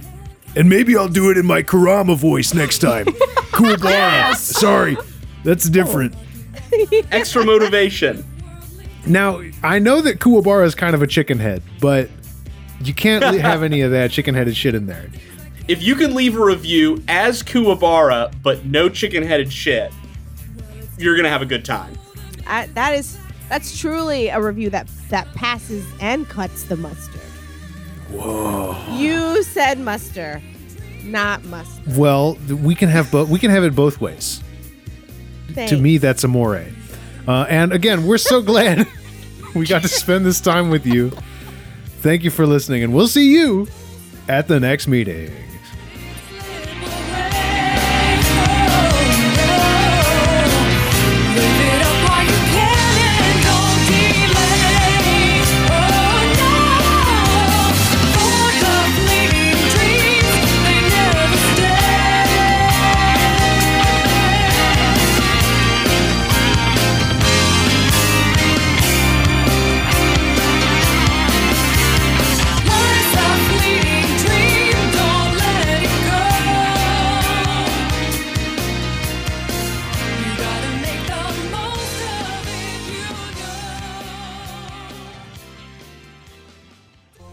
And 0.54 0.68
maybe 0.68 0.96
I'll 0.96 1.08
do 1.08 1.30
it 1.30 1.36
in 1.36 1.44
my 1.44 1.62
Kurama 1.62 2.14
voice 2.16 2.54
next 2.54 2.78
time. 2.78 3.06
Kuwabara. 3.52 4.36
Sorry, 4.36 4.96
that's 5.42 5.68
different. 5.68 6.14
Extra 7.10 7.44
motivation. 7.44 8.24
Now, 9.04 9.42
I 9.64 9.80
know 9.80 10.00
that 10.00 10.20
Kuwabara 10.20 10.64
is 10.64 10.76
kind 10.76 10.94
of 10.94 11.02
a 11.02 11.08
chicken 11.08 11.38
head, 11.40 11.62
but 11.80 12.08
you 12.84 12.94
can't 12.94 13.24
have 13.40 13.64
any 13.64 13.80
of 13.80 13.90
that 13.90 14.12
chicken 14.12 14.34
headed 14.34 14.56
shit 14.56 14.76
in 14.76 14.86
there. 14.86 15.10
If 15.68 15.82
you 15.82 15.94
can 15.94 16.14
leave 16.14 16.36
a 16.36 16.44
review 16.44 17.02
as 17.08 17.42
Kuwabara, 17.42 18.32
but 18.42 18.64
no 18.64 18.88
chicken 18.88 19.22
headed 19.22 19.52
shit, 19.52 19.92
you're 20.98 21.16
gonna 21.16 21.28
have 21.28 21.42
a 21.42 21.46
good 21.46 21.64
time. 21.64 21.96
I, 22.46 22.66
that 22.66 22.94
is 22.94 23.16
that's 23.48 23.78
truly 23.78 24.28
a 24.28 24.40
review 24.40 24.70
that 24.70 24.88
that 25.08 25.32
passes 25.34 25.86
and 26.00 26.28
cuts 26.28 26.64
the 26.64 26.76
mustard. 26.76 27.20
Whoa! 28.10 28.76
You 28.96 29.42
said 29.44 29.78
mustard. 29.78 30.42
not 31.04 31.44
mustard. 31.44 31.96
Well, 31.96 32.34
we 32.48 32.74
can 32.74 32.88
have 32.88 33.10
both. 33.10 33.28
We 33.28 33.38
can 33.38 33.50
have 33.50 33.64
it 33.64 33.74
both 33.74 34.00
ways. 34.00 34.42
To 35.54 35.76
me, 35.76 35.98
that's 35.98 36.24
amore. 36.24 36.64
Uh, 37.28 37.46
and 37.48 37.72
again, 37.72 38.06
we're 38.06 38.18
so 38.18 38.40
glad 38.40 38.86
we 39.54 39.66
got 39.66 39.82
to 39.82 39.88
spend 39.88 40.24
this 40.24 40.40
time 40.40 40.70
with 40.70 40.86
you. 40.86 41.10
Thank 42.00 42.24
you 42.24 42.30
for 42.30 42.46
listening, 42.46 42.82
and 42.82 42.94
we'll 42.94 43.06
see 43.06 43.32
you 43.32 43.68
at 44.28 44.48
the 44.48 44.58
next 44.58 44.88
meeting. 44.88 45.30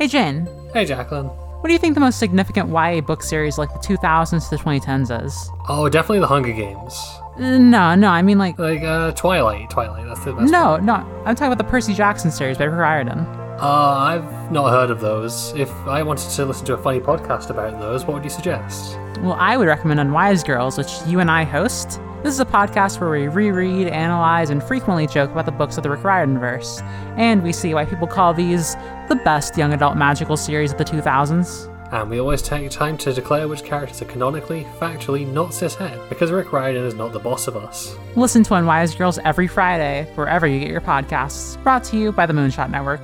Hey, 0.10 0.14
Jane, 0.24 0.50
Hey, 0.74 0.86
Jacqueline. 0.86 1.26
what 1.28 1.68
do 1.68 1.72
you 1.72 1.78
think 1.78 1.94
the 1.94 2.00
most 2.00 2.18
significant 2.18 2.70
YA 2.72 3.00
book 3.02 3.22
series 3.22 3.60
like 3.60 3.72
the 3.72 3.78
2000s 3.78 4.50
to 4.50 4.58
the 4.58 4.64
2010s 4.64 5.24
is? 5.24 5.52
Oh, 5.68 5.88
definitely 5.88 6.18
the 6.22 6.26
Hunger 6.26 6.52
Games. 6.52 6.96
Uh, 7.38 7.60
no, 7.60 7.94
no, 7.94 8.08
I 8.10 8.24
mean 8.24 8.40
like. 8.40 8.58
Like, 8.58 8.82
uh, 8.82 9.12
Twilight. 9.12 9.70
Twilight, 9.70 10.08
that's 10.08 10.26
the 10.26 10.34
best 10.34 10.52
No, 10.52 10.72
one. 10.72 10.86
no, 10.88 10.94
I'm 11.28 11.36
talking 11.36 11.54
about 11.54 11.60
the 11.60 11.70
Percy 11.70 11.94
Jackson 11.94 12.32
series 12.32 12.58
by 12.58 12.64
Rick 12.64 12.80
Riordan. 12.80 13.20
Uh, 13.20 13.68
I've 14.00 14.52
not 14.52 14.72
heard 14.72 14.90
of 14.90 15.00
those. 15.00 15.54
If 15.56 15.70
I 15.86 16.02
wanted 16.02 16.28
to 16.32 16.46
listen 16.46 16.66
to 16.66 16.74
a 16.74 16.78
funny 16.80 17.00
podcast 17.02 17.52
about 17.52 17.80
those, 17.80 18.04
what 18.06 18.16
would 18.16 18.24
you 18.24 18.32
suggest? 18.32 18.98
Well, 19.20 19.38
I 19.40 19.58
would 19.58 19.68
recommend 19.68 20.00
Unwise 20.00 20.44
Girls, 20.44 20.76
which 20.76 20.90
you 21.06 21.20
and 21.20 21.30
I 21.30 21.44
host. 21.44 22.02
This 22.22 22.34
is 22.34 22.42
a 22.42 22.46
podcast 22.46 23.00
where 23.00 23.10
we 23.10 23.30
reread, 23.30 23.88
analyze, 23.88 24.50
and 24.50 24.62
frequently 24.62 25.08
joke 25.08 25.32
about 25.32 25.46
the 25.46 25.54
books 25.54 25.78
of 25.78 25.84
the 25.84 25.90
Rick 25.90 26.04
Riordan 26.04 26.38
verse. 26.38 26.82
And 27.16 27.42
we 27.42 27.54
see 27.54 27.74
why 27.74 27.86
people 27.86 28.08
call 28.08 28.34
these 28.34 28.76
the 29.08 29.20
best 29.24 29.58
young 29.58 29.72
adult 29.74 29.96
magical 29.96 30.36
series 30.36 30.74
of 30.74 30.78
the 30.78 30.84
2000s. 30.84 31.74
And 31.94 32.10
we 32.10 32.20
always 32.20 32.42
take 32.42 32.70
time 32.72 32.98
to 33.00 33.14
declare 33.14 33.48
which 33.48 33.64
characters 33.64 34.02
are 34.02 34.06
canonically, 34.06 34.68
factually 34.80 35.26
not 35.26 35.52
cishet, 35.52 36.10
because 36.10 36.30
Rick 36.30 36.52
Riordan 36.52 36.84
is 36.84 36.94
not 36.94 37.14
the 37.14 37.20
boss 37.20 37.48
of 37.48 37.56
us. 37.56 37.96
Listen 38.18 38.44
to 38.44 38.54
Unwise 38.56 38.94
Girls 38.96 39.18
every 39.20 39.48
Friday, 39.48 40.12
wherever 40.16 40.46
you 40.46 40.60
get 40.60 40.70
your 40.70 40.82
podcasts. 40.82 41.62
Brought 41.64 41.86
to 41.86 41.98
you 41.98 42.12
by 42.12 42.26
the 42.26 42.34
Moonshot 42.34 42.70
Network. 42.70 43.00